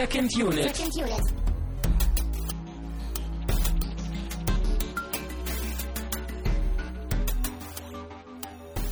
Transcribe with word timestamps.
Second 0.00 0.34
Unit. 0.34 0.74
Second 0.74 0.96
Unit. 0.96 1.34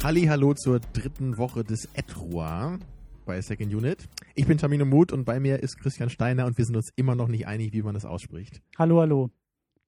Halli, 0.05 0.27
hallo 0.27 0.53
zur 0.53 0.81
dritten 0.81 1.39
Woche 1.39 1.65
des 1.65 1.89
Etroir 1.95 2.79
bei 3.25 3.41
Second 3.41 3.73
Unit. 3.73 4.07
Ich 4.35 4.47
bin 4.47 4.59
Tamino 4.59 4.85
Muth 4.85 5.11
und 5.15 5.25
bei 5.25 5.41
mir 5.41 5.63
ist 5.63 5.79
Christian 5.79 6.11
Steiner 6.11 6.45
und 6.45 6.59
wir 6.59 6.67
sind 6.67 6.77
uns 6.77 6.91
immer 6.95 7.15
noch 7.15 7.29
nicht 7.29 7.47
einig, 7.47 7.73
wie 7.73 7.81
man 7.81 7.95
das 7.95 8.05
ausspricht. 8.05 8.61
Hallo, 8.79 9.01
hallo. 9.01 9.31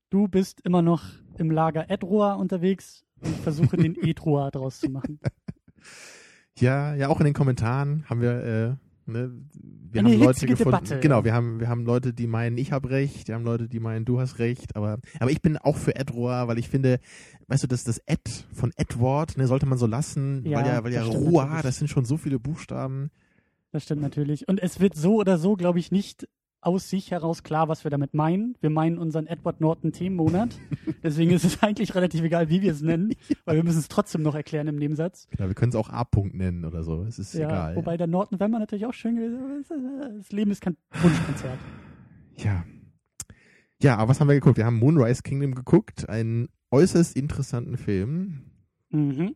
Du 0.08 0.26
bist 0.26 0.62
immer 0.62 0.80
noch 0.80 1.04
im 1.36 1.50
Lager 1.50 1.90
Edroa 1.90 2.32
unterwegs 2.32 3.04
und 3.20 3.32
ich 3.32 3.40
versuche 3.42 3.76
den 3.76 3.94
Edroa 4.02 4.50
draus 4.50 4.80
zu 4.80 4.88
machen. 4.88 5.20
Ja, 6.58 6.94
ja, 6.94 7.08
auch 7.08 7.20
in 7.20 7.26
den 7.26 7.34
Kommentaren 7.34 8.06
haben 8.08 8.22
wir, 8.22 8.42
äh, 8.42 8.89
ne, 9.10 9.30
wir 9.92 10.00
Eine 10.00 10.12
haben 10.12 10.20
Leute 10.20 10.46
gefunden. 10.46 10.70
Debatte. 10.70 11.00
Genau, 11.00 11.24
wir 11.24 11.34
haben, 11.34 11.60
wir 11.60 11.68
haben 11.68 11.84
Leute, 11.84 12.12
die 12.12 12.26
meinen, 12.26 12.58
ich 12.58 12.72
habe 12.72 12.90
recht, 12.90 13.28
wir 13.28 13.34
haben 13.34 13.44
Leute, 13.44 13.68
die 13.68 13.80
meinen, 13.80 14.04
du 14.04 14.20
hast 14.20 14.38
recht, 14.38 14.76
aber, 14.76 14.98
aber 15.18 15.30
ich 15.30 15.42
bin 15.42 15.56
auch 15.56 15.76
für 15.76 15.96
Edroa, 15.96 16.48
weil 16.48 16.58
ich 16.58 16.68
finde, 16.68 17.00
weißt 17.48 17.64
du, 17.64 17.66
das, 17.66 17.84
das 17.84 17.98
Ed 18.06 18.46
von 18.52 18.72
Edward, 18.76 19.36
ne, 19.36 19.46
sollte 19.46 19.66
man 19.66 19.78
so 19.78 19.86
lassen, 19.86 20.44
Ja, 20.44 20.58
weil 20.58 20.66
ja, 20.66 20.84
weil 20.84 20.92
ja 20.92 21.02
Roa, 21.02 21.62
das 21.62 21.78
sind 21.78 21.88
schon 21.88 22.04
so 22.04 22.16
viele 22.16 22.38
Buchstaben. 22.38 23.10
Das 23.72 23.84
stimmt 23.84 24.02
natürlich. 24.02 24.48
Und 24.48 24.60
es 24.60 24.80
wird 24.80 24.96
so 24.96 25.16
oder 25.16 25.38
so, 25.38 25.56
glaube 25.56 25.78
ich, 25.78 25.92
nicht 25.92 26.28
aus 26.62 26.90
sich 26.90 27.10
heraus 27.10 27.42
klar, 27.42 27.68
was 27.68 27.84
wir 27.84 27.90
damit 27.90 28.12
meinen. 28.14 28.54
Wir 28.60 28.70
meinen 28.70 28.98
unseren 28.98 29.26
Edward 29.26 29.60
Norton 29.60 29.92
Themenmonat. 29.92 30.58
Deswegen 31.02 31.30
ist 31.30 31.44
es 31.44 31.62
eigentlich 31.62 31.94
relativ 31.94 32.22
egal, 32.22 32.48
wie 32.50 32.60
wir 32.62 32.72
es 32.72 32.82
nennen, 32.82 33.14
weil 33.44 33.56
wir 33.56 33.64
müssen 33.64 33.78
es 33.78 33.88
trotzdem 33.88 34.22
noch 34.22 34.34
erklären 34.34 34.68
im 34.68 34.76
Nebensatz. 34.76 35.26
Klar, 35.34 35.48
wir 35.48 35.54
können 35.54 35.70
es 35.70 35.76
auch 35.76 35.88
A-Punkt 35.88 36.34
nennen 36.34 36.64
oder 36.64 36.82
so, 36.82 37.02
es 37.04 37.18
ist 37.18 37.34
Ja, 37.34 37.46
egal. 37.48 37.76
wobei 37.76 37.96
der 37.96 38.06
Norton 38.06 38.38
wäre 38.38 38.50
natürlich 38.50 38.86
auch 38.86 38.92
schön 38.94 39.16
gewesen. 39.16 39.64
aber 39.70 40.08
Das 40.18 40.30
Leben 40.32 40.50
ist 40.50 40.60
kein 40.60 40.76
Wunschkonzert. 41.02 41.58
Ja. 42.36 42.64
Ja, 43.82 43.96
aber 43.96 44.10
was 44.10 44.20
haben 44.20 44.28
wir 44.28 44.34
geguckt? 44.34 44.58
Wir 44.58 44.66
haben 44.66 44.78
Moonrise 44.78 45.22
Kingdom 45.22 45.54
geguckt, 45.54 46.08
einen 46.08 46.48
äußerst 46.70 47.16
interessanten 47.16 47.78
Film. 47.78 48.42
Mhm. 48.90 49.34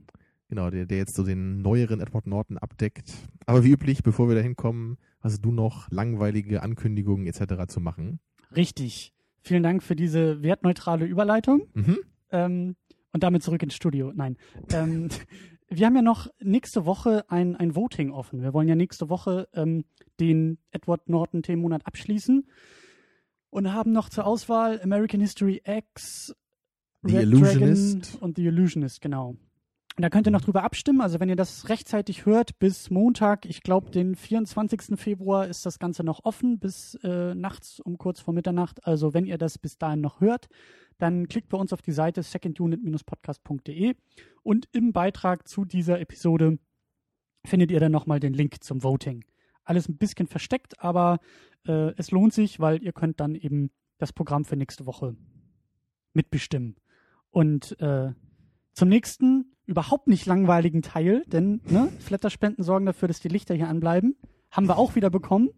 Genau, 0.54 0.70
der, 0.70 0.86
der 0.86 0.98
jetzt 0.98 1.16
so 1.16 1.24
den 1.24 1.62
neueren 1.62 1.98
Edward 1.98 2.28
Norton 2.28 2.58
abdeckt. 2.58 3.12
Aber 3.44 3.64
wie 3.64 3.72
üblich, 3.72 4.04
bevor 4.04 4.28
wir 4.28 4.36
dahin 4.36 4.54
kommen, 4.54 4.98
hast 5.18 5.44
du 5.44 5.50
noch 5.50 5.90
langweilige 5.90 6.62
Ankündigungen 6.62 7.26
etc. 7.26 7.66
zu 7.66 7.80
machen. 7.80 8.20
Richtig. 8.54 9.12
Vielen 9.40 9.64
Dank 9.64 9.82
für 9.82 9.96
diese 9.96 10.44
wertneutrale 10.44 11.06
Überleitung. 11.06 11.66
Mhm. 11.74 11.98
Ähm, 12.30 12.76
und 13.12 13.24
damit 13.24 13.42
zurück 13.42 13.64
ins 13.64 13.74
Studio. 13.74 14.12
Nein. 14.14 14.36
Ähm, 14.72 15.08
wir 15.68 15.86
haben 15.86 15.96
ja 15.96 16.02
noch 16.02 16.28
nächste 16.38 16.86
Woche 16.86 17.24
ein, 17.28 17.56
ein 17.56 17.74
Voting 17.74 18.12
offen. 18.12 18.40
Wir 18.40 18.54
wollen 18.54 18.68
ja 18.68 18.76
nächste 18.76 19.08
Woche 19.08 19.48
ähm, 19.54 19.84
den 20.20 20.58
Edward 20.70 21.08
Norton 21.08 21.42
Themenmonat 21.42 21.84
abschließen 21.84 22.46
und 23.50 23.72
haben 23.72 23.90
noch 23.90 24.08
zur 24.08 24.24
Auswahl 24.24 24.80
American 24.82 25.20
History 25.20 25.60
X, 25.64 26.32
The 27.02 27.16
Red 27.16 27.22
Illusionist. 27.24 28.12
Dragon 28.12 28.20
und 28.20 28.36
The 28.36 28.46
Illusionist, 28.46 29.00
genau. 29.00 29.34
Und 29.96 30.02
da 30.02 30.10
könnt 30.10 30.26
ihr 30.26 30.32
noch 30.32 30.40
drüber 30.40 30.64
abstimmen. 30.64 31.00
Also 31.00 31.20
wenn 31.20 31.28
ihr 31.28 31.36
das 31.36 31.68
rechtzeitig 31.68 32.26
hört, 32.26 32.58
bis 32.58 32.90
Montag, 32.90 33.46
ich 33.46 33.62
glaube 33.62 33.90
den 33.90 34.16
24. 34.16 34.98
Februar 34.98 35.46
ist 35.46 35.64
das 35.66 35.78
Ganze 35.78 36.02
noch 36.02 36.24
offen, 36.24 36.58
bis 36.58 36.96
äh, 37.04 37.34
nachts 37.34 37.78
um 37.78 37.96
kurz 37.96 38.18
vor 38.18 38.34
Mitternacht. 38.34 38.84
Also 38.86 39.14
wenn 39.14 39.24
ihr 39.24 39.38
das 39.38 39.56
bis 39.56 39.78
dahin 39.78 40.00
noch 40.00 40.20
hört, 40.20 40.48
dann 40.98 41.28
klickt 41.28 41.48
bei 41.48 41.58
uns 41.58 41.72
auf 41.72 41.80
die 41.80 41.92
Seite 41.92 42.22
secondunit-podcast.de 42.22 43.94
und 44.42 44.68
im 44.72 44.92
Beitrag 44.92 45.46
zu 45.46 45.64
dieser 45.64 46.00
Episode 46.00 46.58
findet 47.44 47.70
ihr 47.70 47.78
dann 47.78 47.92
nochmal 47.92 48.18
den 48.18 48.34
Link 48.34 48.64
zum 48.64 48.82
Voting. 48.82 49.24
Alles 49.62 49.88
ein 49.88 49.96
bisschen 49.96 50.26
versteckt, 50.26 50.80
aber 50.80 51.20
äh, 51.66 51.92
es 51.96 52.10
lohnt 52.10 52.32
sich, 52.34 52.58
weil 52.58 52.82
ihr 52.82 52.92
könnt 52.92 53.20
dann 53.20 53.36
eben 53.36 53.70
das 53.98 54.12
Programm 54.12 54.44
für 54.44 54.56
nächste 54.56 54.86
Woche 54.86 55.16
mitbestimmen. 56.14 56.76
Und 57.30 57.78
äh, 57.80 58.12
zum 58.72 58.88
nächsten 58.88 59.53
überhaupt 59.66 60.08
nicht 60.08 60.26
langweiligen 60.26 60.82
Teil, 60.82 61.22
denn 61.26 61.60
ne, 61.66 61.88
Flatterspenden 62.00 62.64
sorgen 62.64 62.86
dafür, 62.86 63.08
dass 63.08 63.20
die 63.20 63.28
Lichter 63.28 63.54
hier 63.54 63.68
anbleiben. 63.68 64.16
Haben 64.50 64.68
wir 64.68 64.78
auch 64.78 64.94
wieder 64.94 65.10
bekommen. 65.10 65.50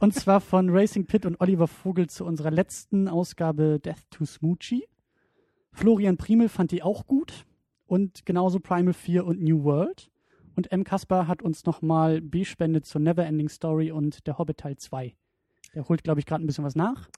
Und 0.00 0.14
zwar 0.14 0.40
von 0.40 0.70
Racing 0.70 1.06
Pit 1.06 1.26
und 1.26 1.40
Oliver 1.40 1.68
Vogel 1.68 2.08
zu 2.08 2.24
unserer 2.24 2.50
letzten 2.50 3.06
Ausgabe 3.08 3.78
Death 3.78 4.10
to 4.10 4.24
Smoochie. 4.24 4.84
Florian 5.72 6.16
Primel 6.16 6.48
fand 6.48 6.72
die 6.72 6.82
auch 6.82 7.06
gut. 7.06 7.44
Und 7.86 8.24
genauso 8.24 8.58
Primal 8.60 8.94
4 8.94 9.26
und 9.26 9.42
New 9.42 9.64
World. 9.64 10.10
Und 10.56 10.72
M. 10.72 10.84
Kaspar 10.84 11.28
hat 11.28 11.42
uns 11.42 11.64
nochmal 11.66 12.20
B-Spende 12.20 12.82
zur 12.82 13.00
Neverending 13.00 13.48
Story 13.48 13.90
und 13.90 14.26
der 14.26 14.38
Hobbit 14.38 14.58
Teil 14.58 14.76
2. 14.76 15.14
Der 15.74 15.88
holt, 15.88 16.02
glaube 16.02 16.20
ich, 16.20 16.26
gerade 16.26 16.42
ein 16.42 16.46
bisschen 16.46 16.64
was 16.64 16.74
nach. 16.74 17.08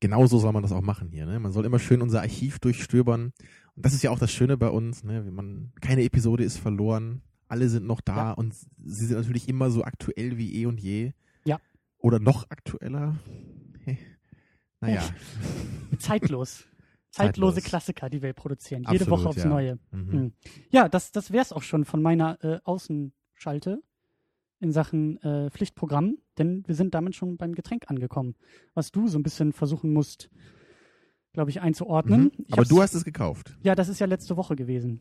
Genauso 0.00 0.38
soll 0.38 0.52
man 0.52 0.62
das 0.62 0.72
auch 0.72 0.82
machen 0.82 1.08
hier. 1.10 1.26
Ne? 1.26 1.40
Man 1.40 1.52
soll 1.52 1.64
immer 1.64 1.78
schön 1.78 2.02
unser 2.02 2.20
Archiv 2.20 2.58
durchstöbern. 2.58 3.32
Und 3.76 3.84
das 3.84 3.92
ist 3.92 4.02
ja 4.02 4.10
auch 4.10 4.18
das 4.18 4.32
Schöne 4.32 4.56
bei 4.56 4.70
uns. 4.70 5.04
Ne? 5.04 5.22
Man, 5.30 5.72
keine 5.80 6.02
Episode 6.02 6.44
ist 6.44 6.58
verloren. 6.58 7.22
Alle 7.48 7.68
sind 7.68 7.86
noch 7.86 8.00
da 8.00 8.16
Ja. 8.16 8.32
und 8.32 8.54
sie 8.54 9.06
sind 9.06 9.16
natürlich 9.16 9.48
immer 9.48 9.70
so 9.70 9.84
aktuell 9.84 10.36
wie 10.38 10.54
eh 10.56 10.66
und 10.66 10.80
je. 10.80 11.12
Ja. 11.44 11.60
Oder 11.98 12.18
noch 12.18 12.50
aktueller. 12.50 13.16
Hey. 13.84 13.98
Naja. 14.80 15.02
Zeitlos. 15.98 16.64
Zeitlose 17.10 17.54
Zeitlos. 17.56 17.64
Klassiker, 17.64 18.10
die 18.10 18.20
wir 18.22 18.32
produzieren. 18.32 18.82
Jede 18.82 19.04
Absolut, 19.04 19.20
Woche 19.20 19.28
aufs 19.28 19.38
ja. 19.44 19.48
Neue. 19.48 19.78
Mhm. 19.90 20.10
Mhm. 20.10 20.32
Ja, 20.70 20.88
das, 20.88 21.12
das 21.12 21.30
wäre 21.30 21.42
es 21.42 21.52
auch 21.52 21.62
schon 21.62 21.84
von 21.84 22.02
meiner 22.02 22.42
äh, 22.44 22.58
Außenschalte 22.64 23.82
in 24.58 24.72
Sachen 24.72 25.18
äh, 25.22 25.50
Pflichtprogramm, 25.50 26.18
denn 26.38 26.64
wir 26.66 26.74
sind 26.74 26.94
damit 26.94 27.14
schon 27.14 27.36
beim 27.36 27.54
Getränk 27.54 27.84
angekommen, 27.88 28.34
was 28.74 28.90
du 28.90 29.06
so 29.06 29.18
ein 29.18 29.22
bisschen 29.22 29.52
versuchen 29.52 29.92
musst, 29.92 30.30
glaube 31.36 31.50
ich, 31.50 31.60
einzuordnen. 31.60 32.24
Mhm. 32.24 32.32
Ich 32.46 32.52
Aber 32.54 32.64
du 32.64 32.80
hast 32.80 32.94
es 32.94 33.04
gekauft. 33.04 33.56
Ja, 33.62 33.74
das 33.74 33.88
ist 33.88 34.00
ja 34.00 34.06
letzte 34.06 34.36
Woche 34.38 34.56
gewesen. 34.56 35.00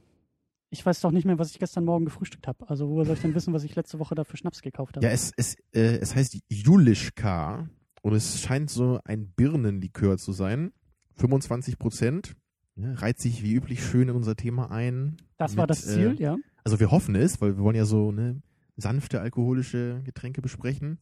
Ich 0.69 0.85
weiß 0.85 0.99
doch 0.99 1.11
nicht 1.11 1.25
mehr, 1.25 1.39
was 1.39 1.51
ich 1.51 1.59
gestern 1.59 1.85
Morgen 1.85 2.03
gefrühstückt 2.03 2.45
habe. 2.47 2.69
Also 2.69 2.89
woher 2.89 3.05
soll 3.05 3.15
ich 3.15 3.21
denn 3.21 3.33
wissen, 3.33 3.53
was 3.53 3.63
ich 3.63 3.73
letzte 3.75 3.99
Woche 3.99 4.15
da 4.15 4.25
für 4.25 4.35
Schnaps 4.35 4.61
gekauft 4.61 4.97
habe? 4.97 5.05
Ja, 5.05 5.13
es, 5.13 5.31
es, 5.37 5.55
äh, 5.73 5.97
es 5.99 6.13
heißt 6.13 6.37
Julischka 6.49 7.69
und 8.01 8.13
es 8.13 8.41
scheint 8.41 8.69
so 8.69 8.99
ein 9.05 9.29
Birnenlikör 9.29 10.17
zu 10.17 10.33
sein. 10.33 10.73
25 11.15 11.79
Prozent. 11.79 12.35
Ja, 12.75 12.91
reiht 12.95 13.19
sich 13.19 13.41
wie 13.41 13.53
üblich 13.53 13.81
schön 13.81 14.09
in 14.09 14.15
unser 14.15 14.35
Thema 14.35 14.69
ein. 14.69 15.15
das 15.37 15.55
war 15.55 15.63
mit, 15.63 15.69
das 15.69 15.85
Ziel, 15.85 16.17
äh, 16.19 16.21
ja. 16.21 16.35
Also 16.65 16.81
wir 16.81 16.91
hoffen 16.91 17.15
es, 17.15 17.39
weil 17.39 17.55
wir 17.55 17.63
wollen 17.63 17.77
ja 17.77 17.85
so 17.85 18.11
ne, 18.11 18.41
sanfte 18.75 19.21
alkoholische 19.21 20.01
Getränke 20.03 20.41
besprechen. 20.41 20.99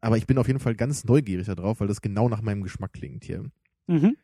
Aber 0.00 0.16
ich 0.16 0.26
bin 0.26 0.38
auf 0.38 0.46
jeden 0.46 0.60
Fall 0.60 0.74
ganz 0.74 1.04
neugierig 1.04 1.46
darauf, 1.46 1.80
weil 1.80 1.88
das 1.88 2.00
genau 2.00 2.30
nach 2.30 2.40
meinem 2.40 2.62
Geschmack 2.62 2.94
klingt 2.94 3.24
hier. 3.24 3.44
Mhm. 3.86 4.16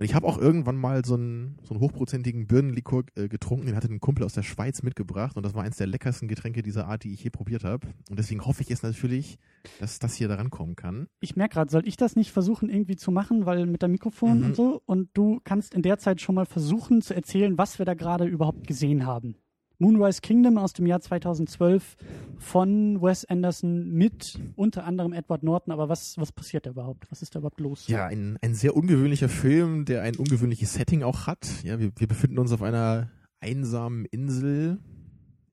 Und 0.00 0.06
ich 0.06 0.14
habe 0.14 0.26
auch 0.26 0.38
irgendwann 0.38 0.76
mal 0.78 1.04
so 1.04 1.12
einen, 1.12 1.58
so 1.62 1.74
einen 1.74 1.82
hochprozentigen 1.82 2.46
Birnenlikör 2.46 3.04
äh, 3.16 3.28
getrunken. 3.28 3.66
Den 3.66 3.76
hatte 3.76 3.88
ein 3.92 4.00
Kumpel 4.00 4.24
aus 4.24 4.32
der 4.32 4.42
Schweiz 4.42 4.82
mitgebracht. 4.82 5.36
Und 5.36 5.44
das 5.44 5.52
war 5.52 5.62
eins 5.62 5.76
der 5.76 5.86
leckersten 5.88 6.26
Getränke 6.26 6.62
dieser 6.62 6.86
Art, 6.88 7.04
die 7.04 7.12
ich 7.12 7.22
je 7.22 7.28
probiert 7.28 7.64
habe. 7.64 7.86
Und 8.08 8.18
deswegen 8.18 8.46
hoffe 8.46 8.62
ich 8.62 8.70
jetzt 8.70 8.82
natürlich, 8.82 9.38
dass 9.78 9.98
das 9.98 10.14
hier 10.14 10.26
da 10.28 10.36
rankommen 10.36 10.74
kann. 10.74 11.06
Ich 11.20 11.36
merke 11.36 11.52
gerade, 11.52 11.70
soll 11.70 11.86
ich 11.86 11.98
das 11.98 12.16
nicht 12.16 12.32
versuchen 12.32 12.70
irgendwie 12.70 12.96
zu 12.96 13.10
machen, 13.12 13.44
weil 13.44 13.66
mit 13.66 13.82
dem 13.82 13.90
Mikrofon 13.90 14.38
Mhm. 14.38 14.44
und 14.46 14.56
so? 14.56 14.80
Und 14.86 15.10
du 15.12 15.38
kannst 15.44 15.74
in 15.74 15.82
der 15.82 15.98
Zeit 15.98 16.22
schon 16.22 16.34
mal 16.34 16.46
versuchen 16.46 17.02
zu 17.02 17.12
erzählen, 17.14 17.58
was 17.58 17.78
wir 17.78 17.84
da 17.84 17.92
gerade 17.92 18.24
überhaupt 18.24 18.66
gesehen 18.66 19.04
haben. 19.04 19.34
Moonrise 19.80 20.20
Kingdom 20.20 20.58
aus 20.58 20.74
dem 20.74 20.86
Jahr 20.86 21.00
2012 21.00 21.96
von 22.36 23.00
Wes 23.00 23.24
Anderson 23.24 23.90
mit 23.90 24.38
unter 24.54 24.84
anderem 24.84 25.14
Edward 25.14 25.42
Norton. 25.42 25.72
Aber 25.72 25.88
was, 25.88 26.18
was 26.18 26.32
passiert 26.32 26.66
da 26.66 26.70
überhaupt? 26.70 27.10
Was 27.10 27.22
ist 27.22 27.34
da 27.34 27.38
überhaupt 27.38 27.60
los? 27.60 27.88
Ja, 27.88 28.06
ein, 28.06 28.38
ein 28.42 28.54
sehr 28.54 28.76
ungewöhnlicher 28.76 29.30
Film, 29.30 29.86
der 29.86 30.02
ein 30.02 30.16
ungewöhnliches 30.16 30.74
Setting 30.74 31.02
auch 31.02 31.26
hat. 31.26 31.48
Ja, 31.64 31.80
wir, 31.80 31.92
wir 31.96 32.06
befinden 32.06 32.38
uns 32.38 32.52
auf 32.52 32.60
einer 32.60 33.10
einsamen 33.40 34.04
Insel 34.04 34.78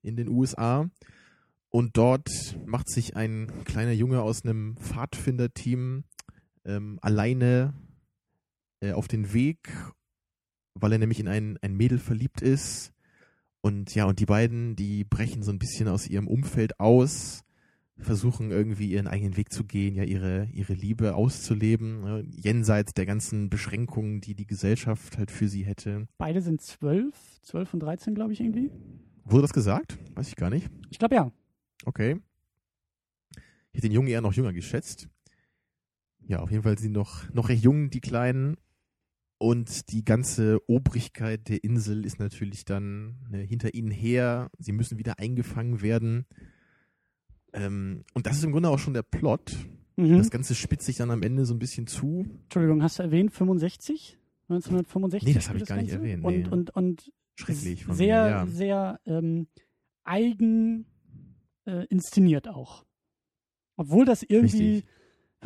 in 0.01 0.17
den 0.17 0.27
USA 0.27 0.89
und 1.69 1.95
dort 1.95 2.29
macht 2.65 2.89
sich 2.89 3.15
ein 3.15 3.49
kleiner 3.63 3.93
Junge 3.93 4.21
aus 4.21 4.43
einem 4.43 4.75
Pfadfinderteam 4.75 6.03
ähm, 6.65 6.99
alleine 7.01 7.73
äh, 8.81 8.91
auf 8.91 9.07
den 9.07 9.31
Weg, 9.31 9.69
weil 10.73 10.91
er 10.91 10.97
nämlich 10.97 11.21
in 11.21 11.29
ein, 11.29 11.57
ein 11.61 11.77
Mädel 11.77 11.97
verliebt 11.97 12.41
ist. 12.41 12.91
Und 13.61 13.93
ja, 13.95 14.05
und 14.05 14.19
die 14.19 14.25
beiden, 14.25 14.75
die 14.75 15.03
brechen 15.03 15.43
so 15.43 15.51
ein 15.51 15.59
bisschen 15.59 15.87
aus 15.87 16.07
ihrem 16.07 16.27
Umfeld 16.27 16.79
aus, 16.79 17.43
versuchen 17.97 18.51
irgendwie 18.51 18.91
ihren 18.91 19.07
eigenen 19.07 19.37
Weg 19.37 19.51
zu 19.51 19.63
gehen, 19.63 19.95
ja, 19.95 20.03
ihre, 20.03 20.47
ihre 20.53 20.73
Liebe 20.73 21.15
auszuleben, 21.15 22.01
ne, 22.01 22.23
jenseits 22.29 22.93
der 22.93 23.05
ganzen 23.05 23.49
Beschränkungen, 23.49 24.21
die 24.21 24.35
die 24.35 24.45
Gesellschaft 24.45 25.17
halt 25.17 25.31
für 25.31 25.47
sie 25.47 25.65
hätte. 25.65 26.07
Beide 26.17 26.41
sind 26.41 26.61
zwölf, 26.61 27.15
zwölf 27.41 27.73
und 27.73 27.81
dreizehn, 27.81 28.13
glaube 28.13 28.33
ich, 28.33 28.39
irgendwie. 28.39 28.69
Wurde 29.23 29.41
das 29.41 29.53
gesagt? 29.53 29.97
Weiß 30.15 30.27
ich 30.27 30.35
gar 30.35 30.49
nicht. 30.49 30.69
Ich 30.89 30.99
glaube 30.99 31.15
ja. 31.15 31.31
Okay. 31.85 32.17
Ich 33.71 33.79
hätte 33.79 33.89
den 33.89 33.91
Jungen 33.91 34.07
eher 34.07 34.21
noch 34.21 34.33
jünger 34.33 34.53
geschätzt. 34.53 35.09
Ja, 36.25 36.39
auf 36.39 36.51
jeden 36.51 36.63
Fall 36.63 36.77
sind 36.77 36.91
noch, 36.91 37.31
noch 37.33 37.49
recht 37.49 37.63
jung, 37.63 37.89
die 37.89 38.01
Kleinen. 38.01 38.57
Und 39.39 39.91
die 39.91 40.03
ganze 40.03 40.59
Obrigkeit 40.67 41.47
der 41.47 41.63
Insel 41.63 42.05
ist 42.05 42.19
natürlich 42.19 42.65
dann 42.65 43.17
ne, 43.29 43.39
hinter 43.39 43.73
ihnen 43.73 43.91
her. 43.91 44.49
Sie 44.57 44.71
müssen 44.71 44.97
wieder 44.97 45.19
eingefangen 45.19 45.81
werden. 45.81 46.25
Ähm, 47.53 48.03
und 48.13 48.25
das 48.25 48.37
ist 48.37 48.43
im 48.43 48.51
Grunde 48.51 48.69
auch 48.69 48.79
schon 48.79 48.95
der 48.95 49.03
Plot. 49.03 49.55
Mhm. 49.95 50.17
Das 50.17 50.31
Ganze 50.31 50.55
spitzt 50.55 50.85
sich 50.85 50.97
dann 50.97 51.11
am 51.11 51.21
Ende 51.21 51.45
so 51.45 51.53
ein 51.53 51.59
bisschen 51.59 51.85
zu. 51.85 52.25
Entschuldigung, 52.43 52.81
hast 52.81 52.99
du 52.99 53.03
erwähnt 53.03 53.31
65? 53.33 54.17
1965? 54.49 55.27
Nee, 55.27 55.33
das 55.33 55.49
habe 55.49 55.59
ich 55.59 55.65
gar 55.65 55.75
nicht 55.77 55.91
Ganze? 55.91 56.03
erwähnt, 56.07 56.23
Und, 56.23 56.37
nee. 56.37 56.47
und, 56.47 56.69
und 56.71 57.11
Schrecklich 57.35 57.85
von 57.85 57.95
sehr, 57.95 58.23
mir, 58.23 58.29
ja. 58.29 58.47
sehr 58.47 58.99
ähm, 59.05 59.47
eigen 60.03 60.85
äh, 61.65 61.85
inszeniert 61.87 62.47
auch. 62.47 62.85
Obwohl 63.75 64.05
das 64.05 64.23
irgendwie 64.23 64.75
Richtig. 64.75 64.85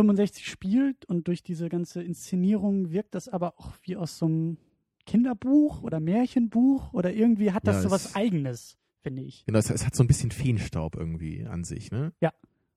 65 0.02 0.48
spielt 0.48 1.06
und 1.06 1.28
durch 1.28 1.44
diese 1.44 1.70
ganze 1.70 2.02
Inszenierung 2.04 2.92
wirkt 2.92 3.16
das 3.16 3.28
aber 3.30 3.58
auch 3.60 3.74
wie 3.84 3.96
aus 3.96 4.18
so 4.18 4.26
einem 4.26 4.58
Kinderbuch 5.06 5.82
oder 5.84 6.00
Märchenbuch 6.00 6.94
oder 6.94 7.14
irgendwie 7.14 7.52
hat 7.52 7.68
das 7.68 7.78
Ja, 7.78 7.82
so 7.82 7.88
es- 7.88 7.92
was 7.94 8.16
Eigenes, 8.16 8.78
finde 9.02 9.22
ich. 9.24 9.46
Genau, 9.46 9.60
es, 9.60 9.70
es 9.70 9.86
hat 9.86 9.96
so 9.96 10.04
ein 10.04 10.08
bisschen 10.08 10.32
Feenstaub 10.32 10.96
irgendwie 10.96 11.46
an 11.46 11.64
sich, 11.64 11.92
ne? 11.92 12.14
Ja. 12.22 12.32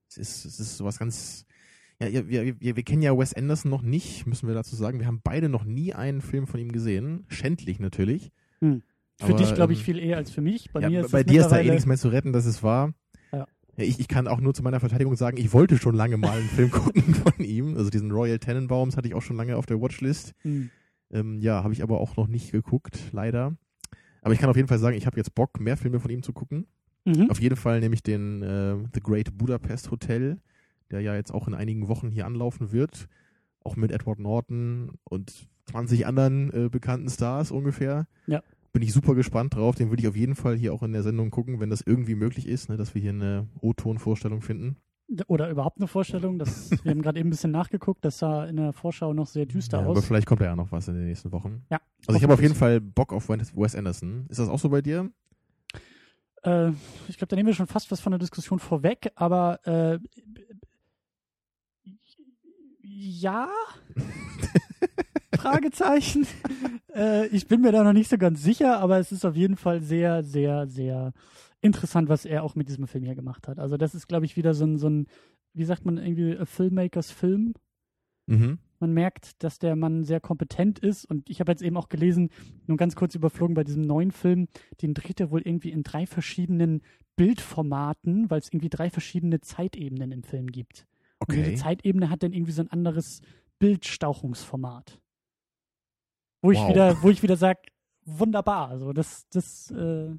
Es 0.08 0.16
ist, 0.18 0.44
es 0.44 0.60
ist 0.60 0.76
sowas 0.76 0.98
ganz. 0.98 1.44
Ja, 2.00 2.12
wir, 2.12 2.28
wir, 2.60 2.76
wir 2.76 2.82
kennen 2.82 3.02
ja 3.02 3.16
Wes 3.16 3.34
Anderson 3.34 3.70
noch 3.70 3.82
nicht, 3.82 4.26
müssen 4.26 4.48
wir 4.48 4.54
dazu 4.54 4.74
sagen. 4.76 4.98
Wir 4.98 5.06
haben 5.06 5.20
beide 5.22 5.48
noch 5.48 5.64
nie 5.64 5.92
einen 5.94 6.20
Film 6.20 6.46
von 6.46 6.58
ihm 6.60 6.72
gesehen. 6.72 7.24
Schändlich 7.28 7.78
natürlich. 7.78 8.32
Hm. 8.60 8.82
Für 9.20 9.26
Aber, 9.26 9.36
dich, 9.36 9.54
glaube 9.54 9.72
ich, 9.72 9.78
ähm, 9.80 9.84
viel 9.84 9.98
eher 10.00 10.16
als 10.16 10.30
für 10.32 10.40
mich. 10.40 10.72
Bei 10.72 10.80
ja, 10.80 10.90
mir 10.90 11.00
ist 11.04 11.12
bei 11.12 11.20
es 11.20 11.26
dir 11.26 11.40
ist 11.42 11.48
da 11.48 11.60
eh 11.60 11.70
nichts 11.70 11.86
mehr 11.86 11.96
zu 11.96 12.08
retten, 12.08 12.32
das 12.32 12.46
ist 12.46 12.62
wahr. 12.64 12.92
Ich, 13.76 13.98
ich 13.98 14.08
kann 14.08 14.28
auch 14.28 14.40
nur 14.40 14.54
zu 14.54 14.62
meiner 14.62 14.80
Verteidigung 14.80 15.16
sagen, 15.16 15.36
ich 15.36 15.52
wollte 15.52 15.78
schon 15.78 15.94
lange 15.94 16.16
mal 16.16 16.38
einen 16.38 16.48
Film 16.48 16.70
gucken 16.72 17.14
von 17.14 17.44
ihm. 17.44 17.76
Also 17.76 17.90
diesen 17.90 18.10
Royal 18.10 18.38
Tenenbaums 18.38 18.96
hatte 18.96 19.08
ich 19.08 19.14
auch 19.14 19.22
schon 19.22 19.36
lange 19.36 19.56
auf 19.56 19.66
der 19.66 19.80
Watchlist. 19.80 20.32
Hm. 20.42 20.70
Ähm, 21.10 21.40
ja, 21.40 21.62
habe 21.62 21.72
ich 21.72 21.82
aber 21.82 22.00
auch 22.00 22.16
noch 22.16 22.26
nicht 22.26 22.52
geguckt, 22.52 22.98
leider. 23.12 23.56
Aber 24.22 24.32
ich 24.32 24.40
kann 24.40 24.48
auf 24.48 24.56
jeden 24.56 24.68
Fall 24.68 24.78
sagen, 24.78 24.96
ich 24.96 25.06
habe 25.06 25.16
jetzt 25.16 25.34
Bock, 25.34 25.60
mehr 25.60 25.76
Filme 25.76 26.00
von 26.00 26.10
ihm 26.10 26.22
zu 26.22 26.32
gucken. 26.32 26.66
Mhm. 27.04 27.30
Auf 27.30 27.40
jeden 27.40 27.56
Fall 27.56 27.80
nämlich 27.80 28.02
den 28.02 28.42
äh, 28.42 28.76
The 28.94 29.00
Great 29.00 29.36
Budapest 29.36 29.90
Hotel, 29.90 30.38
der 30.90 31.00
ja 31.00 31.14
jetzt 31.14 31.32
auch 31.32 31.46
in 31.46 31.54
einigen 31.54 31.88
Wochen 31.88 32.10
hier 32.10 32.26
anlaufen 32.26 32.72
wird. 32.72 33.08
Auch 33.62 33.76
mit 33.76 33.92
Edward 33.92 34.18
Norton 34.18 34.92
und 35.04 35.46
20 35.66 36.06
anderen 36.06 36.52
äh, 36.52 36.68
bekannten 36.68 37.08
Stars 37.08 37.50
ungefähr. 37.50 38.06
Ja. 38.26 38.42
Bin 38.74 38.82
ich 38.82 38.92
super 38.92 39.14
gespannt 39.14 39.54
drauf. 39.54 39.76
Den 39.76 39.88
würde 39.90 40.02
ich 40.02 40.08
auf 40.08 40.16
jeden 40.16 40.34
Fall 40.34 40.56
hier 40.56 40.74
auch 40.74 40.82
in 40.82 40.92
der 40.92 41.04
Sendung 41.04 41.30
gucken, 41.30 41.60
wenn 41.60 41.70
das 41.70 41.80
irgendwie 41.80 42.16
möglich 42.16 42.48
ist, 42.48 42.68
ne, 42.68 42.76
dass 42.76 42.92
wir 42.94 43.00
hier 43.00 43.12
eine 43.12 43.46
O-Ton-Vorstellung 43.60 44.42
finden. 44.42 44.76
Oder 45.28 45.48
überhaupt 45.48 45.78
eine 45.78 45.86
Vorstellung. 45.86 46.40
Das, 46.40 46.70
wir 46.82 46.90
haben 46.90 47.00
gerade 47.00 47.20
eben 47.20 47.28
ein 47.28 47.30
bisschen 47.30 47.52
nachgeguckt. 47.52 48.04
Das 48.04 48.18
sah 48.18 48.46
in 48.46 48.56
der 48.56 48.72
Vorschau 48.72 49.12
noch 49.14 49.28
sehr 49.28 49.46
düster 49.46 49.78
Ja, 49.78 49.84
aber 49.84 49.92
aus. 49.98 50.04
vielleicht 50.04 50.26
kommt 50.26 50.40
da 50.40 50.46
ja 50.46 50.56
noch 50.56 50.72
was 50.72 50.88
in 50.88 50.94
den 50.94 51.06
nächsten 51.06 51.30
Wochen. 51.30 51.64
Ja, 51.70 51.78
Also 52.06 52.16
ich 52.16 52.24
habe 52.24 52.34
auf 52.34 52.42
jeden. 52.42 52.56
Fall 52.56 52.80
Bock 52.80 53.12
auf 53.12 53.28
Wes 53.28 53.76
Anderson. 53.76 54.26
Ist 54.28 54.40
das 54.40 54.48
auch 54.48 54.58
so 54.58 54.68
bei 54.70 54.82
dir? 54.82 55.08
Äh, 56.42 56.70
ich 57.06 57.16
glaube, 57.16 57.28
da 57.28 57.36
nehmen 57.36 57.46
wir 57.46 57.54
schon 57.54 57.68
fast 57.68 57.92
was 57.92 58.00
von 58.00 58.10
der 58.10 58.18
Diskussion 58.18 58.58
vorweg, 58.58 59.12
aber 59.14 59.60
äh, 59.66 59.98
ja? 62.82 63.48
Fragezeichen. 65.36 66.26
äh, 66.94 67.26
ich 67.28 67.46
bin 67.46 67.60
mir 67.60 67.72
da 67.72 67.84
noch 67.84 67.92
nicht 67.92 68.10
so 68.10 68.18
ganz 68.18 68.42
sicher, 68.42 68.78
aber 68.80 68.98
es 68.98 69.12
ist 69.12 69.24
auf 69.24 69.36
jeden 69.36 69.56
Fall 69.56 69.80
sehr, 69.82 70.22
sehr, 70.22 70.66
sehr 70.66 71.12
interessant, 71.60 72.08
was 72.08 72.24
er 72.24 72.42
auch 72.42 72.54
mit 72.54 72.68
diesem 72.68 72.86
Film 72.86 73.04
hier 73.04 73.14
gemacht 73.14 73.48
hat. 73.48 73.58
Also 73.58 73.76
das 73.76 73.94
ist, 73.94 74.06
glaube 74.06 74.26
ich, 74.26 74.36
wieder 74.36 74.54
so 74.54 74.64
ein, 74.64 74.78
so 74.78 74.88
ein, 74.88 75.06
wie 75.54 75.64
sagt 75.64 75.84
man 75.84 75.98
irgendwie, 75.98 76.36
a 76.36 76.44
Filmmakers 76.44 77.10
Film. 77.10 77.54
Mhm. 78.26 78.58
Man 78.80 78.92
merkt, 78.92 79.42
dass 79.42 79.58
der 79.58 79.76
Mann 79.76 80.04
sehr 80.04 80.20
kompetent 80.20 80.78
ist. 80.78 81.04
Und 81.06 81.30
ich 81.30 81.40
habe 81.40 81.52
jetzt 81.52 81.62
eben 81.62 81.76
auch 81.76 81.88
gelesen, 81.88 82.30
nur 82.66 82.76
ganz 82.76 82.96
kurz 82.96 83.14
überflogen 83.14 83.54
bei 83.54 83.64
diesem 83.64 83.82
neuen 83.82 84.10
Film, 84.10 84.48
den 84.82 84.94
dreht 84.94 85.20
er 85.20 85.30
wohl 85.30 85.42
irgendwie 85.42 85.70
in 85.70 85.82
drei 85.82 86.06
verschiedenen 86.06 86.82
Bildformaten, 87.16 88.28
weil 88.30 88.40
es 88.40 88.48
irgendwie 88.48 88.68
drei 88.68 88.90
verschiedene 88.90 89.40
Zeitebenen 89.40 90.12
im 90.12 90.22
Film 90.22 90.48
gibt. 90.48 90.86
Und 91.26 91.34
jede 91.34 91.48
Okay. 91.50 91.56
Zeitebene 91.56 92.10
hat 92.10 92.22
dann 92.22 92.32
irgendwie 92.32 92.52
so 92.52 92.62
ein 92.62 92.70
anderes 92.70 93.22
Bildstauchungsformat. 93.58 95.00
Wo 96.44 96.50
ich 96.52 96.58
Wow. 96.58 96.68
wieder, 96.68 97.02
wo 97.02 97.08
ich 97.10 97.22
wieder 97.22 97.36
sage, 97.36 97.60
wunderbar. 98.04 98.68
Also 98.68 98.92
das, 98.92 99.26
das 99.30 99.70
äh, 99.70 100.10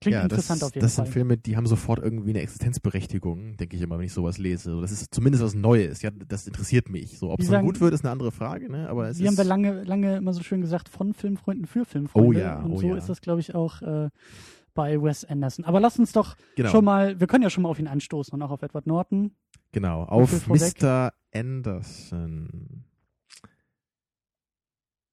klingt 0.00 0.14
ja, 0.14 0.22
interessant 0.22 0.62
das, 0.62 0.68
auf 0.68 0.74
jeden 0.74 0.82
das 0.84 0.94
Fall. 0.94 1.04
sind 1.04 1.12
Filme, 1.12 1.36
die 1.36 1.56
haben 1.56 1.66
sofort 1.66 1.98
irgendwie 1.98 2.30
eine 2.30 2.40
Existenzberechtigung, 2.40 3.56
denke 3.58 3.76
ich 3.76 3.82
immer, 3.82 3.98
wenn 3.98 4.06
ich 4.06 4.12
sowas 4.14 4.38
lese. 4.38 4.70
So, 4.70 4.80
Das 4.80 4.90
ist 4.90 5.14
zumindest 5.14 5.44
was 5.44 5.54
Neues. 5.54 6.00
Ja, 6.02 6.10
das 6.10 6.46
interessiert 6.46 6.88
mich. 6.88 7.18
So, 7.18 7.30
ob 7.30 7.38
Die 7.38 7.44
es 7.44 7.50
dann 7.50 7.64
gut 7.64 7.80
wird, 7.80 7.92
ist 7.92 8.04
eine 8.04 8.10
andere 8.12 8.32
Frage, 8.32 8.70
ne? 8.70 8.88
Aber 8.88 9.08
es 9.08 9.18
Wie 9.18 9.24
ist, 9.24 9.28
haben 9.28 9.36
wir 9.36 9.44
lange, 9.44 9.82
lange 9.84 10.16
immer 10.16 10.32
so 10.32 10.42
schön 10.42 10.60
gesagt, 10.62 10.88
von 10.88 11.12
Filmfreunden 11.12 11.66
für 11.66 11.84
Filmfreunde. 11.84 12.28
Oh 12.28 12.32
ja, 12.32 12.60
Und 12.62 12.72
oh 12.72 12.78
so 12.80 12.88
ja. 12.88 12.96
ist 12.96 13.08
das, 13.08 13.20
glaube 13.20 13.40
ich, 13.40 13.54
auch 13.54 13.82
äh, 13.82 14.08
bei 14.74 15.02
Wes 15.02 15.24
Anderson. 15.26 15.64
Aber 15.66 15.80
lass 15.80 15.98
uns 15.98 16.12
doch 16.12 16.36
genau, 16.56 16.70
schon 16.70 16.84
mal, 16.86 17.20
wir 17.20 17.26
können 17.26 17.42
ja 17.42 17.50
schon 17.50 17.62
mal 17.64 17.68
auf 17.68 17.78
ihn 17.78 17.88
anstoßen 17.88 18.32
und 18.34 18.42
auch 18.42 18.50
auf 18.50 18.62
Edward 18.62 18.86
Norton. 18.86 19.32
genau, 19.72 20.04
auf? 20.04 20.46
Mr. 20.48 21.12
Anderson. 21.34 22.84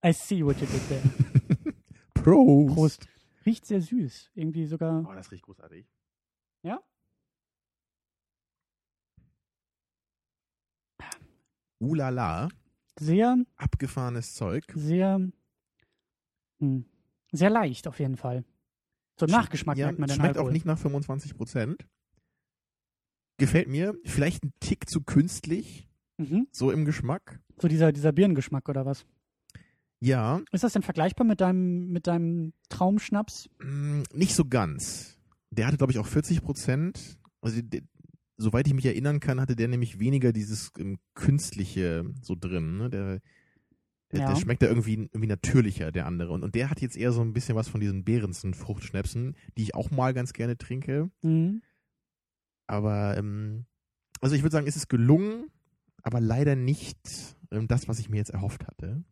I 0.05 0.11
see 0.13 0.44
what 0.44 0.59
you 0.59 0.67
did 0.67 0.81
there. 0.89 1.73
Prost. 2.13 2.73
Prost. 2.75 3.07
Riecht 3.45 3.65
sehr 3.65 3.81
süß. 3.81 4.31
Irgendwie 4.35 4.65
sogar. 4.65 5.05
Oh, 5.07 5.13
das 5.13 5.31
riecht 5.31 5.44
großartig. 5.44 5.85
Ja? 6.63 6.79
Ulala, 11.79 12.50
sehr, 12.97 13.38
abgefahrenes 13.57 14.33
Zeug. 14.33 14.63
sehr, 14.73 15.19
hm, 16.59 16.85
sehr 17.31 17.50
leicht 17.50 17.88
auf 17.88 18.00
jeden 18.00 18.15
Fall. 18.15 18.45
So 19.19 19.25
Nachgeschmack 19.25 19.77
ja, 19.77 19.88
merkt 19.88 20.00
man 20.00 20.07
den 20.07 20.15
Schmeckt 20.15 20.35
Alkohol. 20.38 20.50
auch 20.50 20.53
nicht 20.53 20.65
nach 20.65 20.77
25 20.77 21.35
Prozent. 21.35 21.85
Gefällt 23.38 23.67
mir. 23.67 23.95
Vielleicht 24.05 24.44
ein 24.44 24.53
Tick 24.59 24.89
zu 24.89 25.01
künstlich, 25.01 25.88
Mhm. 26.17 26.47
so 26.51 26.71
im 26.71 26.85
Geschmack. 26.85 27.39
So 27.57 27.67
dieser, 27.67 27.91
dieser 27.91 28.11
Birnengeschmack 28.11 28.69
oder 28.69 28.85
was? 28.85 29.05
Ja, 30.03 30.41
Ist 30.51 30.65
das 30.65 30.73
denn 30.73 30.81
vergleichbar 30.81 31.25
mit 31.25 31.39
deinem, 31.39 31.88
mit 31.88 32.07
deinem 32.07 32.51
Traumschnaps? 32.67 33.50
Mm, 33.63 34.01
Nicht 34.13 34.35
so 34.35 34.44
ganz. 34.44 35.17
Der 35.50 35.65
hatte, 35.65 35.77
glaube 35.77 35.94
ich, 35.94 36.00
auch 36.00 36.07
40 36.07 36.41
Prozent. 36.41 37.17
Also, 37.39 37.61
der, 37.61 37.81
soweit 38.35 38.67
ich 38.67 38.73
mich 38.73 38.85
erinnern 38.85 39.21
kann, 39.21 39.39
hatte 39.39 39.55
der 39.55 39.69
nämlich 39.69 40.00
weniger 40.00 40.33
dieses 40.33 40.71
ähm, 40.77 40.97
Künstliche 41.13 42.03
so 42.21 42.35
drin. 42.38 42.77
Ne? 42.79 42.89
Der, 42.89 43.21
der, 44.11 44.19
Ja. 44.19 44.27
der 44.33 44.35
schmeckt 44.35 44.61
da 44.61 44.67
irgendwie, 44.67 44.95
irgendwie 44.95 45.27
natürlicher, 45.27 45.93
der 45.93 46.05
andere. 46.05 46.33
Und, 46.33 46.43
und 46.43 46.53
der 46.53 46.69
hat 46.69 46.81
jetzt 46.81 46.98
eher 46.98 47.13
so 47.13 47.22
ein 47.22 47.31
bisschen 47.31 47.55
was 47.55 47.69
von 47.69 47.79
diesen 47.79 48.03
Behrensen-Fruchtschnäpsen, 48.03 49.38
die 49.57 49.63
ich 49.63 49.74
auch 49.75 49.89
mal 49.89 50.13
ganz 50.13 50.33
gerne 50.33 50.57
trinke. 50.57 51.12
Mhm. 51.22 51.62
Aber, 52.67 53.15
ähm, 53.17 53.67
also 54.19 54.36
ich 54.36 54.41
würde 54.43 54.51
sagen, 54.53 54.67
es 54.67 54.75
ist 54.75 54.89
gelungen, 54.89 55.45
aber 56.01 56.19
leider 56.19 56.57
nicht 56.57 57.00
ähm, 57.51 57.69
das, 57.69 57.88
was 57.88 58.00
ich 58.00 58.10
mir 58.10 58.17
jetzt 58.17 58.31
erhofft 58.31 58.67
hatte. 58.67 59.05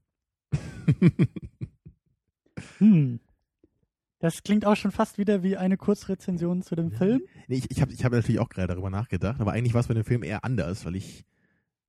Hm. 2.77 3.19
Das 4.19 4.43
klingt 4.43 4.65
auch 4.65 4.75
schon 4.75 4.91
fast 4.91 5.17
wieder 5.17 5.41
wie 5.41 5.57
eine 5.57 5.77
Kurzrezension 5.77 6.61
zu 6.61 6.75
dem. 6.75 6.91
Film. 6.91 7.21
Nee, 7.47 7.57
ich 7.57 7.71
ich 7.71 7.81
habe 7.81 7.91
ich 7.91 8.05
hab 8.05 8.11
natürlich 8.11 8.39
auch 8.39 8.49
gerade 8.49 8.67
darüber 8.67 8.89
nachgedacht, 8.89 9.41
aber 9.41 9.51
eigentlich 9.51 9.73
war 9.73 9.81
es 9.81 9.87
bei 9.87 9.95
dem 9.95 10.03
Film 10.03 10.23
eher 10.23 10.43
anders, 10.43 10.85
weil 10.85 10.95
ich. 10.95 11.25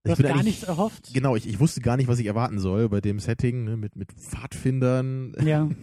Du 0.05 0.11
ich 0.11 0.19
hast 0.19 0.23
gar 0.27 0.43
nichts 0.43 0.65
erhofft. 0.65 1.13
Genau, 1.15 1.37
ich, 1.37 1.47
ich 1.47 1.61
wusste 1.61 1.81
gar 1.81 1.97
nicht, 1.97 2.09
was 2.09 2.19
ich 2.19 2.27
erwarten 2.27 2.59
soll 2.59 2.89
bei 2.89 3.01
dem 3.01 3.21
Setting, 3.21 3.65
ne, 3.65 3.77
mit, 3.77 3.97
mit 3.97 4.13
Pfadfindern. 4.13 5.35
Ja. 5.45 5.69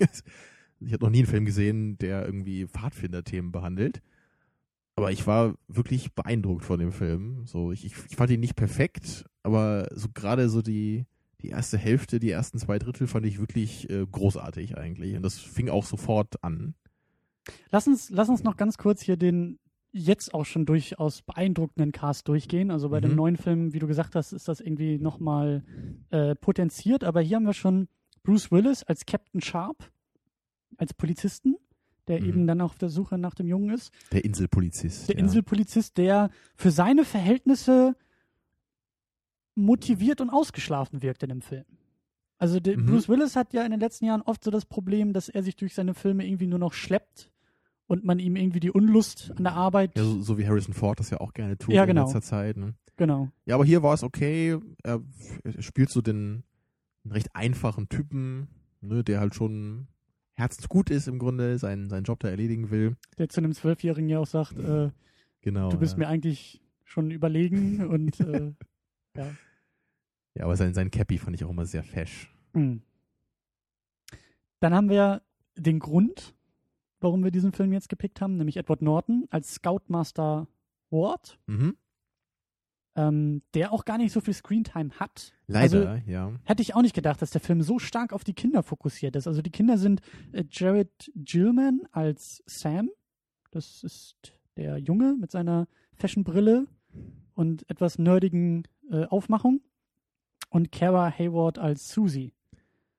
Ich 0.81 0.93
habe 0.93 1.03
noch 1.03 1.11
nie 1.11 1.17
einen 1.17 1.27
Film 1.27 1.43
gesehen, 1.43 1.97
der 1.97 2.25
irgendwie 2.25 2.65
Pfadfinder-Themen 2.65 3.51
behandelt. 3.51 4.01
Aber 4.95 5.11
ich 5.11 5.27
war 5.27 5.55
wirklich 5.67 6.13
beeindruckt 6.13 6.63
von 6.63 6.79
dem 6.79 6.93
Film. 6.93 7.45
So, 7.45 7.73
ich, 7.73 7.83
ich, 7.83 7.93
ich 8.09 8.15
fand 8.15 8.31
ihn 8.31 8.39
nicht 8.39 8.55
perfekt, 8.55 9.25
aber 9.43 9.89
so 9.93 10.07
gerade 10.13 10.47
so 10.47 10.61
die, 10.61 11.05
die 11.41 11.49
erste 11.49 11.77
Hälfte, 11.77 12.19
die 12.19 12.31
ersten 12.31 12.59
zwei 12.59 12.79
Drittel 12.79 13.07
fand 13.07 13.25
ich 13.25 13.39
wirklich 13.39 13.89
äh, 13.89 14.05
großartig 14.11 14.77
eigentlich. 14.77 15.15
Und 15.15 15.23
das 15.23 15.37
fing 15.39 15.69
auch 15.69 15.85
sofort 15.85 16.43
an. 16.43 16.75
Lass 17.71 17.87
uns, 17.87 18.09
lass 18.09 18.29
uns 18.29 18.43
noch 18.43 18.57
ganz 18.57 18.77
kurz 18.77 19.01
hier 19.01 19.17
den 19.17 19.59
jetzt 19.91 20.33
auch 20.35 20.45
schon 20.45 20.65
durchaus 20.67 21.23
beeindruckenden 21.23 21.91
Cast 21.91 22.27
durchgehen. 22.27 22.69
Also 22.69 22.89
bei 22.89 23.01
dem 23.01 23.11
Mhm. 23.11 23.17
neuen 23.17 23.37
Film, 23.37 23.73
wie 23.73 23.79
du 23.79 23.87
gesagt 23.87 24.15
hast, 24.15 24.33
ist 24.33 24.47
das 24.47 24.59
irgendwie 24.59 24.99
nochmal 24.99 25.63
äh, 26.11 26.35
potenziert. 26.35 27.03
Aber 27.03 27.21
hier 27.21 27.37
haben 27.37 27.45
wir 27.47 27.53
schon 27.53 27.87
Bruce 28.21 28.51
Willis 28.51 28.83
als 28.83 29.05
Captain 29.07 29.41
Sharp, 29.41 29.89
als 30.77 30.93
Polizisten, 30.93 31.55
der 32.07 32.21
Mhm. 32.21 32.27
eben 32.29 32.47
dann 32.47 32.61
auf 32.61 32.77
der 32.77 32.89
Suche 32.89 33.17
nach 33.17 33.33
dem 33.33 33.47
Jungen 33.47 33.71
ist. 33.71 33.91
Der 34.11 34.23
Inselpolizist. 34.25 35.07
Der 35.09 35.15
ja. 35.15 35.21
Inselpolizist, 35.23 35.97
der 35.97 36.29
für 36.55 36.69
seine 36.69 37.03
Verhältnisse 37.03 37.95
motiviert 39.59 40.21
und 40.21 40.29
ausgeschlafen 40.29 41.01
wirkt 41.01 41.23
in 41.23 41.29
dem 41.29 41.41
Film. 41.41 41.65
Also 42.37 42.59
Mhm. 42.63 42.85
Bruce 42.85 43.09
Willis 43.09 43.35
hat 43.35 43.53
ja 43.53 43.63
in 43.63 43.71
den 43.71 43.79
letzten 43.79 44.05
Jahren 44.05 44.21
oft 44.21 44.43
so 44.43 44.51
das 44.51 44.65
Problem, 44.65 45.11
dass 45.13 45.27
er 45.29 45.43
sich 45.43 45.55
durch 45.55 45.73
seine 45.75 45.93
Filme 45.93 46.25
irgendwie 46.25 46.47
nur 46.47 46.59
noch 46.59 46.73
schleppt 46.73 47.31
und 47.87 48.05
man 48.05 48.19
ihm 48.19 48.35
irgendwie 48.35 48.59
die 48.61 48.71
Unlust 48.71 49.33
an 49.35 49.43
der 49.43 49.53
Arbeit. 49.53 49.97
Ja, 49.97 50.03
so, 50.03 50.21
so 50.21 50.37
wie 50.37 50.47
Harrison 50.47 50.73
Ford 50.73 50.99
das 50.99 51.09
ja 51.09 51.19
auch 51.19 51.33
gerne 51.33 51.57
tut 51.57 51.73
Ja, 51.73 51.83
in 51.83 51.89
genau. 51.89 52.03
letzter 52.03 52.21
Zeit. 52.21 52.55
Ne? 52.55 52.75
Genau. 52.95 53.29
Ja, 53.45 53.55
aber 53.55 53.65
hier 53.65 53.83
war 53.83 53.93
es 53.93 54.03
okay. 54.03 54.57
Er, 54.83 55.01
spielt 55.59 55.89
so 55.89 56.01
den 56.01 56.43
recht 57.05 57.35
einfachen 57.35 57.89
Typen, 57.89 58.47
ne, 58.81 59.03
der 59.03 59.19
halt 59.19 59.35
schon 59.35 59.87
herzensgut 60.33 60.89
ist 60.89 61.07
im 61.07 61.19
Grunde, 61.19 61.57
seinen, 61.57 61.89
seinen 61.89 62.03
Job 62.03 62.19
da 62.21 62.29
erledigen 62.29 62.69
will. 62.71 62.95
Der 63.17 63.27
zu 63.27 63.41
einem 63.41 63.53
Zwölfjährigen 63.53 64.07
ja 64.09 64.19
auch 64.19 64.27
sagt, 64.27 64.57
äh, 64.59 64.91
Genau. 65.41 65.69
du 65.69 65.77
bist 65.77 65.93
ja. 65.93 65.99
mir 65.99 66.07
eigentlich 66.07 66.61
schon 66.85 67.11
überlegen 67.11 67.85
und 67.87 68.19
äh, 68.21 68.53
Ja. 69.17 69.27
Ja, 70.35 70.45
aber 70.45 70.55
sein, 70.55 70.73
sein 70.73 70.91
Cappy 70.91 71.17
fand 71.17 71.35
ich 71.35 71.43
auch 71.43 71.49
immer 71.49 71.65
sehr 71.65 71.83
fesch. 71.83 72.33
Mhm. 72.53 72.81
Dann 74.59 74.73
haben 74.73 74.89
wir 74.89 75.21
den 75.55 75.79
Grund, 75.79 76.35
warum 76.99 77.23
wir 77.23 77.31
diesen 77.31 77.51
Film 77.53 77.73
jetzt 77.73 77.89
gepickt 77.89 78.21
haben, 78.21 78.37
nämlich 78.37 78.57
Edward 78.57 78.81
Norton 78.81 79.25
als 79.29 79.53
Scoutmaster 79.55 80.47
Ward, 80.89 81.39
Mhm. 81.47 81.77
ähm, 82.95 83.41
der 83.53 83.71
auch 83.71 83.85
gar 83.85 83.97
nicht 83.97 84.11
so 84.11 84.19
viel 84.21 84.33
Screentime 84.33 84.91
hat. 84.99 85.33
Leider, 85.47 85.91
Also, 85.91 86.09
ja. 86.11 86.31
Hätte 86.43 86.61
ich 86.61 86.75
auch 86.75 86.81
nicht 86.81 86.95
gedacht, 86.95 87.21
dass 87.21 87.29
der 87.31 87.41
Film 87.41 87.61
so 87.61 87.79
stark 87.79 88.11
auf 88.13 88.23
die 88.23 88.33
Kinder 88.33 88.63
fokussiert 88.63 89.15
ist. 89.15 89.27
Also 89.27 89.41
die 89.41 89.51
Kinder 89.51 89.77
sind 89.77 90.01
äh, 90.33 90.43
Jared 90.49 91.11
Gillman 91.15 91.81
als 91.91 92.43
Sam. 92.45 92.89
Das 93.51 93.83
ist 93.83 94.33
der 94.57 94.77
Junge 94.77 95.15
mit 95.19 95.31
seiner 95.31 95.67
Fashionbrille 95.95 96.67
und 97.33 97.69
etwas 97.69 97.97
nerdigen 97.99 98.67
äh, 98.91 99.05
Aufmachung. 99.05 99.61
Und 100.49 100.71
Kara 100.71 101.11
Hayward 101.11 101.59
als 101.59 101.89
Susie. 101.89 102.33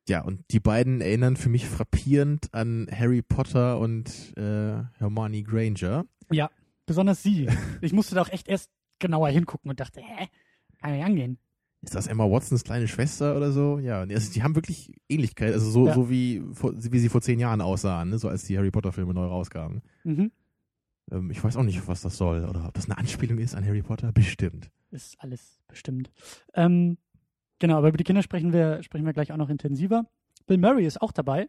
Ja, 0.09 0.23
und 0.23 0.43
die 0.51 0.61
beiden 0.61 1.01
erinnern 1.01 1.37
für 1.37 1.49
mich 1.49 1.67
frappierend 1.67 2.53
an 2.53 2.89
Harry 2.91 3.23
Potter 3.23 3.79
und 3.79 4.37
äh, 4.37 4.83
Hermione 4.99 5.43
Granger. 5.43 6.05
Ja, 6.31 6.51
besonders 6.87 7.23
sie. 7.23 7.49
Ich 7.81 7.93
musste 7.93 8.15
da 8.15 8.23
auch 8.23 8.29
echt 8.31 8.49
erst 8.49 8.71
genauer 8.99 9.29
hingucken 9.29 9.71
und 9.71 9.81
dachte, 9.81 10.01
hä? 10.01 10.29
Kann 10.81 10.93
nicht 10.93 11.05
angehen. 11.05 11.39
Ist 11.83 11.95
das 11.95 12.07
Emma 12.07 12.25
Watsons 12.31 12.63
kleine 12.65 12.89
Schwester 12.89 13.37
oder 13.37 13.53
so? 13.53 13.79
Ja, 13.79 14.01
also 14.01 14.33
die 14.33 14.43
haben 14.43 14.55
wirklich 14.55 14.93
Ähnlichkeit, 15.09 15.53
also 15.55 15.71
so, 15.71 15.87
Ja. 15.87 15.95
so 15.95 16.11
wie, 16.11 16.43
wie 16.45 16.99
sie 16.99 17.09
vor 17.09 17.23
zehn 17.23 17.39
Jahren 17.41 17.61
aussahen, 17.63 18.11
ne? 18.11 18.19
so 18.19 18.29
als 18.29 18.45
die 18.45 18.59
Harry 18.59 18.71
Potter 18.71 18.93
Filme 18.93 19.15
neu 19.15 19.25
rauskamen. 19.27 19.81
Mhm. 20.05 20.31
Ähm, 21.11 21.31
ich 21.31 21.43
weiß 21.43 21.57
auch 21.57 21.63
nicht, 21.63 21.87
was 21.89 22.03
das 22.03 22.17
soll 22.19 22.45
oder 22.45 22.67
ob 22.69 22.75
das 22.75 22.85
eine 22.87 22.99
Anspielung 22.99 23.39
ist 23.39 23.55
an 23.55 23.65
Harry 23.65 23.83
Potter. 23.83 24.13
Bestimmt. 24.13 24.71
Ist 24.91 25.17
alles 25.21 25.59
bestimmt. 25.69 26.11
Ähm, 26.55 26.99
genau, 27.61 27.79
aber 27.79 27.89
über 27.89 27.97
die 27.97 28.05
Kinder 28.05 28.23
sprechen 28.23 28.53
wir, 28.53 28.83
sprechen 28.83 29.07
wir 29.07 29.13
gleich 29.13 29.31
auch 29.31 29.37
noch 29.37 29.49
intensiver. 29.49 30.07
Bill 30.49 30.59
Murray 30.59 30.85
ist 30.87 31.01
auch 31.01 31.13
dabei 31.13 31.49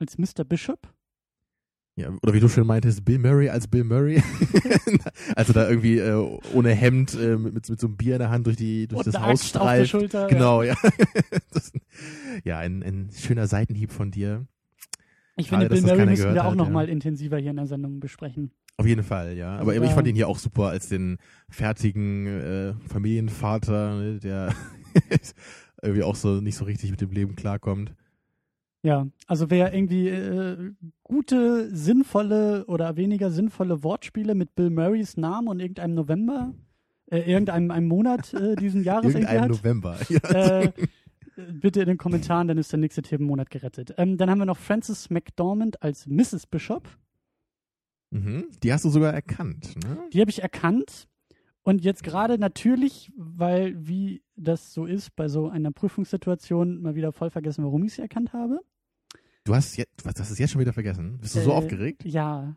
als 0.00 0.18
Mr. 0.18 0.44
Bishop. 0.44 0.92
Ja, 1.96 2.08
oder 2.22 2.34
wie 2.34 2.40
du 2.40 2.48
schon 2.48 2.66
meintest, 2.66 3.04
Bill 3.04 3.20
Murray 3.20 3.48
als 3.48 3.68
Bill 3.68 3.84
Murray. 3.84 4.20
also 5.36 5.52
da 5.52 5.68
irgendwie 5.68 5.98
äh, 5.98 6.40
ohne 6.52 6.70
Hemd 6.70 7.14
äh, 7.14 7.36
mit, 7.36 7.54
mit 7.68 7.80
so 7.80 7.86
einem 7.86 7.96
Bier 7.96 8.14
in 8.14 8.18
der 8.18 8.30
Hand 8.30 8.48
durch, 8.48 8.56
die, 8.56 8.88
durch 8.88 9.06
Und 9.06 9.14
das 9.14 9.22
Haus 9.22 9.28
Axt 9.42 9.56
auf 9.56 9.62
der 9.62 9.68
streift. 9.68 9.90
Schulter. 9.90 10.26
Genau, 10.26 10.62
ja. 10.64 10.74
das, 11.52 11.72
ja, 12.42 12.58
ein, 12.58 12.82
ein 12.82 13.10
schöner 13.14 13.46
Seitenhieb 13.46 13.92
von 13.92 14.10
dir. 14.10 14.44
Ich 15.36 15.46
Schade, 15.48 15.66
finde, 15.68 15.82
Bill 15.82 15.96
Murray 15.96 16.10
müssen 16.10 16.34
wir 16.34 16.44
auch 16.44 16.50
hat, 16.50 16.56
noch 16.56 16.66
ja. 16.66 16.72
mal 16.72 16.88
intensiver 16.88 17.38
hier 17.38 17.50
in 17.50 17.56
der 17.56 17.66
Sendung 17.68 18.00
besprechen. 18.00 18.50
Auf 18.76 18.86
jeden 18.86 19.04
Fall, 19.04 19.36
ja. 19.36 19.56
Aber 19.56 19.70
Also 19.70 19.82
ich 19.84 19.90
da- 19.90 19.94
fand 19.94 20.08
ihn 20.08 20.16
hier 20.16 20.26
auch 20.26 20.38
super 20.38 20.70
als 20.70 20.88
den 20.88 21.18
fertigen 21.48 22.26
äh, 22.26 22.74
Familienvater, 22.88 23.94
ne, 24.00 24.18
der 24.18 24.52
irgendwie 25.82 26.02
auch 26.02 26.16
so 26.16 26.40
nicht 26.40 26.56
so 26.56 26.64
richtig 26.64 26.90
mit 26.90 27.00
dem 27.00 27.10
Leben 27.10 27.36
klarkommt. 27.36 27.94
Ja, 28.84 29.06
also 29.26 29.48
wer 29.48 29.72
irgendwie 29.72 30.08
äh, 30.08 30.72
gute, 31.02 31.74
sinnvolle 31.74 32.66
oder 32.66 32.96
weniger 32.96 33.30
sinnvolle 33.30 33.82
Wortspiele 33.82 34.34
mit 34.34 34.54
Bill 34.54 34.68
Murrays 34.68 35.16
Namen 35.16 35.48
und 35.48 35.60
irgendeinem 35.60 35.94
November, 35.94 36.52
äh, 37.10 37.20
irgendeinem 37.20 37.70
einem 37.70 37.88
Monat 37.88 38.34
äh, 38.34 38.56
diesen 38.56 38.84
Jahres 38.84 39.14
irgendwie 39.14 39.32
Irgendein 39.32 39.42
hat, 39.42 39.48
November. 39.48 39.98
Ja. 40.10 40.60
äh, 40.60 40.72
bitte 41.36 41.80
in 41.80 41.86
den 41.86 41.98
Kommentaren, 41.98 42.46
dann 42.46 42.58
ist 42.58 42.72
der 42.72 42.78
nächste 42.78 43.00
Themenmonat 43.00 43.48
gerettet. 43.48 43.94
Ähm, 43.96 44.18
dann 44.18 44.28
haben 44.28 44.38
wir 44.38 44.44
noch 44.44 44.58
Frances 44.58 45.08
McDormand 45.08 45.82
als 45.82 46.06
Mrs. 46.06 46.46
Bishop. 46.46 46.86
Mhm. 48.10 48.48
Die 48.62 48.72
hast 48.72 48.84
du 48.84 48.90
sogar 48.90 49.14
erkannt, 49.14 49.74
ne? 49.82 49.98
Die 50.12 50.20
habe 50.20 50.30
ich 50.30 50.42
erkannt. 50.42 51.08
Und 51.64 51.82
jetzt 51.82 52.02
gerade 52.04 52.38
natürlich, 52.38 53.10
weil 53.16 53.74
wie 53.76 54.22
das 54.36 54.72
so 54.74 54.84
ist 54.84 55.16
bei 55.16 55.28
so 55.28 55.48
einer 55.48 55.72
Prüfungssituation, 55.72 56.82
mal 56.82 56.94
wieder 56.94 57.10
voll 57.12 57.30
vergessen, 57.30 57.64
warum 57.64 57.84
ich 57.84 57.94
sie 57.94 58.02
erkannt 58.02 58.32
habe. 58.34 58.60
Du 59.44 59.54
hast 59.54 59.76
jetzt, 59.76 60.04
was, 60.04 60.14
hast 60.20 60.30
es 60.30 60.38
jetzt 60.38 60.50
schon 60.52 60.60
wieder 60.60 60.72
vergessen? 60.74 61.18
Bist 61.20 61.34
du 61.36 61.40
so 61.40 61.50
Äh, 61.50 61.54
aufgeregt? 61.54 62.04
Ja. 62.04 62.56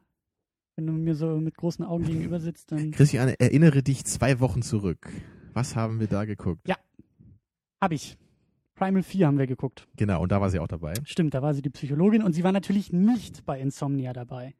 Wenn 0.75 0.85
du 0.87 0.93
mir 0.93 1.15
so 1.15 1.37
mit 1.39 1.55
großen 1.57 1.83
Augen 1.85 2.05
gegenüber 2.05 2.39
sitzt, 2.39 2.71
dann 2.71 2.91
Christian, 2.91 3.29
erinnere 3.39 3.81
dich 3.81 4.05
zwei 4.05 4.39
Wochen 4.39 4.61
zurück. 4.61 5.09
Was 5.53 5.75
haben 5.75 5.99
wir 5.99 6.07
da 6.07 6.25
geguckt? 6.25 6.67
hab 7.81 7.91
ich. 7.91 8.17
Primal 8.75 9.01
4 9.03 9.25
haben 9.27 9.39
wir 9.39 9.47
geguckt. 9.47 9.87
Genau, 9.95 10.21
und 10.21 10.31
da 10.31 10.39
war 10.39 10.49
sie 10.51 10.59
auch 10.59 10.67
dabei. 10.67 10.93
Stimmt, 11.03 11.33
da 11.33 11.41
war 11.41 11.53
sie 11.55 11.63
die 11.63 11.69
Psychologin 11.71 12.21
und 12.21 12.33
sie 12.33 12.43
war 12.43 12.51
natürlich 12.51 12.93
nicht 12.93 13.43
bei 13.45 13.59
Insomnia 13.59 14.13
dabei. 14.13 14.53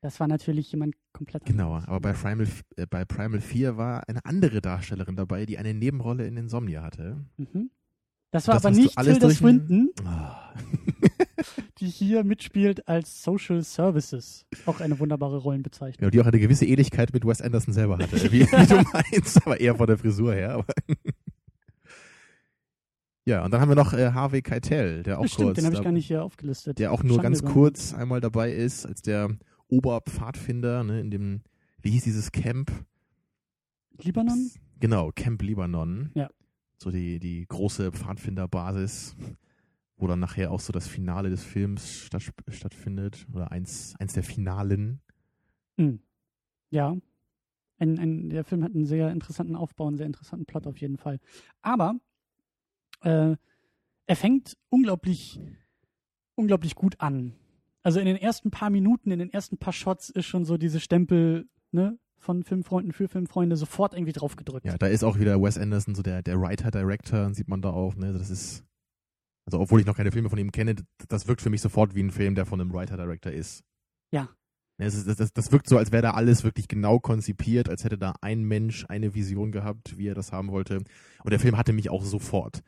Das 0.00 0.20
war 0.20 0.28
natürlich 0.28 0.70
jemand 0.70 0.94
komplett 1.12 1.44
Genau, 1.44 1.72
anderes. 1.74 1.88
aber 1.88 2.00
bei 2.00 2.12
Primal, 2.12 2.46
äh, 2.76 2.86
bei 2.88 3.04
Primal 3.04 3.40
4 3.40 3.76
war 3.76 4.08
eine 4.08 4.24
andere 4.24 4.60
Darstellerin 4.60 5.16
dabei, 5.16 5.44
die 5.44 5.58
eine 5.58 5.74
Nebenrolle 5.74 6.26
in 6.26 6.36
Insomnia 6.36 6.82
hatte. 6.82 7.24
Mhm. 7.36 7.70
Das 8.30 8.46
war 8.46 8.54
Das 8.54 8.66
aber 8.66 8.76
nicht 8.76 8.96
Tilda 8.96 9.30
Swinton, 9.30 9.90
Ah. 10.04 10.52
die 11.80 11.86
hier 11.88 12.22
mitspielt 12.24 12.86
als 12.86 13.22
Social 13.22 13.62
Services. 13.62 14.44
Auch 14.66 14.80
eine 14.80 14.98
wunderbare 15.00 15.38
Rollenbezeichnung. 15.38 16.04
Ja, 16.04 16.10
die 16.10 16.20
auch 16.20 16.26
eine 16.26 16.38
gewisse 16.38 16.66
Ähnlichkeit 16.66 17.12
mit 17.12 17.24
Wes 17.26 17.40
Anderson 17.40 17.72
selber 17.74 17.96
hatte, 17.98 18.12
wie, 18.32 18.42
wie 18.42 18.66
du 18.66 18.82
meinst, 18.92 19.44
aber 19.46 19.58
eher 19.58 19.74
von 19.76 19.86
der 19.86 19.98
Frisur 19.98 20.34
her. 20.34 20.64
Ja, 23.24 23.44
und 23.44 23.50
dann 23.50 23.60
haben 23.60 23.68
wir 23.68 23.76
noch 23.76 23.92
äh, 23.92 24.12
Harvey 24.12 24.40
Keitel, 24.40 25.02
der 25.02 25.18
auch 25.18 25.22
Das 25.24 25.32
stimmt, 25.32 25.48
kurz, 25.48 25.56
den 25.56 25.66
habe 25.66 25.74
ich 25.76 25.82
gar 25.82 25.92
nicht 25.92 26.06
hier 26.06 26.24
aufgelistet. 26.24 26.78
der 26.78 26.92
auch 26.92 27.02
nur 27.02 27.16
Schande 27.16 27.22
ganz 27.40 27.42
kurz 27.52 27.92
einmal 27.92 28.22
dabei 28.22 28.50
ist, 28.52 28.86
als 28.86 29.02
der 29.02 29.36
Oberpfadfinder 29.68 30.84
ne, 30.84 31.00
in 31.00 31.10
dem, 31.10 31.42
wie 31.82 31.90
hieß 31.90 32.04
dieses 32.04 32.32
Camp? 32.32 32.70
Libanon? 34.02 34.50
Genau, 34.80 35.10
Camp 35.12 35.42
Libanon. 35.42 36.10
Ja. 36.14 36.30
So 36.78 36.90
die, 36.90 37.18
die 37.18 37.46
große 37.46 37.92
Pfadfinderbasis, 37.92 39.16
wo 39.96 40.06
dann 40.06 40.20
nachher 40.20 40.52
auch 40.52 40.60
so 40.60 40.72
das 40.72 40.86
Finale 40.86 41.30
des 41.30 41.42
Films 41.42 41.92
statt, 41.92 42.32
stattfindet. 42.48 43.26
Oder 43.32 43.50
eins, 43.50 43.94
eins 43.98 44.12
der 44.12 44.22
Finalen. 44.22 45.00
Hm. 45.76 46.00
Ja. 46.70 46.96
Ein, 47.78 47.98
ein, 47.98 48.30
der 48.30 48.44
Film 48.44 48.64
hat 48.64 48.74
einen 48.74 48.86
sehr 48.86 49.10
interessanten 49.10 49.56
Aufbau, 49.56 49.88
einen 49.88 49.96
sehr 49.96 50.06
interessanten 50.06 50.46
Plot 50.46 50.66
auf 50.66 50.78
jeden 50.78 50.96
Fall. 50.96 51.20
Aber 51.62 51.94
äh, 53.02 53.36
er 54.06 54.16
fängt 54.16 54.56
unglaublich, 54.68 55.40
unglaublich 56.34 56.74
gut 56.74 57.00
an. 57.00 57.34
Also 57.88 58.00
in 58.00 58.04
den 58.04 58.18
ersten 58.18 58.50
paar 58.50 58.68
Minuten, 58.68 59.10
in 59.12 59.18
den 59.18 59.32
ersten 59.32 59.56
paar 59.56 59.72
Shots 59.72 60.10
ist 60.10 60.26
schon 60.26 60.44
so 60.44 60.58
diese 60.58 60.78
Stempel 60.78 61.48
ne, 61.70 61.98
von 62.18 62.42
Filmfreunden 62.42 62.92
für 62.92 63.08
Filmfreunde 63.08 63.56
sofort 63.56 63.94
irgendwie 63.94 64.12
draufgedrückt. 64.12 64.66
Ja, 64.66 64.76
da 64.76 64.88
ist 64.88 65.04
auch 65.04 65.18
wieder 65.18 65.40
Wes 65.40 65.56
Anderson, 65.56 65.94
so 65.94 66.02
der, 66.02 66.20
der 66.20 66.38
Writer-Director, 66.38 67.32
sieht 67.32 67.48
man 67.48 67.62
da 67.62 67.70
auch. 67.70 67.94
Ne? 67.96 68.12
Das 68.12 68.28
ist, 68.28 68.62
also 69.46 69.58
obwohl 69.58 69.80
ich 69.80 69.86
noch 69.86 69.96
keine 69.96 70.12
Filme 70.12 70.28
von 70.28 70.38
ihm 70.38 70.52
kenne, 70.52 70.74
das 71.08 71.28
wirkt 71.28 71.40
für 71.40 71.48
mich 71.48 71.62
sofort 71.62 71.94
wie 71.94 72.02
ein 72.02 72.10
Film, 72.10 72.34
der 72.34 72.44
von 72.44 72.60
einem 72.60 72.74
Writer-Director 72.74 73.32
ist. 73.32 73.64
Ja. 74.12 74.28
Ne, 74.76 74.84
Das, 74.84 74.94
ist, 74.94 75.08
das, 75.08 75.16
das, 75.16 75.32
das 75.32 75.50
wirkt 75.50 75.66
so, 75.66 75.78
als 75.78 75.90
wäre 75.90 76.02
da 76.02 76.10
alles 76.10 76.44
wirklich 76.44 76.68
genau 76.68 76.98
konzipiert, 76.98 77.70
als 77.70 77.84
hätte 77.84 77.96
da 77.96 78.16
ein 78.20 78.42
Mensch 78.42 78.84
eine 78.90 79.14
Vision 79.14 79.50
gehabt, 79.50 79.96
wie 79.96 80.08
er 80.08 80.14
das 80.14 80.30
haben 80.30 80.50
wollte. 80.50 80.76
Und 81.24 81.30
der 81.30 81.40
Film 81.40 81.56
hatte 81.56 81.72
mich 81.72 81.88
auch 81.88 82.04
sofort. 82.04 82.62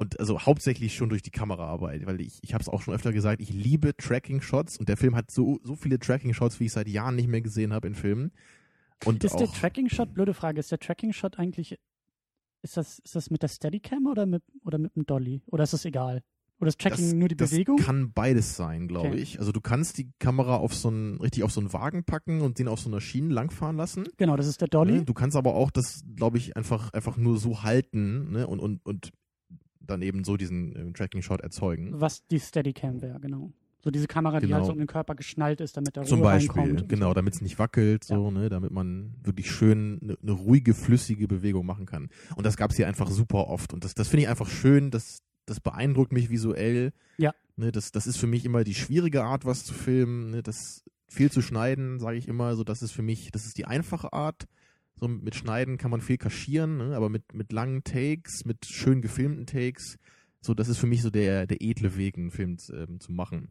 Und 0.00 0.18
also 0.18 0.40
hauptsächlich 0.40 0.94
schon 0.94 1.10
durch 1.10 1.20
die 1.20 1.30
Kameraarbeit, 1.30 2.06
weil 2.06 2.22
ich, 2.22 2.38
ich 2.40 2.54
habe 2.54 2.62
es 2.62 2.70
auch 2.70 2.80
schon 2.80 2.94
öfter 2.94 3.12
gesagt, 3.12 3.42
ich 3.42 3.50
liebe 3.52 3.94
Tracking-Shots 3.94 4.78
und 4.78 4.88
der 4.88 4.96
Film 4.96 5.14
hat 5.14 5.30
so, 5.30 5.60
so 5.62 5.76
viele 5.76 5.98
Tracking-Shots, 5.98 6.58
wie 6.58 6.64
ich 6.64 6.72
seit 6.72 6.88
Jahren 6.88 7.16
nicht 7.16 7.28
mehr 7.28 7.42
gesehen 7.42 7.74
habe 7.74 7.86
in 7.86 7.94
Filmen. 7.94 8.32
Und 9.04 9.22
Ist 9.22 9.38
der 9.38 9.48
Tracking-Shot, 9.52 10.14
blöde 10.14 10.32
Frage, 10.32 10.58
ist 10.58 10.72
der 10.72 10.78
Tracking-Shot 10.78 11.38
eigentlich, 11.38 11.78
ist 12.62 12.78
das, 12.78 12.98
ist 13.00 13.14
das 13.14 13.28
mit 13.28 13.42
der 13.42 13.48
Steadicam 13.48 14.06
oder 14.06 14.24
mit, 14.24 14.42
oder 14.64 14.78
mit 14.78 14.96
dem 14.96 15.04
Dolly? 15.04 15.42
Oder 15.44 15.64
ist 15.64 15.74
das 15.74 15.84
egal? 15.84 16.22
Oder 16.60 16.68
ist 16.68 16.80
Tracking 16.80 17.04
das, 17.04 17.14
nur 17.14 17.28
die 17.28 17.36
das 17.36 17.50
Bewegung? 17.50 17.76
kann 17.76 18.10
beides 18.14 18.56
sein, 18.56 18.88
glaube 18.88 19.08
Okay. 19.10 19.18
ich. 19.18 19.38
Also 19.38 19.52
du 19.52 19.60
kannst 19.60 19.98
die 19.98 20.10
Kamera 20.18 20.56
auf 20.56 20.74
so 20.74 20.88
einen, 20.88 21.20
richtig 21.20 21.42
auf 21.42 21.52
so 21.52 21.60
einen 21.60 21.74
Wagen 21.74 22.04
packen 22.04 22.40
und 22.40 22.58
den 22.58 22.68
auf 22.68 22.80
so 22.80 22.88
einer 22.88 23.02
Schiene 23.02 23.34
langfahren 23.34 23.76
lassen. 23.76 24.04
Genau, 24.16 24.36
das 24.36 24.46
ist 24.46 24.62
der 24.62 24.68
Dolly. 24.68 24.92
Ne? 24.92 25.04
Du 25.04 25.12
kannst 25.12 25.36
aber 25.36 25.54
auch 25.54 25.70
das, 25.70 26.02
glaube 26.16 26.38
ich, 26.38 26.56
einfach, 26.56 26.92
einfach 26.94 27.18
nur 27.18 27.38
so 27.38 27.62
halten 27.62 28.32
ne? 28.32 28.46
und, 28.46 28.60
und, 28.60 28.84
und 28.86 29.10
dann 29.90 30.02
eben 30.02 30.24
so 30.24 30.36
diesen 30.36 30.74
äh, 30.74 30.92
Tracking-Shot 30.92 31.40
erzeugen. 31.40 31.90
Was 32.00 32.26
die 32.28 32.40
Steadicam 32.40 33.02
wäre, 33.02 33.20
genau. 33.20 33.52
So 33.82 33.90
diese 33.90 34.06
Kamera, 34.06 34.40
die 34.40 34.46
Genau. 34.46 34.56
halt 34.58 34.66
so 34.66 34.72
um 34.72 34.78
den 34.78 34.86
Körper 34.86 35.14
geschnallt 35.14 35.60
ist, 35.60 35.76
damit 35.76 35.96
der 35.96 36.02
Zum 36.04 36.18
Ruhe 36.20 36.28
Beispiel, 36.32 36.60
reinkommt. 36.60 36.88
genau, 36.90 37.14
damit 37.14 37.34
es 37.34 37.40
nicht 37.40 37.58
wackelt, 37.58 38.04
so, 38.04 38.30
ne, 38.30 38.50
damit 38.50 38.72
man 38.72 39.14
wirklich 39.22 39.50
schön 39.50 39.98
eine 40.02 40.18
ne 40.20 40.32
ruhige, 40.32 40.74
flüssige 40.74 41.26
Bewegung 41.26 41.64
machen 41.64 41.86
kann. 41.86 42.10
Und 42.36 42.44
das 42.44 42.56
gab's 42.58 42.76
hier 42.76 42.86
einfach 42.88 43.10
super 43.10 43.46
oft. 43.48 43.72
Und 43.72 43.84
das, 43.84 43.94
das 43.94 44.08
finde 44.08 44.24
ich 44.24 44.28
einfach 44.28 44.48
schön, 44.48 44.90
das, 44.90 45.22
das 45.46 45.60
beeindruckt 45.60 46.12
mich 46.12 46.28
visuell. 46.28 46.92
Ja. 47.16 47.32
Ne, 47.56 47.72
das, 47.72 47.90
das 47.90 48.06
ist 48.06 48.18
für 48.18 48.26
mich 48.26 48.44
immer 48.44 48.64
die 48.64 48.74
schwierige 48.74 49.24
Art, 49.24 49.46
was 49.46 49.64
zu 49.64 49.72
filmen. 49.72 50.30
Ne, 50.30 50.42
das 50.42 50.84
viel 51.08 51.30
zu 51.30 51.40
schneiden, 51.40 51.98
sage 51.98 52.18
ich 52.18 52.28
immer, 52.28 52.56
so 52.56 52.64
das 52.64 52.82
ist 52.82 52.92
für 52.92 53.02
mich, 53.02 53.30
das 53.32 53.46
ist 53.46 53.56
die 53.56 53.64
einfache 53.64 54.12
Art. 54.12 54.44
So 55.00 55.08
mit 55.08 55.34
Schneiden 55.34 55.78
kann 55.78 55.90
man 55.90 56.00
viel 56.02 56.18
kaschieren, 56.18 56.76
ne, 56.76 56.96
aber 56.96 57.08
mit, 57.08 57.32
mit 57.34 57.52
langen 57.52 57.82
Takes, 57.84 58.44
mit 58.44 58.66
schön 58.66 59.00
gefilmten 59.00 59.46
Takes, 59.46 59.98
so 60.42 60.52
das 60.54 60.68
ist 60.68 60.78
für 60.78 60.86
mich 60.86 61.00
so 61.02 61.10
der, 61.10 61.46
der 61.46 61.58
edle 61.62 61.96
Weg, 61.96 62.18
einen 62.18 62.30
Film 62.30 62.56
ähm, 62.72 63.00
zu 63.00 63.10
machen. 63.12 63.48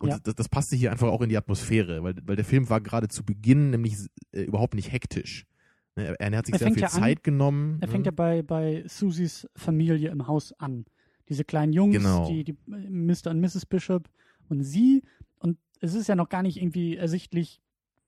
Und 0.00 0.08
Ja. 0.08 0.18
das, 0.18 0.34
das 0.34 0.48
passte 0.48 0.74
hier 0.76 0.90
einfach 0.90 1.08
auch 1.08 1.20
in 1.22 1.28
die 1.28 1.36
Atmosphäre, 1.36 2.02
weil, 2.02 2.14
weil 2.24 2.36
der 2.36 2.44
Film 2.44 2.68
war 2.70 2.80
gerade 2.80 3.08
zu 3.08 3.24
Beginn 3.24 3.70
nämlich 3.70 3.96
äh, 4.32 4.42
überhaupt 4.42 4.74
nicht 4.74 4.90
hektisch. 4.90 5.46
Er, 5.94 6.18
er 6.20 6.36
hat 6.38 6.46
sich 6.46 6.54
Er 6.54 6.58
sehr 6.58 6.72
viel 6.72 6.82
ja 6.82 6.88
an- 6.88 6.92
Zeit 7.02 7.22
genommen. 7.22 7.78
Er 7.80 7.86
ne? 7.86 7.92
fängt 7.92 8.06
ja 8.06 8.12
bei, 8.12 8.42
bei 8.42 8.82
Susys 8.88 9.46
Familie 9.56 10.10
im 10.10 10.26
Haus 10.26 10.52
an. 10.58 10.86
Diese 11.28 11.44
kleinen 11.44 11.72
Jungs, 11.72 11.96
Genau. 11.96 12.28
die, 12.28 12.42
die 12.44 12.56
äh, 12.72 12.88
Mr. 12.90 13.30
und 13.30 13.40
Mrs. 13.40 13.66
Bishop 13.66 14.08
und 14.48 14.64
sie. 14.64 15.02
Und 15.38 15.58
es 15.80 15.94
ist 15.94 16.08
ja 16.08 16.16
noch 16.16 16.28
gar 16.28 16.42
nicht 16.42 16.56
irgendwie 16.56 16.96
ersichtlich, 16.96 17.60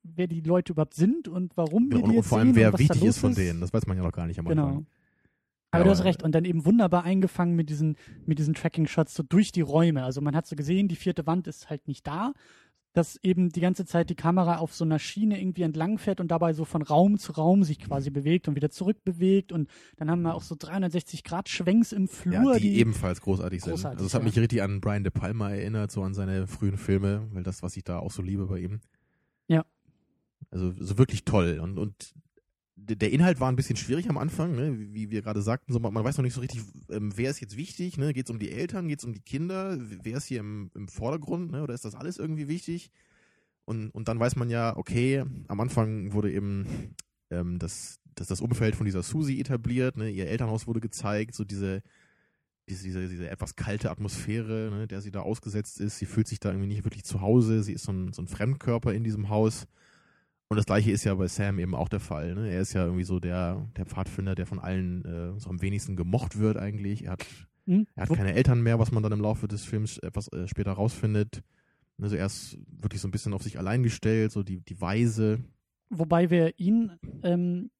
wer 0.03 0.27
die 0.27 0.41
Leute 0.41 0.73
überhaupt 0.73 0.95
sind 0.95 1.29
und 1.29 1.57
warum 1.57 1.91
wir 1.91 1.99
Genau, 1.99 2.01
die 2.01 2.03
und, 2.05 2.15
jetzt 2.15 2.25
und 2.25 2.29
vor 2.29 2.39
allem, 2.39 2.49
sehen 2.49 2.57
wer 2.57 2.79
wichtig 2.79 3.03
ist 3.05 3.19
von 3.19 3.35
denen. 3.35 3.61
Das 3.61 3.73
weiß 3.73 3.87
man 3.87 3.97
ja 3.97 4.03
noch 4.03 4.13
gar 4.13 4.27
nicht 4.27 4.39
am 4.39 4.47
Genau. 4.47 4.67
Anfang. 4.67 4.87
Aber 5.71 5.81
Ja, 5.81 5.85
du 5.85 5.91
hast 5.91 6.05
recht. 6.05 6.23
Und 6.23 6.33
dann 6.35 6.45
eben 6.45 6.65
wunderbar 6.67 7.05
eingefangen 7.05 7.57
mit 7.57 7.71
diesen, 7.71 7.97
mit 8.27 8.39
diesen 8.39 8.53
Tracking-Shots 8.55 9.15
so 9.15 9.23
durch 9.23 9.53
die 9.53 9.63
Räume. 9.63 10.05
Also 10.05 10.21
man 10.21 10.37
hat 10.37 10.47
so 10.47 10.55
gesehen, 10.57 10.89
die 10.89 10.97
vierte 10.97 11.27
Wand 11.27 11.47
ist 11.47 11.71
halt 11.71 11.89
nicht 11.89 12.07
da. 12.07 12.33
Dass 12.95 13.17
eben 13.23 13.49
die 13.49 13.63
ganze 13.63 13.87
Zeit 13.87 14.11
die 14.11 14.15
Kamera 14.15 14.59
auf 14.59 14.75
so 14.75 14.85
einer 14.85 14.99
Schiene 14.99 15.41
irgendwie 15.41 15.63
entlang 15.63 15.97
fährt 15.97 16.21
und 16.21 16.31
dabei 16.31 16.53
so 16.53 16.67
von 16.67 16.83
Raum 16.83 17.17
zu 17.17 17.33
Raum 17.33 17.65
sich 17.65 17.79
quasi 17.79 18.11
bewegt 18.11 18.49
und 18.49 18.55
wieder 18.55 18.69
zurückbewegt. 18.69 19.51
Und 19.51 19.71
dann 19.97 20.11
haben 20.11 20.21
wir 20.21 20.35
auch 20.35 20.43
so 20.43 20.57
360-Grad-Schwenks 20.57 21.93
im 21.93 22.07
Flur. 22.07 22.53
Ja, 22.53 22.59
die, 22.59 22.77
ebenfalls 22.79 23.23
großartig, 23.23 23.63
sind. 23.63 23.71
Großartig, 23.73 23.97
Also 23.97 24.07
es 24.07 24.13
hat 24.13 24.21
ja. 24.21 24.27
mich 24.27 24.39
richtig 24.39 24.63
an 24.63 24.83
Brian 24.83 25.05
De 25.05 25.11
Palma 25.11 25.49
erinnert, 25.51 25.91
so 25.91 26.03
an 26.03 26.13
seine 26.13 26.47
frühen 26.47 26.77
Filme, 26.77 27.27
weil 27.33 27.43
das, 27.43 27.63
was 27.63 27.79
ich 27.79 27.85
da 27.85 27.99
auch 27.99 28.11
so 28.11 28.21
liebe 28.21 28.45
bei 28.45 28.59
ihm. 28.59 28.81
Ja. 29.49 29.65
Also 30.53 30.73
so 30.79 30.99
wirklich 30.99 31.25
toll. 31.25 31.59
Und, 31.61 31.79
und 31.79 32.15
der 32.77 33.11
Inhalt 33.11 33.41
war 33.41 33.51
ein 33.51 33.57
bisschen 33.57 33.77
schwierig 33.77 34.09
am 34.09 34.19
Anfang, 34.19 34.55
ne? 34.55 34.77
wie, 34.93 35.11
wir 35.11 35.23
gerade 35.23 35.41
sagten. 35.41 35.73
So, 35.73 35.81
man, 35.81 35.95
man 35.95 36.05
weiß 36.05 36.19
noch 36.19 36.25
nicht 36.25 36.35
so 36.35 36.41
richtig, 36.41 36.61
ähm, 36.91 37.13
wer 37.17 37.31
ist 37.31 37.41
jetzt 37.41 37.57
wichtig. 37.57 37.97
Ne? 37.97 38.13
Geht 38.13 38.27
es 38.27 38.31
um 38.31 38.39
die 38.39 38.51
Eltern, 38.51 38.87
geht 38.87 38.99
es 38.99 39.05
um 39.05 39.15
die 39.15 39.21
Kinder? 39.21 39.79
Wer 39.81 40.19
ist 40.19 40.27
hier 40.27 40.41
im, 40.41 40.71
im 40.75 40.89
Vordergrund? 40.89 41.53
Ne? 41.53 41.63
Oder 41.63 41.75
ist 41.75 41.85
das 41.85 41.95
alles 41.95 42.19
irgendwie 42.19 42.49
wichtig? 42.49 42.91
Und, 43.65 43.91
und 43.91 44.09
dann 44.09 44.21
weiß 44.21 44.37
man 44.37 44.51
ja, 44.51 44.77
okay, 44.77 45.25
am 45.49 45.61
Anfang 45.61 46.13
wurde 46.13 46.33
eben 46.33 46.95
ähm, 47.31 47.59
das, 47.59 48.01
das, 48.15 48.27
das 48.27 48.41
Umfeld 48.41 48.77
von 48.77 48.85
dieser 48.85 49.03
Susi 49.03 49.41
etabliert. 49.41 49.97
Ne? 49.97 50.11
Ihr 50.11 50.27
Elternhaus 50.27 50.67
wurde 50.67 50.81
gezeigt, 50.81 51.35
so 51.35 51.45
diese, 51.45 51.83
diese, 52.69 52.85
diese, 52.85 53.09
diese 53.09 53.31
etwas 53.31 53.57
kalte 53.57 53.91
Atmosphäre, 53.91 54.71
ne, 54.71 54.87
der 54.87 55.01
sie 55.01 55.11
da 55.11 55.21
ausgesetzt 55.21 55.81
ist. 55.81 55.99
Sie 55.99 56.07
fühlt 56.07 56.29
sich 56.29 56.41
da 56.41 56.51
irgendwie 56.51 56.69
nicht 56.69 56.85
wirklich 56.85 57.05
zu 57.05 57.21
Hause. 57.21 57.63
Sie 57.63 57.73
ist 57.73 57.85
so 57.85 57.93
ein, 57.93 58.13
so 58.13 58.23
ein 58.23 58.29
Fremdkörper 58.29 58.93
in 58.93 59.05
diesem 59.05 59.29
Haus. 59.29 59.67
Und 60.53 60.57
das 60.59 60.67
gleiche 60.67 60.91
ist 60.91 61.05
ja 61.05 61.15
bei 61.15 61.27
Sam 61.29 61.59
eben 61.59 61.75
auch 61.75 61.89
der 61.89 61.99
Fall. 62.01 62.35
Ne? 62.35 62.51
Er 62.51 62.61
ist 62.61 62.75
ja 62.75 62.85
irgendwie 62.85 63.05
so 63.05 63.19
der, 63.21 63.67
der 63.77 63.87
Pfadfinder, 63.87 64.35
der 64.35 64.47
von 64.47 64.59
allen 64.59 65.05
äh, 65.05 65.41
so 65.41 65.49
am 65.51 65.63
wenigsten 65.63 65.97
gemocht 65.97 66.39
wird 66.39 66.57
eigentlich. 66.59 67.05
Er 67.05 67.13
hat, 67.13 67.27
Hm? 67.67 67.87
er 67.95 68.03
hat 68.03 68.17
keine 68.17 68.35
Eltern 68.35 68.61
mehr, 68.63 68.79
was 68.79 68.93
man 68.93 69.03
dann 69.03 69.13
im 69.13 69.21
Laufe 69.21 69.49
des 69.49 69.65
Films 69.65 69.97
etwas 69.99 70.29
äh, 70.33 70.47
später 70.49 70.73
rausfindet. 70.73 71.43
Also 72.01 72.17
er 72.17 72.27
ist 72.27 72.59
wirklich 72.67 73.01
so 73.01 73.09
ein 73.09 73.13
bisschen 73.13 73.33
auf 73.33 73.43
sich 73.43 73.59
allein 73.59 73.83
gestellt, 73.83 74.33
so 74.33 74.43
die, 74.43 74.61
die 74.61 74.81
Weise. 74.81 75.41
Wobei 75.89 76.29
wir 76.31 76.59
ihn 76.59 76.93
ähm, 77.23 77.71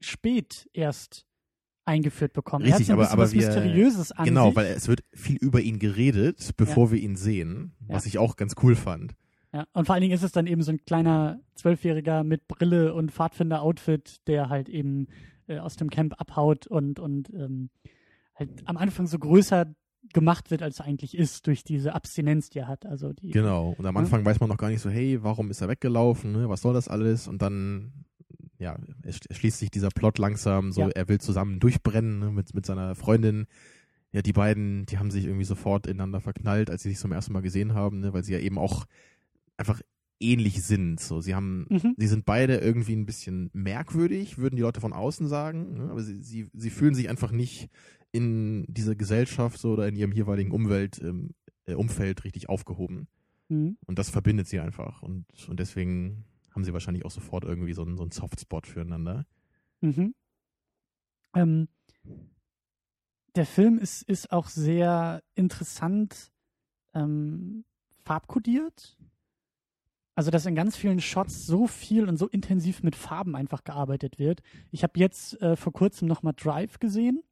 spät 0.00 0.68
erst 0.72 1.26
eingeführt 1.84 2.32
bekommen. 2.32 2.64
er 2.64 2.72
hat 2.72 2.80
Richtig, 2.80 2.88
so 2.88 2.92
aber- 2.94 3.10
aber 3.10 3.22
was 3.24 3.32
wir- 3.32 3.46
Mysteriöses 3.46 4.12
an 4.12 4.24
genau, 4.24 4.46
sich. 4.48 4.56
weil 4.56 4.66
es 4.66 4.88
wird 4.88 5.04
viel 5.12 5.36
über 5.36 5.60
ihn 5.60 5.78
geredet, 5.78 6.52
bevor 6.56 6.90
wir 6.90 6.98
ihn 7.00 7.16
sehen, 7.16 7.72
was 7.80 8.04
Ja. 8.04 8.08
ich 8.08 8.18
auch 8.18 8.36
ganz 8.36 8.54
cool 8.62 8.74
fand. 8.74 9.14
Ja, 9.56 9.66
und 9.72 9.86
vor 9.86 9.94
allen 9.94 10.02
Dingen 10.02 10.12
ist 10.14 10.22
es 10.22 10.32
dann 10.32 10.46
eben 10.46 10.60
so 10.62 10.70
ein 10.70 10.84
kleiner 10.84 11.40
Zwölfjähriger 11.54 12.24
mit 12.24 12.46
Brille 12.46 12.92
und 12.92 13.10
Pfadfinder-Outfit, 13.10 14.26
der 14.26 14.50
halt 14.50 14.68
eben 14.68 15.06
äh, 15.48 15.58
aus 15.60 15.76
dem 15.76 15.88
Camp 15.88 16.20
abhaut 16.20 16.66
und, 16.66 17.00
und 17.00 17.30
ähm, 17.30 17.70
halt 18.34 18.50
am 18.66 18.76
Anfang 18.76 19.06
so 19.06 19.18
größer 19.18 19.74
gemacht 20.12 20.50
wird, 20.50 20.62
als 20.62 20.80
er 20.80 20.84
eigentlich 20.84 21.16
ist, 21.16 21.46
durch 21.46 21.64
diese 21.64 21.94
Abstinenz, 21.94 22.50
die 22.50 22.58
er 22.58 22.68
hat. 22.68 22.84
Also 22.84 23.14
die, 23.14 23.30
Genau. 23.30 23.74
Und 23.78 23.86
am 23.86 23.94
Ja. 23.94 24.00
Anfang 24.02 24.26
weiß 24.26 24.40
man 24.40 24.50
noch 24.50 24.58
gar 24.58 24.68
nicht 24.68 24.82
so, 24.82 24.90
hey, 24.90 25.22
warum 25.22 25.50
ist 25.50 25.62
er 25.62 25.68
weggelaufen? 25.68 26.32
Ne? 26.32 26.48
Was 26.50 26.60
soll 26.60 26.74
das 26.74 26.86
alles? 26.88 27.26
Und 27.26 27.40
dann, 27.40 28.04
ja, 28.58 28.76
schließt 29.30 29.58
sich 29.58 29.70
dieser 29.70 29.88
Plot 29.88 30.18
langsam. 30.18 30.70
So, 30.70 30.82
Ja. 30.82 30.88
er 30.90 31.08
will 31.08 31.18
zusammen 31.18 31.60
durchbrennen 31.60 32.18
ne? 32.18 32.30
mit, 32.30 32.54
mit 32.54 32.66
seiner 32.66 32.94
Freundin. 32.94 33.46
Ja, 34.12 34.20
die 34.20 34.32
beiden, 34.34 34.84
die 34.84 34.98
haben 34.98 35.10
sich 35.10 35.24
irgendwie 35.24 35.44
sofort 35.44 35.86
ineinander 35.86 36.20
verknallt, 36.20 36.68
als 36.68 36.82
sie 36.82 36.90
sich 36.90 36.98
zum 36.98 37.12
ersten 37.12 37.32
Mal 37.32 37.40
gesehen 37.42 37.72
haben, 37.74 38.00
ne? 38.00 38.12
weil 38.12 38.22
sie 38.22 38.32
ja 38.34 38.38
eben 38.38 38.58
auch 38.58 38.84
einfach 39.56 39.80
ähnlich 40.20 40.62
sind. 40.62 41.00
So, 41.00 41.20
sie 41.20 41.34
haben, 41.34 41.66
Mhm. 41.68 41.94
sie 41.96 42.06
sind 42.06 42.24
beide 42.24 42.56
irgendwie 42.56 42.94
ein 42.96 43.06
bisschen 43.06 43.50
merkwürdig, 43.52 44.38
würden 44.38 44.56
die 44.56 44.62
Leute 44.62 44.80
von 44.80 44.92
außen 44.92 45.28
sagen. 45.28 45.74
Ne? 45.78 45.90
Aber 45.90 46.02
sie, 46.02 46.22
sie, 46.22 46.48
sie 46.54 46.70
fühlen 46.70 46.94
sich 46.94 47.08
einfach 47.08 47.32
nicht 47.32 47.68
in 48.12 48.64
dieser 48.68 48.94
Gesellschaft 48.94 49.58
so 49.58 49.72
oder 49.72 49.88
in 49.88 49.96
ihrem 49.96 50.12
jeweiligen 50.12 50.52
Umwelt, 50.52 51.00
ähm, 51.02 51.34
äh, 51.66 51.74
Umfeld 51.74 52.24
richtig 52.24 52.48
aufgehoben. 52.48 53.08
Mhm. 53.48 53.76
Und 53.86 53.98
das 53.98 54.08
verbindet 54.08 54.48
sie 54.48 54.60
einfach. 54.60 55.02
Und, 55.02 55.26
und 55.48 55.60
deswegen 55.60 56.24
haben 56.50 56.64
sie 56.64 56.72
wahrscheinlich 56.72 57.04
auch 57.04 57.10
sofort 57.10 57.44
irgendwie 57.44 57.74
so 57.74 57.82
einen, 57.82 57.96
so 57.96 58.02
einen 58.02 58.12
Softspot 58.12 58.66
füreinander. 58.66 59.26
Mhm. 59.82 60.14
Ähm, 61.34 61.68
der 63.34 63.44
Film 63.44 63.78
ist, 63.78 64.02
ist 64.04 64.32
auch 64.32 64.48
sehr 64.48 65.22
interessant 65.34 66.32
ähm, 66.94 67.66
farbkodiert. 68.02 68.96
Also, 70.16 70.30
dass 70.30 70.46
in 70.46 70.54
ganz 70.54 70.76
vielen 70.76 71.00
Shots 71.00 71.46
so 71.46 71.66
viel 71.66 72.08
und 72.08 72.16
so 72.16 72.26
intensiv 72.26 72.82
mit 72.82 72.96
Farben 72.96 73.36
einfach 73.36 73.64
gearbeitet 73.64 74.18
wird. 74.18 74.40
Ich 74.70 74.82
habe 74.82 74.98
jetzt 74.98 75.38
äh, 75.42 75.56
vor 75.56 75.74
kurzem 75.74 76.08
nochmal 76.08 76.32
Drive 76.34 76.80
gesehen. 76.80 77.22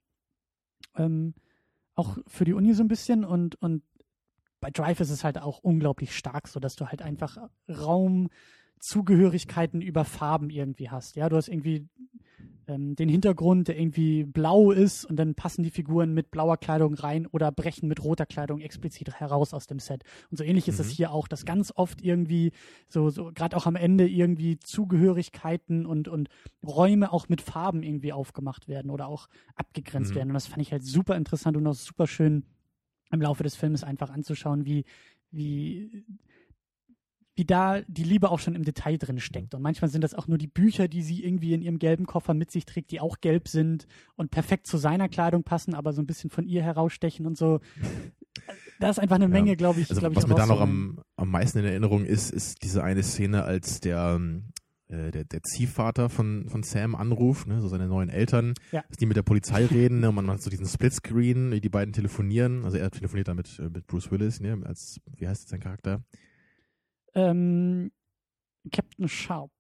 Ähm, 0.95 1.33
auch 1.95 2.19
für 2.27 2.45
die 2.45 2.53
Uni 2.53 2.75
so 2.75 2.83
ein 2.83 2.89
bisschen 2.89 3.25
und, 3.25 3.55
und 3.63 3.83
bei 4.61 4.71
Drive 4.71 5.01
ist 5.01 5.09
es 5.11 5.25
halt 5.25 5.39
auch 5.39 5.61
unglaublich 5.61 6.15
stark, 6.15 6.47
so 6.47 6.61
dass 6.61 6.77
du 6.77 6.85
halt 6.87 7.01
einfach 7.01 7.39
Raumzugehörigkeiten 7.69 9.81
über 9.81 10.05
Farben 10.05 10.51
irgendwie 10.51 10.91
hast. 10.91 11.17
Ja, 11.17 11.31
du 11.31 11.37
hast 11.37 11.49
irgendwie 11.49 11.89
ähm, 12.67 12.97
den 12.97 13.09
Hintergrund, 13.09 13.69
der 13.69 13.79
irgendwie 13.79 14.25
blau 14.25 14.71
ist 14.71 15.05
und 15.05 15.17
dann 15.17 15.35
passen 15.35 15.63
die 15.63 15.71
Figuren 15.71 16.15
mit 16.15 16.31
blauer 16.31 16.57
Kleidung 16.57 16.95
rein 16.95 17.27
oder 17.27 17.53
brechen 17.53 17.89
mit 17.89 18.03
roter 18.03 18.27
Kleidung 18.27 18.61
explizit 18.61 19.13
heraus 19.21 19.53
aus 19.53 19.67
dem 19.67 19.79
Set. 19.79 20.03
Und 20.31 20.39
so 20.39 20.45
ähnlich 20.45 20.67
ist 20.69 20.81
es 20.81 20.89
Mhm. 20.89 20.93
hier 20.93 21.13
auch, 21.13 21.29
dass 21.29 21.45
ganz 21.45 21.73
oft 21.77 22.03
irgendwie 22.03 22.53
so, 22.89 23.11
so 23.11 23.31
gerade 23.35 23.57
auch 23.57 23.67
am 23.67 23.77
Ende 23.77 24.09
irgendwie 24.09 24.59
Zugehörigkeiten 24.59 25.85
und, 25.87 26.09
und 26.09 26.29
Räume 26.67 27.13
auch 27.13 27.29
mit 27.29 27.41
Farben 27.41 27.83
irgendwie 27.83 28.13
aufgemacht 28.13 28.69
werden 28.69 28.91
oder 28.91 29.09
auch 29.09 29.29
abgegrenzt 29.57 30.13
Mhm. 30.13 30.17
werden. 30.17 30.29
Und 30.31 30.35
das 30.35 30.47
fand 30.47 30.63
ich 30.63 30.73
halt 30.73 30.85
super 30.85 31.17
interessant 31.17 31.57
und 31.57 31.67
auch 31.67 31.75
super 31.75 32.07
schön 32.07 32.45
im 33.13 33.21
Laufe 33.21 33.43
des 33.43 33.57
Films 33.57 33.85
einfach 33.85 34.11
anzuschauen, 34.11 34.65
wie, 34.65 34.85
wie, 35.31 36.05
wie 37.37 37.45
da 37.45 37.81
die 37.89 38.05
Liebe 38.05 38.31
auch 38.31 38.39
schon 38.39 38.55
im 38.55 38.65
Detail 38.65 38.97
drin 38.97 39.19
steckt. 39.19 39.55
Und 39.55 39.63
manchmal 39.63 39.91
sind 39.91 40.03
das 40.05 40.15
auch 40.15 40.29
nur 40.29 40.39
die 40.39 40.47
Bücher, 40.47 40.87
die 40.89 41.03
sie 41.03 41.25
irgendwie 41.25 41.53
in 41.55 41.63
ihrem 41.63 41.79
gelben 41.79 42.07
Koffer 42.07 42.33
mit 42.35 42.51
sich 42.51 42.65
trägt, 42.65 42.91
die 42.93 43.01
auch 43.01 43.21
gelb 43.21 43.49
sind 43.49 43.87
und 44.17 44.31
perfekt 44.31 44.67
zu 44.67 44.77
seiner 44.79 45.09
Kleidung 45.09 45.43
passen, 45.43 45.75
aber 45.75 45.93
so 45.93 46.01
ein 46.03 46.07
bisschen 46.07 46.31
von 46.31 46.47
ihr 46.47 46.63
herausstechen 46.63 47.27
und 47.27 47.37
so. 47.37 47.61
Da 48.81 48.91
ist 48.91 48.99
einfach 48.99 49.15
eine 49.15 49.27
Ja. 49.27 49.31
Menge, 49.31 49.57
glaube 49.57 49.81
ich. 49.81 49.89
Also 49.89 50.01
glaub 50.01 50.11
ich, 50.13 50.17
was 50.19 50.27
mir 50.27 50.35
da 50.35 50.47
noch 50.47 50.61
am, 50.61 51.01
am 51.17 51.31
meisten 51.31 51.59
in 51.61 51.65
Erinnerung 51.65 52.05
ist, 52.05 52.31
ist 52.33 52.63
diese 52.65 52.83
eine 52.83 53.05
Szene, 53.05 53.45
als 53.45 53.79
der, 53.81 54.17
ähm, 54.17 54.47
äh, 54.89 55.13
der, 55.13 55.25
der 55.25 55.43
Ziehvater 55.45 56.11
von, 56.11 56.49
von 56.49 56.65
Sam 56.65 56.97
anruft, 56.97 57.47
ne, 57.47 57.61
so 57.63 57.69
seine 57.69 57.87
neuen 57.87 58.09
Eltern, 58.11 58.55
Ja. 58.73 58.83
dass 58.89 58.97
die 58.97 59.07
mit 59.07 59.17
der 59.17 59.23
Polizei 59.23 59.65
reden, 59.67 60.01
ne, 60.01 60.09
und 60.09 60.17
man 60.17 60.29
hat 60.29 60.43
so 60.43 60.51
diesen 60.51 60.67
Splitscreen, 60.67 61.53
wie 61.53 61.61
die 61.61 61.69
beiden 61.69 61.95
telefonieren. 61.95 62.65
Also 62.65 62.77
er 62.77 62.91
telefoniert 62.91 63.29
da 63.29 63.35
mit, 63.35 63.59
äh, 63.61 63.71
mit 63.71 63.87
Bruce 63.87 64.11
Willis, 64.11 64.41
ne, 64.41 64.61
als, 64.65 65.01
wie 65.17 65.29
heißt 65.29 65.49
sein 65.49 65.61
Charakter? 65.61 66.03
Ähm, 67.15 67.91
Captain 68.73 69.09
Sharp. 69.09 69.53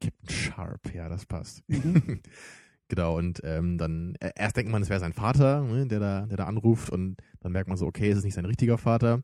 Captain 0.00 0.28
Sharp, 0.28 0.94
ja, 0.94 1.08
das 1.08 1.26
passt. 1.26 1.62
Mhm. 1.68 2.20
Genau, 2.88 3.16
und 3.16 3.40
ähm, 3.44 3.78
dann 3.78 4.16
äh, 4.18 4.32
erst 4.34 4.56
denkt 4.56 4.72
man, 4.72 4.82
es 4.82 4.88
wäre 4.88 4.98
sein 4.98 5.12
Vater, 5.12 5.62
ne, 5.62 5.86
der, 5.86 6.00
da, 6.00 6.26
der 6.26 6.36
da 6.38 6.46
anruft 6.46 6.90
und 6.90 7.18
dann 7.38 7.52
merkt 7.52 7.68
man 7.68 7.76
so, 7.76 7.86
okay, 7.86 8.10
es 8.10 8.18
ist 8.18 8.24
nicht 8.24 8.34
sein 8.34 8.44
richtiger 8.46 8.78
Vater. 8.78 9.22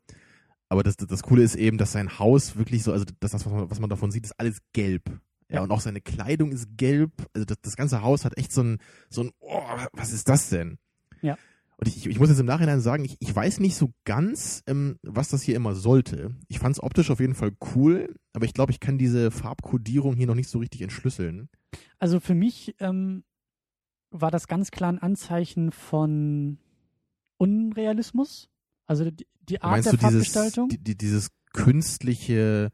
Aber 0.69 0.85
das, 0.85 0.97
das, 0.97 1.09
das 1.09 1.25
Coole 1.25 1.43
ist 1.43 1.57
eben, 1.57 1.77
dass 1.77 1.91
sein 1.91 2.21
Haus 2.21 2.55
wirklich 2.55 2.85
so, 2.85 2.93
also 2.93 3.05
das, 3.19 3.33
das 3.33 3.45
was, 3.45 3.53
man, 3.53 3.69
was 3.69 3.81
man 3.81 3.91
davon 3.91 4.13
sieht, 4.13 4.25
ist 4.25 4.39
alles 4.39 4.61
gelb. 4.73 5.09
Ja, 5.49 5.57
Ja. 5.57 5.63
und 5.63 5.73
auch 5.73 5.81
seine 5.81 6.01
Kleidung 6.01 6.53
ist 6.53 6.77
gelb. 6.77 7.11
Also 7.35 7.45
das, 7.45 7.57
das 7.61 7.75
ganze 7.75 8.03
Haus 8.03 8.25
hat 8.25 8.39
echt 8.39 8.53
so 8.53 8.63
ein, 8.63 8.79
so 9.11 9.25
ein, 9.25 9.33
oh, 9.41 9.61
was 9.95 10.13
ist 10.13 10.29
das 10.29 10.49
denn? 10.49 10.79
Ja. 11.21 11.37
Und 11.79 11.89
ich, 11.89 12.07
ich 12.07 12.19
muss 12.19 12.31
jetzt 12.31 12.41
im 12.41 12.47
Nachhinein 12.47 12.81
sagen, 12.81 13.05
ich, 13.05 13.17
ich 13.21 13.35
weiß 13.35 13.61
nicht 13.61 13.77
so 13.77 13.93
ganz, 14.05 14.63
ähm, 14.67 14.99
was 15.03 15.29
das 15.29 15.43
hier 15.43 15.57
immer 15.57 15.75
sollte. 15.75 16.35
Ich 16.49 16.59
fand 16.59 16.75
es 16.75 16.83
optisch 16.83 17.11
auf 17.11 17.21
jeden 17.21 17.35
Fall 17.35 17.53
cool, 17.75 18.15
aber 18.33 18.47
ich 18.47 18.55
glaube, 18.55 18.73
ich 18.73 18.81
kann 18.81 18.97
diese 18.97 19.31
Farbkodierung 19.31 20.17
hier 20.17 20.27
noch 20.27 20.35
nicht 20.35 20.49
so 20.49 20.59
richtig 20.59 20.81
entschlüsseln. 20.81 21.51
Also 21.99 22.19
für 22.19 22.35
mich 22.35 22.75
ähm, 22.79 23.25
war 24.11 24.31
das 24.31 24.49
ganz 24.49 24.71
klar 24.71 24.91
ein 24.91 24.99
Anzeichen 24.99 25.71
von 25.71 26.59
Unrealismus. 27.37 28.49
Also 28.87 29.11
die, 29.11 29.27
die 29.43 29.61
Art 29.61 29.73
Meinst 29.73 29.87
der 29.87 29.93
du 29.93 29.99
dieses, 29.99 30.33
Farbgestaltung. 30.33 30.69
die, 30.71 30.79
die, 30.79 30.97
dieses 30.97 31.29
künstliche 31.53 32.71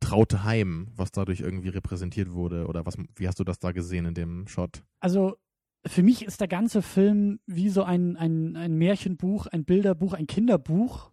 traute 0.00 0.44
Heim, 0.44 0.88
was 0.94 1.10
dadurch 1.10 1.40
irgendwie 1.40 1.68
repräsentiert 1.68 2.32
wurde? 2.32 2.66
Oder 2.66 2.86
was, 2.86 2.96
wie 3.16 3.28
hast 3.28 3.40
du 3.40 3.44
das 3.44 3.58
da 3.58 3.72
gesehen 3.72 4.06
in 4.06 4.14
dem 4.14 4.46
Shot? 4.48 4.82
Also 5.00 5.36
für 5.86 6.02
mich 6.02 6.24
ist 6.24 6.40
der 6.40 6.48
ganze 6.48 6.82
Film 6.82 7.40
wie 7.46 7.68
so 7.68 7.82
ein, 7.82 8.16
ein, 8.16 8.56
ein 8.56 8.74
Märchenbuch, 8.74 9.46
ein 9.46 9.64
Bilderbuch, 9.64 10.12
ein 10.12 10.26
Kinderbuch. 10.26 11.10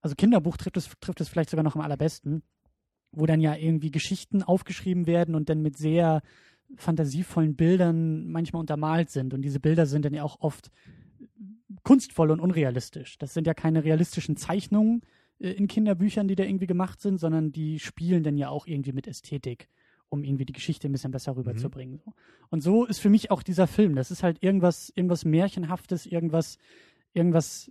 Also 0.00 0.14
Kinderbuch 0.16 0.56
trifft 0.56 0.76
es, 0.76 0.90
trifft 1.00 1.20
es 1.20 1.28
vielleicht 1.28 1.50
sogar 1.50 1.62
noch 1.62 1.76
am 1.76 1.82
allerbesten, 1.82 2.42
wo 3.12 3.26
dann 3.26 3.40
ja 3.40 3.54
irgendwie 3.54 3.90
Geschichten 3.90 4.42
aufgeschrieben 4.42 5.06
werden 5.06 5.34
und 5.34 5.48
dann 5.48 5.62
mit 5.62 5.76
sehr 5.76 6.22
fantasievollen 6.76 7.56
Bildern 7.56 8.26
manchmal 8.26 8.60
untermalt 8.60 9.10
sind. 9.10 9.34
Und 9.34 9.42
diese 9.42 9.60
Bilder 9.60 9.86
sind 9.86 10.04
dann 10.04 10.14
ja 10.14 10.22
auch 10.22 10.40
oft 10.40 10.70
kunstvoll 11.82 12.30
und 12.30 12.40
unrealistisch. 12.40 13.18
Das 13.18 13.34
sind 13.34 13.46
ja 13.46 13.54
keine 13.54 13.84
realistischen 13.84 14.36
Zeichnungen 14.36 15.02
äh, 15.38 15.50
in 15.50 15.68
Kinderbüchern, 15.68 16.28
die 16.28 16.34
da 16.34 16.44
irgendwie 16.44 16.66
gemacht 16.66 17.00
sind, 17.00 17.18
sondern 17.18 17.52
die 17.52 17.78
spielen 17.78 18.22
dann 18.22 18.36
ja 18.36 18.48
auch 18.48 18.66
irgendwie 18.66 18.92
mit 18.92 19.06
Ästhetik, 19.06 19.68
um 20.08 20.24
irgendwie 20.24 20.44
die 20.44 20.52
Geschichte 20.52 20.88
ein 20.88 20.92
bisschen 20.92 21.10
besser 21.10 21.36
rüberzubringen. 21.36 22.02
Mhm. 22.04 22.12
Und 22.50 22.62
so 22.62 22.84
ist 22.84 23.00
für 23.00 23.10
mich 23.10 23.30
auch 23.30 23.42
dieser 23.42 23.66
Film. 23.66 23.96
Das 23.96 24.10
ist 24.10 24.22
halt 24.22 24.42
irgendwas, 24.42 24.92
irgendwas 24.94 25.24
Märchenhaftes, 25.24 26.06
irgendwas, 26.06 26.58
irgendwas. 27.12 27.70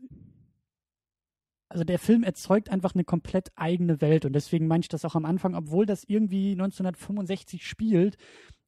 Also 1.69 1.83
der 1.83 1.99
Film 1.99 2.23
erzeugt 2.23 2.69
einfach 2.69 2.93
eine 2.93 3.03
komplett 3.03 3.51
eigene 3.55 3.99
Welt 4.01 4.25
und 4.25 4.33
deswegen 4.33 4.67
meine 4.67 4.81
ich 4.81 4.89
das 4.89 5.05
auch 5.05 5.15
am 5.15 5.25
Anfang, 5.25 5.55
obwohl 5.55 5.85
das 5.85 6.03
irgendwie 6.03 6.51
1965 6.51 7.65
spielt, 7.65 8.17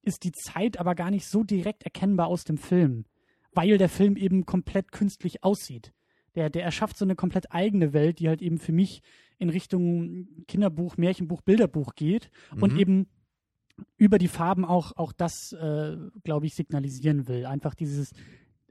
ist 0.02 0.24
die 0.24 0.32
Zeit 0.32 0.80
aber 0.80 0.96
gar 0.96 1.12
nicht 1.12 1.28
so 1.28 1.44
direkt 1.44 1.84
erkennbar 1.84 2.28
aus 2.28 2.46
dem 2.46 2.58
Film 2.58 3.06
weil 3.56 3.78
der 3.78 3.90
Film 3.90 4.18
eben 4.18 4.46
komplett 4.46 4.92
künstlich 4.92 5.44
aussieht. 5.44 5.94
Der, 6.36 6.50
der 6.50 6.64
erschafft 6.64 6.98
so 6.98 7.06
eine 7.06 7.16
komplett 7.16 7.52
eigene 7.54 7.94
Welt, 7.94 8.20
die 8.20 8.28
halt 8.28 8.42
eben 8.42 8.60
für 8.60 8.74
mich 8.74 9.02
in 9.38 9.50
Richtung 9.50 10.28
Kinderbuch, 10.48 10.98
Märchenbuch, 10.98 11.42
Bilderbuch 11.42 11.96
geht 11.96 12.30
mhm. 12.54 12.64
und 12.64 12.78
eben 12.78 13.08
über 13.98 14.18
die 14.18 14.28
Farben 14.28 14.66
auch, 14.66 14.94
auch 14.96 15.12
das, 15.12 15.54
äh, 15.54 15.98
glaube 16.24 16.46
ich, 16.46 16.56
signalisieren 16.56 17.28
will. 17.28 17.46
Einfach 17.46 17.76
dieses, 17.76 18.12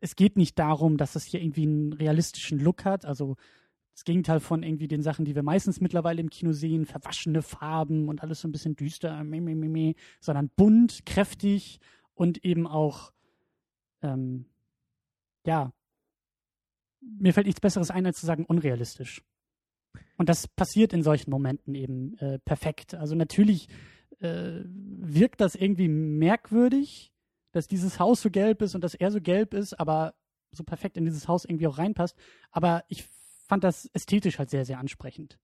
es 0.01 0.17
geht 0.17 0.37
nicht 0.37 0.59
darum, 0.59 0.97
dass 0.97 1.17
es 1.17 1.25
hier 1.25 1.41
irgendwie 1.41 1.67
einen 1.67 1.93
realistischen 1.93 2.59
Look 2.59 2.85
hat, 2.85 3.05
also 3.05 3.37
das 3.93 4.05
Gegenteil 4.05 4.41
von 4.41 4.65
irgendwie 4.65 4.89
den 4.89 5.03
Sachen, 5.03 5.25
die 5.25 5.37
wir 5.37 5.45
meistens 5.45 5.81
mittlerweile 5.81 6.21
im 6.21 6.31
Kino 6.31 6.53
sehen, 6.53 6.85
verwaschene 6.85 7.43
Farben 7.43 8.09
und 8.09 8.23
alles 8.23 8.41
so 8.41 8.49
ein 8.49 8.53
bisschen 8.53 8.75
düster, 8.75 9.23
meh, 9.23 9.41
meh, 9.41 9.55
meh, 9.55 9.95
sondern 10.21 10.51
bunt, 10.57 11.07
kräftig 11.07 11.79
und 12.15 12.45
eben 12.45 12.67
auch 12.67 13.13
ähm, 14.03 14.47
ja, 15.47 15.73
mir 17.01 17.35
fällt 17.35 17.47
nichts 17.47 17.61
Besseres 17.61 17.91
ein, 17.91 18.07
als 18.07 18.21
zu 18.21 18.27
sagen, 18.27 18.45
unrealistisch. 18.45 19.23
Und 20.17 20.29
das 20.29 20.49
passiert 20.49 20.93
in 20.93 21.03
solchen 21.03 21.31
Momenten 21.31 21.75
eben 21.75 22.17
äh, 22.19 22.39
perfekt. 22.39 22.95
Also 22.95 23.15
natürlich 23.15 23.69
äh, 24.21 24.63
wirkt 24.65 25.41
das 25.41 25.55
irgendwie 25.55 25.89
merkwürdig, 25.89 27.13
dass 27.53 27.69
dieses 27.69 27.99
Haus 27.99 28.23
so 28.23 28.31
gelb 28.31 28.63
ist 28.63 28.75
und 28.75 28.83
dass 28.83 28.95
er 28.95 29.11
so 29.11 29.21
gelb 29.21 29.55
ist, 29.55 29.79
aber 29.79 30.15
so 30.53 30.65
perfekt 30.65 30.97
in 30.97 31.05
dieses 31.05 31.29
Haus 31.29 31.45
irgendwie 31.45 31.67
auch 31.67 31.79
reinpasst. 31.79 32.17
Aber 32.51 32.85
ich 32.89 33.05
fand 33.47 33.65
das 33.65 33.87
ästhetisch 33.93 34.39
halt 34.39 34.51
sehr, 34.51 34.65
sehr 34.65 34.79
ansprechend. 34.79 35.39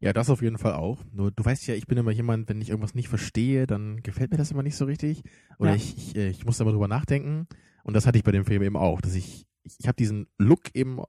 Ja, 0.00 0.12
das 0.12 0.30
auf 0.30 0.42
jeden 0.42 0.58
Fall 0.58 0.74
auch. 0.74 1.04
Nur 1.12 1.30
du 1.30 1.44
weißt 1.44 1.66
ja, 1.66 1.74
ich 1.74 1.86
bin 1.86 1.98
immer 1.98 2.10
jemand, 2.10 2.48
wenn 2.48 2.60
ich 2.60 2.70
irgendwas 2.70 2.94
nicht 2.94 3.08
verstehe, 3.08 3.66
dann 3.66 4.02
gefällt 4.02 4.30
mir 4.30 4.36
das 4.36 4.50
immer 4.50 4.62
nicht 4.62 4.76
so 4.76 4.84
richtig. 4.84 5.22
Oder 5.58 5.70
ja. 5.70 5.76
ich, 5.76 5.96
ich, 5.96 6.16
äh, 6.16 6.28
ich 6.28 6.44
muss 6.44 6.58
da 6.58 6.64
mal 6.64 6.72
drüber 6.72 6.88
nachdenken. 6.88 7.46
Und 7.84 7.94
das 7.94 8.06
hatte 8.06 8.18
ich 8.18 8.24
bei 8.24 8.32
dem 8.32 8.44
Film 8.44 8.62
eben 8.62 8.76
auch, 8.76 9.00
dass 9.00 9.14
ich, 9.14 9.46
ich, 9.62 9.76
ich 9.78 9.86
habe 9.86 9.96
diesen 9.96 10.26
Look 10.38 10.74
eben 10.74 11.00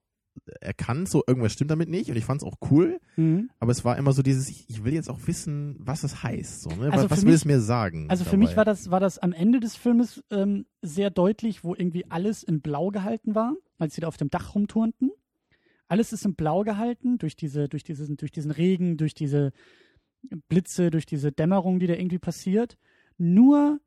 erkannt, 0.62 1.10
so 1.10 1.24
irgendwas 1.26 1.54
stimmt 1.54 1.72
damit 1.72 1.90
nicht 1.90 2.10
und 2.10 2.16
ich 2.16 2.26
fand 2.26 2.42
es 2.42 2.48
auch 2.48 2.58
cool, 2.70 3.00
mhm. 3.16 3.50
aber 3.60 3.72
es 3.72 3.86
war 3.86 3.98
immer 3.98 4.12
so 4.12 4.22
dieses, 4.22 4.50
ich, 4.50 4.70
ich, 4.70 4.84
will 4.84 4.94
jetzt 4.94 5.10
auch 5.10 5.20
wissen, 5.26 5.76
was 5.80 6.04
es 6.04 6.24
heißt, 6.24 6.62
so, 6.62 6.70
ne? 6.70 6.92
also 6.92 7.10
was, 7.10 7.12
was 7.12 7.26
will 7.26 7.34
es 7.34 7.46
mir 7.46 7.60
sagen? 7.60 8.10
Also 8.10 8.24
dabei? 8.24 8.32
für 8.32 8.38
mich 8.38 8.58
war 8.58 8.66
das, 8.66 8.92
war 8.92 9.00
das 9.00 9.20
am 9.20 9.34
Ende 9.34 9.60
des 9.60 9.76
Filmes 9.76 10.24
ähm, 10.32 10.66
sehr 10.82 11.10
deutlich, 11.10 11.64
wo 11.64 11.76
irgendwie 11.76 12.06
alles 12.10 12.44
in 12.44 12.62
Blau 12.62 12.90
gehalten 12.90 13.36
war, 13.36 13.56
als 13.78 13.96
sie 13.96 14.02
da 14.02 14.08
auf 14.08 14.18
dem 14.18 14.30
Dach 14.30 14.56
rumturnten. 14.56 15.12
Alles 15.88 16.14
ist 16.14 16.26
in 16.26 16.36
Blau 16.36 16.64
gehalten 16.64 17.18
durch 17.18 17.36
diese, 17.36 17.68
durch 17.68 17.84
diesen, 17.84 18.18
durch 18.18 18.32
diesen 18.32 18.52
Regen, 18.52 18.98
durch 18.98 19.14
diese 19.16 19.52
Blitze, 20.48 20.92
durch 20.92 21.06
diese 21.06 21.32
Dämmerung, 21.32 21.80
die 21.80 21.88
da 21.88 21.94
irgendwie 21.94 22.20
passiert. 22.20 22.78
Nur 23.18 23.80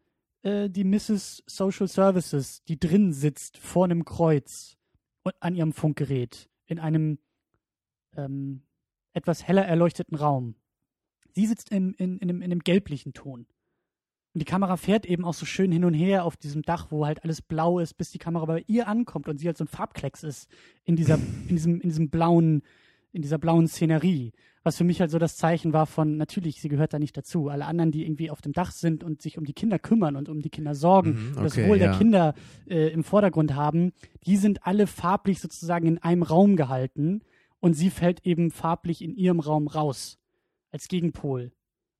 äh, 0.43 0.69
die 0.69 0.85
Mrs. 0.85 1.45
Social 1.47 1.88
Services, 1.88 2.65
die 2.65 2.79
drin 2.79 3.12
sitzt 3.12 3.59
vor 3.59 3.85
einem 3.85 4.05
Kreuz 4.05 4.77
an 5.40 5.54
ihrem 5.54 5.72
Funkgerät 5.72 6.50
in 6.66 6.78
einem 6.78 7.18
ähm, 8.16 8.62
etwas 9.12 9.46
heller 9.46 9.64
erleuchteten 9.64 10.16
Raum. 10.16 10.54
Sie 11.32 11.46
sitzt 11.46 11.70
im, 11.70 11.94
in, 11.94 12.18
in, 12.18 12.28
in 12.28 12.42
einem 12.42 12.61
gelblichen 12.61 13.12
Ton. 13.12 13.46
Und 14.35 14.38
die 14.40 14.46
Kamera 14.46 14.76
fährt 14.76 15.04
eben 15.04 15.24
auch 15.24 15.35
so 15.35 15.44
schön 15.44 15.70
hin 15.72 15.85
und 15.85 15.92
her 15.92 16.24
auf 16.24 16.37
diesem 16.37 16.62
Dach, 16.62 16.87
wo 16.90 17.04
halt 17.04 17.22
alles 17.22 17.42
blau 17.42 17.78
ist, 17.78 17.94
bis 17.94 18.11
die 18.11 18.18
Kamera 18.18 18.46
bei 18.46 18.64
ihr 18.66 18.88
ankommt 18.88 19.28
und 19.28 19.38
sie 19.38 19.46
halt 19.46 19.58
so 19.58 19.64
ein 19.64 19.68
Farbklecks 19.68 20.22
ist 20.22 20.50
in 20.85 20.96
dieser, 20.96 21.16
in 21.16 21.48
diesem, 21.48 21.80
in 21.80 21.88
diesem 21.88 22.08
blauen, 22.08 22.62
in 23.12 23.20
dieser 23.20 23.38
blauen 23.38 23.68
Szenerie. 23.68 24.32
Was 24.64 24.77
für 24.77 24.85
mich 24.85 25.01
halt 25.01 25.11
so 25.11 25.18
das 25.18 25.37
Zeichen 25.37 25.72
war 25.72 25.87
von, 25.87 26.16
natürlich, 26.16 26.61
sie 26.61 26.68
gehört 26.68 26.92
da 26.92 26.98
nicht 26.98 27.16
dazu. 27.16 27.48
Alle 27.48 27.66
anderen, 27.66 27.90
die 27.90 28.05
irgendwie 28.05 28.31
auf 28.31 28.40
dem 28.40 28.53
Dach 28.53 28.70
sind 28.70 29.03
und 29.03 29.20
sich 29.20 29.38
um 29.38 29.44
die 29.44 29.55
Kinder 29.55 29.79
kümmern 29.79 30.16
und 30.16 30.29
um 30.29 30.40
die 30.40 30.51
Kinder 30.51 30.75
sorgen, 30.75 31.11
mhm, 31.11 31.33
okay, 31.33 31.42
das 31.42 31.57
Wohl 31.57 31.79
ja. 31.79 31.88
der 31.88 31.98
Kinder 31.98 32.35
äh, 32.68 32.88
im 32.92 33.03
Vordergrund 33.03 33.55
haben, 33.55 33.92
die 34.25 34.37
sind 34.37 34.66
alle 34.66 34.87
farblich 34.87 35.40
sozusagen 35.40 35.87
in 35.87 35.98
einem 35.98 36.22
Raum 36.22 36.57
gehalten 36.57 37.22
und 37.61 37.75
sie 37.75 37.90
fällt 37.90 38.25
eben 38.27 38.51
farblich 38.51 39.03
in 39.03 39.16
ihrem 39.16 39.40
Raum 39.40 39.66
raus. 39.66 40.18
Als 40.70 40.88
Gegenpol 40.88 41.53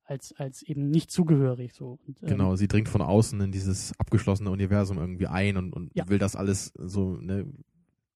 als, 0.05 0.33
als 0.37 0.61
eben 0.61 0.89
nicht 0.89 1.11
zugehörig. 1.11 1.73
So. 1.73 1.99
Und, 2.07 2.21
ähm, 2.23 2.29
genau, 2.29 2.55
sie 2.55 2.67
dringt 2.67 2.89
von 2.89 3.01
außen 3.01 3.39
in 3.41 3.51
dieses 3.51 3.97
abgeschlossene 3.99 4.51
Universum 4.51 4.97
irgendwie 4.97 5.27
ein 5.27 5.57
und, 5.57 5.73
und 5.73 5.91
ja. 5.93 6.07
will 6.07 6.19
das 6.19 6.35
alles 6.35 6.73
so 6.77 7.17
ne, 7.17 7.45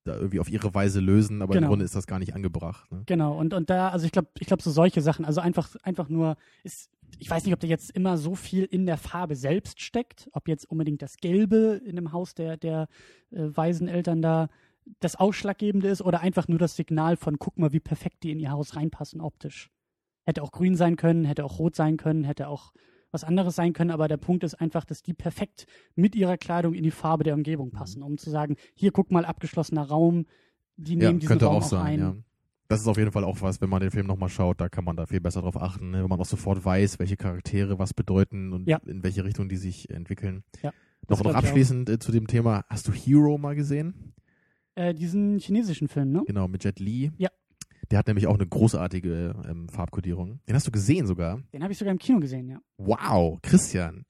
da 0.07 0.15
irgendwie 0.15 0.39
auf 0.39 0.49
ihre 0.49 0.73
Weise 0.73 0.99
lösen, 0.99 1.41
aber 1.41 1.53
genau. 1.53 1.65
im 1.65 1.69
Grunde 1.69 1.85
ist 1.85 1.95
das 1.95 2.07
gar 2.07 2.19
nicht 2.19 2.33
angebracht. 2.33 2.91
Ne? 2.91 3.03
Genau, 3.05 3.37
und, 3.37 3.53
und 3.53 3.69
da, 3.69 3.89
also 3.89 4.05
ich 4.05 4.11
glaube, 4.11 4.29
ich 4.39 4.47
glaube, 4.47 4.63
so 4.63 4.71
solche 4.71 5.01
Sachen, 5.01 5.25
also 5.25 5.41
einfach, 5.41 5.75
einfach 5.83 6.09
nur, 6.09 6.37
ist, 6.63 6.89
ich 7.19 7.29
weiß 7.29 7.45
nicht, 7.45 7.53
ob 7.53 7.59
da 7.59 7.67
jetzt 7.67 7.91
immer 7.91 8.17
so 8.17 8.35
viel 8.35 8.63
in 8.63 8.85
der 8.85 8.97
Farbe 8.97 9.35
selbst 9.35 9.81
steckt, 9.81 10.29
ob 10.33 10.47
jetzt 10.47 10.69
unbedingt 10.69 11.01
das 11.01 11.17
Gelbe 11.17 11.81
in 11.85 11.95
dem 11.95 12.11
Haus 12.11 12.33
der, 12.33 12.57
der 12.57 12.87
äh, 13.31 13.49
Waiseneltern 13.55 14.21
da 14.21 14.49
das 14.99 15.15
Ausschlaggebende 15.15 15.87
ist 15.87 16.01
oder 16.01 16.21
einfach 16.21 16.47
nur 16.47 16.59
das 16.59 16.75
Signal 16.75 17.17
von, 17.17 17.39
guck 17.39 17.57
mal, 17.57 17.73
wie 17.73 17.79
perfekt 17.79 18.23
die 18.23 18.31
in 18.31 18.39
ihr 18.39 18.51
Haus 18.51 18.75
reinpassen 18.75 19.21
optisch. 19.21 19.69
Hätte 20.25 20.43
auch 20.43 20.51
grün 20.51 20.75
sein 20.75 20.95
können, 20.95 21.25
hätte 21.25 21.45
auch 21.45 21.59
rot 21.59 21.75
sein 21.75 21.97
können, 21.97 22.23
hätte 22.23 22.47
auch 22.47 22.73
was 23.17 23.23
anderes 23.23 23.55
sein 23.55 23.73
können, 23.73 23.89
aber 23.89 24.07
der 24.07 24.17
Punkt 24.17 24.43
ist 24.43 24.53
einfach, 24.53 24.85
dass 24.85 25.01
die 25.01 25.13
perfekt 25.13 25.65
mit 25.95 26.15
ihrer 26.15 26.37
Kleidung 26.37 26.75
in 26.75 26.83
die 26.83 26.91
Farbe 26.91 27.23
der 27.23 27.33
Umgebung 27.33 27.71
passen, 27.71 28.03
um 28.03 28.19
zu 28.19 28.29
sagen, 28.29 28.57
hier 28.75 28.91
guck 28.91 29.09
mal, 29.09 29.25
abgeschlossener 29.25 29.87
Raum, 29.87 30.27
die 30.75 30.95
nehmen 30.95 31.01
ja, 31.01 31.11
diesen 31.13 31.27
könnte 31.27 31.45
Raum 31.45 31.55
auch, 31.55 31.63
auch 31.63 31.69
sein, 31.69 31.81
ein. 31.81 31.99
Ja. 31.99 32.15
Das 32.67 32.81
ist 32.81 32.87
auf 32.87 32.97
jeden 32.97 33.11
Fall 33.11 33.23
auch 33.23 33.41
was, 33.41 33.59
wenn 33.59 33.69
man 33.69 33.81
den 33.81 33.89
Film 33.89 34.05
nochmal 34.05 34.29
schaut, 34.29 34.61
da 34.61 34.69
kann 34.69 34.83
man 34.83 34.95
da 34.95 35.07
viel 35.07 35.19
besser 35.19 35.41
drauf 35.41 35.59
achten, 35.59 35.91
ne? 35.91 36.03
wenn 36.03 36.09
man 36.09 36.19
auch 36.19 36.25
sofort 36.25 36.63
weiß, 36.63 36.99
welche 36.99 37.17
Charaktere 37.17 37.79
was 37.79 37.95
bedeuten 37.95 38.53
und 38.53 38.67
ja. 38.67 38.77
in 38.85 39.03
welche 39.03 39.23
Richtung 39.23 39.49
die 39.49 39.57
sich 39.57 39.89
entwickeln. 39.89 40.43
Ja, 40.61 40.73
noch, 41.09 41.23
noch 41.23 41.33
abschließend 41.33 41.89
äh, 41.89 41.97
zu 41.97 42.11
dem 42.11 42.27
Thema, 42.27 42.65
hast 42.69 42.87
du 42.87 42.91
Hero 42.91 43.37
mal 43.37 43.55
gesehen? 43.55 44.13
Äh, 44.75 44.93
diesen 44.93 45.39
chinesischen 45.39 45.87
Film, 45.87 46.11
ne? 46.11 46.23
Genau, 46.27 46.47
mit 46.47 46.63
Jet 46.63 46.79
Li. 46.79 47.11
Ja. 47.17 47.29
Der 47.91 47.99
hat 47.99 48.07
nämlich 48.07 48.27
auch 48.27 48.35
eine 48.35 48.47
großartige 48.47 49.35
ähm, 49.47 49.69
Farbkodierung. 49.69 50.39
Den 50.47 50.55
hast 50.55 50.67
du 50.67 50.71
gesehen 50.71 51.07
sogar? 51.07 51.41
Den 51.53 51.63
habe 51.63 51.71
ich 51.71 51.79
sogar 51.79 51.91
im 51.91 51.99
Kino 51.99 52.19
gesehen, 52.19 52.47
ja. 52.49 52.59
Wow, 52.77 53.39
Christian. 53.41 54.05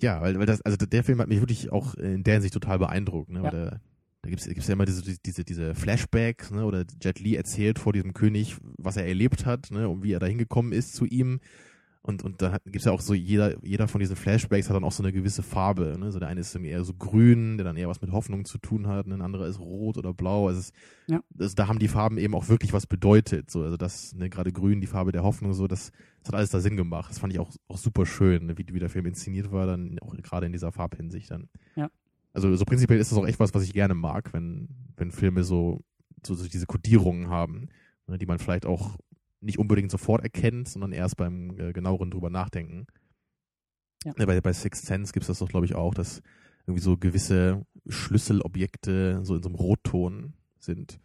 Ja, 0.00 0.20
weil, 0.20 0.38
weil 0.38 0.46
das, 0.46 0.60
also 0.62 0.76
der 0.76 1.04
Film 1.04 1.20
hat 1.20 1.28
mich 1.28 1.40
wirklich 1.40 1.70
auch 1.70 1.94
in 1.94 2.24
der 2.24 2.34
Hinsicht 2.34 2.54
total 2.54 2.78
beeindruckt, 2.78 3.30
ne? 3.30 3.42
Ja. 3.42 3.50
Der, 3.50 3.80
da 4.22 4.30
gibt's 4.30 4.46
gibt's 4.46 4.68
ja 4.68 4.74
immer 4.74 4.84
diese, 4.84 5.18
diese, 5.18 5.44
diese 5.44 5.74
Flashbacks, 5.74 6.50
ne? 6.50 6.64
Oder 6.64 6.84
Jet 7.00 7.20
Li 7.20 7.36
erzählt 7.36 7.78
vor 7.78 7.92
diesem 7.92 8.12
König, 8.12 8.56
was 8.78 8.96
er 8.96 9.06
erlebt 9.06 9.46
hat, 9.46 9.70
ne? 9.70 9.88
Und 9.88 10.02
wie 10.02 10.12
er 10.12 10.20
da 10.20 10.26
hingekommen 10.26 10.72
ist 10.72 10.94
zu 10.94 11.06
ihm. 11.06 11.40
Und, 12.04 12.24
und 12.24 12.42
da 12.42 12.58
gibt 12.64 12.76
es 12.76 12.84
ja 12.84 12.90
auch 12.90 13.00
so, 13.00 13.14
jeder, 13.14 13.64
jeder 13.64 13.86
von 13.86 14.00
diesen 14.00 14.16
Flashbacks 14.16 14.68
hat 14.68 14.74
dann 14.74 14.82
auch 14.82 14.90
so 14.90 15.04
eine 15.04 15.12
gewisse 15.12 15.44
Farbe. 15.44 15.96
Ne? 15.96 16.10
So 16.10 16.18
der 16.18 16.26
eine 16.26 16.40
ist 16.40 16.52
eher 16.56 16.82
so 16.82 16.94
grün, 16.94 17.58
der 17.58 17.64
dann 17.64 17.76
eher 17.76 17.88
was 17.88 18.00
mit 18.00 18.10
Hoffnung 18.10 18.44
zu 18.44 18.58
tun 18.58 18.88
hat, 18.88 19.06
und 19.06 19.12
ein 19.12 19.22
anderer 19.22 19.46
ist 19.46 19.60
rot 19.60 19.98
oder 19.98 20.12
blau. 20.12 20.48
Also, 20.48 20.58
es, 20.58 20.72
ja. 21.06 21.22
also 21.38 21.54
da 21.54 21.68
haben 21.68 21.78
die 21.78 21.86
Farben 21.86 22.18
eben 22.18 22.34
auch 22.34 22.48
wirklich 22.48 22.72
was 22.72 22.88
bedeutet. 22.88 23.52
So, 23.52 23.62
also 23.62 23.76
das, 23.76 24.14
ne, 24.14 24.28
gerade 24.28 24.52
grün, 24.52 24.80
die 24.80 24.88
Farbe 24.88 25.12
der 25.12 25.22
Hoffnung, 25.22 25.52
so, 25.52 25.68
das, 25.68 25.92
das 26.20 26.28
hat 26.28 26.34
alles 26.34 26.50
da 26.50 26.58
Sinn 26.58 26.76
gemacht. 26.76 27.08
Das 27.08 27.20
fand 27.20 27.32
ich 27.32 27.38
auch, 27.38 27.52
auch 27.68 27.78
super 27.78 28.04
schön, 28.04 28.46
ne? 28.46 28.58
wie, 28.58 28.66
wie 28.72 28.80
der 28.80 28.90
Film 28.90 29.06
inszeniert 29.06 29.52
war, 29.52 29.66
dann 29.66 30.00
auch 30.00 30.16
gerade 30.16 30.46
in 30.46 30.52
dieser 30.52 30.72
Farbhinsicht 30.72 31.30
dann. 31.30 31.48
Ja. 31.76 31.88
Also 32.32 32.56
so 32.56 32.64
prinzipiell 32.64 32.98
ist 32.98 33.12
das 33.12 33.18
auch 33.18 33.26
echt 33.28 33.38
was, 33.38 33.54
was 33.54 33.62
ich 33.62 33.74
gerne 33.74 33.94
mag, 33.94 34.32
wenn, 34.32 34.68
wenn 34.96 35.12
Filme 35.12 35.44
so, 35.44 35.84
so, 36.26 36.34
so 36.34 36.48
diese 36.48 36.66
Kodierungen 36.66 37.28
haben, 37.28 37.68
ne, 38.08 38.18
die 38.18 38.26
man 38.26 38.40
vielleicht 38.40 38.66
auch 38.66 38.98
nicht 39.42 39.58
unbedingt 39.58 39.90
sofort 39.90 40.22
erkennt, 40.22 40.68
sondern 40.68 40.92
erst 40.92 41.16
beim 41.16 41.58
äh, 41.58 41.72
genaueren 41.72 42.10
drüber 42.10 42.30
nachdenken. 42.30 42.86
Ja. 44.04 44.12
Bei, 44.16 44.40
bei 44.40 44.52
Sixth 44.52 44.86
Sense 44.86 45.12
gibt 45.12 45.22
es 45.22 45.28
das 45.28 45.38
doch, 45.38 45.48
glaube 45.48 45.66
ich, 45.66 45.74
auch, 45.74 45.94
dass 45.94 46.22
irgendwie 46.66 46.82
so 46.82 46.96
gewisse 46.96 47.66
Schlüsselobjekte 47.88 49.20
so 49.24 49.36
in 49.36 49.42
so 49.42 49.48
einem 49.48 49.56
Rotton 49.56 50.34
sind. 50.58 51.00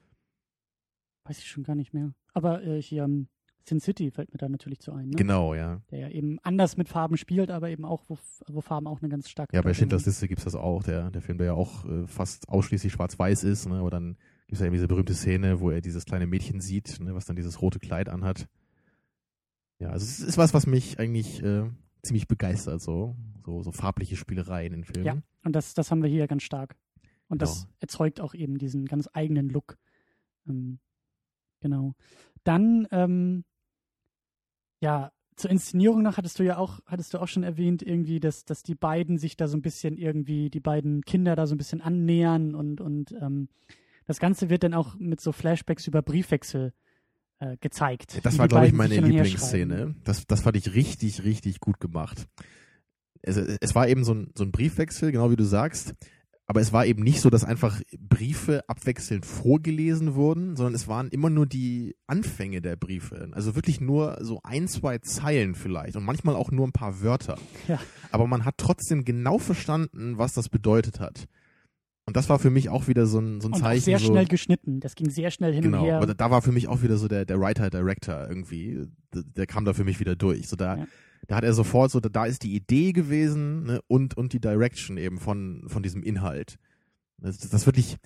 Weiß 1.26 1.40
ich 1.40 1.48
schon 1.48 1.64
gar 1.64 1.76
nicht 1.76 1.94
mehr. 1.94 2.14
Aber 2.34 2.64
äh, 2.64 2.82
hier 2.82 3.04
um, 3.06 3.28
Sin 3.68 3.80
City 3.80 4.12
fällt 4.12 4.32
mir 4.32 4.38
da 4.38 4.48
natürlich 4.48 4.80
zu 4.80 4.94
ein. 4.94 5.10
Ne? 5.10 5.16
Genau, 5.16 5.54
ja. 5.54 5.82
Der 5.92 6.00
ja 6.00 6.10
eben 6.10 6.40
anders 6.44 6.78
mit 6.78 6.88
Farben 6.88 7.18
spielt, 7.18 7.52
aber 7.52 7.70
eben 7.70 7.84
auch, 7.84 8.04
wo, 8.08 8.18
wo 8.48 8.62
Farben 8.62 8.88
auch 8.88 9.02
eine 9.02 9.10
ganz 9.10 9.30
starke. 9.30 9.56
Ja, 9.56 9.62
bei 9.62 9.74
Schindlers 9.74 10.06
Liste 10.06 10.28
gibt 10.28 10.40
es 10.40 10.46
das 10.46 10.56
auch, 10.56 10.84
der, 10.84 11.12
der 11.12 11.22
Film, 11.22 11.38
der 11.38 11.48
ja 11.48 11.54
auch 11.54 11.86
äh, 11.86 12.08
fast 12.08 12.48
ausschließlich 12.48 12.94
schwarz-weiß 12.94 13.44
ist, 13.44 13.68
ne? 13.68 13.76
aber 13.76 13.90
dann 13.90 14.18
gibt 14.48 14.54
es 14.54 14.60
ja 14.60 14.66
eben 14.66 14.74
diese 14.76 14.88
berühmte 14.88 15.14
Szene, 15.14 15.60
wo 15.60 15.70
er 15.70 15.82
dieses 15.82 16.06
kleine 16.06 16.26
Mädchen 16.26 16.62
sieht, 16.62 17.00
ne, 17.00 17.14
was 17.14 17.26
dann 17.26 17.36
dieses 17.36 17.62
rote 17.62 17.80
Kleid 17.80 18.10
anhat. 18.10 18.48
Ja, 19.80 19.90
also 19.90 20.06
es 20.06 20.20
ist 20.20 20.38
was, 20.38 20.54
was 20.54 20.66
mich 20.66 21.00
eigentlich 21.00 21.44
äh, 21.44 21.70
ziemlich 22.02 22.28
begeistert, 22.28 22.82
so, 22.82 23.16
so, 23.46 23.62
so 23.62 23.72
farbliche 23.72 24.16
Spielereien 24.16 24.74
in 24.74 24.84
Filmen. 24.86 25.06
Ja, 25.06 25.18
und 25.44 25.56
das, 25.56 25.74
das 25.74 25.92
haben 25.92 26.02
wir 26.02 26.10
hier 26.10 26.28
ganz 26.28 26.44
stark. 26.44 26.76
Und 27.28 27.42
das 27.42 27.64
Genau. 27.64 27.74
erzeugt 27.80 28.22
auch 28.22 28.34
eben 28.34 28.58
diesen 28.58 28.86
ganz 28.86 29.10
eigenen 29.14 29.50
Look. 29.50 29.78
Ähm, 30.48 30.80
genau. 31.60 31.94
Dann, 32.46 32.88
ähm, 32.92 33.44
ja, 34.82 35.12
zur 35.36 35.52
Inszenierung 35.52 36.02
noch 36.02 36.18
hattest 36.18 36.40
du 36.40 36.44
ja 36.44 36.58
auch, 36.58 36.80
hattest 36.86 37.14
du 37.14 37.20
auch 37.20 37.28
schon 37.28 37.44
erwähnt, 37.44 37.84
irgendwie, 37.84 38.20
dass, 38.20 38.46
dass 38.46 38.64
die 38.64 38.76
beiden 38.76 39.18
sich 39.18 39.36
da 39.38 39.48
so 39.48 39.58
ein 39.58 39.62
bisschen 39.62 39.98
irgendwie, 39.98 40.50
die 40.50 40.62
beiden 40.62 41.02
Kinder 41.04 41.36
da 41.36 41.46
so 41.46 41.54
ein 41.54 41.60
bisschen 41.60 41.82
annähern 41.82 42.56
und, 42.56 42.82
und 42.82 43.12
ähm, 43.22 43.50
das 44.08 44.20
Ganze 44.20 44.50
wird 44.50 44.64
dann 44.64 44.74
auch 44.74 44.96
mit 44.98 45.22
so 45.22 45.32
Flashbacks 45.32 45.86
über 45.88 46.02
Briefwechsel 46.02 46.74
äh, 47.40 47.58
gezeigt. 47.58 48.20
Das 48.24 48.40
war, 48.40 48.48
glaube 48.48 48.68
ich, 48.68 48.74
meine 48.74 49.00
Lieblingsszene. 49.00 49.96
Das, 50.04 50.26
das 50.26 50.42
fand 50.42 50.58
ich 50.58 50.74
richtig, 50.74 51.24
richtig 51.24 51.60
gut 51.60 51.80
gemacht. 51.80 52.28
Es, 53.22 53.38
es 53.38 53.76
war 53.76 53.88
eben 53.88 54.04
so 54.04 54.14
ein, 54.14 54.32
so 54.36 54.44
ein 54.44 54.52
Briefwechsel, 54.52 55.12
genau 55.12 55.30
wie 55.30 55.36
du 55.36 55.44
sagst. 55.44 55.94
Aber 56.50 56.62
es 56.62 56.72
war 56.72 56.86
eben 56.86 57.04
nicht 57.04 57.20
so, 57.20 57.30
dass 57.30 57.44
einfach 57.44 57.82
Briefe 58.00 58.64
abwechselnd 58.70 59.26
vorgelesen 59.26 60.16
wurden, 60.16 60.56
sondern 60.56 60.76
es 60.76 60.88
waren 60.88 61.10
immer 61.10 61.30
nur 61.30 61.46
die 61.46 61.98
Anfänge 62.08 62.62
der 62.62 62.78
Briefe. 62.78 63.30
Also 63.34 63.56
wirklich 63.56 63.82
nur 63.82 64.18
so 64.22 64.40
ein, 64.44 64.70
zwei 64.70 65.00
Zeilen 65.00 65.56
vielleicht 65.56 65.98
und 65.98 66.06
manchmal 66.06 66.38
auch 66.38 66.50
nur 66.50 66.66
ein 66.66 66.72
paar 66.72 67.02
Wörter. 67.02 67.38
Ja. 67.68 67.82
Aber 68.14 68.28
man 68.28 68.46
hat 68.46 68.56
trotzdem 68.58 69.04
genau 69.04 69.40
verstanden, 69.40 70.18
was 70.18 70.34
das 70.34 70.48
bedeutet 70.48 71.02
hat. 71.02 71.28
Und 72.08 72.16
das 72.16 72.30
war 72.30 72.40
für 72.40 72.50
mich 72.50 72.70
auch 72.70 72.88
wieder 72.88 73.06
so 73.06 73.20
ein, 73.20 73.42
so 73.42 73.50
ein 73.50 73.54
Und 73.54 73.60
Zeichen. 73.60 73.82
auch 73.82 73.86
sehr 73.86 74.00
so, 74.00 74.06
schnell 74.08 74.26
geschnitten. 74.26 74.80
Das 74.80 74.96
ging 74.96 75.10
sehr 75.10 75.30
schnell 75.30 75.54
hin 75.54 75.62
Genau, 75.64 75.82
und 75.82 75.86
her. 75.86 75.98
aber 75.98 76.14
da, 76.16 76.32
war 76.32 76.42
für 76.42 76.54
mich 76.54 76.68
auch 76.70 76.82
wieder 76.82 76.98
so 76.98 77.08
der, 77.10 77.26
der 77.26 77.40
Writer-Director 77.40 78.28
irgendwie, 78.30 78.88
der, 79.14 79.24
der 79.24 79.46
kam 79.46 79.66
da 79.66 79.74
für 79.74 79.84
mich 79.84 80.00
wieder 80.00 80.16
durch. 80.16 80.48
So 80.48 80.56
da, 80.56 80.78
Ja. 80.78 80.88
da 81.28 81.36
hat 81.36 81.44
er 81.44 81.52
sofort 81.54 81.92
so, 81.92 82.00
da, 82.00 82.08
da 82.08 82.26
ist 82.26 82.44
die 82.44 82.56
Idee 82.56 82.94
gewesen 82.94 83.66
ne, 83.66 83.82
und, 83.88 84.16
und 84.16 84.32
die 84.32 84.40
Direction 84.40 84.98
eben 84.98 85.20
von, 85.20 85.66
von 85.68 85.84
diesem 85.84 86.02
Inhalt. 86.02 86.56
Das, 87.18 87.40
das 87.40 87.66
wirklich, 87.66 87.98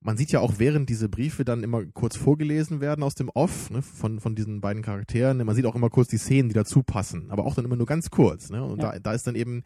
man 0.00 0.16
sieht 0.16 0.30
ja 0.30 0.38
auch, 0.38 0.54
während 0.58 0.88
diese 0.88 1.08
Briefe 1.08 1.44
dann 1.44 1.64
immer 1.64 1.84
kurz 1.84 2.16
vorgelesen 2.16 2.80
werden 2.80 3.02
aus 3.02 3.16
dem 3.16 3.28
Off 3.30 3.70
ne, 3.70 3.82
von, 3.82 4.20
von 4.20 4.36
diesen 4.36 4.60
beiden 4.60 4.82
Charakteren, 4.84 5.38
ne, 5.38 5.44
man 5.44 5.56
sieht 5.56 5.66
auch 5.66 5.74
immer 5.74 5.90
kurz 5.90 6.06
die 6.06 6.18
Szenen, 6.18 6.48
die 6.48 6.54
dazu 6.54 6.84
passen, 6.84 7.28
aber 7.32 7.44
auch 7.44 7.56
dann 7.56 7.64
immer 7.64 7.74
nur 7.76 7.86
ganz 7.86 8.10
kurz. 8.10 8.50
Ne, 8.50 8.62
und 8.62 8.80
Ja. 8.80 8.92
da, 8.92 8.98
da 9.00 9.12
ist 9.14 9.26
dann 9.26 9.34
eben 9.34 9.64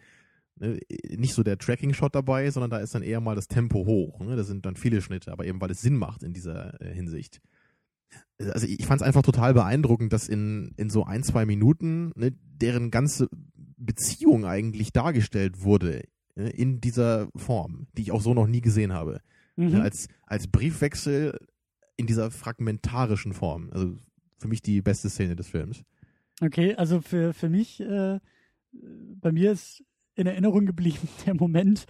ne, 0.60 0.78
nicht 1.08 1.34
so 1.34 1.42
der 1.42 1.58
Tracking-Shot 1.58 2.14
dabei, 2.14 2.50
sondern 2.50 2.70
da 2.70 2.78
ist 2.78 2.94
dann 2.94 3.02
eher 3.02 3.20
mal 3.20 3.34
das 3.34 3.48
Tempo 3.48 3.86
hoch. 3.86 4.20
Ne? 4.20 4.36
Da 4.36 4.44
sind 4.44 4.64
dann 4.64 4.76
viele 4.76 5.00
Schnitte, 5.02 5.32
aber 5.32 5.46
eben 5.46 5.60
weil 5.60 5.70
es 5.70 5.80
Sinn 5.80 5.96
macht 5.96 6.22
in 6.22 6.32
dieser 6.32 6.80
äh, 6.80 6.94
Hinsicht. 6.94 7.40
Also 8.38 8.66
ich 8.66 8.86
fand 8.86 9.00
es 9.00 9.06
einfach 9.06 9.22
total 9.22 9.54
beeindruckend, 9.54 10.12
dass 10.12 10.28
in, 10.28 10.72
in 10.76 10.90
so 10.90 11.04
ein, 11.04 11.22
zwei 11.22 11.46
Minuten 11.46 12.12
ne, 12.14 12.32
deren 12.32 12.90
ganze 12.90 13.28
Beziehung 13.76 14.44
eigentlich 14.44 14.92
dargestellt 14.92 15.62
wurde 15.62 16.04
ne, 16.36 16.50
in 16.50 16.80
dieser 16.80 17.28
Form, 17.36 17.86
die 17.96 18.02
ich 18.02 18.12
auch 18.12 18.22
so 18.22 18.34
noch 18.34 18.46
nie 18.46 18.60
gesehen 18.60 18.92
habe. 18.92 19.20
Mhm. 19.56 19.70
Ne, 19.70 19.82
als, 19.82 20.08
als 20.26 20.48
Briefwechsel 20.48 21.38
in 21.96 22.06
dieser 22.06 22.30
fragmentarischen 22.30 23.32
Form. 23.32 23.70
Also 23.72 23.96
für 24.38 24.48
mich 24.48 24.62
die 24.62 24.80
beste 24.80 25.10
Szene 25.10 25.36
des 25.36 25.48
Films. 25.48 25.84
Okay, 26.40 26.74
also 26.74 27.00
für, 27.02 27.34
für 27.34 27.50
mich, 27.50 27.80
äh, 27.80 28.18
bei 28.72 29.32
mir 29.32 29.52
ist 29.52 29.84
in 30.20 30.26
Erinnerung 30.26 30.66
geblieben 30.66 31.08
der 31.26 31.34
Moment, 31.34 31.86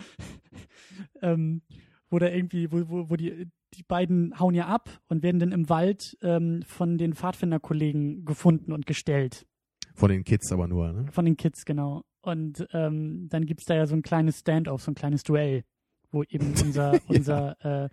ähm, 1.22 1.62
wo 2.08 2.18
da 2.18 2.28
irgendwie, 2.28 2.70
wo, 2.72 2.88
wo, 2.88 3.10
wo 3.10 3.16
die, 3.16 3.48
die 3.74 3.82
beiden 3.82 4.38
hauen 4.38 4.54
ja 4.54 4.66
ab 4.66 4.88
und 5.08 5.22
werden 5.22 5.38
dann 5.38 5.52
im 5.52 5.68
Wald 5.68 6.16
ähm, 6.22 6.62
von 6.62 6.98
den 6.98 7.14
Pfadfinderkollegen 7.14 8.24
gefunden 8.24 8.72
und 8.72 8.86
gestellt. 8.86 9.46
Von 9.94 10.10
den 10.10 10.24
Kids 10.24 10.50
aber 10.52 10.66
nur. 10.66 10.92
Ne? 10.92 11.06
Von 11.12 11.24
den 11.24 11.36
Kids, 11.36 11.64
genau. 11.64 12.04
Und 12.22 12.66
ähm, 12.72 13.28
dann 13.28 13.46
gibt's 13.46 13.64
da 13.64 13.74
ja 13.74 13.86
so 13.86 13.94
ein 13.94 14.02
kleines 14.02 14.40
Stand-off, 14.40 14.82
so 14.82 14.90
ein 14.90 14.94
kleines 14.94 15.22
Duell, 15.22 15.64
wo 16.10 16.22
eben 16.22 16.54
unser, 16.62 16.94
Ja. 16.94 17.00
unser 17.08 17.84
äh, 17.84 17.88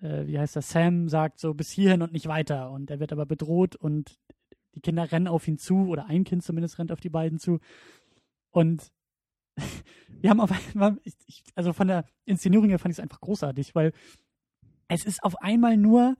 äh, 0.00 0.26
wie 0.26 0.38
heißt 0.38 0.56
das, 0.56 0.70
Sam 0.70 1.08
sagt 1.08 1.38
so 1.38 1.54
bis 1.54 1.70
hierhin 1.70 2.02
und 2.02 2.12
nicht 2.12 2.26
weiter. 2.26 2.70
Und 2.70 2.90
er 2.90 3.00
wird 3.00 3.12
aber 3.12 3.26
bedroht 3.26 3.76
und 3.76 4.18
die 4.74 4.80
Kinder 4.80 5.10
rennen 5.10 5.28
auf 5.28 5.46
ihn 5.46 5.58
zu, 5.58 5.86
oder 5.88 6.06
ein 6.06 6.24
Kind 6.24 6.42
zumindest 6.42 6.78
rennt 6.78 6.92
auf 6.92 7.00
die 7.00 7.10
beiden 7.10 7.38
zu. 7.38 7.60
Und 8.50 8.92
wir 10.20 10.30
haben 10.30 10.40
auf 10.40 10.52
einmal, 10.52 10.98
ich, 11.04 11.44
also 11.54 11.72
von 11.72 11.88
der 11.88 12.04
Inszenierung 12.24 12.68
her 12.68 12.78
fand 12.78 12.92
ich 12.92 12.98
es 12.98 13.02
einfach 13.02 13.20
großartig, 13.20 13.74
weil 13.74 13.92
es 14.88 15.04
ist 15.04 15.22
auf 15.22 15.40
einmal 15.42 15.76
nur 15.76 16.16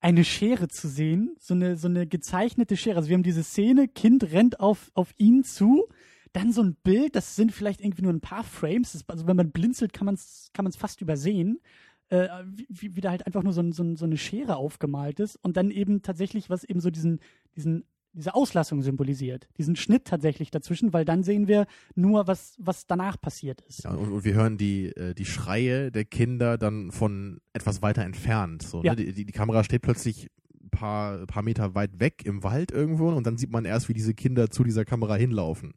eine 0.00 0.24
Schere 0.24 0.68
zu 0.68 0.88
sehen, 0.88 1.36
so 1.38 1.54
eine, 1.54 1.76
so 1.76 1.88
eine 1.88 2.06
gezeichnete 2.06 2.76
Schere. 2.76 2.96
Also 2.96 3.08
wir 3.08 3.14
haben 3.14 3.22
diese 3.22 3.42
Szene, 3.42 3.86
Kind 3.88 4.24
rennt 4.32 4.60
auf, 4.60 4.90
auf 4.94 5.12
ihn 5.18 5.44
zu, 5.44 5.86
dann 6.32 6.52
so 6.52 6.62
ein 6.62 6.74
Bild, 6.76 7.16
das 7.16 7.36
sind 7.36 7.52
vielleicht 7.52 7.80
irgendwie 7.80 8.02
nur 8.02 8.12
ein 8.12 8.20
paar 8.20 8.44
Frames, 8.44 8.92
das, 8.92 9.08
also 9.08 9.26
wenn 9.26 9.36
man 9.36 9.50
blinzelt, 9.50 9.92
kann 9.92 10.06
man 10.06 10.14
es 10.14 10.50
kann 10.54 10.70
fast 10.72 11.00
übersehen, 11.00 11.60
äh, 12.08 12.28
wie, 12.46 12.96
wie, 12.96 13.00
da 13.00 13.10
halt 13.10 13.26
einfach 13.26 13.42
nur 13.42 13.52
so, 13.52 13.62
so, 13.72 13.96
so 13.96 14.04
eine 14.04 14.16
Schere 14.16 14.56
aufgemalt 14.56 15.20
ist 15.20 15.36
und 15.36 15.56
dann 15.56 15.70
eben 15.70 16.02
tatsächlich, 16.02 16.48
was 16.48 16.64
eben 16.64 16.80
so 16.80 16.90
diesen, 16.90 17.20
diesen 17.56 17.84
diese 18.12 18.34
Auslassung 18.34 18.82
symbolisiert, 18.82 19.48
diesen 19.58 19.76
Schnitt 19.76 20.04
tatsächlich 20.04 20.50
dazwischen, 20.50 20.92
weil 20.92 21.04
dann 21.04 21.22
sehen 21.22 21.46
wir 21.48 21.66
nur, 21.94 22.26
was, 22.26 22.54
was 22.58 22.86
danach 22.86 23.20
passiert 23.20 23.60
ist. 23.62 23.84
Ja, 23.84 23.90
und, 23.92 24.10
und 24.12 24.24
wir 24.24 24.34
hören 24.34 24.58
die, 24.58 24.86
äh, 24.96 25.14
die 25.14 25.24
Schreie 25.24 25.92
der 25.92 26.04
Kinder 26.04 26.58
dann 26.58 26.90
von 26.90 27.40
etwas 27.52 27.82
weiter 27.82 28.02
entfernt. 28.04 28.62
So, 28.62 28.82
Ja. 28.82 28.92
ne? 28.92 28.96
die, 29.04 29.12
die, 29.12 29.24
die 29.26 29.32
Kamera 29.32 29.62
steht 29.64 29.82
plötzlich 29.82 30.28
ein 30.62 30.70
paar, 30.70 31.26
paar 31.26 31.42
Meter 31.42 31.74
weit 31.74 32.00
weg 32.00 32.22
im 32.24 32.42
Wald 32.42 32.72
irgendwo 32.72 33.10
und 33.10 33.26
dann 33.26 33.36
sieht 33.38 33.50
man 33.52 33.64
erst, 33.64 33.88
wie 33.88 33.94
diese 33.94 34.14
Kinder 34.14 34.50
zu 34.50 34.64
dieser 34.64 34.84
Kamera 34.84 35.14
hinlaufen. 35.14 35.74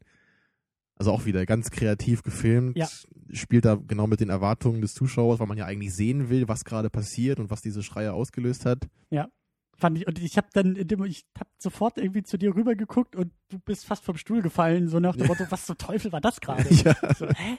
Also 0.96 1.10
auch 1.10 1.26
wieder 1.26 1.44
ganz 1.46 1.70
kreativ 1.70 2.22
gefilmt, 2.22 2.76
Ja. 2.76 2.88
spielt 3.32 3.64
da 3.64 3.74
genau 3.74 4.06
mit 4.06 4.20
den 4.20 4.28
Erwartungen 4.28 4.80
des 4.80 4.94
Zuschauers, 4.94 5.40
weil 5.40 5.48
man 5.48 5.58
ja 5.58 5.64
eigentlich 5.66 5.92
sehen 5.94 6.28
will, 6.30 6.46
was 6.46 6.64
gerade 6.64 6.88
passiert 6.90 7.40
und 7.40 7.50
was 7.50 7.62
diese 7.62 7.82
Schreie 7.82 8.12
ausgelöst 8.12 8.64
hat. 8.64 8.86
Fand 9.76 9.98
ich, 9.98 10.06
und 10.06 10.18
ich 10.22 10.36
habe 10.36 10.46
dann, 10.52 10.76
in 10.76 10.86
dem, 10.86 11.04
ich 11.04 11.24
habe 11.38 11.50
sofort 11.58 11.98
irgendwie 11.98 12.22
zu 12.22 12.38
dir 12.38 12.54
rüber 12.54 12.74
geguckt 12.76 13.16
und 13.16 13.32
du 13.48 13.58
bist 13.58 13.84
fast 13.86 14.04
vom 14.04 14.16
Stuhl 14.16 14.40
gefallen, 14.42 14.88
so 14.88 15.00
nach 15.00 15.16
dem 15.16 15.26
Motto, 15.28 15.44
was 15.50 15.66
zum 15.66 15.76
Teufel 15.78 16.12
war 16.12 16.20
das 16.20 16.40
gerade? 16.40 16.62
ja. 16.72 16.94
So, 17.14 17.26
hä? 17.28 17.58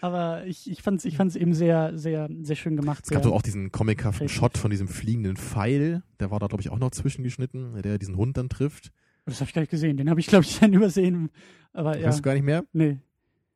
Aber 0.00 0.44
ich, 0.46 0.70
ich 0.70 0.82
fand 0.82 0.98
es 1.00 1.04
ich 1.04 1.16
fand's 1.16 1.36
eben 1.36 1.54
sehr, 1.54 1.96
sehr, 1.98 2.28
sehr 2.42 2.56
schön 2.56 2.76
gemacht. 2.76 3.04
Es 3.04 3.10
gab 3.10 3.22
doch 3.22 3.32
auch 3.32 3.42
diesen 3.42 3.70
comichaften. 3.72 4.28
Shot 4.28 4.58
von 4.58 4.70
diesem 4.70 4.88
fliegenden 4.88 5.36
Pfeil, 5.36 6.02
der 6.20 6.30
war 6.30 6.38
da, 6.40 6.46
glaube 6.46 6.62
ich, 6.62 6.70
auch 6.70 6.78
noch 6.78 6.90
zwischengeschnitten, 6.90 7.80
der 7.82 7.98
diesen 7.98 8.16
Hund 8.16 8.36
dann 8.36 8.48
trifft. 8.48 8.90
das 9.26 9.40
habe 9.40 9.48
ich 9.48 9.54
gar 9.54 9.62
nicht 9.62 9.70
gesehen. 9.70 9.96
Den 9.96 10.10
habe 10.10 10.20
ich, 10.20 10.26
glaube 10.26 10.44
ich, 10.44 10.58
dann 10.58 10.72
übersehen. 10.72 11.30
Aber 11.72 11.96
ja, 11.98 12.08
Weißt 12.08 12.18
du 12.18 12.22
gar 12.22 12.34
nicht 12.34 12.44
mehr? 12.44 12.64
nee. 12.72 12.98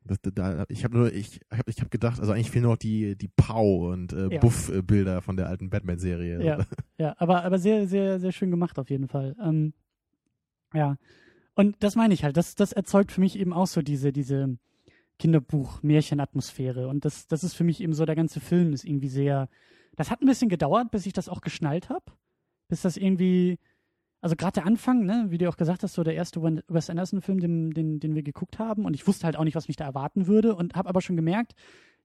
Das, 0.05 0.19
da, 0.21 0.65
ich 0.67 0.83
habe 0.83 0.97
nur, 0.97 1.13
ich 1.13 1.39
habe 1.51 1.69
ich 1.69 1.79
hab 1.79 1.89
gedacht, 1.89 2.19
also 2.19 2.31
eigentlich 2.33 2.51
fehlen 2.51 2.63
nur 2.63 2.73
noch 2.73 2.77
die, 2.79 3.15
die 3.15 3.29
Pow 3.29 3.91
und 3.91 4.11
äh, 4.13 4.33
Ja. 4.33 4.39
Buff-Bilder 4.39 5.21
von 5.21 5.37
der 5.37 5.47
alten 5.47 5.69
Batman-Serie. 5.69 6.43
Ja, 6.43 6.65
ja, 6.97 7.15
aber, 7.17 7.43
aber 7.43 7.57
sehr, 7.57 7.87
sehr, 7.87 8.19
sehr 8.19 8.31
schön 8.31 8.51
gemacht 8.51 8.77
auf 8.79 8.89
jeden 8.89 9.07
Fall. 9.07 9.35
Ähm, 9.41 9.73
ja. 10.73 10.97
Und 11.55 11.77
das 11.83 11.95
meine 11.95 12.13
ich 12.13 12.23
halt. 12.23 12.35
Das, 12.35 12.55
das 12.55 12.73
erzeugt 12.73 13.11
für 13.11 13.21
mich 13.21 13.37
eben 13.37 13.53
auch 13.53 13.67
so 13.67 13.81
diese, 13.81 14.11
diese 14.11 14.57
Kinderbuch-Märchen-Atmosphäre. 15.19 16.87
Und 16.87 17.05
das, 17.05 17.27
das 17.27 17.43
ist 17.43 17.53
für 17.53 17.63
mich 17.63 17.81
eben 17.81 17.93
so, 17.93 18.05
der 18.05 18.15
ganze 18.15 18.39
Film 18.39 18.73
ist 18.73 18.83
irgendwie 18.83 19.09
sehr. 19.09 19.49
Das 19.95 20.09
hat 20.09 20.21
ein 20.21 20.27
bisschen 20.27 20.49
gedauert, 20.49 20.91
bis 20.91 21.05
ich 21.05 21.13
das 21.13 21.29
auch 21.29 21.41
geschnallt 21.41 21.89
habe. 21.89 22.05
Bis 22.67 22.81
das 22.81 22.97
irgendwie. 22.97 23.59
Also 24.23 24.37
gerade 24.37 24.53
der 24.53 24.65
Anfang, 24.65 25.05
ne, 25.05 25.25
wie 25.27 25.37
du 25.37 25.49
auch 25.49 25.57
gesagt 25.57 25.83
hast, 25.83 25.95
so 25.95 26.03
der 26.03 26.15
erste 26.15 26.41
Wes 26.41 26.89
Anderson-Film, 26.89 27.41
den, 27.41 27.71
den, 27.71 27.99
den 27.99 28.15
wir 28.15 28.23
geguckt 28.23 28.57
haben. 28.57 28.85
Und 28.85 28.93
ich 28.93 29.05
wusste 29.05 29.25
halt 29.25 29.35
auch 29.35 29.43
nicht, 29.43 29.55
was 29.55 29.67
mich 29.67 29.75
da 29.75 29.83
erwarten 29.83 30.27
würde. 30.27 30.55
Und 30.55 30.75
habe 30.75 30.87
aber 30.87 31.01
schon 31.01 31.17
gemerkt, 31.17 31.55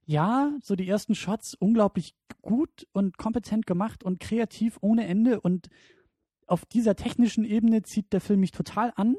ja, 0.05 0.51
so 0.61 0.75
die 0.75 0.85
ersten 0.85 1.15
Shots 1.15 1.53
unglaublich 1.53 2.15
gut 2.41 2.85
und 2.91 3.17
kompetent 3.17 3.65
gemacht 3.65 4.03
und 4.03 4.19
kreativ 4.19 4.77
ohne 4.81 5.07
Ende. 5.07 5.39
Und 5.39 5.69
auf 6.45 6.65
dieser 6.65 6.97
technischen 6.97 7.45
Ebene 7.45 7.83
zieht 7.83 8.11
der 8.11 8.19
Film 8.19 8.41
mich 8.41 8.51
total 8.51 8.91
an. 8.97 9.15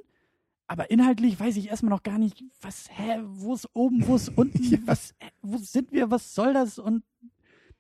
Aber 0.67 0.91
inhaltlich 0.91 1.41
weiß 1.41 1.57
ich 1.57 1.69
erstmal 1.69 1.91
noch 1.91 2.03
gar 2.03 2.19
nicht, 2.19 2.45
was, 2.61 2.91
hä, 2.91 3.23
wo 3.25 3.55
ist 3.55 3.67
oben, 3.73 4.07
wo 4.07 4.15
ist 4.15 4.29
unten, 4.37 4.63
Ja. 4.63 4.79
was, 4.85 5.15
wo 5.41 5.57
sind 5.57 5.91
wir, 5.91 6.11
was 6.11 6.35
soll 6.35 6.53
das? 6.53 6.79
Und 6.79 7.03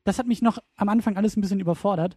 das 0.04 0.18
hat 0.18 0.26
mich 0.26 0.40
noch 0.40 0.60
am 0.76 0.88
Anfang 0.88 1.18
alles 1.18 1.36
ein 1.36 1.42
bisschen 1.42 1.60
überfordert. 1.60 2.16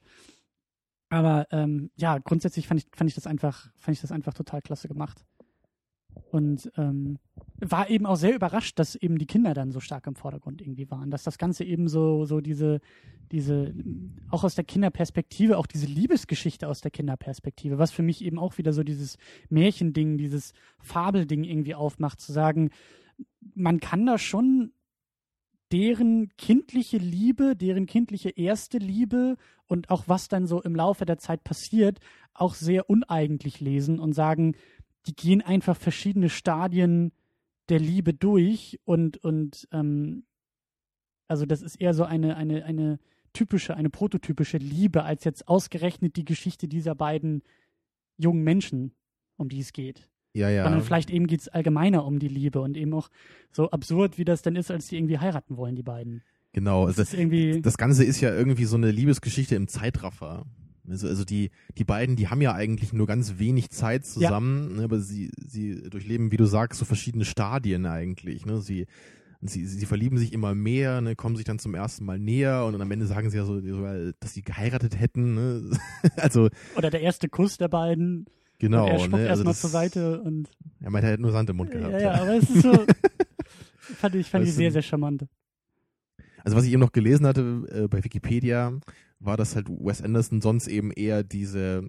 Aber 1.14 1.46
ähm, 1.52 1.92
ja, 1.96 2.18
grundsätzlich 2.18 2.68
fand 2.68 2.82
ich, 2.82 2.88
fand 2.92 3.08
ich 3.08 3.14
das 3.14 3.28
einfach, 3.28 3.70
fand 3.78 3.96
ich 3.96 4.02
das 4.02 4.12
einfach 4.12 4.34
total 4.34 4.64
klasse 4.64 4.88
gemacht. 4.88 5.24
Und 6.32 6.72
ähm, 6.76 7.20
war 7.60 7.88
eben 7.92 8.08
auch 8.08 8.16
sehr 8.16 8.34
überrascht, 8.34 8.80
dass 8.80 8.96
eben 8.96 9.20
die 9.20 9.28
Kinder 9.28 9.54
dann 9.54 9.72
so 9.72 9.80
stark 9.80 10.08
im 10.08 10.16
Vordergrund 10.16 10.60
irgendwie 10.60 10.90
waren, 10.90 11.12
dass 11.12 11.22
das 11.22 11.38
Ganze 11.38 11.66
eben 11.66 11.88
so, 11.88 12.26
so 12.26 12.42
diese, 12.42 12.82
diese, 13.32 13.76
auch 14.32 14.44
aus 14.44 14.56
der 14.56 14.64
Kinderperspektive, 14.64 15.60
auch 15.60 15.68
diese 15.68 15.86
Liebesgeschichte 15.86 16.68
aus 16.68 16.82
der 16.82 16.90
Kinderperspektive, 16.90 17.78
was 17.78 17.92
für 17.92 18.02
mich 18.02 18.24
eben 18.24 18.40
auch 18.40 18.58
wieder 18.58 18.74
so 18.74 18.82
dieses 18.82 19.18
Märchending, 19.50 20.18
dieses 20.18 20.54
Fabelding 20.80 21.44
irgendwie 21.44 21.76
aufmacht, 21.76 22.22
zu 22.22 22.32
sagen, 22.32 22.72
man 23.54 23.80
kann 23.80 24.08
da 24.08 24.18
schon 24.18 24.72
deren 25.74 26.30
kindliche 26.38 26.98
Liebe, 26.98 27.56
deren 27.56 27.88
kindliche 27.88 28.30
erste 28.30 28.78
Liebe 28.78 29.38
und 29.66 29.90
auch 29.90 30.08
was 30.08 30.28
dann 30.28 30.46
so 30.46 30.62
im 30.62 30.76
Laufe 30.76 31.04
der 31.06 31.18
Zeit 31.18 31.44
passiert, 31.44 32.00
auch 32.36 32.54
sehr 32.54 32.92
uneigentlich 32.92 33.60
lesen 33.60 34.00
und 34.00 34.14
sagen, 34.14 34.56
die 35.08 35.16
gehen 35.16 35.42
einfach 35.42 35.76
verschiedene 35.76 36.30
Stadien 36.30 37.12
der 37.70 37.80
Liebe 37.80 38.14
durch 38.14 38.80
und, 38.86 39.18
und 39.18 39.68
ähm, 39.72 40.26
also 41.28 41.48
das 41.48 41.64
ist 41.64 41.82
eher 41.82 41.96
so 41.96 42.04
eine, 42.04 42.38
eine, 42.38 42.66
eine 42.66 43.00
typische, 43.34 43.76
eine 43.76 43.90
prototypische 43.90 44.58
Liebe, 44.58 45.04
als 45.04 45.24
jetzt 45.24 45.48
ausgerechnet 45.48 46.18
die 46.18 46.26
Geschichte 46.26 46.68
dieser 46.68 46.94
beiden 46.94 47.42
jungen 48.18 48.44
Menschen, 48.44 48.94
um 49.38 49.50
die 49.50 49.62
es 49.62 49.74
geht. 49.74 50.08
Ja, 50.34 50.50
ja. 50.50 50.64
Sondern 50.64 50.82
vielleicht 50.82 51.12
eben 51.12 51.28
geht 51.28 51.42
es 51.42 51.48
allgemeiner 51.48 52.06
um 52.06 52.20
die 52.20 52.28
Liebe 52.28 52.60
und 52.60 52.76
eben 52.76 52.94
auch 52.94 53.10
so 53.52 53.70
absurd, 53.70 54.18
wie 54.18 54.26
das 54.26 54.42
dann 54.42 54.56
ist, 54.56 54.72
als 54.72 54.88
die 54.88 54.98
irgendwie 54.98 55.20
heiraten 55.20 55.58
wollen, 55.58 55.76
die 55.76 55.84
beiden. 55.84 56.24
Genau, 56.54 56.88
Das 56.88 57.00
also 57.00 57.14
ist 57.14 57.20
irgendwie, 57.20 57.62
das 57.62 57.78
Ganze 57.78 58.04
ist 58.04 58.22
ja 58.22 58.34
irgendwie 58.34 58.66
so 58.66 58.76
eine 58.76 58.92
Liebesgeschichte 58.92 59.56
im 59.56 59.68
Zeitraffer. 59.68 60.46
Also, 60.90 61.08
also 61.08 61.24
die, 61.24 61.50
die 61.78 61.84
beiden, 61.84 62.16
die 62.16 62.28
haben 62.28 62.42
ja 62.42 62.54
eigentlich 62.54 62.94
nur 62.94 63.08
ganz 63.08 63.36
wenig 63.38 63.70
Zeit 63.70 64.06
zusammen, 64.06 64.76
ne, 64.76 64.84
aber 64.84 65.00
sie, 65.00 65.32
sie 65.38 65.82
durchleben, 65.90 66.32
wie 66.32 66.38
du 66.38 66.46
sagst, 66.46 66.80
so 66.80 66.86
verschiedene 66.86 67.26
Stadien 67.26 67.86
eigentlich. 67.86 68.46
Ne? 68.46 68.62
Sie, 68.62 68.88
sie, 69.42 69.66
sie 69.66 69.86
verlieben 69.86 70.18
sich 70.18 70.34
immer 70.34 70.54
mehr, 70.54 71.02
ne, 71.02 71.16
kommen 71.16 71.38
sich 71.38 71.46
dann 71.46 71.58
zum 71.58 71.74
ersten 71.74 72.06
Mal 72.06 72.20
näher 72.20 72.66
und 72.66 72.74
dann 72.74 72.82
am 72.82 72.92
Ende 72.92 73.08
sagen 73.08 73.30
sie 73.30 73.38
ja 73.38 73.46
so, 73.46 73.62
sogar, 73.62 73.96
dass 74.20 74.34
sie 74.34 74.42
geheiratet 74.42 75.00
hätten. 75.00 75.36
Ne? 75.36 75.80
also 76.18 76.50
oder 76.76 76.90
der 76.90 77.02
erste 77.02 77.30
Kuss 77.30 77.58
der 77.58 77.70
beiden. 77.70 78.26
Genau. 78.60 78.86
und 78.86 78.92
er 78.92 79.00
spuckt 79.00 79.12
ne? 79.14 79.18
also 79.18 79.28
erstmal 79.30 79.54
das- 79.54 79.62
zur 79.62 79.70
Seite 79.70 80.22
und 80.22 80.50
Er 80.82 80.90
meinte, 80.92 81.08
er 81.08 81.14
hätte 81.14 81.22
nur 81.22 81.32
Sand 81.32 81.50
im 81.50 81.58
Mund 81.58 81.74
ja, 81.74 81.80
gehabt. 81.80 82.02
ja, 82.02 82.14
aber 82.14 82.34
es 82.38 82.50
ist 82.50 82.62
so, 82.62 82.86
fand 83.80 84.16
ich, 84.16 84.30
fand 84.30 84.44
Das 84.44 84.50
ich 84.50 84.56
sehr, 84.56 84.72
sehr 84.72 84.82
charmant. 84.82 85.26
Also 86.44 86.58
was 86.58 86.66
ich 86.66 86.72
eben 86.72 86.82
noch 86.82 86.92
gelesen 86.92 87.26
hatte 87.26 87.64
äh, 87.72 87.88
bei 87.88 88.04
Wikipedia, 88.04 88.78
war, 89.20 89.38
dass 89.38 89.56
halt 89.56 89.70
Wes 89.70 90.02
Anderson 90.02 90.42
sonst 90.42 90.68
eben 90.68 90.92
eher 90.92 91.24
diese 91.24 91.88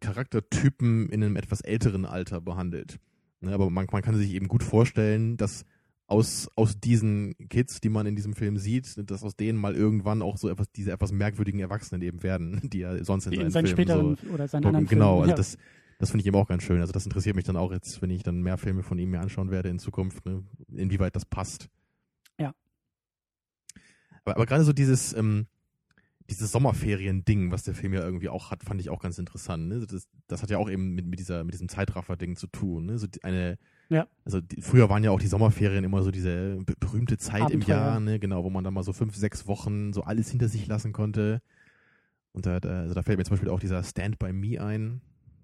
Charaktertypen 0.00 1.08
in 1.08 1.22
einem 1.22 1.36
etwas 1.36 1.60
älteren 1.60 2.04
Alter 2.04 2.40
behandelt. 2.40 2.98
Ne, 3.40 3.52
aber 3.52 3.70
man, 3.70 3.86
man 3.90 4.02
kann 4.02 4.16
sich 4.16 4.32
eben 4.32 4.48
gut 4.48 4.62
vorstellen, 4.62 5.36
dass 5.36 5.64
aus, 6.06 6.48
aus 6.56 6.80
diesen 6.80 7.34
Kids, 7.50 7.80
die 7.80 7.88
man 7.90 8.06
in 8.06 8.16
diesem 8.16 8.32
Film 8.34 8.56
sieht, 8.56 8.94
dass 9.10 9.22
aus 9.22 9.36
denen 9.36 9.58
mal 9.58 9.74
irgendwann 9.76 10.22
auch 10.22 10.38
so 10.38 10.48
etwas, 10.48 10.70
diese 10.72 10.90
etwas 10.92 11.12
merkwürdigen 11.12 11.60
Erwachsenen 11.60 12.00
eben 12.02 12.22
werden, 12.22 12.60
die 12.72 12.78
ja 12.78 13.02
sonst 13.04 13.26
in 13.26 13.32
In 13.34 13.38
seinen 13.40 13.50
seinen 13.50 13.66
Filmen 13.66 13.76
späteren 13.76 14.16
so 14.16 14.34
oder 14.34 14.48
seinen 14.48 14.64
anderen 14.66 14.86
Genau, 14.86 15.18
Filmen. 15.22 15.30
also 15.30 15.30
ja. 15.30 15.36
das, 15.36 15.58
das 15.98 16.10
finde 16.10 16.22
ich 16.22 16.26
eben 16.26 16.36
auch 16.36 16.48
ganz 16.48 16.62
schön. 16.62 16.80
Also 16.80 16.92
das 16.92 17.04
interessiert 17.04 17.36
mich 17.36 17.44
dann 17.44 17.56
auch 17.56 17.72
jetzt, 17.72 18.00
wenn 18.02 18.10
ich 18.10 18.22
dann 18.22 18.42
mehr 18.42 18.56
Filme 18.56 18.82
von 18.82 18.98
ihm 18.98 19.10
mir 19.10 19.20
anschauen 19.20 19.50
werde 19.50 19.68
in 19.68 19.78
Zukunft, 19.78 20.24
ne, 20.26 20.44
inwieweit 20.72 21.14
das 21.16 21.24
passt. 21.24 21.68
Ja. 22.38 22.54
Aber, 24.24 24.36
aber 24.36 24.46
gerade 24.46 24.64
so 24.64 24.72
dieses, 24.72 25.12
ähm, 25.12 25.46
dieses 26.30 26.52
Sommerferien-Ding, 26.52 27.50
was 27.50 27.62
der 27.62 27.74
Film 27.74 27.94
ja 27.94 28.02
irgendwie 28.02 28.28
auch 28.28 28.50
hat, 28.50 28.62
fand 28.62 28.80
ich 28.80 28.90
auch 28.90 29.00
ganz 29.00 29.18
interessant. 29.18 29.66
Ne? 29.68 29.86
Das, 29.86 30.06
das 30.26 30.42
hat 30.42 30.50
ja 30.50 30.58
auch 30.58 30.68
eben 30.68 30.94
mit, 30.94 31.06
mit, 31.06 31.18
dieser, 31.18 31.42
mit 31.42 31.54
diesem 31.54 31.68
Zeitraffer-Ding 31.68 32.36
zu 32.36 32.46
tun. 32.48 32.84
Ne? 32.84 32.98
So 32.98 33.06
eine, 33.22 33.56
Ja. 33.88 34.06
Also 34.26 34.42
die, 34.42 34.60
früher 34.60 34.90
waren 34.90 35.02
ja 35.02 35.10
auch 35.10 35.20
die 35.20 35.26
Sommerferien 35.26 35.84
immer 35.84 36.02
so 36.02 36.10
diese 36.10 36.58
be- 36.66 36.74
berühmte 36.78 37.16
Zeit 37.16 37.40
im 37.50 37.62
Abenteuer. 37.62 37.76
Jahr, 37.76 38.00
ne? 38.00 38.18
genau, 38.18 38.44
wo 38.44 38.50
man 38.50 38.62
dann 38.62 38.74
mal 38.74 38.82
so 38.82 38.92
fünf, 38.92 39.16
sechs 39.16 39.46
Wochen 39.46 39.94
so 39.94 40.02
alles 40.02 40.30
hinter 40.30 40.48
sich 40.48 40.66
lassen 40.66 40.92
konnte. 40.92 41.40
Und 42.32 42.44
da, 42.44 42.60
da, 42.60 42.80
also 42.82 42.94
da 42.94 43.02
fällt 43.02 43.18
mir 43.18 43.24
zum 43.24 43.32
Beispiel 43.32 43.48
auch 43.50 43.58
dieser 43.60 43.82
Stand 43.82 44.18
by 44.18 44.32
Me 44.34 44.62
ein, 44.62 45.00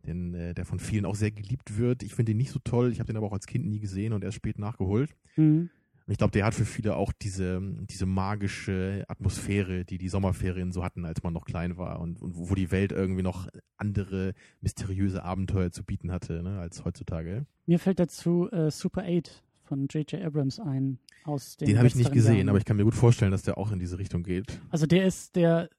den, 0.07 0.35
äh, 0.35 0.55
der 0.55 0.65
von 0.65 0.79
vielen 0.79 1.05
auch 1.05 1.15
sehr 1.15 1.31
geliebt 1.31 1.79
wird. 1.79 2.03
Ich 2.03 2.15
finde 2.15 2.31
den 2.31 2.39
nicht 2.39 2.51
so 2.51 2.59
toll, 2.59 2.93
ich 2.93 3.01
habe 3.01 3.07
den 3.07 3.17
aber 3.17 3.27
auch 3.27 3.33
als 3.33 3.47
Kind 3.47 3.67
nie 3.67 3.81
gesehen 3.81 4.13
und 4.13 4.25
erst 4.25 4.37
spät 4.37 4.59
nachgeholt. 4.59 5.15
Mhm. 5.37 5.71
Und 6.07 6.13
ich 6.13 6.19
glaube, 6.19 6.33
der 6.33 6.45
hat 6.45 6.55
für 6.55 6.67
viele 6.67 6.97
auch 6.97 7.13
diese, 7.13 7.63
diese 7.89 8.05
magische 8.05 9.05
Atmosphäre, 9.09 9.87
die 9.87 9.97
die 9.97 10.11
Sommerferien 10.11 10.71
so 10.71 10.85
hatten, 10.85 11.07
als 11.07 11.23
man 11.23 11.33
noch 11.33 11.47
klein 11.47 11.79
war 11.79 11.99
und, 12.01 12.21
und 12.21 12.37
wo 12.37 12.55
die 12.55 12.71
Welt 12.71 12.93
irgendwie 12.93 13.23
noch 13.23 13.49
andere 13.79 14.35
mysteriöse 14.61 15.25
Abenteuer 15.25 15.71
zu 15.71 15.83
bieten 15.83 16.13
hatte, 16.13 16.43
ne, 16.43 16.59
als 16.59 16.85
heutzutage. 16.85 17.47
Mir 17.65 17.79
fällt 17.79 17.99
dazu 18.01 18.51
äh, 18.51 18.71
Super 18.71 19.05
8 19.07 19.43
von 19.63 19.87
J.J. 19.89 20.23
Abrams 20.23 20.61
ein. 20.61 20.99
Aus 21.25 21.57
den, 21.57 21.69
Den 21.69 21.79
habe 21.79 21.87
ich 21.87 21.95
nicht 21.95 22.13
gesehen, 22.13 22.37
Jahren. 22.37 22.49
aber 22.51 22.59
ich 22.59 22.67
kann 22.67 22.77
mir 22.77 22.85
gut 22.85 22.95
vorstellen, 22.95 23.31
dass 23.31 23.43
der 23.43 23.57
auch 23.57 23.73
in 23.73 23.79
diese 23.79 23.99
Richtung 23.99 24.23
geht. 24.23 24.61
Also 24.69 24.87
der 24.87 25.07
ist 25.07 25.37
der, 25.37 25.71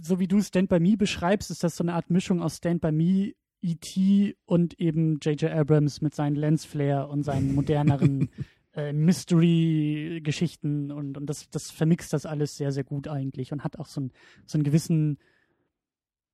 so 0.00 0.18
wie 0.18 0.28
du 0.28 0.40
Stand 0.40 0.68
By 0.68 0.80
Me 0.80 0.96
beschreibst, 0.96 1.50
ist 1.50 1.64
das 1.64 1.76
so 1.76 1.84
eine 1.84 1.94
Art 1.94 2.10
Mischung 2.10 2.42
aus 2.42 2.56
Stand 2.56 2.80
By 2.80 2.92
Me, 2.92 3.32
E.T. 3.62 4.36
und 4.44 4.78
eben 4.78 5.18
J.J. 5.20 5.50
Abrams 5.50 6.02
mit 6.02 6.14
seinen 6.14 6.36
Lensflare 6.36 7.08
und 7.08 7.22
seinen 7.22 7.54
moderneren 7.54 8.28
äh, 8.74 8.92
Mystery-Geschichten 8.92 10.92
und, 10.92 11.16
und 11.16 11.26
das, 11.26 11.48
das 11.48 11.70
vermixt 11.70 12.12
das 12.12 12.26
alles 12.26 12.56
sehr, 12.56 12.72
sehr 12.72 12.84
gut 12.84 13.08
eigentlich 13.08 13.52
und 13.52 13.64
hat 13.64 13.78
auch 13.78 13.86
so, 13.86 14.02
ein, 14.02 14.12
so 14.46 14.58
einen 14.58 14.64
gewissen 14.64 15.18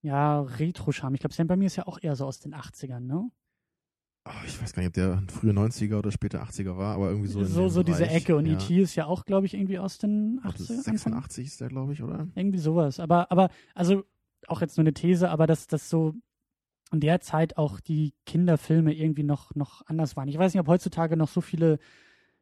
ja, 0.03 0.41
Retro-Charme. 0.41 1.15
Ich 1.15 1.21
glaube, 1.21 1.35
Stand 1.35 1.49
By 1.49 1.57
Me 1.57 1.67
ist 1.67 1.77
ja 1.77 1.87
auch 1.87 1.99
eher 2.03 2.17
so 2.17 2.27
aus 2.27 2.41
den 2.41 2.55
80ern, 2.55 3.01
ne? 3.01 3.31
Oh, 4.31 4.45
ich 4.47 4.63
weiß 4.63 4.73
gar 4.73 4.83
nicht, 4.83 4.89
ob 4.89 4.95
der 4.95 5.23
frühe 5.29 5.53
90er 5.53 5.99
oder 5.99 6.13
späte 6.13 6.41
80er 6.43 6.77
war, 6.77 6.95
aber 6.95 7.11
irgendwie 7.11 7.29
so. 7.29 7.43
So, 7.45 7.69
so, 7.69 7.83
diese. 7.83 8.07
Ecke 8.07 8.37
und 8.37 8.47
ja. 8.47 8.53
E.T. 8.55 8.81
ist 8.81 8.95
ja 8.95 9.07
auch, 9.07 9.25
glaube 9.25 9.47
ich, 9.47 9.55
irgendwie 9.55 9.79
aus 9.79 9.99
den 9.99 10.41
Ach, 10.45 10.53
das 10.53 10.71
80ern. 10.71 10.73
ist 10.73 10.89
Anfang? 10.89 11.13
86 11.13 11.47
ist 11.47 11.61
der, 11.61 11.69
glaube 11.69 11.93
ich, 11.93 12.03
oder? 12.03 12.29
Irgendwie 12.35 12.59
sowas. 12.59 13.01
Aber, 13.01 13.31
aber, 13.33 13.51
also 13.75 14.05
auch 14.47 14.61
jetzt 14.61 14.77
nur 14.77 14.83
eine 14.83 14.95
These, 14.95 15.31
aber 15.31 15.47
dass 15.47 15.67
das 15.67 15.91
so 15.91 16.15
in 16.93 17.01
der 17.01 17.21
Zeit 17.21 17.57
auch 17.57 17.81
die 17.81 18.15
Kinderfilme 18.27 18.93
irgendwie 18.95 19.23
noch, 19.23 19.55
noch 19.55 19.83
anders 19.87 20.17
waren. 20.17 20.29
Ich 20.29 20.39
weiß 20.39 20.55
nicht, 20.55 20.61
ob 20.61 20.69
heutzutage 20.69 21.17
noch 21.17 21.29
so 21.29 21.41
viele 21.41 21.79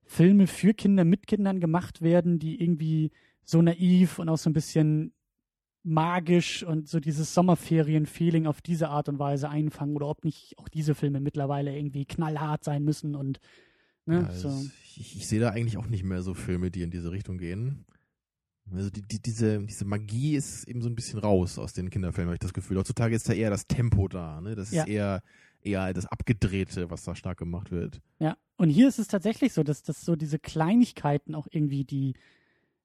Filme 0.05 0.47
für 0.47 0.73
Kinder 0.73 1.05
mit 1.05 1.27
Kindern 1.27 1.61
gemacht 1.61 2.01
werden, 2.01 2.39
die 2.39 2.61
irgendwie 2.63 3.13
so 3.45 3.61
naiv 3.61 4.19
und 4.19 4.29
auch 4.29 4.39
so 4.39 4.49
ein 4.49 4.55
bisschen 4.55 5.13
magisch 5.89 6.63
und 6.63 6.89
so 6.89 7.01
dieses 7.01 7.33
Sommerferien-Feeling 7.35 8.47
auf 8.47 8.61
diese 8.61 8.89
Art 8.91 9.09
und 9.09 9.19
Weise 9.19 9.49
einfangen 9.49 9.97
oder 9.97 10.09
ob 10.09 10.25
nicht 10.25 10.55
auch 10.59 10.69
diese 10.69 10.95
Filme 10.95 11.21
mittlerweile 11.21 11.77
irgendwie 11.77 12.05
knallhart 12.05 12.63
sein 12.65 12.85
müssen 12.85 13.15
und 13.15 13.41
ne, 14.07 14.29
Ja, 14.29 14.33
so. 14.33 14.65
ich, 14.97 15.17
ich 15.17 15.27
sehe 15.27 15.41
da 15.41 15.51
eigentlich 15.51 15.79
auch 15.79 15.87
nicht 15.87 16.05
mehr 16.05 16.23
so 16.23 16.35
Filme, 16.35 16.71
die 16.71 16.83
in 16.83 16.91
diese 16.91 17.11
Richtung 17.11 17.39
gehen. 17.39 17.87
Also 18.71 18.91
die, 18.91 19.01
die, 19.01 19.21
diese, 19.21 19.61
diese 19.65 19.87
Magie 19.87 20.37
ist 20.37 20.69
eben 20.69 20.83
so 20.83 20.91
ein 20.91 20.95
bisschen 20.95 21.19
raus 21.19 21.59
aus 21.59 21.73
den 21.73 21.89
Kinderfilmen, 21.89 22.29
habe 22.29 22.35
ich 22.35 22.41
das 22.41 22.53
Gefühl. 22.53 22.77
Heutzutage 22.77 23.17
ist 23.17 23.27
da 23.29 23.33
eher 23.33 23.49
das 23.49 23.67
Tempo 23.67 24.09
da, 24.09 24.43
ne? 24.43 24.55
Das 24.55 24.71
Ja. 24.73 24.83
ist 24.83 24.89
eher, 24.91 25.23
eher 25.63 25.95
das 25.95 26.05
Abgedrehte, 26.05 26.91
was 26.91 27.03
da 27.03 27.15
stark 27.15 27.39
gemacht 27.39 27.71
wird. 27.71 28.03
Ja, 28.19 28.37
und 28.59 28.69
hier 28.69 28.89
ist 28.89 28.99
es 28.99 29.09
tatsächlich 29.09 29.55
so, 29.55 29.63
dass, 29.63 29.83
dass 29.85 30.03
so 30.03 30.17
diese 30.17 30.39
Kleinigkeiten 30.39 31.35
auch 31.35 31.47
irgendwie 31.51 31.85
die, 31.85 32.13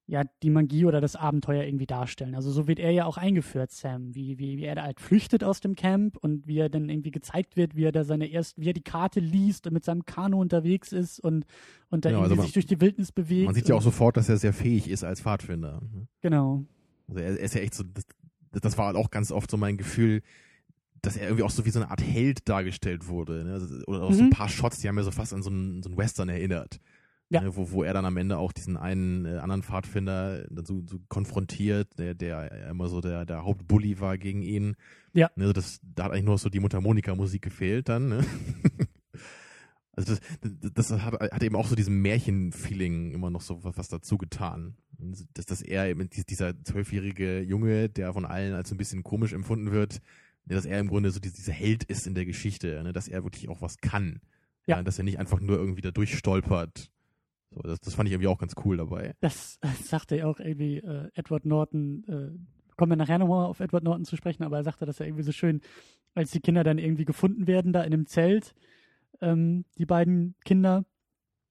ja, 0.05 0.23
die 0.43 0.49
Magie 0.49 0.83
oder 0.85 0.99
das 0.99 1.15
Abenteuer 1.15 1.63
irgendwie 1.63 1.85
darstellen. 1.85 2.35
Also 2.35 2.51
so 2.51 2.67
wird 2.67 2.77
er 2.77 2.91
ja 2.91 3.05
auch 3.05 3.15
eingeführt, 3.17 3.71
Sam, 3.71 4.13
wie, 4.13 4.37
wie, 4.37 4.57
wie 4.57 4.65
er 4.65 4.75
da 4.75 4.83
halt 4.83 4.99
flüchtet 4.99 5.43
aus 5.45 5.61
dem 5.61 5.75
Camp 5.75 6.17
und 6.17 6.45
wie 6.45 6.57
er 6.59 6.67
dann 6.67 6.89
irgendwie 6.89 7.11
gezeigt 7.11 7.55
wird, 7.55 7.75
wie 7.77 7.85
er 7.85 7.93
da 7.93 8.03
seine 8.03 8.27
erst, 8.27 8.59
wie 8.59 8.69
er 8.69 8.73
die 8.73 8.81
Karte 8.83 9.21
liest 9.21 9.65
und 9.65 9.73
mit 9.73 9.85
seinem 9.85 10.03
Kanu 10.05 10.41
unterwegs 10.41 10.91
ist 10.91 11.19
und, 11.21 11.45
und 11.89 12.03
da 12.03 12.09
Ja, 12.09 12.15
irgendwie 12.17 12.23
also 12.23 12.35
man- 12.35 12.43
sich 12.45 12.53
durch 12.53 12.65
die 12.65 12.81
Wildnis 12.81 13.13
bewegt. 13.13 13.45
Man 13.45 13.55
sieht 13.55 13.69
ja 13.69 13.75
auch 13.75 13.81
sofort, 13.81 14.17
dass 14.17 14.27
er 14.27 14.35
sehr 14.37 14.51
fähig 14.53 14.89
ist 14.89 15.05
als 15.05 15.21
Pfadfinder. 15.21 15.79
ne? 15.81 16.07
Genau. 16.21 16.65
Also 17.07 17.21
er, 17.21 17.31
er 17.31 17.39
ist 17.39 17.55
ja 17.55 17.61
echt 17.61 17.73
so, 17.73 17.83
das, 17.83 18.05
das 18.61 18.77
war 18.77 18.93
auch 18.97 19.09
ganz 19.09 19.31
oft 19.31 19.49
so 19.49 19.55
mein 19.55 19.77
Gefühl, 19.77 20.21
dass 21.01 21.15
er 21.15 21.23
irgendwie 21.27 21.43
auch 21.43 21.49
so 21.49 21.65
wie 21.65 21.69
so 21.69 21.79
eine 21.79 21.89
Art 21.91 22.01
Held 22.01 22.47
dargestellt 22.49 23.07
wurde. 23.07 23.43
Ne? 23.45 23.53
Also, 23.53 23.83
oder 23.87 24.03
auch 24.03 24.11
so 24.13 24.19
ein 24.19 24.25
Mhm. 24.27 24.31
paar 24.31 24.49
Shots, 24.49 24.79
die 24.79 24.87
haben 24.89 24.95
mir 24.95 25.03
so 25.03 25.11
fast 25.11 25.33
an 25.33 25.43
so 25.43 25.49
einen, 25.49 25.81
so 25.81 25.89
einen 25.89 25.97
Western 25.97 26.27
erinnert. 26.29 26.79
Ja. 27.33 27.41
Ne? 27.41 27.55
Wo, 27.55 27.71
wo 27.71 27.83
er 27.83 27.93
dann 27.93 28.05
am 28.05 28.17
Ende 28.17 28.37
auch 28.37 28.51
diesen 28.51 28.77
einen 28.77 29.25
äh, 29.25 29.37
anderen 29.37 29.63
Pfadfinder 29.63 30.45
dann 30.49 30.65
so, 30.65 30.83
so 30.87 30.99
konfrontiert, 31.09 31.97
der, 31.97 32.13
der 32.13 32.69
immer 32.69 32.87
so 32.87 33.01
der, 33.01 33.25
der 33.25 33.43
Hauptbully 33.43 33.99
war 33.99 34.17
gegen 34.17 34.41
ihn. 34.41 34.75
Ja. 35.13 35.29
Ne? 35.35 35.43
Also 35.45 35.53
das, 35.53 35.79
da 35.83 36.03
hat 36.05 36.11
eigentlich 36.11 36.25
nur 36.25 36.37
so 36.37 36.49
die 36.49 36.59
Mundharmonika-Musik 36.59 37.41
gefehlt 37.41 37.89
dann. 37.89 38.09
Ne? 38.09 38.25
Also 39.95 40.15
das, 40.41 40.73
das 40.73 40.91
hat, 41.03 41.19
hat 41.21 41.43
eben 41.43 41.55
auch 41.55 41.67
so 41.67 41.75
diesem 41.75 42.01
Märchen-Feeling 42.01 43.11
immer 43.11 43.29
noch 43.29 43.41
so 43.41 43.63
was, 43.63 43.77
was 43.77 43.89
dazu 43.89 44.17
getan. 44.17 44.75
Dass, 44.97 45.45
dass 45.45 45.61
er 45.61 45.87
eben 45.87 46.09
dies- 46.09 46.25
dieser 46.25 46.59
zwölfjährige 46.63 47.41
Junge, 47.41 47.89
der 47.89 48.11
von 48.11 48.25
allen 48.25 48.55
als 48.55 48.69
so 48.69 48.75
ein 48.75 48.79
bisschen 48.79 49.03
komisch 49.03 49.33
empfunden 49.33 49.71
wird, 49.71 50.01
dass 50.45 50.65
er 50.65 50.79
im 50.79 50.87
Grunde 50.87 51.11
so 51.11 51.19
diese, 51.19 51.35
dieser 51.35 51.53
Held 51.53 51.83
ist 51.83 52.07
in 52.07 52.15
der 52.15 52.25
Geschichte, 52.25 52.81
ne? 52.81 52.91
dass 52.91 53.07
er 53.07 53.23
wirklich 53.23 53.49
auch 53.49 53.61
was 53.61 53.77
kann. 53.77 54.19
Ja. 54.65 54.81
Dass 54.81 54.97
er 54.97 55.03
nicht 55.03 55.19
einfach 55.19 55.39
nur 55.39 55.57
irgendwie 55.57 55.81
da 55.81 55.91
durchstolpert. 55.91 56.89
So, 57.53 57.61
das, 57.61 57.79
das 57.79 57.95
fand 57.95 58.07
ich 58.07 58.13
irgendwie 58.13 58.27
auch 58.27 58.37
ganz 58.37 58.55
cool 58.65 58.77
dabei. 58.77 59.15
Das, 59.21 59.59
das 59.61 59.87
sagte 59.87 60.17
ja 60.17 60.27
auch 60.27 60.39
irgendwie 60.39 60.77
äh, 60.77 61.09
Edward 61.13 61.45
Norton, 61.45 62.03
äh, 62.07 62.75
kommen 62.75 62.91
wir 62.91 62.95
nachher 62.95 63.19
nochmal 63.19 63.45
auf 63.45 63.59
Edward 63.59 63.83
Norton 63.83 64.05
zu 64.05 64.15
sprechen, 64.15 64.43
aber 64.43 64.57
er 64.57 64.63
sagte 64.63 64.85
das 64.85 64.99
ja 64.99 65.05
irgendwie 65.05 65.23
so 65.23 65.31
schön, 65.31 65.61
als 66.15 66.31
die 66.31 66.39
Kinder 66.39 66.63
dann 66.63 66.77
irgendwie 66.77 67.05
gefunden 67.05 67.47
werden, 67.47 67.73
da 67.73 67.81
in 67.81 67.93
einem 67.93 68.05
Zelt, 68.05 68.53
ähm, 69.21 69.65
die 69.77 69.85
beiden 69.85 70.35
Kinder 70.43 70.85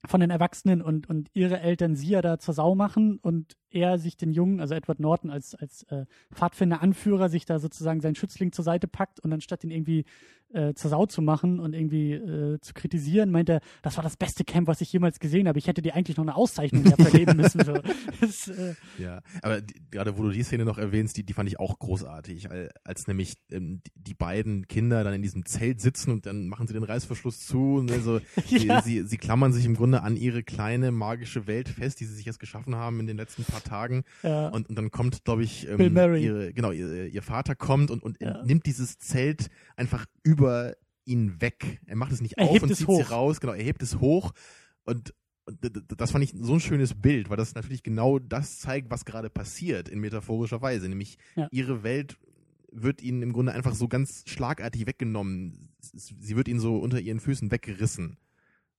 von 0.07 0.21
den 0.21 0.31
Erwachsenen 0.31 0.83
und, 0.83 1.09
und 1.09 1.31
ihre 1.33 1.61
Eltern 1.61 1.95
sie 1.95 2.09
ja 2.09 2.23
da 2.23 2.39
zur 2.39 2.55
Sau 2.55 2.75
machen 2.75 3.19
und 3.23 3.57
er 3.73 3.99
sich 3.99 4.17
den 4.17 4.33
Jungen, 4.33 4.61
also 4.61 4.75
Edward 4.75 5.01
Norton 5.01 5.31
als, 5.31 5.55
als 5.55 5.85
äh, 5.85 6.07
Pfadfinder-Anführer, 6.33 7.29
sich 7.29 7.45
da 7.45 7.59
sozusagen 7.59 8.01
seinen 8.01 8.15
Schützling 8.15 8.53
zur 8.53 8.65
Seite 8.65 8.89
packt 8.89 9.21
und 9.21 9.33
anstatt 9.33 9.65
ihn 9.65 9.71
irgendwie 9.71 10.05
äh, 10.55 10.75
zur 10.75 10.91
Sau 10.91 11.07
zu 11.07 11.23
machen 11.23 11.61
und 11.61 11.75
irgendwie 11.75 12.13
äh, 12.13 12.61
zu 12.61 12.75
kritisieren, 12.75 13.31
meint 13.31 13.49
er, 13.49 13.61
das 13.83 13.97
war 13.97 14.05
das 14.05 14.17
beste 14.17 14.45
Camp, 14.45 14.69
was 14.69 14.81
ich 14.81 14.93
jemals 14.93 15.19
gesehen 15.19 15.49
habe. 15.49 15.59
Ich 15.59 15.67
hätte 15.67 15.83
dir 15.83 15.95
eigentlich 15.95 16.17
noch 16.17 16.25
eine 16.25 16.37
Auszeichnung 16.37 16.85
dafür 16.85 17.11
geben 17.19 17.37
müssen. 17.37 17.65
So. 17.65 17.75
Das, 18.21 18.49
äh, 18.49 18.75
ja, 18.99 19.21
aber 19.43 19.61
die, 19.61 19.75
gerade 19.91 20.19
wo 20.19 20.23
du 20.23 20.31
die 20.31 20.43
Szene 20.43 20.65
noch 20.65 20.79
erwähnst, 20.79 21.17
die, 21.17 21.25
die 21.25 21.33
fand 21.33 21.49
ich 21.49 21.59
auch 21.59 21.79
großartig, 21.79 22.49
als 22.85 23.07
nämlich 23.07 23.35
ähm, 23.51 23.83
die, 23.87 23.91
die, 23.95 24.15
beiden 24.15 24.69
Kinder 24.69 25.03
dann 25.05 25.15
in 25.15 25.23
diesem 25.23 25.47
Zelt 25.47 25.81
sitzen 25.81 26.11
und 26.11 26.27
dann 26.27 26.49
machen 26.49 26.67
sie 26.67 26.75
den 26.75 26.83
Reißverschluss 26.83 27.47
zu 27.47 27.77
und 27.77 27.91
also 27.91 28.21
ja. 28.49 28.83
sie, 28.83 29.01
sie, 29.01 29.07
sie 29.07 29.17
klammern 29.17 29.53
sich 29.53 29.65
im 29.65 29.75
Grunde 29.75 30.03
an 30.03 30.17
ihre 30.17 30.43
kleine 30.43 30.93
magische 30.93 31.47
Welt 31.47 31.69
fest, 31.69 32.01
die 32.01 32.05
sie 32.05 32.15
sich 32.15 32.27
jetzt 32.27 32.39
geschaffen 32.39 32.77
haben 32.77 33.01
in 33.01 33.07
den 33.07 33.17
letzten 33.17 33.45
paar 33.45 33.62
Tagen. 33.63 34.05
Ja. 34.23 34.49
Und, 34.49 34.69
und 34.69 34.77
dann 34.77 34.91
kommt, 34.91 35.25
glaube 35.25 35.43
ich, 35.43 35.69
ähm, 35.69 35.81
ihre, 36.17 36.53
genau, 36.53 36.71
ihr, 36.71 37.07
ihr, 37.07 37.23
Vater 37.23 37.55
kommt 37.55 37.91
und, 37.91 38.03
und 38.03 38.21
ja. 38.21 38.43
nimmt 38.45 38.67
dieses 38.67 38.99
Zelt 38.99 39.49
einfach 39.77 40.07
über 40.23 40.75
ihn 41.05 41.41
weg. 41.41 41.81
Er 41.87 41.97
macht 41.97 42.13
es 42.13 42.21
nicht 42.21 42.39
er 42.39 42.49
auf 42.49 42.63
und 42.63 42.75
zieht 42.75 42.87
hoch. 42.87 42.97
sie 42.97 43.13
raus. 43.13 43.41
Genau, 43.41 43.53
er 43.53 43.65
hebt 43.65 43.83
es 43.83 44.01
hoch 44.01 44.33
und, 44.85 45.15
und 45.45 46.01
das 46.01 46.13
fand 46.13 46.25
ich 46.25 46.35
so 46.39 46.55
ein 46.55 46.61
schönes 46.61 46.95
Bild, 46.95 47.31
weil 47.31 47.37
das 47.37 47.55
natürlich 47.55 47.83
genau 47.83 48.19
das 48.19 48.61
zeigt, 48.61 48.91
was 48.91 49.05
gerade 49.05 49.31
passiert 49.31 49.89
in 49.89 50.01
metaphorischer 50.01 50.63
Weise. 50.63 50.89
Nämlich 50.89 51.19
ja. 51.35 51.49
ihre 51.51 51.83
Welt 51.83 52.17
wird 52.71 53.03
ihnen 53.03 53.23
im 53.23 53.33
Grunde 53.33 53.53
einfach 53.53 53.75
so 53.75 53.89
ganz 53.89 54.25
schlagartig 54.27 54.87
weggenommen. 54.87 55.69
Sie 55.81 56.37
wird 56.37 56.49
ihnen 56.49 56.61
so 56.61 56.77
unter 56.79 57.01
ihren 57.01 57.21
Füßen 57.21 57.51
weggerissen. 57.51 58.17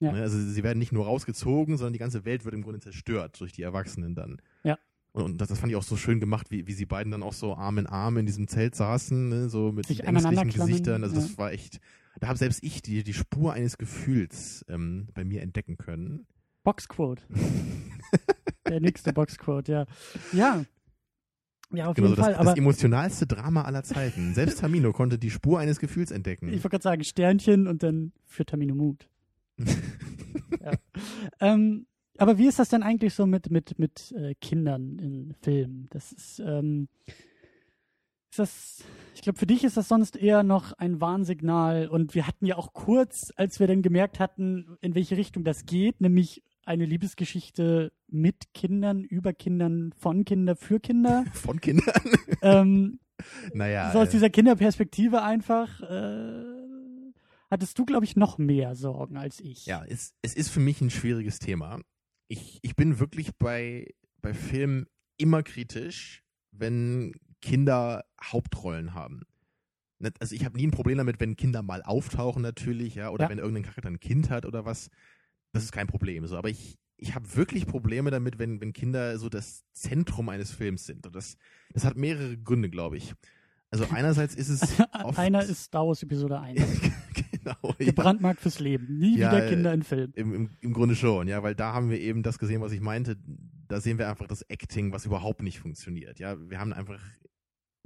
Ja. 0.03 0.11
Ne, 0.11 0.21
also 0.21 0.37
sie 0.37 0.63
werden 0.63 0.79
nicht 0.79 0.91
nur 0.91 1.05
rausgezogen, 1.05 1.77
sondern 1.77 1.93
die 1.93 1.99
ganze 1.99 2.25
Welt 2.25 2.43
wird 2.43 2.53
im 2.53 2.61
Grunde 2.61 2.81
zerstört 2.81 3.39
durch 3.39 3.53
die 3.53 3.61
Erwachsenen 3.61 4.15
dann. 4.15 4.41
Ja. 4.63 4.77
Und 5.13 5.39
das, 5.39 5.47
das 5.47 5.59
fand 5.59 5.71
ich 5.71 5.77
auch 5.77 5.83
so 5.83 5.95
schön 5.95 6.19
gemacht, 6.19 6.51
wie, 6.51 6.67
wie 6.67 6.73
sie 6.73 6.85
beiden 6.85 7.11
dann 7.11 7.23
auch 7.23 7.31
so 7.31 7.55
Arm 7.55 7.77
in 7.77 7.87
Arm 7.87 8.17
in 8.17 8.25
diesem 8.25 8.49
Zelt 8.49 8.75
saßen, 8.75 9.29
ne, 9.29 9.49
so 9.49 9.71
mit 9.71 9.85
Sich 9.85 10.03
ängstlichen 10.03 10.49
Gesichtern. 10.49 11.03
Also 11.03 11.15
ja. 11.15 11.21
das 11.21 11.37
war 11.37 11.53
echt, 11.53 11.79
da 12.19 12.27
habe 12.27 12.37
selbst 12.37 12.63
ich 12.63 12.81
die, 12.81 13.03
die 13.03 13.13
Spur 13.13 13.53
eines 13.53 13.77
Gefühls 13.77 14.65
ähm, 14.67 15.07
bei 15.13 15.23
mir 15.23 15.41
entdecken 15.41 15.77
können. 15.77 16.27
Boxquote. 16.63 17.23
Der 18.67 18.81
nächste 18.81 19.13
Boxquote, 19.13 19.71
ja. 19.71 19.85
Ja. 20.33 20.65
Ja, 21.71 21.87
auf 21.87 21.95
genau, 21.95 22.09
jeden 22.09 22.21
Fall. 22.21 22.33
Das, 22.33 22.45
das 22.45 22.57
emotionalste 22.57 23.25
Drama 23.25 23.63
aller 23.63 23.83
Zeiten. 23.83 24.33
Selbst 24.33 24.59
Tamino 24.59 24.91
konnte 24.91 25.17
die 25.17 25.31
Spur 25.31 25.59
eines 25.59 25.79
Gefühls 25.79 26.11
entdecken. 26.11 26.47
Ich 26.49 26.55
wollte 26.55 26.69
gerade 26.69 26.83
sagen, 26.83 27.03
Sternchen 27.03 27.67
und 27.67 27.83
dann 27.83 28.11
für 28.25 28.45
Tamino 28.45 28.75
Mut. 28.75 29.07
ja. 30.61 30.73
ähm, 31.39 31.85
aber 32.17 32.37
wie 32.37 32.47
ist 32.47 32.59
das 32.59 32.69
denn 32.69 32.83
eigentlich 32.83 33.13
so 33.13 33.25
mit, 33.25 33.49
mit, 33.49 33.79
mit 33.79 34.11
äh, 34.11 34.35
Kindern 34.35 34.99
in 34.99 35.33
Filmen? 35.41 35.87
Das 35.89 36.11
ist, 36.11 36.39
ähm, 36.39 36.87
ist 38.29 38.39
das, 38.39 38.83
ich 39.15 39.21
glaube, 39.21 39.39
für 39.39 39.47
dich 39.47 39.63
ist 39.63 39.77
das 39.77 39.87
sonst 39.87 40.15
eher 40.15 40.43
noch 40.43 40.73
ein 40.73 41.01
Warnsignal. 41.01 41.87
Und 41.87 42.13
wir 42.15 42.27
hatten 42.27 42.45
ja 42.45 42.57
auch 42.57 42.73
kurz, 42.73 43.33
als 43.35 43.59
wir 43.59 43.67
dann 43.67 43.81
gemerkt 43.81 44.19
hatten, 44.19 44.77
in 44.81 44.95
welche 44.95 45.17
Richtung 45.17 45.43
das 45.43 45.65
geht, 45.65 46.01
nämlich 46.01 46.43
eine 46.65 46.85
Liebesgeschichte 46.85 47.91
mit 48.07 48.53
Kindern, 48.53 49.03
über 49.03 49.33
Kindern, 49.33 49.91
von 49.97 50.23
Kindern, 50.23 50.55
für 50.55 50.79
Kinder. 50.79 51.25
von 51.33 51.59
Kindern? 51.59 52.01
ähm, 52.41 52.99
naja. 53.53 53.91
So 53.91 53.99
aus 53.99 54.09
äh, 54.09 54.11
dieser 54.11 54.29
Kinderperspektive 54.29 55.21
einfach. 55.23 55.81
Äh, 55.81 56.52
hattest 57.53 57.79
du, 57.79 57.85
glaube 57.85 58.05
ich, 58.05 58.15
noch 58.15 58.37
mehr 58.37 58.75
Sorgen 58.75 59.15
als 59.15 59.39
ich. 59.39 59.65
Ja, 59.65 59.85
es, 59.87 60.13
es 60.21 60.33
ist 60.33 60.49
für 60.49 60.59
mich 60.59 60.81
ein 60.81 60.89
schwieriges 60.89 61.39
Thema 61.39 61.79
ich, 62.33 62.59
ich 62.61 62.75
bin 62.75 62.99
wirklich 62.99 63.35
bei, 63.37 63.93
bei 64.21 64.33
Filmen 64.33 64.87
immer 65.17 65.43
kritisch, 65.43 66.23
wenn 66.51 67.13
Kinder 67.41 68.05
Hauptrollen 68.21 68.93
haben. 68.93 69.21
Also 70.19 70.35
ich 70.35 70.43
habe 70.43 70.57
nie 70.57 70.67
ein 70.67 70.71
Problem 70.71 70.97
damit, 70.97 71.19
wenn 71.19 71.35
Kinder 71.35 71.61
mal 71.61 71.81
auftauchen 71.83 72.41
natürlich, 72.41 72.95
ja, 72.95 73.09
oder 73.09 73.25
ja. 73.25 73.29
wenn 73.29 73.37
irgendein 73.37 73.63
Charakter 73.63 73.89
ein 73.89 73.99
Kind 73.99 74.29
hat 74.29 74.45
oder 74.45 74.65
was. 74.65 74.89
Das 75.53 75.63
ist 75.63 75.71
kein 75.71 75.87
Problem. 75.87 76.25
So, 76.25 76.35
aber 76.37 76.49
ich, 76.49 76.77
ich 76.97 77.15
habe 77.15 77.35
wirklich 77.35 77.67
Probleme 77.67 78.09
damit, 78.11 78.39
wenn, 78.39 78.59
wenn 78.59 78.73
Kinder 78.73 79.17
so 79.17 79.29
das 79.29 79.63
Zentrum 79.71 80.29
eines 80.29 80.51
Films 80.51 80.85
sind. 80.85 81.05
Und 81.05 81.15
das, 81.15 81.37
das 81.71 81.85
hat 81.85 81.95
mehrere 81.95 82.37
Gründe, 82.37 82.69
glaube 82.69 82.97
ich. 82.97 83.13
Also 83.69 83.85
einerseits 83.91 84.35
ist 84.35 84.49
es 84.49 84.81
Einer 85.15 85.43
ist 85.43 85.65
Star 85.65 85.85
Wars 85.87 86.01
Episode 86.03 86.39
1. 86.39 86.61
genau. 87.43 87.75
Gebrandmarkt 87.77 88.41
fürs 88.41 88.59
Leben. 88.59 88.97
Nie 88.97 89.17
ja, 89.17 89.31
wieder 89.31 89.49
Kinder 89.49 89.73
in 89.73 89.83
Film. 89.83 90.11
Im, 90.15 90.33
im, 90.33 90.49
Im 90.61 90.73
Grunde 90.73 90.95
schon, 90.95 91.27
ja, 91.27 91.43
weil 91.43 91.55
da 91.55 91.73
haben 91.73 91.89
wir 91.89 91.99
eben 91.99 92.23
das 92.23 92.39
gesehen, 92.39 92.61
was 92.61 92.71
ich 92.71 92.81
meinte. 92.81 93.17
Da 93.67 93.81
sehen 93.81 93.97
wir 93.97 94.09
einfach 94.09 94.27
das 94.27 94.41
Acting, 94.49 94.91
was 94.91 95.05
überhaupt 95.05 95.41
nicht 95.41 95.59
funktioniert. 95.59 96.19
Ja, 96.19 96.37
wir 96.49 96.59
haben 96.59 96.73
einfach 96.73 96.99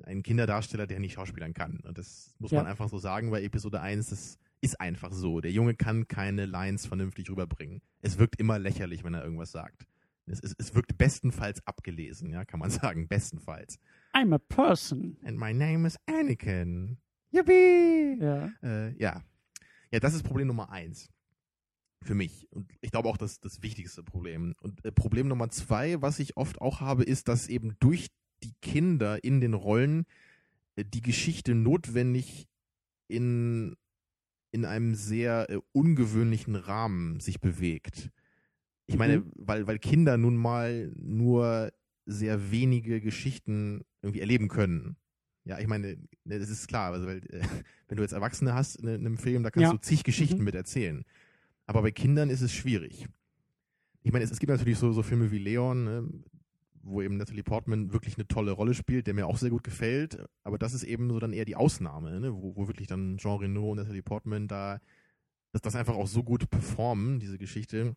einen 0.04 0.24
Kinderdarsteller, 0.24 0.88
der 0.88 1.00
nicht 1.00 1.14
schauspielern 1.14 1.54
kann. 1.54 1.80
Und 1.82 1.98
das 1.98 2.36
muss 2.40 2.52
ja. 2.52 2.60
man 2.60 2.68
einfach 2.68 2.90
so 2.90 2.98
sagen 2.98 3.32
bei 3.32 3.44
Episode 3.44 3.82
1. 3.82 4.10
Das 4.10 4.40
ist 4.62 4.80
einfach 4.80 5.12
so. 5.12 5.42
Der 5.42 5.52
Junge 5.52 5.76
kann 5.76 6.08
keine 6.08 6.46
Lines 6.46 6.86
vernünftig 6.86 7.30
rüberbringen. 7.30 7.82
Es 8.02 8.18
wirkt 8.18 8.40
immer 8.40 8.60
lächerlich, 8.60 9.04
wenn 9.04 9.14
er 9.14 9.24
irgendwas 9.24 9.52
sagt. 9.52 9.88
Es, 10.26 10.42
es, 10.42 10.56
es 10.58 10.76
wirkt 10.76 10.98
bestenfalls 10.98 11.66
abgelesen, 11.66 12.30
ja, 12.32 12.44
kann 12.44 12.60
man 12.60 12.70
sagen. 12.72 13.08
Bestenfalls. 13.08 13.80
I'm 14.14 14.34
a 14.34 14.38
person. 14.38 15.18
And 15.24 15.38
my 15.38 15.54
name 15.54 15.88
is 15.88 15.98
Anakin. 16.08 16.98
Yippie! 17.32 18.18
Ja. 18.20 18.52
Äh, 18.64 18.94
ja. 18.98 19.24
Ja, 19.92 20.00
das 20.00 20.14
ist 20.14 20.24
Problem 20.24 20.48
Nummer 20.48 20.70
eins. 20.70 21.10
Für 22.04 22.14
mich. 22.14 22.48
Und 22.52 22.72
ich 22.82 22.92
glaube 22.92 23.10
auch, 23.10 23.18
das 23.18 23.40
das 23.40 23.64
wichtigste 23.64 24.04
Problem. 24.04 24.54
Und 24.62 24.86
äh, 24.86 24.92
Problem 24.92 25.28
Nummer 25.28 25.50
zwei, 25.50 26.02
was 26.02 26.20
ich 26.20 26.38
oft 26.38 26.62
auch 26.62 26.80
habe, 26.80 27.04
ist, 27.04 27.28
dass 27.28 27.48
eben 27.48 27.76
durch 27.80 28.08
die 28.44 28.54
Kinder 28.62 29.24
in 29.24 29.42
den 29.42 29.56
Rollen 29.56 30.06
äh, 30.76 30.86
die 30.86 31.02
Geschichte 31.02 31.56
notwendig 31.56 32.48
in, 33.08 33.76
in 34.52 34.66
einem 34.66 34.96
sehr 34.96 35.50
äh, 35.50 35.60
ungewöhnlichen 35.72 36.56
Rahmen 36.56 37.20
sich 37.20 37.40
bewegt. 37.40 38.12
Ich 38.86 38.96
mhm. 38.96 39.00
meine, 39.00 39.24
weil, 39.36 39.68
weil 39.68 39.80
Kinder 39.80 40.18
nun 40.18 40.36
mal 40.36 40.92
nur 40.96 41.72
sehr 42.06 42.52
wenige 42.52 43.02
Geschichten 43.02 43.84
irgendwie 44.02 44.22
erleben 44.22 44.48
können. 44.48 44.98
Ja, 45.48 45.60
ich 45.60 45.68
meine, 45.68 45.98
ne, 46.26 46.40
das 46.40 46.50
ist 46.50 46.68
klar, 46.68 46.94
also 46.94 47.08
weil, 47.08 47.18
äh, 47.30 47.42
wenn 47.88 47.98
du 47.98 48.04
jetzt 48.04 48.14
Erwachsene 48.14 48.54
hast 48.54 48.78
in, 48.78 48.88
in 48.88 49.06
einem 49.06 49.18
Film, 49.18 49.44
da 49.44 49.52
kannst 49.52 49.72
ja. 49.72 49.72
du 49.72 49.80
zig 49.80 50.04
Geschichten 50.04 50.40
mhm. 50.40 50.46
mit 50.46 50.56
erzählen. 50.56 51.04
Aber 51.66 51.82
bei 51.82 51.92
Kindern 51.92 52.30
ist 52.30 52.42
es 52.42 52.54
schwierig. 52.54 53.08
Ich 54.04 54.12
meine, 54.12 54.24
es, 54.24 54.32
es 54.32 54.40
gibt 54.40 54.52
natürlich 54.52 54.78
so, 54.78 54.92
so 54.94 55.04
Filme 55.04 55.32
wie 55.32 55.40
Leon, 55.40 55.84
ne, 55.84 56.10
wo 56.82 57.02
eben 57.02 57.18
Natalie 57.18 57.44
Portman 57.44 57.92
wirklich 57.92 58.16
eine 58.18 58.28
tolle 58.28 58.52
Rolle 58.52 58.74
spielt, 58.74 59.08
der 59.08 59.14
mir 59.14 59.28
auch 59.28 59.38
sehr 59.38 59.50
gut 59.50 59.64
gefällt. 59.64 60.24
Aber 60.44 60.58
das 60.58 60.74
ist 60.74 60.84
eben 60.84 61.10
so 61.10 61.20
dann 61.20 61.34
eher 61.34 61.46
die 61.46 61.56
Ausnahme, 61.56 62.20
ne, 62.20 62.34
wo, 62.34 62.56
wo 62.56 62.68
wirklich 62.68 62.88
dann 62.88 63.18
Jean 63.18 63.40
Reno 63.40 63.72
und 63.72 63.78
Natalie 63.78 64.04
Portman 64.04 64.48
da, 64.48 64.80
dass 65.52 65.62
das 65.62 65.76
einfach 65.76 65.96
auch 65.96 66.08
so 66.08 66.24
gut 66.24 66.50
performen, 66.50 67.20
diese 67.20 67.38
Geschichte, 67.38 67.96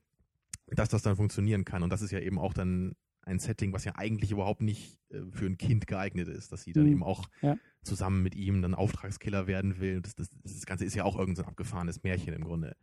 dass 0.67 0.89
das 0.89 1.03
dann 1.03 1.17
funktionieren 1.17 1.65
kann. 1.65 1.83
Und 1.83 1.91
das 1.91 2.03
ist 2.03 2.11
ja 2.11 2.21
eben 2.21 2.39
auch 2.39 2.53
dann 2.53 2.97
ein 3.31 3.39
Setting, 3.39 3.73
was 3.73 3.85
ja 3.85 3.93
eigentlich 3.97 4.33
überhaupt 4.33 4.63
nicht 4.63 4.99
äh, 5.11 5.21
für 5.31 5.47
ein 5.47 5.57
Kind 5.57 5.87
geeignet 5.87 6.29
ist, 6.29 6.53
dass 6.53 6.63
sie 6.63 6.73
dann 6.73 6.85
mhm. 6.85 6.93
eben 6.93 7.03
auch 7.03 7.29
ja. 7.43 7.57
zusammen 7.83 8.23
mit 8.23 8.35
ihm 8.35 8.63
dann 8.63 8.75
Auftragskiller 8.75 9.47
werden 9.47 9.81
will. 9.81 10.01
Das, 10.03 10.15
das, 10.15 10.29
das 10.43 10.67
Ganze 10.67 10.85
ist 10.85 10.95
ja 10.95 11.05
auch 11.05 11.17
irgendein 11.19 11.45
so 11.45 11.49
abgefahrenes 11.49 12.03
Märchen 12.03 12.35
im 12.35 12.45
Grunde. 12.45 12.77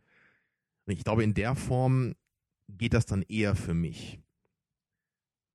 Und 0.86 0.92
ich 0.92 1.04
glaube, 1.04 1.22
in 1.22 1.34
der 1.34 1.54
Form 1.54 2.14
geht 2.68 2.94
das 2.94 3.06
dann 3.06 3.22
eher 3.22 3.54
für 3.54 3.74
mich. 3.74 4.20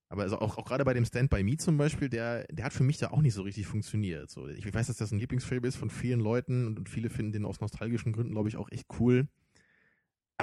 Aber 0.09 0.21
also 0.21 0.39
auch, 0.39 0.57
auch 0.57 0.65
gerade 0.65 0.85
bei 0.85 0.93
dem 0.93 1.05
Stand 1.05 1.31
by 1.31 1.43
Me 1.43 1.57
zum 1.57 1.77
Beispiel, 1.77 2.07
der, 2.07 2.45
der 2.51 2.65
hat 2.65 2.73
für 2.73 2.83
mich 2.83 2.99
da 2.99 3.09
auch 3.09 3.21
nicht 3.21 3.33
so 3.33 3.41
richtig 3.41 3.65
funktioniert. 3.65 4.29
So, 4.29 4.47
ich 4.47 4.71
weiß, 4.71 4.85
dass 4.87 4.97
das 4.97 5.11
ein 5.11 5.17
Lieblingsfilm 5.17 5.63
ist 5.63 5.75
von 5.75 5.89
vielen 5.89 6.19
Leuten 6.19 6.67
und 6.67 6.87
viele 6.87 7.09
finden 7.09 7.31
den 7.31 7.45
aus 7.45 7.61
nostalgischen 7.61 8.13
Gründen, 8.13 8.33
glaube 8.33 8.47
ich, 8.47 8.57
auch 8.57 8.69
echt 8.71 8.85
cool 8.99 9.27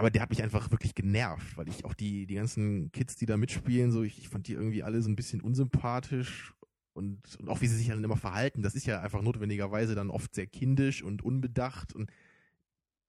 aber 0.00 0.10
der 0.10 0.22
hat 0.22 0.30
mich 0.30 0.42
einfach 0.42 0.70
wirklich 0.70 0.94
genervt, 0.94 1.58
weil 1.58 1.68
ich 1.68 1.84
auch 1.84 1.92
die, 1.92 2.26
die 2.26 2.36
ganzen 2.36 2.90
Kids, 2.90 3.16
die 3.16 3.26
da 3.26 3.36
mitspielen, 3.36 3.92
so, 3.92 4.02
ich, 4.02 4.16
ich 4.16 4.30
fand 4.30 4.48
die 4.48 4.54
irgendwie 4.54 4.82
alle 4.82 5.02
so 5.02 5.10
ein 5.10 5.14
bisschen 5.14 5.42
unsympathisch 5.42 6.54
und, 6.94 7.36
und 7.38 7.50
auch 7.50 7.60
wie 7.60 7.66
sie 7.66 7.76
sich 7.76 7.88
dann 7.88 8.02
immer 8.02 8.16
verhalten, 8.16 8.62
das 8.62 8.74
ist 8.74 8.86
ja 8.86 9.02
einfach 9.02 9.20
notwendigerweise 9.20 9.94
dann 9.94 10.08
oft 10.08 10.34
sehr 10.34 10.46
kindisch 10.46 11.02
und 11.02 11.22
unbedacht 11.22 11.94
und 11.94 12.10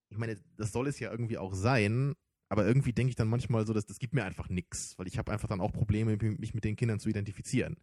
ich 0.10 0.18
meine, 0.18 0.36
das 0.58 0.74
soll 0.74 0.86
es 0.86 1.00
ja 1.00 1.10
irgendwie 1.10 1.38
auch 1.38 1.54
sein, 1.54 2.14
aber 2.50 2.68
irgendwie 2.68 2.92
denke 2.92 3.12
ich 3.12 3.16
dann 3.16 3.30
manchmal 3.30 3.66
so, 3.66 3.72
dass 3.72 3.86
das 3.86 3.98
gibt 3.98 4.14
mir 4.14 4.26
einfach 4.26 4.50
nichts, 4.50 5.00
weil 5.00 5.08
ich 5.08 5.18
habe 5.18 5.32
einfach 5.32 5.48
dann 5.48 5.62
auch 5.62 5.72
Probleme, 5.72 6.18
mich 6.18 6.54
mit 6.54 6.66
den 6.66 6.76
Kindern 6.76 7.00
zu 7.00 7.08
identifizieren. 7.08 7.78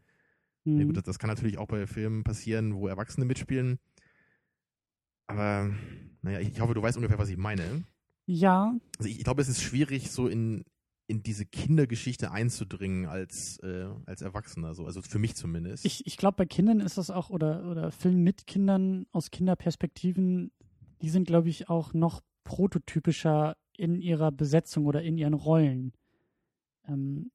Mhm. 0.66 0.80
Ja, 0.80 0.84
gut, 0.84 0.98
das, 0.98 1.04
das 1.04 1.18
kann 1.18 1.28
natürlich 1.28 1.56
auch 1.56 1.66
bei 1.66 1.86
Filmen 1.86 2.24
passieren, 2.24 2.74
wo 2.74 2.88
Erwachsene 2.88 3.24
mitspielen, 3.24 3.78
aber 5.28 5.70
naja, 6.20 6.40
ich, 6.40 6.48
ich 6.48 6.60
hoffe, 6.60 6.74
du 6.74 6.82
weißt 6.82 6.96
ungefähr, 6.96 7.18
was 7.18 7.28
ich 7.28 7.36
meine. 7.38 7.84
Ja. 8.28 8.74
Also 8.98 9.08
ich, 9.08 9.18
ich 9.18 9.24
glaube, 9.24 9.40
es 9.40 9.48
ist 9.48 9.62
schwierig, 9.62 10.10
so 10.10 10.28
in, 10.28 10.64
in 11.06 11.22
diese 11.22 11.46
Kindergeschichte 11.46 12.30
einzudringen 12.30 13.06
als, 13.06 13.58
äh, 13.60 13.88
als 14.04 14.20
Erwachsener, 14.20 14.74
so. 14.74 14.84
also 14.84 15.00
für 15.00 15.18
mich 15.18 15.34
zumindest. 15.34 15.86
Ich, 15.86 16.06
ich 16.06 16.18
glaube, 16.18 16.36
bei 16.36 16.46
Kindern 16.46 16.80
ist 16.80 16.98
das 16.98 17.10
auch, 17.10 17.30
oder, 17.30 17.68
oder 17.70 17.90
Filmen 17.90 18.22
mit 18.22 18.46
Kindern 18.46 19.06
aus 19.12 19.30
Kinderperspektiven, 19.30 20.52
die 21.00 21.08
sind, 21.08 21.26
glaube 21.26 21.48
ich, 21.48 21.70
auch 21.70 21.94
noch 21.94 22.20
prototypischer 22.44 23.56
in 23.78 23.98
ihrer 23.98 24.30
Besetzung 24.30 24.84
oder 24.84 25.02
in 25.02 25.16
ihren 25.16 25.34
Rollen. 25.34 25.94
Ähm, 26.86 27.30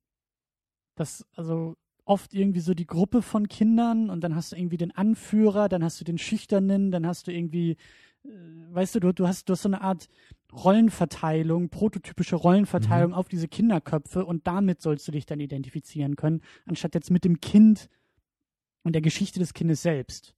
das, 0.95 1.25
also 1.33 1.75
oft 2.05 2.35
irgendwie 2.35 2.59
so 2.59 2.75
die 2.75 2.85
Gruppe 2.85 3.23
von 3.23 3.47
Kindern 3.47 4.11
und 4.11 4.23
dann 4.23 4.35
hast 4.35 4.51
du 4.51 4.57
irgendwie 4.57 4.77
den 4.77 4.91
Anführer, 4.91 5.69
dann 5.69 5.83
hast 5.83 5.99
du 5.99 6.03
den 6.05 6.19
Schüchternen, 6.19 6.91
dann 6.91 7.07
hast 7.07 7.25
du 7.25 7.31
irgendwie, 7.31 7.77
äh, 8.23 8.29
weißt 8.69 8.93
du, 8.93 8.99
du, 8.99 9.11
du, 9.11 9.27
hast, 9.27 9.49
du 9.49 9.53
hast 9.53 9.63
so 9.63 9.69
eine 9.69 9.81
Art 9.81 10.07
Rollenverteilung, 10.55 11.69
prototypische 11.69 12.35
Rollenverteilung 12.35 13.11
Mhm. 13.11 13.17
auf 13.17 13.27
diese 13.27 13.47
Kinderköpfe 13.47 14.25
und 14.25 14.47
damit 14.47 14.81
sollst 14.81 15.07
du 15.07 15.11
dich 15.11 15.25
dann 15.25 15.39
identifizieren 15.39 16.15
können, 16.15 16.41
anstatt 16.65 16.95
jetzt 16.95 17.11
mit 17.11 17.25
dem 17.25 17.39
Kind 17.41 17.89
und 18.83 18.93
der 18.93 19.01
Geschichte 19.01 19.39
des 19.39 19.53
Kindes 19.53 19.81
selbst. 19.81 20.35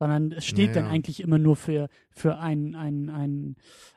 Sondern 0.00 0.30
es 0.30 0.46
steht 0.46 0.68
Ja, 0.76 0.82
dann 0.82 0.86
eigentlich 0.86 1.18
immer 1.20 1.38
nur 1.38 1.56
für, 1.56 1.88
für 2.10 2.38
ein, 2.38 2.76
ein, 2.76 3.10
ein, 3.10 3.56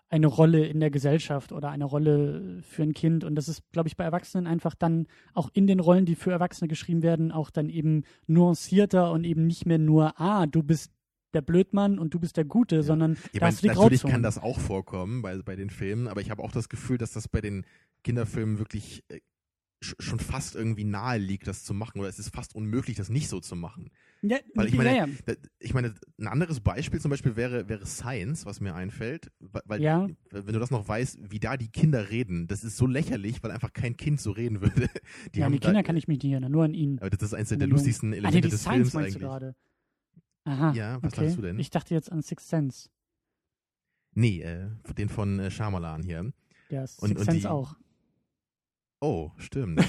eine 0.10 0.26
Rolle 0.26 0.66
in 0.66 0.80
der 0.80 0.90
Gesellschaft 0.90 1.52
oder 1.52 1.70
eine 1.70 1.86
Rolle 1.86 2.64
für 2.64 2.82
ein 2.82 2.94
Kind. 2.94 3.24
Und 3.24 3.36
das 3.36 3.48
ist, 3.48 3.62
glaube 3.72 3.88
ich, 3.88 3.98
bei 3.98 4.04
Erwachsenen 4.04 4.48
einfach 4.48 4.74
dann 4.74 5.06
auch 5.36 5.52
in 5.54 5.68
den 5.68 5.80
Rollen, 5.80 6.06
die 6.08 6.16
für 6.16 6.32
Erwachsene 6.32 6.68
geschrieben 6.68 7.04
werden, 7.04 7.32
auch 7.32 7.52
dann 7.52 7.70
eben 7.70 8.04
nuancierter 8.26 9.12
und 9.12 9.26
eben 9.26 9.46
nicht 9.46 9.68
mehr 9.68 9.78
nur, 9.78 10.20
ah, 10.20 10.48
du 10.48 10.64
bist 10.64 10.92
der 11.34 11.42
Blödmann 11.42 12.00
und 12.00 12.14
du 12.14 12.20
bist 12.20 12.38
der 12.38 12.46
Gute, 12.46 12.84
sondern 12.84 13.14
Ich 13.14 13.20
da 13.20 13.40
meine, 13.42 13.46
hast 13.48 13.58
du 13.60 13.62
die 13.64 13.68
natürlich 13.74 14.02
Grauzone. 14.02 14.14
kann 14.14 14.24
das 14.24 14.38
auch 14.38 14.60
vorkommen 14.60 15.22
bei, 15.22 15.38
bei 15.42 15.56
den 15.56 15.70
Filmen, 15.70 16.08
aber 16.08 16.22
ich 16.22 16.30
habe 16.30 16.44
auch 16.44 16.52
das 16.52 16.70
Gefühl, 16.70 16.98
dass 16.98 17.12
das 17.12 17.28
bei 17.28 17.42
den 17.42 17.66
Kinderfilmen 18.04 18.58
wirklich 18.60 19.04
äh, 19.10 19.20
sch- 19.84 19.96
schon 20.02 20.20
fast 20.20 20.56
irgendwie 20.56 20.84
nahe 20.84 21.18
liegt, 21.18 21.48
das 21.48 21.64
zu 21.64 21.74
machen. 21.74 22.00
Oder 22.00 22.10
es 22.10 22.20
ist 22.20 22.34
fast 22.34 22.56
unmöglich, 22.56 22.98
das 22.98 23.10
nicht 23.10 23.30
so 23.30 23.40
zu 23.40 23.56
machen. 23.56 23.90
ja, 24.22 24.38
Weil 24.56 24.68
ich 24.68 24.76
meine, 24.76 24.90
ja, 24.96 25.06
ja. 25.06 25.14
Da- 25.26 25.34
Ich 25.60 25.74
meine, 25.74 25.94
ein 26.20 26.28
anderes 26.28 26.60
Beispiel 26.60 27.00
zum 27.00 27.10
Beispiel 27.12 27.36
wäre, 27.36 27.70
wäre 27.70 27.86
Science, 27.86 28.46
was 28.46 28.60
mir 28.60 28.74
einfällt. 28.76 29.32
Weil, 29.40 29.82
Ja. 29.82 30.08
wenn 30.32 30.54
du 30.54 30.60
das 30.60 30.72
noch 30.72 30.88
weißt, 30.88 31.32
wie 31.32 31.40
da 31.40 31.58
die 31.58 31.70
Kinder 31.70 32.10
reden, 32.10 32.48
das 32.48 32.64
ist 32.64 32.78
so 32.78 32.88
lächerlich, 32.88 33.42
weil 33.44 33.52
einfach 33.52 33.74
kein 33.74 33.96
Kind 33.98 34.20
so 34.20 34.32
reden 34.32 34.62
würde. 34.62 34.90
Die 35.36 35.40
ja, 35.40 35.46
an 35.46 35.54
die 35.54 35.60
da, 35.60 35.68
Kinder 35.70 35.84
kann 35.84 35.98
ich 35.98 36.08
mich 36.08 36.22
nicht 36.22 36.32
erinnern, 36.32 36.52
nur 36.52 36.64
an 36.66 36.74
ihn. 36.74 37.00
aber 37.00 37.10
das 37.10 37.22
ist 37.22 37.34
eines 37.34 37.50
der 37.50 37.58
den 37.60 37.70
lustigsten 37.70 38.14
Ah, 38.14 38.18
Elemente 38.18 38.42
die 38.42 38.50
des 38.52 38.62
Science 38.62 38.92
Films 38.92 38.94
meinst 38.94 39.06
eigentlich. 39.16 39.22
du 39.22 39.28
gerade. 39.28 39.56
Aha. 40.44 40.72
Ja, 40.74 40.96
was 41.02 41.14
okay. 41.14 41.22
dachtest 41.22 41.38
du 41.38 41.42
denn? 41.44 41.60
Ich 41.60 41.70
dachte 41.70 41.94
jetzt 41.94 42.12
an 42.12 42.22
Sixth 42.22 42.48
Sense. 42.50 42.90
Nee, 44.14 44.42
äh, 44.42 44.70
den 44.98 45.10
von 45.10 45.40
äh, 45.40 45.52
Shyamalan 45.52 46.04
hier. 46.04 46.32
Ja, 46.70 46.82
Und- 46.82 46.88
Sixth 46.90 47.02
und 47.18 47.18
Sense 47.26 47.40
die- 47.42 47.48
auch. 47.48 47.76
Oh, 49.00 49.32
stimmt. 49.38 49.84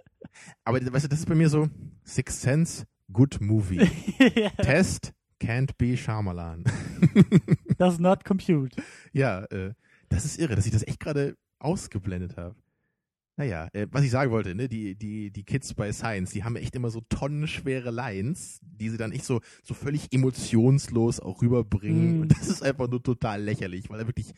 Aber 0.64 0.80
weißt 0.92 1.04
du, 1.04 1.08
das 1.08 1.20
ist 1.20 1.26
bei 1.28 1.34
mir 1.34 1.48
so, 1.48 1.68
Sixth 2.04 2.40
Sense, 2.40 2.84
good 3.12 3.38
movie. 3.40 3.78
ja, 4.34 4.50
Test, 4.50 5.12
can't 5.40 5.70
be 5.78 5.96
Shyamalan. 5.96 6.64
does 7.78 7.98
not 7.98 8.24
compute. 8.24 8.76
ja, 9.12 9.44
äh, 9.46 9.74
das 10.08 10.24
ist 10.24 10.38
irre, 10.38 10.54
dass 10.56 10.66
ich 10.66 10.72
das 10.72 10.86
echt 10.86 11.00
gerade 11.00 11.36
ausgeblendet 11.58 12.36
habe. 12.36 12.54
Naja, 13.38 13.68
äh, 13.74 13.86
was 13.90 14.02
ich 14.02 14.10
sagen 14.10 14.30
wollte, 14.30 14.54
ne, 14.54 14.66
die, 14.66 14.94
die, 14.94 15.30
die 15.30 15.44
Kids 15.44 15.74
bei 15.74 15.92
Science, 15.92 16.30
die 16.30 16.42
haben 16.42 16.56
echt 16.56 16.74
immer 16.74 16.88
so 16.88 17.02
tonnenschwere 17.08 17.90
Lines, 17.90 18.60
die 18.62 18.88
sie 18.88 18.96
dann 18.96 19.12
echt 19.12 19.26
so, 19.26 19.42
so 19.62 19.74
völlig 19.74 20.10
emotionslos 20.12 21.20
auch 21.20 21.42
rüberbringen. 21.42 22.18
Mm. 22.18 22.22
Und 22.22 22.32
das 22.32 22.48
ist 22.48 22.62
einfach 22.62 22.88
nur 22.88 23.02
total 23.02 23.42
lächerlich, 23.42 23.90
weil 23.90 24.00
er 24.00 24.06
wirklich, 24.06 24.32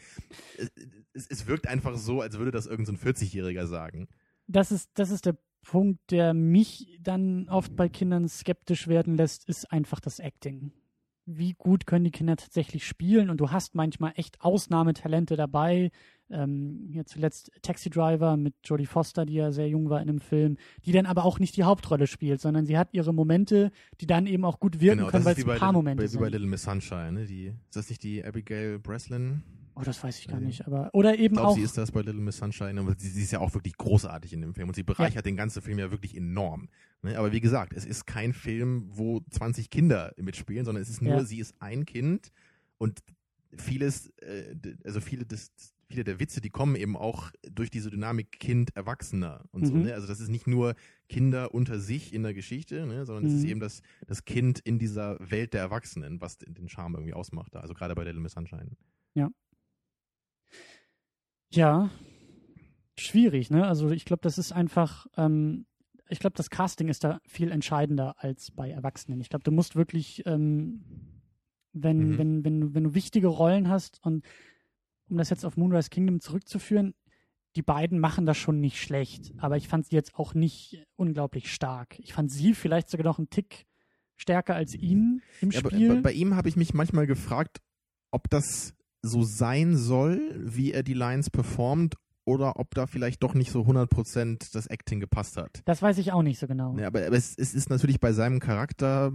es, 1.12 1.28
es, 1.28 1.46
wirkt 1.46 1.68
einfach 1.68 1.96
so, 1.96 2.20
als 2.20 2.38
würde 2.38 2.50
das 2.50 2.66
irgendein 2.66 2.96
so 2.96 3.06
ein 3.06 3.14
40-Jähriger 3.14 3.66
sagen. 3.68 4.08
Das 4.48 4.72
ist, 4.72 4.90
das 4.94 5.10
ist 5.10 5.26
der 5.26 5.38
Punkt, 5.62 6.10
der 6.10 6.34
mich 6.34 6.98
dann 7.00 7.48
oft 7.48 7.76
bei 7.76 7.88
Kindern 7.88 8.28
skeptisch 8.28 8.88
werden 8.88 9.16
lässt, 9.16 9.48
ist 9.48 9.70
einfach 9.70 10.00
das 10.00 10.18
Acting. 10.18 10.72
Wie 11.30 11.52
gut 11.52 11.86
können 11.86 12.06
die 12.06 12.10
Kinder 12.10 12.36
tatsächlich 12.36 12.86
spielen? 12.86 13.28
Und 13.28 13.38
du 13.38 13.50
hast 13.50 13.74
manchmal 13.74 14.12
echt 14.16 14.40
Ausnahmetalente 14.40 15.36
dabei. 15.36 15.90
Ähm, 16.30 16.88
hier 16.90 17.04
zuletzt 17.04 17.50
Taxi 17.60 17.90
Driver 17.90 18.38
mit 18.38 18.54
Jodie 18.64 18.86
Foster, 18.86 19.26
die 19.26 19.34
ja 19.34 19.52
sehr 19.52 19.68
jung 19.68 19.90
war 19.90 20.00
in 20.00 20.06
dem 20.06 20.20
Film, 20.20 20.56
die 20.86 20.92
dann 20.92 21.04
aber 21.04 21.24
auch 21.26 21.38
nicht 21.38 21.56
die 21.58 21.64
Hauptrolle 21.64 22.06
spielt, 22.06 22.40
sondern 22.40 22.64
sie 22.64 22.78
hat 22.78 22.88
ihre 22.92 23.12
Momente, 23.12 23.72
die 24.00 24.06
dann 24.06 24.26
eben 24.26 24.46
auch 24.46 24.58
gut 24.58 24.80
wirken 24.80 25.06
können, 25.06 25.24
weil 25.26 25.34
Genau, 25.34 25.34
das 25.34 25.38
ist 25.38 25.44
es 25.44 25.52
ein 25.52 25.58
paar 25.58 25.72
Momente 25.72 26.02
bei, 26.02 26.10
wie 26.10 26.16
bei 26.16 26.24
sind. 26.24 26.32
Little 26.32 26.48
Miss 26.48 26.62
Sunshine, 26.62 27.12
ne? 27.12 27.26
Die, 27.26 27.48
ist 27.48 27.76
das 27.76 27.90
nicht 27.90 28.02
die 28.02 28.24
Abigail 28.24 28.78
Breslin? 28.78 29.42
Oh, 29.78 29.84
das 29.84 30.02
weiß 30.02 30.18
ich 30.18 30.26
gar 30.26 30.36
Also, 30.36 30.46
nicht. 30.46 30.66
Aber 30.66 30.90
oder 30.92 31.14
Ich 31.14 31.20
eben 31.20 31.34
glaube, 31.36 31.50
auch. 31.50 31.54
sie 31.54 31.62
ist 31.62 31.78
das 31.78 31.92
bei 31.92 32.00
Little 32.00 32.20
Miss 32.20 32.38
Sunshine, 32.38 32.80
aber 32.80 32.94
sie, 32.98 33.08
sie 33.08 33.22
ist 33.22 33.30
ja 33.30 33.38
auch 33.38 33.54
wirklich 33.54 33.76
großartig 33.76 34.32
in 34.32 34.40
dem 34.40 34.54
Film 34.54 34.68
und 34.68 34.74
sie 34.74 34.82
bereichert 34.82 35.24
den 35.26 35.36
ganzen 35.36 35.62
Film 35.62 35.78
ja 35.78 35.90
wirklich 35.90 36.16
enorm. 36.16 36.68
Ne? 37.02 37.16
Aber 37.18 37.30
wie 37.32 37.40
gesagt, 37.40 37.72
es 37.74 37.84
ist 37.84 38.06
kein 38.06 38.32
Film, 38.32 38.86
wo 38.88 39.20
20 39.30 39.70
Kinder 39.70 40.12
mitspielen, 40.16 40.64
sondern 40.64 40.82
es 40.82 40.88
ist 40.90 41.00
nur, 41.02 41.14
Ja. 41.18 41.24
sie 41.24 41.38
ist 41.38 41.54
ein 41.60 41.86
Kind 41.86 42.32
und 42.78 43.00
vieles, 43.56 44.08
äh, 44.18 44.56
also 44.84 45.00
viele 45.00 45.24
des, 45.24 45.52
viele 45.88 46.04
der 46.04 46.20
Witze, 46.20 46.40
die 46.40 46.50
kommen 46.50 46.76
eben 46.76 46.96
auch 46.96 47.30
durch 47.50 47.70
diese 47.70 47.88
Dynamik 47.90 48.32
Kind-Erwachsener 48.32 49.44
und 49.52 49.64
so. 49.66 49.74
Mhm. 49.74 49.82
Ne? 49.84 49.94
Also 49.94 50.06
das 50.06 50.20
ist 50.20 50.28
nicht 50.28 50.46
nur 50.46 50.74
Kinder 51.08 51.54
unter 51.54 51.78
sich 51.80 52.12
in 52.12 52.22
der 52.24 52.34
Geschichte, 52.34 52.84
ne? 52.86 53.06
sondern 53.06 53.26
es 53.26 53.32
ist 53.32 53.44
Mhm. 53.44 53.48
eben 53.50 53.60
das, 53.60 53.80
das 54.06 54.24
Kind 54.24 54.58
in 54.58 54.78
dieser 54.78 55.16
Welt 55.20 55.54
der 55.54 55.60
Erwachsenen, 55.62 56.20
was 56.20 56.36
den 56.36 56.52
den 56.54 56.68
Charme 56.68 56.96
irgendwie 56.96 57.14
ausmacht. 57.14 57.54
da. 57.54 57.60
Also 57.60 57.74
gerade 57.74 57.94
bei 57.94 58.04
Little 58.04 58.20
Miss 58.20 58.32
Sunshine. 58.32 58.72
Ja, 59.14 59.30
schwierig, 62.96 63.50
ne? 63.50 63.66
Also 63.66 63.90
ich 63.90 64.04
glaube, 64.04 64.20
das 64.22 64.38
ist 64.38 64.52
einfach, 64.52 65.06
ähm, 65.16 65.66
ich 66.08 66.18
glaube, 66.20 66.36
das 66.36 66.50
Casting 66.50 66.88
ist 66.88 67.04
da 67.04 67.20
viel 67.26 67.50
entscheidender 67.50 68.14
als 68.18 68.50
bei 68.50 68.70
Erwachsenen. 68.70 69.20
Ich 69.20 69.28
glaube, 69.28 69.44
du 69.44 69.50
musst 69.52 69.76
wirklich, 69.76 70.24
ähm, 70.26 70.84
wenn, 71.72 72.10
Mhm. 72.12 72.18
wenn, 72.18 72.44
wenn, 72.44 72.60
du- 72.60 72.74
wenn 72.74 72.84
du 72.84 72.94
wichtige 72.94 73.28
Rollen 73.28 73.68
hast 73.68 74.00
und 74.04 74.24
um 75.08 75.16
das 75.16 75.30
jetzt 75.30 75.44
auf 75.44 75.56
Moonrise 75.56 75.90
Kingdom 75.90 76.20
zurückzuführen, 76.20 76.94
die 77.56 77.62
beiden 77.62 77.98
machen 77.98 78.26
das 78.26 78.36
schon 78.36 78.60
nicht 78.60 78.80
schlecht, 78.80 79.32
aber 79.38 79.56
ich 79.56 79.68
fand 79.68 79.86
sie 79.86 79.94
jetzt 79.96 80.14
auch 80.16 80.34
nicht 80.34 80.84
unglaublich 80.96 81.52
stark. 81.52 81.98
Ich 81.98 82.12
fand 82.12 82.30
sie 82.30 82.52
vielleicht 82.54 82.88
sogar 82.90 83.04
noch 83.04 83.18
einen 83.18 83.30
Tick 83.30 83.66
stärker 84.16 84.54
als 84.54 84.74
ihn 84.74 85.22
im 85.40 85.50
Ja, 85.50 85.60
Spiel. 85.60 85.94
bei, 85.96 86.00
bei 86.02 86.12
ihm 86.12 86.34
habe 86.36 86.48
ich 86.48 86.56
mich 86.56 86.74
manchmal 86.74 87.06
gefragt, 87.06 87.60
ob 88.10 88.28
das 88.30 88.74
so 89.08 89.22
sein 89.22 89.76
soll, 89.76 90.34
wie 90.38 90.72
er 90.72 90.82
die 90.82 90.94
Lines 90.94 91.30
performt, 91.30 91.96
oder 92.28 92.58
ob 92.58 92.74
da 92.74 92.86
vielleicht 92.86 93.22
doch 93.22 93.32
nicht 93.32 93.50
so 93.50 93.62
100% 93.62 94.52
das 94.52 94.66
Acting 94.66 95.00
gepasst 95.00 95.38
hat. 95.38 95.62
das 95.64 95.80
weiß 95.80 95.96
ich 95.96 96.12
auch 96.12 96.22
nicht 96.22 96.38
so 96.38 96.46
genau. 96.46 96.76
Ja, 96.76 96.88
aber 96.88 97.06
aber 97.06 97.16
es, 97.16 97.34
es 97.38 97.54
ist 97.54 97.70
natürlich 97.70 98.00
bei 98.00 98.12
seinem 98.12 98.38
Charakter, 98.38 99.12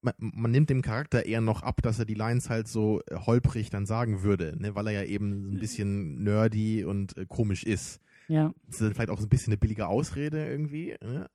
man, 0.00 0.14
man 0.18 0.50
nimmt 0.50 0.70
dem 0.70 0.82
Charakter 0.82 1.24
eher 1.24 1.40
noch 1.40 1.62
ab, 1.62 1.82
dass 1.82 2.00
er 2.00 2.06
die 2.06 2.14
Lines 2.14 2.50
halt 2.50 2.66
so 2.66 3.00
äh, 3.06 3.14
holprig 3.14 3.70
dann 3.70 3.86
sagen 3.86 4.24
würde, 4.24 4.56
ne, 4.58 4.74
weil 4.74 4.88
er 4.88 4.92
ja 4.92 5.04
eben 5.04 5.44
so 5.44 5.50
ein 5.50 5.60
bisschen 5.60 6.24
nerdy 6.24 6.84
und 6.84 7.16
äh, 7.16 7.26
komisch 7.26 7.62
ist. 7.62 8.00
Ja. 8.26 8.52
Das 8.66 8.80
ist 8.80 8.94
vielleicht 8.94 9.10
auch 9.10 9.20
so 9.20 9.26
ein 9.26 9.30
bisschen 9.30 9.52
eine 9.52 9.58
billige 9.58 9.86
Ausrede 9.86 10.48
irgendwie. 10.48 10.96
Ne? 11.02 11.30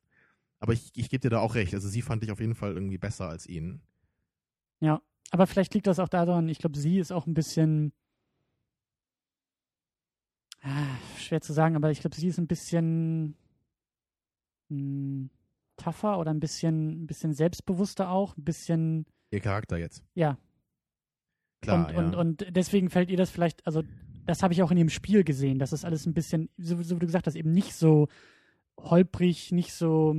Aber 0.60 0.74
ich, 0.74 0.92
ich 0.96 1.10
gebe 1.10 1.22
dir 1.22 1.30
da 1.30 1.40
auch 1.40 1.56
recht. 1.56 1.74
Also 1.74 1.88
sie 1.88 2.02
fand 2.02 2.24
ich 2.24 2.32
auf 2.32 2.42
jeden 2.42 2.56
Fall 2.56 2.74
irgendwie 2.74 2.98
besser 2.98 3.30
als 3.30 3.48
ihn. 3.48 3.82
Ja, 4.82 5.02
aber 5.36 5.48
vielleicht 5.48 5.74
liegt 5.74 5.86
das 5.86 6.00
auch 6.00 6.08
daran, 6.08 6.48
ich 6.48 6.60
glaube, 6.60 6.80
sie 6.80 6.98
ist 6.98 7.12
auch 7.12 7.28
ein 7.28 7.34
bisschen 7.34 7.92
ah, 10.62 10.96
schwer 11.18 11.42
zu 11.42 11.52
sagen, 11.52 11.76
aber 11.76 11.92
ich 11.92 12.00
glaube, 12.00 12.16
sie 12.16 12.30
ist 12.30 12.38
ein 12.38 12.48
bisschen 12.48 13.36
mh, 14.70 15.28
tougher 15.76 16.20
oder 16.20 16.32
ein 16.32 16.40
bisschen, 16.40 17.04
ein 17.04 17.06
bisschen 17.06 17.34
selbstbewusster 17.34 18.10
auch, 18.12 18.38
ein 18.38 18.46
bisschen, 18.46 19.06
Ihr 19.30 19.42
Charakter 19.42 19.78
jetzt. 19.78 20.06
ja. 20.14 20.38
Klar, 21.60 21.90
und, 21.90 21.94
ja. 21.94 22.00
und, 22.00 22.16
und 22.16 22.56
deswegen 22.56 22.90
fällt 22.90 23.10
ihr 23.10 23.18
das 23.18 23.30
vielleicht, 23.30 23.68
also 23.68 23.84
das 24.26 24.42
habe 24.42 24.54
ich 24.54 24.64
auch 24.64 24.72
in 24.72 24.78
ihrem 24.78 24.90
Spiel 24.90 25.26
gesehen, 25.26 25.60
dass 25.60 25.72
das 25.72 25.84
alles 25.84 26.06
ein 26.06 26.14
bisschen, 26.14 26.50
so, 26.56 26.82
so 26.82 26.96
wie 26.96 27.00
du 27.00 27.08
gesagt 27.08 27.28
hast, 27.28 27.36
eben 27.36 27.52
nicht 27.52 27.74
so 27.74 28.08
holprig, 28.80 29.52
nicht 29.52 29.74
so 29.74 30.16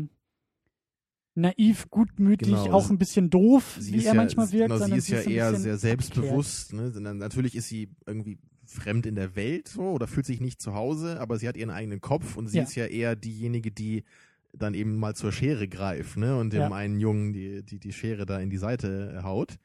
naiv, 1.36 1.88
gutmütig, 1.90 2.48
Genau, 2.48 2.72
auch 2.72 2.90
ein 2.90 2.98
bisschen 2.98 3.30
doof, 3.30 3.76
sie 3.78 3.92
wie 3.92 3.98
ist 3.98 4.06
er 4.06 4.14
ja, 4.14 4.14
manchmal 4.14 4.50
wirkt. 4.52 4.64
Genau, 4.68 4.76
sie 4.76 4.80
sondern 4.82 4.98
ist 4.98 5.08
ja 5.08 5.20
eher 5.20 5.54
sehr 5.54 5.76
selbstbewusst. 5.78 6.72
Ne? 6.72 6.90
Natürlich 7.14 7.54
ist 7.54 7.68
sie 7.68 7.90
irgendwie 8.06 8.38
fremd 8.64 9.06
in 9.06 9.14
der 9.14 9.36
Welt 9.36 9.68
so 9.68 9.82
oder 9.90 10.06
fühlt 10.08 10.26
sich 10.26 10.40
nicht 10.40 10.60
zu 10.60 10.74
Hause, 10.74 11.20
aber 11.20 11.38
sie 11.38 11.46
hat 11.46 11.56
ihren 11.56 11.70
eigenen 11.70 12.00
Kopf 12.00 12.36
und 12.36 12.48
sie 12.48 12.58
Ja. 12.58 12.64
ist 12.64 12.74
ja 12.74 12.86
eher 12.86 13.14
diejenige, 13.14 13.70
die 13.70 14.04
dann 14.52 14.74
eben 14.74 14.96
mal 14.96 15.14
zur 15.14 15.30
Schere 15.32 15.68
greift 15.68 16.16
ne? 16.16 16.36
und 16.38 16.52
dem 16.52 16.60
Ja. 16.62 16.72
einen 16.72 16.98
Jungen 16.98 17.32
die, 17.32 17.62
die, 17.62 17.78
die 17.78 17.92
Schere 17.92 18.26
da 18.26 18.40
in 18.40 18.50
die 18.50 18.56
Seite 18.56 19.14
äh, 19.18 19.22
haut. 19.22 19.58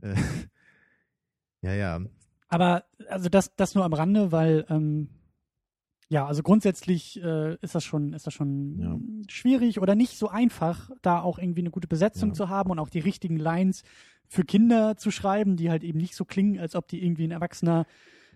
Äh, 0.00 0.14
ja, 1.62 1.74
ja. 1.74 2.00
Aber 2.48 2.84
also 3.08 3.28
das, 3.28 3.54
das 3.56 3.74
nur 3.74 3.84
am 3.84 3.92
Rande, 3.92 4.32
weil 4.32 4.64
ähm, 4.70 5.08
ja, 6.08 6.26
also 6.26 6.42
grundsätzlich 6.42 7.22
äh, 7.22 7.56
ist 7.60 7.74
das 7.74 7.84
schon, 7.84 8.12
ist 8.14 8.26
das 8.26 8.34
schon 8.34 8.78
Ja. 8.80 8.98
schwierig 9.28 9.80
oder 9.80 9.94
nicht 9.94 10.18
so 10.18 10.28
einfach, 10.28 10.90
da 11.02 11.20
auch 11.20 11.38
irgendwie 11.38 11.60
eine 11.60 11.70
gute 11.70 11.88
Besetzung 11.88 12.30
Ja. 12.30 12.34
zu 12.34 12.48
haben 12.48 12.70
und 12.70 12.78
auch 12.78 12.88
die 12.90 13.00
richtigen 13.00 13.36
Lines 13.36 13.82
für 14.26 14.44
Kinder 14.44 14.96
zu 14.96 15.10
schreiben, 15.10 15.56
die 15.56 15.70
halt 15.70 15.84
eben 15.84 15.98
nicht 15.98 16.14
so 16.14 16.24
klingen, 16.24 16.58
als 16.58 16.74
ob 16.74 16.88
die 16.88 17.02
irgendwie 17.04 17.24
ein 17.24 17.30
Erwachsener 17.30 17.86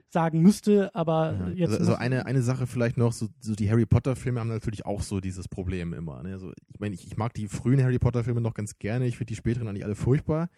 sagen 0.08 0.40
müsste, 0.42 0.94
aber 0.94 1.32
Ja. 1.32 1.48
jetzt 1.48 1.70
also, 1.70 1.78
also 1.78 1.94
eine, 1.94 2.26
eine 2.26 2.42
Sache 2.42 2.66
vielleicht 2.66 2.98
noch, 2.98 3.12
so, 3.12 3.28
so 3.40 3.54
die 3.54 3.70
Harry 3.70 3.86
Potter 3.86 4.14
Filme 4.14 4.40
haben 4.40 4.48
natürlich 4.48 4.84
auch 4.84 5.00
so 5.00 5.20
dieses 5.20 5.48
Problem 5.48 5.94
immer. 5.94 6.22
Ne? 6.22 6.32
Also 6.34 6.52
ich 6.68 6.80
meine, 6.80 6.94
ich, 6.94 7.06
ich 7.06 7.16
mag 7.16 7.32
die 7.32 7.48
frühen 7.48 7.82
Harry 7.82 7.98
Potter 7.98 8.22
Filme 8.22 8.42
noch 8.42 8.52
ganz 8.52 8.78
gerne, 8.78 9.06
ich 9.06 9.16
finde 9.16 9.28
die 9.30 9.36
späteren 9.36 9.68
eigentlich 9.68 9.84
alle 9.86 9.94
furchtbar. 9.94 10.50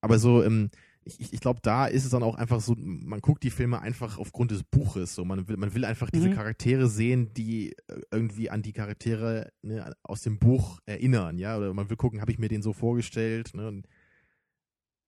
Aber 0.00 0.18
so, 0.18 0.44
ähm, 0.44 0.70
ich, 1.04 1.32
ich 1.32 1.40
glaube, 1.40 1.60
da 1.62 1.86
ist 1.86 2.04
es 2.04 2.10
dann 2.10 2.22
auch 2.22 2.34
einfach 2.36 2.60
so, 2.60 2.74
man 2.78 3.20
guckt 3.20 3.42
die 3.42 3.50
Filme 3.50 3.80
einfach 3.80 4.18
aufgrund 4.18 4.50
des 4.50 4.62
Buches. 4.62 5.14
So, 5.14 5.24
man 5.24 5.48
will, 5.48 5.56
man 5.56 5.74
will 5.74 5.84
einfach 5.84 6.10
diese 6.10 6.28
Mhm. 6.28 6.34
Charaktere 6.34 6.88
sehen, 6.88 7.32
die 7.34 7.72
äh, 7.88 8.00
irgendwie 8.10 8.50
an 8.50 8.62
die 8.62 8.72
Charaktere 8.72 9.52
ne, 9.62 9.94
aus 10.02 10.22
dem 10.22 10.38
Buch 10.38 10.80
erinnern, 10.86 11.38
ja. 11.38 11.56
Oder 11.58 11.74
man 11.74 11.90
will 11.90 11.96
gucken, 11.96 12.20
habe 12.20 12.32
ich 12.32 12.38
mir 12.38 12.48
den 12.48 12.62
so 12.62 12.72
vorgestellt, 12.72 13.52
ne? 13.54 13.68
Und, 13.68 13.86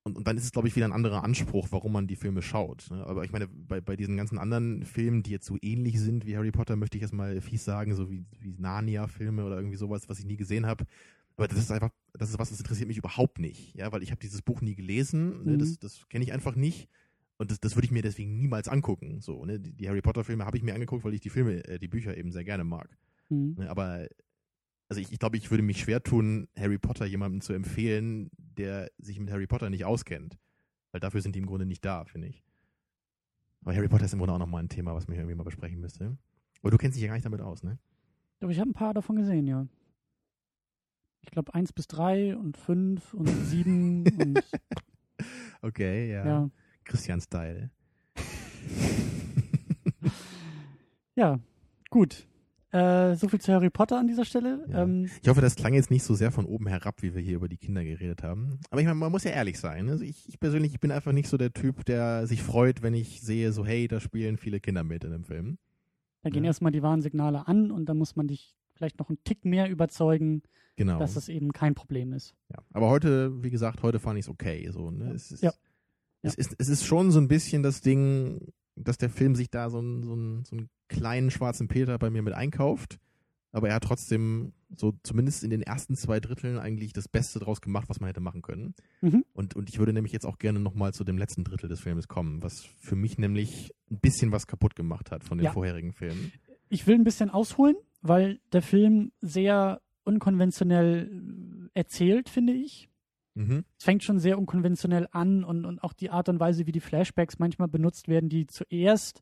und, 0.04 0.16
und 0.18 0.26
dann 0.26 0.36
ist 0.36 0.44
es, 0.44 0.52
glaube 0.52 0.68
ich, 0.68 0.76
wieder 0.76 0.86
ein 0.86 0.92
anderer 0.92 1.24
Anspruch, 1.24 1.68
warum 1.70 1.92
man 1.92 2.06
die 2.06 2.14
Filme 2.14 2.40
schaut. 2.40 2.86
Ne? 2.90 3.04
Aber 3.04 3.24
ich 3.24 3.32
meine, 3.32 3.48
bei, 3.48 3.80
bei 3.80 3.96
diesen 3.96 4.16
ganzen 4.16 4.38
anderen 4.38 4.84
Filmen, 4.84 5.24
die 5.24 5.32
jetzt 5.32 5.46
so 5.46 5.56
ähnlich 5.62 5.98
sind 6.00 6.26
wie 6.26 6.36
Harry 6.36 6.52
Potter, 6.52 6.76
möchte 6.76 6.96
ich 6.96 7.02
jetzt 7.02 7.12
mal 7.12 7.40
fies 7.40 7.64
sagen, 7.64 7.92
so 7.96 8.08
wie, 8.08 8.24
wie 8.38 8.54
Narnia-Filme 8.56 9.44
oder 9.44 9.56
irgendwie 9.56 9.76
sowas, 9.76 10.08
was 10.08 10.20
ich 10.20 10.24
nie 10.24 10.36
gesehen 10.36 10.64
habe. 10.64 10.84
Aber 11.36 11.48
das 11.48 11.58
ist 11.58 11.72
einfach, 11.72 11.90
das 12.18 12.30
ist 12.30 12.38
was, 12.38 12.50
das 12.50 12.60
interessiert 12.60 12.88
mich 12.88 12.98
überhaupt 12.98 13.38
nicht, 13.38 13.74
ja, 13.74 13.90
weil 13.92 14.02
ich 14.02 14.10
habe 14.10 14.20
dieses 14.20 14.42
Buch 14.42 14.60
nie 14.60 14.74
gelesen, 14.74 15.44
ne? 15.44 15.52
Mhm. 15.52 15.58
das, 15.58 15.78
das 15.78 16.08
kenne 16.08 16.24
ich 16.24 16.32
einfach 16.32 16.56
nicht. 16.56 16.88
Und 17.38 17.50
das, 17.50 17.60
das 17.60 17.76
würde 17.76 17.84
ich 17.84 17.92
mir 17.92 18.02
deswegen 18.02 18.38
niemals 18.38 18.66
angucken. 18.66 19.20
So, 19.20 19.44
ne? 19.44 19.60
Die, 19.60 19.72
die 19.72 19.88
Harry 19.88 20.00
Potter-Filme 20.00 20.46
habe 20.46 20.56
ich 20.56 20.62
mir 20.62 20.74
angeguckt, 20.74 21.04
weil 21.04 21.12
ich 21.12 21.20
die 21.20 21.28
Filme, 21.28 21.62
äh, 21.66 21.78
die 21.78 21.88
Bücher 21.88 22.16
eben 22.16 22.32
sehr 22.32 22.44
gerne 22.44 22.64
mag. 22.64 22.96
Mhm. 23.28 23.56
Ne, 23.58 23.70
aber 23.70 24.08
also 24.88 25.00
ich, 25.00 25.12
ich 25.12 25.18
glaube, 25.18 25.36
ich 25.36 25.50
würde 25.50 25.62
mich 25.62 25.80
schwer 25.80 26.02
tun, 26.02 26.48
Harry 26.56 26.78
Potter 26.78 27.06
jemandem 27.06 27.40
zu 27.40 27.52
empfehlen, 27.52 28.30
der 28.36 28.90
sich 28.98 29.18
mit 29.18 29.30
Harry 29.30 29.46
Potter 29.46 29.68
nicht 29.68 29.84
auskennt. 29.84 30.38
Weil 30.92 31.00
dafür 31.00 31.20
sind 31.20 31.34
die 31.34 31.40
im 31.40 31.46
Grunde 31.46 31.66
nicht 31.66 31.84
da, 31.84 32.04
finde 32.04 32.28
ich. 32.28 32.42
Aber 33.62 33.74
Harry 33.74 33.88
Potter 33.88 34.04
ist 34.04 34.12
im 34.12 34.20
Grunde 34.20 34.34
auch 34.34 34.38
nochmal 34.38 34.62
ein 34.62 34.68
Thema, 34.68 34.94
was 34.94 35.08
man 35.08 35.16
irgendwie 35.16 35.34
mal 35.34 35.42
besprechen 35.42 35.80
müsste. 35.80 36.16
Aber 36.62 36.70
du 36.70 36.78
kennst 36.78 36.96
dich 36.96 37.02
ja 37.02 37.08
gar 37.08 37.14
nicht 37.14 37.26
damit 37.26 37.40
aus, 37.40 37.62
ne? 37.62 37.78
Aber 38.40 38.52
ich 38.52 38.60
habe 38.60 38.70
ein 38.70 38.74
paar 38.74 38.94
davon 38.94 39.16
gesehen, 39.16 39.46
ja. 39.46 39.66
Ich 41.26 41.32
glaube 41.32 41.52
eins 41.54 41.72
bis 41.72 41.86
drei 41.86 42.34
und 42.36 42.56
fünf 42.56 43.12
und 43.12 43.28
sieben 43.28 44.04
und 44.18 44.42
Okay, 45.62 46.10
ja. 46.12 46.24
ja. 46.26 46.50
Christian-Style. 46.84 47.70
Ja, 51.18 51.40
gut. 51.90 52.26
Äh, 52.72 53.14
so 53.14 53.28
viel 53.28 53.40
zu 53.40 53.50
Harry 53.52 53.70
Potter 53.70 53.98
an 53.98 54.06
dieser 54.06 54.26
Stelle. 54.26 54.66
Ja. 54.68 54.82
Ähm, 54.82 55.08
Ich 55.22 55.28
hoffe, 55.28 55.40
das 55.40 55.54
klang 55.56 55.72
jetzt 55.72 55.90
nicht 55.90 56.02
so 56.02 56.14
sehr 56.14 56.30
von 56.30 56.44
oben 56.44 56.66
herab, 56.66 57.00
wie 57.02 57.14
wir 57.14 57.22
hier 57.22 57.36
über 57.36 57.48
die 57.48 57.56
Kinder 57.56 57.82
geredet 57.82 58.22
haben. 58.22 58.58
Aber 58.70 58.80
ich 58.82 58.86
meine, 58.86 58.96
man 58.98 59.10
muss 59.10 59.24
ja 59.24 59.30
ehrlich 59.30 59.58
sein. 59.58 59.88
Also 59.88 60.04
ich, 60.04 60.28
ich 60.28 60.38
persönlich 60.38 60.72
ich 60.74 60.80
bin 60.80 60.90
einfach 60.92 61.12
nicht 61.12 61.28
so 61.28 61.38
der 61.38 61.54
Typ, 61.54 61.86
der 61.86 62.26
sich 62.26 62.42
freut, 62.42 62.82
wenn 62.82 62.92
ich 62.92 63.22
sehe, 63.22 63.52
so 63.52 63.64
hey, 63.64 63.88
da 63.88 63.98
spielen 63.98 64.36
viele 64.36 64.60
Kinder 64.60 64.84
mit 64.84 65.04
in 65.04 65.12
dem 65.12 65.24
Film. 65.24 65.56
da 66.22 66.28
gehen 66.28 66.44
Ja. 66.44 66.48
erstmal 66.50 66.72
die 66.72 66.82
Warnsignale 66.82 67.46
an 67.48 67.70
und 67.70 67.86
dann 67.86 67.96
muss 67.96 68.14
man 68.16 68.28
dich 68.28 68.54
vielleicht 68.76 68.98
noch 68.98 69.08
einen 69.08 69.22
Tick 69.24 69.44
mehr 69.44 69.68
überzeugen, 69.70 70.42
Genau. 70.76 70.98
dass 70.98 71.14
das 71.14 71.28
eben 71.28 71.52
kein 71.52 71.74
Problem 71.74 72.12
ist. 72.12 72.34
Ja, 72.50 72.58
aber 72.72 72.88
heute, 72.90 73.42
wie 73.42 73.50
gesagt, 73.50 73.82
heute 73.82 73.98
fand 73.98 74.18
ich 74.18 74.26
es 74.26 74.28
okay. 74.28 74.68
So, 74.70 74.90
ne? 74.90 75.12
es, 75.12 75.30
ist, 75.32 75.42
Ja. 75.42 75.52
Es, 76.22 76.34
ist, 76.34 76.54
es 76.58 76.68
ist 76.68 76.84
schon 76.84 77.10
so 77.12 77.18
ein 77.20 77.28
bisschen 77.28 77.62
das 77.62 77.80
Ding, 77.80 78.52
dass 78.74 78.98
der 78.98 79.10
Film 79.10 79.34
sich 79.34 79.48
da 79.50 79.70
so, 79.70 79.78
einen- 79.78 80.02
so, 80.02 80.12
einen- 80.12 80.44
so 80.44 80.56
einen 80.56 80.68
kleinen 80.88 81.30
schwarzen 81.30 81.68
Peter 81.68 81.98
bei 81.98 82.10
mir 82.10 82.22
mit 82.22 82.34
einkauft. 82.34 82.98
Aber 83.52 83.68
er 83.70 83.76
hat 83.76 83.84
trotzdem 83.84 84.52
so 84.76 84.92
zumindest 85.02 85.42
in 85.42 85.48
den 85.48 85.62
ersten 85.62 85.96
zwei 85.96 86.20
Dritteln 86.20 86.58
eigentlich 86.58 86.92
das 86.92 87.08
Beste 87.08 87.38
draus 87.38 87.62
gemacht, 87.62 87.88
was 87.88 88.00
man 88.00 88.08
hätte 88.08 88.20
machen 88.20 88.42
können. 88.42 88.74
Mhm. 89.00 89.24
Und, 89.32 89.56
und 89.56 89.70
ich 89.70 89.78
würde 89.78 89.94
nämlich 89.94 90.12
jetzt 90.12 90.26
auch 90.26 90.36
gerne 90.38 90.58
nochmal 90.60 90.92
zu 90.92 91.04
dem 91.04 91.16
letzten 91.16 91.42
Drittel 91.44 91.68
des 91.68 91.80
Filmes 91.80 92.06
kommen, 92.06 92.42
was 92.42 92.66
für 92.80 92.96
mich 92.96 93.16
nämlich 93.16 93.72
ein 93.90 93.98
bisschen 94.00 94.30
was 94.30 94.46
kaputt 94.46 94.76
gemacht 94.76 95.10
hat 95.10 95.24
von 95.24 95.38
den 95.38 95.46
Ja. 95.46 95.52
vorherigen 95.52 95.92
Filmen. 95.92 96.32
Ich 96.68 96.86
will 96.86 96.96
ein 96.96 97.04
bisschen 97.04 97.30
ausholen, 97.30 97.76
weil 98.02 98.40
der 98.52 98.62
Film 98.62 99.12
sehr 99.20 99.80
unkonventionell 100.04 101.10
äh, 101.74 101.78
erzählt, 101.78 102.28
finde 102.28 102.52
ich. 102.52 102.88
Mhm. 103.34 103.64
Es 103.78 103.84
fängt 103.84 104.02
schon 104.02 104.18
sehr 104.18 104.38
unkonventionell 104.38 105.08
an 105.10 105.44
und, 105.44 105.64
und 105.64 105.82
auch 105.82 105.92
die 105.92 106.10
Art 106.10 106.28
und 106.28 106.40
Weise, 106.40 106.66
wie 106.66 106.72
die 106.72 106.80
Flashbacks 106.80 107.38
manchmal 107.38 107.68
benutzt 107.68 108.08
werden, 108.08 108.28
die 108.28 108.46
zuerst 108.46 109.20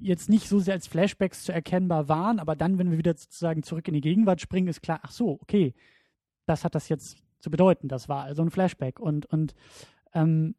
jetzt 0.00 0.28
nicht 0.28 0.48
so 0.48 0.58
sehr 0.58 0.74
als 0.74 0.86
Flashbacks 0.86 1.44
zu 1.44 1.52
erkennbar 1.52 2.08
waren, 2.08 2.38
aber 2.38 2.56
dann, 2.56 2.78
wenn 2.78 2.90
wir 2.90 2.98
wieder 2.98 3.14
sozusagen 3.16 3.62
zurück 3.62 3.88
in 3.88 3.94
die 3.94 4.00
Gegenwart 4.00 4.40
springen, 4.40 4.68
ist 4.68 4.82
klar, 4.82 5.00
ach 5.02 5.12
so, 5.12 5.38
okay, 5.40 5.74
das 6.44 6.64
hat 6.64 6.74
das 6.74 6.88
jetzt 6.88 7.18
zu 7.38 7.50
bedeuten. 7.50 7.88
Das 7.88 8.08
war 8.08 8.24
also 8.24 8.42
ein 8.42 8.50
Flashback. 8.50 9.00
Und, 9.00 9.26
und 9.26 9.54
ähm, 10.12 10.54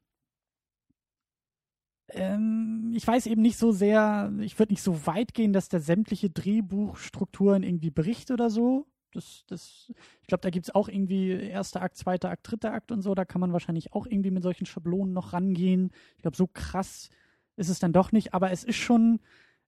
ähm, 2.10 2.77
ich 2.98 3.08
weiß 3.08 3.28
eben 3.28 3.42
nicht 3.42 3.58
so 3.58 3.72
sehr, 3.72 4.34
ich 4.42 4.58
würde 4.60 4.74
nicht 4.74 4.82
so 4.82 5.06
weit 5.06 5.34
gehen, 5.34 5.54
dass 5.54 5.70
der 5.70 5.80
sämtliche 5.80 6.30
Drehbuchstrukturen 6.32 7.64
irgendwie 7.64 7.92
bricht 7.92 8.32
oder 8.32 8.50
so. 8.50 8.88
Das, 9.14 9.46
das, 9.48 9.92
ich 10.22 10.28
glaube, 10.28 10.42
da 10.42 10.50
gibt 10.50 10.66
es 10.68 10.76
auch 10.76 10.90
irgendwie 10.90 11.30
erster 11.32 11.82
Akt, 11.82 11.96
zweiter 11.98 12.30
Akt, 12.30 12.50
dritter 12.52 12.74
Akt 12.74 12.92
und 12.92 13.02
so. 13.02 13.16
Da 13.16 13.24
kann 13.24 13.40
man 13.42 13.54
wahrscheinlich 13.54 13.94
auch 13.94 14.06
irgendwie 14.08 14.32
mit 14.32 14.44
solchen 14.44 14.66
Schablonen 14.66 15.14
noch 15.14 15.34
rangehen. 15.34 15.92
Ich 16.18 16.24
glaube, 16.24 16.36
so 16.38 16.48
krass 16.48 17.10
ist 17.56 17.70
es 17.70 17.80
dann 17.80 17.94
doch 17.94 18.12
nicht, 18.12 18.34
aber 18.34 18.52
es 18.52 18.64
ist 18.64 18.76
schon, 18.78 19.20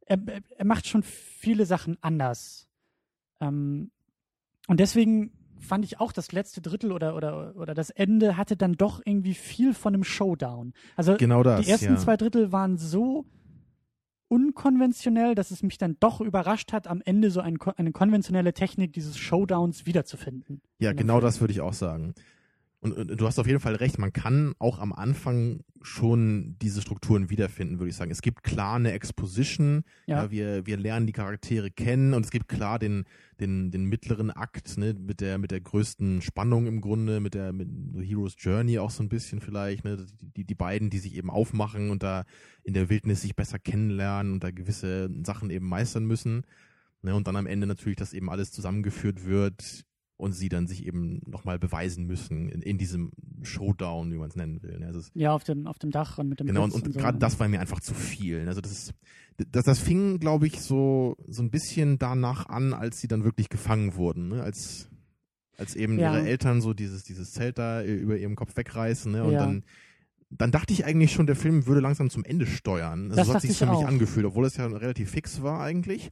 er, 0.06 0.20
er- 0.28 0.42
er 0.58 0.66
macht 0.66 0.88
schon 0.88 1.04
viele 1.04 1.66
Sachen 1.66 1.98
anders. 2.02 2.68
Ähm, 3.40 3.92
und 4.68 4.80
deswegen 4.80 5.32
fand 5.60 5.86
ich 5.86 6.00
auch 6.00 6.12
das 6.12 6.32
letzte 6.32 6.62
Drittel 6.62 6.92
oder, 6.92 7.16
oder, 7.16 7.56
oder 7.56 7.74
das 7.74 7.90
Ende 7.90 8.38
hatte 8.38 8.58
dann 8.58 8.74
doch 8.74 9.02
irgendwie 9.04 9.34
viel 9.34 9.74
von 9.74 9.94
einem 9.94 10.04
Showdown. 10.04 10.74
Also 10.96 11.18
Genau 11.18 11.44
das. 11.44 11.66
die 11.66 11.72
ersten 11.72 11.94
ja. 11.94 11.98
zwei 11.98 12.18
Drittel 12.18 12.52
waren 12.52 12.78
so 12.78 13.26
unkonventionell, 14.30 15.36
dass 15.36 15.52
es 15.52 15.64
mich 15.64 15.78
dann 15.78 15.98
doch 16.00 16.22
überrascht 16.22 16.72
hat, 16.72 16.88
am 16.88 17.02
Ende 17.04 17.32
so 17.32 17.42
ein, 17.42 17.58
eine 17.78 17.92
konventionelle 17.92 18.54
Technik 18.54 18.94
dieses 18.94 19.18
Showdowns 19.18 19.86
wiederzufinden. 19.86 20.62
Ja, 20.80 20.94
genau 20.94 21.16
Film. 21.16 21.26
das 21.26 21.42
würde 21.42 21.52
ich 21.52 21.62
auch 21.62 21.74
sagen. 21.74 22.14
Und, 22.82 22.94
und 22.94 23.20
du 23.20 23.26
hast 23.26 23.40
auf 23.40 23.48
jeden 23.48 23.60
Fall 23.60 23.76
recht, 23.76 24.00
man 24.00 24.14
kann 24.14 24.54
auch 24.58 24.80
am 24.80 24.94
Anfang 24.94 25.62
schon 25.82 26.56
diese 26.62 26.82
Strukturen 26.82 27.30
wiederfinden, 27.30 27.80
würde 27.80 27.90
ich 27.90 27.96
sagen. 27.96 28.12
Es 28.12 28.22
gibt 28.22 28.44
klar 28.44 28.76
eine 28.76 28.94
Exposition, 28.94 29.84
ja. 30.06 30.24
Ja. 30.24 30.32
wir, 30.32 30.66
wir 30.66 30.78
lernen 30.78 31.06
die 31.06 31.14
Charaktere 31.14 31.72
kennen 31.72 32.14
und 32.14 32.24
es 32.24 32.32
gibt 32.32 32.48
klar 32.48 32.80
den, 32.80 33.04
den, 33.40 33.72
den 33.72 33.86
mittleren 33.86 34.32
Akt, 34.32 34.78
ne, 34.78 34.94
mit 34.94 35.20
der, 35.20 35.38
mit 35.38 35.52
der 35.52 35.60
größten 35.60 36.22
Spannung 36.22 36.68
im 36.68 36.80
Grunde, 36.80 37.20
mit 37.20 37.34
der, 37.34 37.52
mit 37.52 37.70
so 37.94 38.02
Hero's 38.02 38.36
Journey 38.38 38.80
auch 38.80 38.92
so 38.92 39.04
ein 39.04 39.10
bisschen 39.10 39.42
vielleicht, 39.42 39.84
ne, 39.84 39.98
die, 40.22 40.30
die, 40.34 40.46
die 40.46 40.56
beiden, 40.56 40.90
die 40.90 41.00
sich 41.00 41.16
eben 41.16 41.30
aufmachen 41.30 41.90
und 41.92 42.02
da 42.02 42.24
in 42.64 42.74
der 42.74 42.90
Wildnis 42.90 43.22
sich 43.22 43.36
besser 43.36 43.60
kennenlernen 43.60 44.34
und 44.34 44.44
da 44.44 44.52
gewisse 44.52 45.10
Sachen 45.26 45.50
eben 45.50 45.68
meistern 45.68 46.06
müssen. 46.06 46.44
Ne, 47.02 47.16
und 47.16 47.28
dann 47.28 47.36
am 47.36 47.48
Ende 47.48 47.68
natürlich, 47.68 47.98
dass 47.98 48.14
eben 48.14 48.30
alles 48.30 48.52
zusammengeführt 48.52 49.26
wird 49.26 49.86
und 50.20 50.34
sie 50.34 50.50
dann 50.50 50.68
sich 50.68 50.86
eben 50.86 51.22
nochmal 51.26 51.58
beweisen 51.58 52.06
müssen 52.06 52.50
in, 52.50 52.62
in 52.62 52.78
diesem 52.78 53.12
Showdown, 53.42 54.12
wie 54.12 54.18
man 54.18 54.28
es 54.30 54.36
nennen 54.36 54.62
will. 54.62 54.78
Ne? 54.80 54.88
Also 54.88 55.00
es, 55.00 55.12
Ja, 55.14 55.32
auf 55.34 55.46
dem, 55.46 55.66
auf 55.66 55.80
dem 55.80 55.92
Dach 55.92 56.18
und 56.18 56.28
mit 56.28 56.42
dem 56.42 56.48
genau, 56.48 56.66
und, 56.66 56.72
Blitz 56.74 56.86
und 56.88 56.94
so. 56.94 57.00
gerade 57.00 57.18
das 57.20 57.40
war 57.40 57.48
mir 57.48 57.62
einfach 57.62 57.80
zu 57.80 57.94
viel. 57.94 58.46
Also 58.50 58.60
das 58.60 58.72
ist, 58.72 58.94
das, 59.52 59.64
das 59.64 59.80
fing, 59.80 60.20
glaube 60.20 60.46
ich, 60.46 60.60
so, 60.60 61.16
so 61.28 61.42
ein 61.42 61.50
bisschen 61.52 61.98
danach 62.00 62.48
an, 62.48 62.74
als 62.74 63.00
sie 63.00 63.08
dann 63.08 63.24
wirklich 63.24 63.48
gefangen 63.48 63.96
wurden, 63.96 64.28
ne? 64.28 64.44
als, 64.44 64.90
als 65.58 65.76
eben 65.78 65.98
Ja. 65.98 66.14
ihre 66.14 66.28
Eltern 66.28 66.60
so 66.62 66.74
dieses, 66.74 67.06
dieses 67.06 67.32
Zelt 67.32 67.58
da 67.58 67.82
über 67.82 68.18
ihrem 68.18 68.36
Kopf 68.36 68.58
wegreißen, 68.58 69.14
ne? 69.14 69.24
Und 69.24 69.34
Ja. 69.34 69.40
dann, 69.40 69.64
dann 70.32 70.52
dachte 70.52 70.74
ich 70.74 70.84
eigentlich 70.86 71.14
schon, 71.14 71.28
der 71.28 71.38
Film 71.38 71.66
würde 71.66 71.80
langsam 71.80 72.10
zum 72.10 72.26
Ende 72.26 72.46
steuern. 72.46 73.06
Also 73.06 73.16
Das 73.16 73.28
so 73.28 73.34
hat 73.36 73.42
sich 73.42 73.52
ich 73.52 73.58
für 73.58 73.68
mich 73.68 73.78
auch. 73.78 73.88
angefühlt, 73.88 74.26
obwohl 74.26 74.46
es 74.46 74.58
ja 74.58 74.68
relativ 74.68 75.12
fix 75.12 75.42
war 75.42 75.62
eigentlich. 75.62 76.12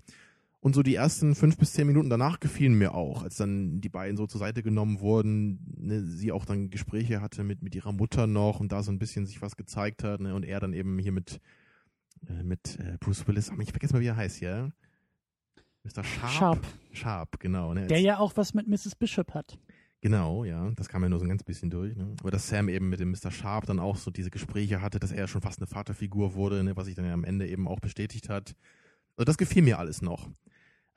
Und 0.67 0.73
so 0.73 0.83
die 0.83 0.95
ersten 0.95 1.33
fünf 1.33 1.57
bis 1.57 1.71
zehn 1.71 1.87
Minuten 1.87 2.09
danach 2.09 2.41
gefielen 2.41 2.73
mir 2.73 2.93
auch, 2.93 3.23
als 3.23 3.37
dann 3.37 3.79
die 3.79 3.87
beiden 3.87 4.17
so 4.17 4.27
zur 4.27 4.39
Seite 4.39 4.63
genommen 4.63 4.99
wurden, 4.99 5.61
ne, 5.77 6.03
sie 6.03 6.33
auch 6.33 6.43
dann 6.43 6.69
Gespräche 6.69 7.21
hatte 7.21 7.45
mit, 7.45 7.63
mit 7.63 7.73
ihrer 7.73 7.93
Mutter 7.93 8.27
noch 8.27 8.59
und 8.59 8.73
da 8.73 8.83
so 8.83 8.91
ein 8.91 8.99
bisschen 8.99 9.25
sich 9.25 9.41
was 9.41 9.55
gezeigt 9.55 10.03
hat, 10.03 10.19
ne, 10.19 10.35
und 10.35 10.43
er 10.43 10.59
dann 10.59 10.73
eben 10.73 10.99
hier 10.99 11.13
mit, 11.13 11.39
äh, 12.27 12.43
mit 12.43 12.77
äh, 12.81 12.97
Bruce 12.99 13.25
Willis, 13.29 13.49
ich 13.61 13.71
vergesse 13.71 13.93
mal, 13.93 14.01
wie 14.01 14.07
er 14.07 14.17
heißt, 14.17 14.41
ja? 14.41 14.69
Mr. 15.85 16.03
Sharp? 16.03 16.31
Sharp, 16.33 16.65
Sharp, 16.91 17.39
genau. 17.39 17.73
Ne, 17.73 17.87
der 17.87 18.01
ja 18.01 18.17
auch 18.17 18.35
was 18.35 18.53
mit 18.53 18.67
Mrs. 18.67 18.95
Bishop 18.95 19.33
hat. 19.33 19.57
Genau, 20.01 20.43
ja, 20.43 20.69
das 20.71 20.89
kam 20.89 21.01
ja 21.01 21.07
nur 21.07 21.19
so 21.19 21.25
ein 21.25 21.29
ganz 21.29 21.43
bisschen 21.43 21.69
durch. 21.69 21.95
Ne? 21.95 22.13
Aber 22.19 22.31
dass 22.31 22.49
Sam 22.49 22.67
eben 22.67 22.89
mit 22.89 22.99
dem 22.99 23.11
Mr. 23.11 23.31
Sharp 23.31 23.67
dann 23.67 23.79
auch 23.79 23.95
so 23.95 24.11
diese 24.11 24.31
Gespräche 24.31 24.81
hatte, 24.81 24.99
dass 24.99 25.13
er 25.13 25.29
schon 25.29 25.39
fast 25.39 25.59
eine 25.59 25.67
Vaterfigur 25.67 26.33
wurde, 26.33 26.61
ne? 26.61 26.75
was 26.75 26.87
sich 26.87 26.95
dann 26.95 27.05
ja 27.05 27.13
am 27.13 27.23
Ende 27.23 27.47
eben 27.47 27.69
auch 27.69 27.79
bestätigt 27.79 28.27
hat. 28.27 28.53
Also 29.15 29.23
das 29.23 29.37
gefiel 29.37 29.63
mir 29.63 29.79
alles 29.79 30.01
noch. 30.01 30.27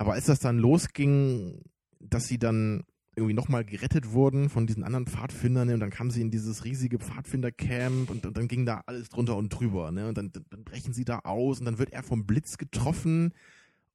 Aber 0.00 0.14
als 0.14 0.24
das 0.24 0.38
dann 0.38 0.56
losging, 0.56 1.60
dass 1.98 2.26
sie 2.26 2.38
dann 2.38 2.84
irgendwie 3.16 3.34
nochmal 3.34 3.66
gerettet 3.66 4.12
wurden 4.12 4.48
von 4.48 4.66
diesen 4.66 4.82
anderen 4.82 5.06
Pfadfindern 5.06 5.68
ne? 5.68 5.74
und 5.74 5.80
dann 5.80 5.90
kamen 5.90 6.10
sie 6.10 6.22
in 6.22 6.30
dieses 6.30 6.64
riesige 6.64 6.98
Pfadfindercamp 6.98 8.08
und, 8.08 8.24
und 8.24 8.34
dann 8.34 8.48
ging 8.48 8.64
da 8.64 8.82
alles 8.86 9.10
drunter 9.10 9.36
und 9.36 9.50
drüber. 9.50 9.92
Ne? 9.92 10.08
Und 10.08 10.16
dann, 10.16 10.32
dann 10.32 10.64
brechen 10.64 10.94
sie 10.94 11.04
da 11.04 11.18
aus 11.18 11.58
und 11.58 11.66
dann 11.66 11.78
wird 11.78 11.92
er 11.92 12.02
vom 12.02 12.24
Blitz 12.24 12.56
getroffen 12.56 13.34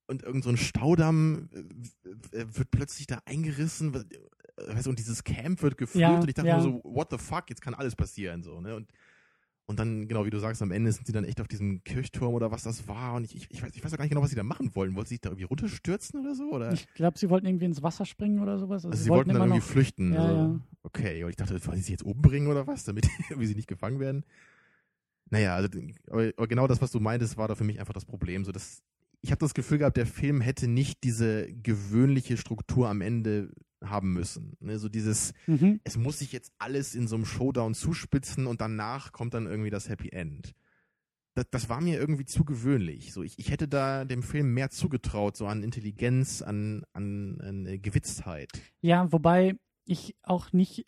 und 0.06 0.22
irgend 0.22 0.44
so 0.44 0.50
ein 0.50 0.56
Staudamm 0.56 1.48
äh, 2.30 2.44
wird 2.52 2.70
plötzlich 2.70 3.08
da 3.08 3.18
eingerissen 3.24 3.92
äh, 3.92 4.76
weißt 4.76 4.86
und 4.86 5.00
dieses 5.00 5.24
Camp 5.24 5.60
wird 5.60 5.76
geführt 5.76 6.02
Ja, 6.02 6.20
und 6.20 6.28
ich 6.28 6.34
dachte 6.36 6.50
ja. 6.50 6.62
nur 6.62 6.62
so, 6.62 6.80
what 6.84 7.08
the 7.10 7.18
fuck, 7.18 7.46
jetzt 7.48 7.62
kann 7.62 7.74
alles 7.74 7.96
passieren 7.96 8.44
so, 8.44 8.60
ne? 8.60 8.76
Und 8.76 8.92
und 9.68 9.80
dann, 9.80 10.06
genau 10.06 10.24
wie 10.24 10.30
du 10.30 10.38
sagst, 10.38 10.62
am 10.62 10.70
Ende 10.70 10.92
sind 10.92 11.06
sie 11.06 11.12
dann 11.12 11.24
echt 11.24 11.40
auf 11.40 11.48
diesem 11.48 11.82
Kirchturm 11.82 12.34
oder 12.34 12.52
was 12.52 12.62
das 12.62 12.86
war. 12.86 13.14
Und 13.14 13.24
ich, 13.24 13.34
ich, 13.34 13.50
ich, 13.50 13.62
weiß, 13.62 13.72
ich 13.74 13.84
weiß 13.84 13.92
auch 13.92 13.96
gar 13.96 14.04
nicht 14.04 14.10
genau, 14.10 14.22
was 14.22 14.30
sie 14.30 14.36
da 14.36 14.44
machen 14.44 14.72
wollen. 14.76 14.94
Wollten 14.94 15.08
sie 15.08 15.14
sich 15.14 15.20
da 15.20 15.30
irgendwie 15.30 15.44
runterstürzen 15.44 16.20
oder 16.20 16.36
so? 16.36 16.52
Oder? 16.52 16.72
Ich 16.72 16.86
glaube, 16.94 17.18
sie 17.18 17.28
wollten 17.30 17.46
irgendwie 17.46 17.64
ins 17.64 17.82
Wasser 17.82 18.04
springen 18.04 18.38
oder 18.38 18.58
sowas. 18.58 18.84
Also, 18.84 18.90
also 18.90 19.02
sie 19.02 19.10
wollten 19.10 19.28
dann 19.30 19.36
immer 19.36 19.46
irgendwie 19.46 19.60
noch, 19.60 19.66
flüchten. 19.66 20.12
Ja, 20.12 20.24
also, 20.24 20.36
ja. 20.36 20.60
Okay, 20.84 21.24
und 21.24 21.30
ich 21.30 21.36
dachte, 21.36 21.52
wollen 21.66 21.78
sie 21.78 21.82
sich 21.82 21.90
jetzt 21.90 22.04
umbringen 22.04 22.48
oder 22.48 22.68
was, 22.68 22.84
damit 22.84 23.08
irgendwie 23.28 23.46
sie 23.48 23.56
nicht 23.56 23.66
gefangen 23.66 23.98
werden? 23.98 24.24
Naja, 25.30 25.56
also 25.56 25.68
aber 26.12 26.46
genau 26.46 26.68
das, 26.68 26.80
was 26.80 26.92
du 26.92 27.00
meintest, 27.00 27.36
war 27.36 27.48
da 27.48 27.56
für 27.56 27.64
mich 27.64 27.80
einfach 27.80 27.92
das 27.92 28.04
Problem. 28.04 28.44
So, 28.44 28.52
dass, 28.52 28.84
ich 29.26 29.32
habe 29.32 29.40
das 29.40 29.54
Gefühl 29.54 29.78
gehabt, 29.78 29.96
der 29.96 30.06
Film 30.06 30.40
hätte 30.40 30.68
nicht 30.68 31.02
diese 31.02 31.52
gewöhnliche 31.52 32.36
Struktur 32.36 32.88
am 32.88 33.00
Ende 33.00 33.50
haben 33.84 34.12
müssen. 34.12 34.56
Ne? 34.60 34.78
So 34.78 34.88
dieses, 34.88 35.32
Mhm. 35.48 35.80
es 35.82 35.96
muss 35.96 36.20
sich 36.20 36.30
jetzt 36.30 36.52
alles 36.58 36.94
in 36.94 37.08
so 37.08 37.16
einem 37.16 37.24
Showdown 37.24 37.74
zuspitzen 37.74 38.46
und 38.46 38.60
danach 38.60 39.10
kommt 39.10 39.34
dann 39.34 39.46
irgendwie 39.46 39.70
das 39.70 39.88
Happy 39.88 40.10
End. 40.10 40.54
Das, 41.34 41.46
das 41.50 41.68
war 41.68 41.80
mir 41.80 41.98
irgendwie 41.98 42.24
zu 42.24 42.44
gewöhnlich. 42.44 43.12
So, 43.12 43.24
ich, 43.24 43.36
ich 43.36 43.50
hätte 43.50 43.66
da 43.66 44.04
dem 44.04 44.22
Film 44.22 44.54
mehr 44.54 44.70
zugetraut, 44.70 45.36
so 45.36 45.48
an 45.48 45.64
Intelligenz, 45.64 46.40
an, 46.40 46.84
an, 46.92 47.40
an 47.40 47.66
äh, 47.66 47.78
Gewitztheit. 47.78 48.50
Ja, 48.80 49.10
wobei 49.10 49.56
ich 49.84 50.14
auch 50.22 50.52
nicht 50.52 50.86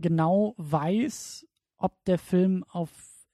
genau 0.00 0.54
weiß, 0.56 1.46
ob 1.76 2.02
der 2.06 2.18
Film 2.18 2.64
auf 2.64 2.90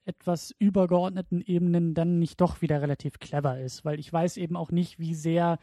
etwas 0.09 0.55
übergeordneten 0.59 1.41
Ebenen 1.41 1.95
dann 1.95 2.19
nicht 2.19 2.41
doch 2.41 2.63
wieder 2.63 2.81
relativ 2.83 3.19
clever 3.19 3.61
ist, 3.61 3.85
weil 3.85 4.01
ich 4.01 4.13
weiß 4.13 4.39
eben 4.39 4.57
auch 4.57 4.71
nicht, 4.71 4.99
wie 4.99 5.15
sehr 5.15 5.59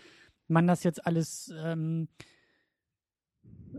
man 0.47 0.67
das 0.67 0.83
jetzt 0.83 1.05
alles 1.05 1.51
ähm, 1.63 2.07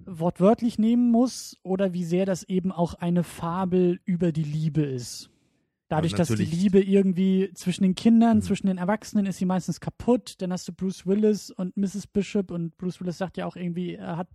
wortwörtlich 0.04 0.78
nehmen 0.78 1.10
muss 1.10 1.56
oder 1.62 1.92
wie 1.92 2.04
sehr 2.04 2.26
das 2.26 2.42
eben 2.42 2.72
auch 2.72 2.94
eine 2.94 3.22
Fabel 3.22 4.00
über 4.04 4.32
die 4.32 4.42
Liebe 4.44 4.82
ist. 4.82 5.30
Dadurch, 5.88 6.14
dass 6.14 6.28
die 6.28 6.44
Liebe 6.44 6.82
irgendwie 6.82 7.52
zwischen 7.54 7.84
den 7.84 7.94
Kindern, 7.94 8.38
Mhm. 8.38 8.42
zwischen 8.42 8.66
den 8.66 8.78
Erwachsenen 8.78 9.24
ist 9.26 9.38
sie 9.38 9.46
meistens 9.46 9.78
kaputt. 9.78 10.34
Dann 10.38 10.52
hast 10.52 10.66
du 10.66 10.72
Bruce 10.72 11.06
Willis 11.06 11.50
und 11.52 11.76
Mrs. 11.76 12.08
Bishop 12.08 12.50
und 12.50 12.76
Bruce 12.76 13.00
Willis 13.00 13.18
sagt 13.18 13.36
ja 13.36 13.46
auch 13.46 13.54
irgendwie, 13.54 13.94
er 13.94 14.16
hat 14.16 14.28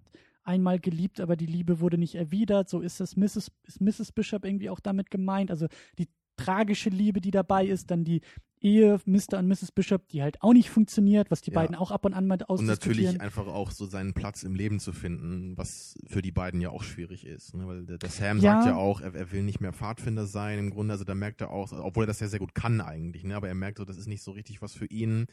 einmal 0.44 0.80
geliebt, 0.80 1.20
aber 1.20 1.36
die 1.36 1.46
Liebe 1.46 1.82
wurde 1.82 1.98
nicht 1.98 2.16
erwidert. 2.16 2.70
So 2.70 2.80
ist 2.80 3.02
das 3.02 3.18
Mrs. 3.18 3.52
ist 3.64 3.82
Mrs. 3.82 4.14
Bishop 4.14 4.46
irgendwie 4.46 4.70
auch 4.70 4.80
damit 4.80 5.12
gemeint. 5.12 5.52
Also 5.52 5.68
die 6.00 6.08
tragische 6.44 6.90
Liebe, 6.90 7.22
die 7.22 7.32
dabei 7.32 7.66
ist, 7.66 7.92
dann 7.92 8.04
die 8.04 8.22
Ehe 8.64 9.00
Mr. 9.06 9.40
und 9.40 9.48
Mrs. 9.48 9.72
Bishop, 9.72 10.08
die 10.10 10.22
halt 10.22 10.40
auch 10.44 10.54
nicht 10.54 10.70
funktioniert, 10.70 11.32
was 11.32 11.42
die 11.42 11.50
Ja. 11.50 11.56
beiden 11.62 11.76
auch 11.76 11.90
ab 11.90 12.06
und 12.06 12.14
an 12.14 12.28
mal 12.28 12.36
Und 12.36 12.44
ausdiskutieren. 12.44 12.98
natürlich 13.06 13.22
einfach 13.22 13.48
auch 13.48 13.72
so 13.72 13.86
seinen 13.88 14.14
Platz 14.14 14.44
im 14.44 14.54
Leben 14.54 14.80
zu 14.80 14.94
finden, 14.94 15.58
was 15.58 15.96
für 16.06 16.22
die 16.22 16.32
beiden 16.32 16.62
ja 16.62 16.70
auch 16.70 16.84
schwierig 16.84 17.26
ist. 17.26 17.56
Ne? 17.56 17.66
Weil 17.66 17.86
der, 17.88 17.98
der 17.98 18.10
Sam 18.10 18.38
Ja. 18.38 18.54
sagt 18.54 18.66
ja 18.66 18.76
auch, 18.76 19.02
er, 19.02 19.16
er 19.16 19.32
will 19.32 19.42
nicht 19.42 19.62
mehr 19.62 19.74
Pfadfinder 19.74 20.28
sein 20.28 20.60
im 20.60 20.70
Grunde. 20.70 20.92
Also 20.94 21.06
da 21.06 21.16
merkt 21.16 21.42
er 21.42 21.50
auch, 21.50 21.72
obwohl 21.72 22.04
er 22.04 22.08
das 22.08 22.20
ja 22.20 22.28
sehr 22.28 22.38
gut 22.40 22.54
kann 22.54 22.82
eigentlich, 22.82 23.24
ne? 23.24 23.36
aber 23.36 23.48
er 23.48 23.56
merkt 23.56 23.80
so, 23.80 23.86
das 23.86 23.98
ist 23.98 24.08
nicht 24.08 24.22
so 24.22 24.30
richtig 24.32 24.62
was 24.62 24.74
für 24.74 24.86
ihn. 24.86 25.26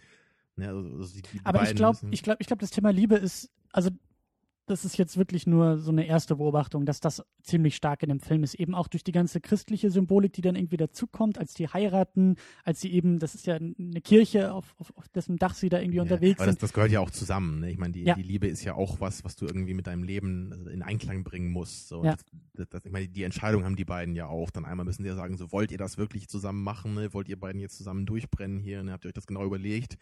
Ne? 0.56 0.68
Also, 0.68 0.88
also 0.96 1.14
die, 1.14 1.20
die 1.22 1.40
Aber 1.44 1.62
ich 1.64 1.74
glaube, 1.74 1.98
ich 2.10 2.22
glaube, 2.22 2.38
ich 2.40 2.46
glaube, 2.46 2.60
das 2.60 2.70
Thema 2.70 2.90
Liebe 2.90 3.16
ist, 3.16 3.50
also 3.72 3.90
das 4.68 4.84
ist 4.84 4.96
jetzt 4.98 5.16
wirklich 5.16 5.46
nur 5.46 5.78
so 5.78 5.90
eine 5.90 6.06
erste 6.06 6.36
Beobachtung, 6.36 6.86
dass 6.86 7.00
das 7.00 7.22
ziemlich 7.42 7.74
stark 7.76 8.02
in 8.02 8.08
dem 8.08 8.20
Film 8.20 8.42
ist. 8.42 8.54
Eben 8.54 8.74
auch 8.74 8.88
durch 8.88 9.02
die 9.04 9.12
ganze 9.12 9.40
christliche 9.40 9.90
Symbolik, 9.90 10.32
die 10.32 10.40
dann 10.42 10.54
irgendwie 10.56 10.76
dazukommt, 10.76 11.38
als 11.38 11.54
die 11.54 11.68
heiraten, 11.68 12.36
als 12.64 12.80
sie 12.80 12.92
eben, 12.92 13.18
das 13.18 13.34
ist 13.34 13.46
ja 13.46 13.56
eine 13.56 14.00
Kirche, 14.02 14.52
auf, 14.52 14.74
auf, 14.78 14.92
auf 14.96 15.08
dessen 15.08 15.36
Dach 15.36 15.54
sie 15.54 15.68
da 15.68 15.80
irgendwie 15.80 15.96
Ja, 15.96 16.02
unterwegs 16.02 16.38
aber 16.38 16.46
das, 16.46 16.54
sind. 16.54 16.62
das 16.62 16.72
gehört 16.72 16.90
ja 16.92 17.00
auch 17.00 17.10
zusammen. 17.10 17.60
Ne? 17.60 17.70
Ich 17.70 17.78
meine, 17.78 17.92
die, 17.92 18.04
Ja. 18.04 18.14
die 18.14 18.22
Liebe 18.22 18.46
ist 18.46 18.62
ja 18.64 18.74
auch 18.74 19.00
was, 19.00 19.24
was 19.24 19.36
du 19.36 19.46
irgendwie 19.46 19.74
mit 19.74 19.86
deinem 19.86 20.02
Leben 20.02 20.68
in 20.68 20.82
Einklang 20.82 21.24
bringen 21.24 21.50
musst. 21.50 21.88
So. 21.88 22.04
Ja. 22.04 22.12
Das, 22.12 22.24
das, 22.54 22.68
das, 22.68 22.84
ich 22.84 22.92
meine, 22.92 23.08
die 23.08 23.22
Entscheidung 23.24 23.64
haben 23.64 23.76
die 23.76 23.84
beiden 23.84 24.14
ja 24.14 24.26
auch. 24.26 24.50
Dann 24.50 24.64
einmal 24.64 24.84
müssen 24.86 25.02
sie 25.02 25.08
ja 25.08 25.14
sagen, 25.16 25.36
so 25.36 25.50
wollt 25.52 25.72
ihr 25.72 25.78
das 25.78 25.98
wirklich 25.98 26.28
zusammen 26.28 26.62
machen? 26.62 26.94
Ne? 26.94 27.12
Wollt 27.14 27.28
ihr 27.28 27.38
beiden 27.38 27.60
jetzt 27.60 27.76
zusammen 27.76 28.06
durchbrennen 28.06 28.58
hier? 28.60 28.82
Ne? 28.82 28.92
Habt 28.92 29.04
ihr 29.04 29.08
euch 29.08 29.14
das 29.14 29.26
genau 29.26 29.44
überlegt? 29.44 29.96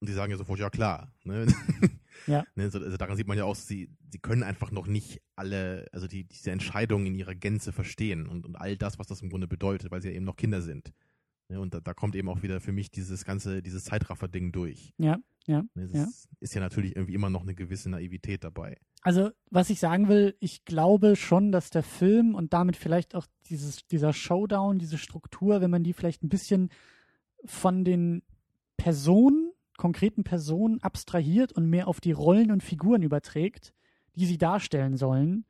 Und 0.00 0.08
die 0.08 0.14
sagen 0.14 0.30
ja 0.32 0.38
sofort, 0.38 0.58
ja 0.58 0.70
klar. 0.70 1.12
Ne? 1.24 1.46
Ja. 2.26 2.44
Ne? 2.54 2.70
So, 2.70 2.78
also 2.78 2.96
daran 2.96 3.16
sieht 3.16 3.26
man 3.28 3.38
ja 3.38 3.44
auch, 3.44 3.54
sie, 3.54 3.90
sie 4.10 4.18
können 4.18 4.42
einfach 4.42 4.70
noch 4.70 4.86
nicht 4.86 5.20
alle, 5.36 5.86
also 5.92 6.06
die, 6.06 6.24
diese 6.24 6.50
Entscheidung 6.50 7.06
in 7.06 7.14
ihrer 7.14 7.34
Gänze 7.34 7.72
verstehen 7.72 8.26
und, 8.26 8.44
und 8.46 8.56
all 8.56 8.76
das, 8.76 8.98
was 8.98 9.06
das 9.06 9.22
im 9.22 9.30
Grunde 9.30 9.48
bedeutet, 9.48 9.90
weil 9.90 10.02
sie 10.02 10.08
ja 10.08 10.14
eben 10.14 10.24
noch 10.24 10.36
Kinder 10.36 10.62
sind. 10.62 10.92
Ne? 11.48 11.60
Und 11.60 11.74
da, 11.74 11.80
da 11.80 11.94
kommt 11.94 12.14
eben 12.16 12.28
auch 12.28 12.42
wieder 12.42 12.60
für 12.60 12.72
mich 12.72 12.90
dieses 12.90 13.24
ganze, 13.24 13.62
dieses 13.62 13.84
Zeitraffer-Ding 13.84 14.52
durch. 14.52 14.92
Ja, 14.98 15.18
ja. 15.46 15.62
Ne, 15.74 15.88
Ja. 15.92 16.04
ist, 16.04 16.28
ist 16.40 16.54
ja 16.54 16.60
natürlich 16.60 16.96
irgendwie 16.96 17.14
immer 17.14 17.30
noch 17.30 17.42
eine 17.42 17.54
gewisse 17.54 17.90
Naivität 17.90 18.44
dabei. 18.44 18.76
Also, 19.02 19.30
was 19.50 19.70
ich 19.70 19.80
sagen 19.80 20.08
will, 20.08 20.36
ich 20.40 20.64
glaube 20.66 21.16
schon, 21.16 21.52
dass 21.52 21.70
der 21.70 21.82
Film 21.82 22.34
und 22.34 22.52
damit 22.52 22.76
vielleicht 22.76 23.14
auch 23.14 23.26
dieses, 23.46 23.86
dieser 23.86 24.12
Showdown, 24.12 24.78
diese 24.78 24.98
Struktur, 24.98 25.60
wenn 25.62 25.70
man 25.70 25.82
die 25.82 25.94
vielleicht 25.94 26.22
ein 26.22 26.28
bisschen 26.28 26.70
von 27.46 27.84
den 27.84 28.22
Personen, 28.76 29.49
konkreten 29.80 30.22
Personen 30.22 30.80
abstrahiert 30.82 31.52
und 31.52 31.68
mehr 31.68 31.88
auf 31.88 32.00
die 32.00 32.12
Rollen 32.12 32.52
und 32.52 32.62
Figuren 32.62 33.02
überträgt, 33.02 33.72
die 34.14 34.26
sie 34.26 34.38
darstellen 34.38 34.96
sollen 34.96 35.44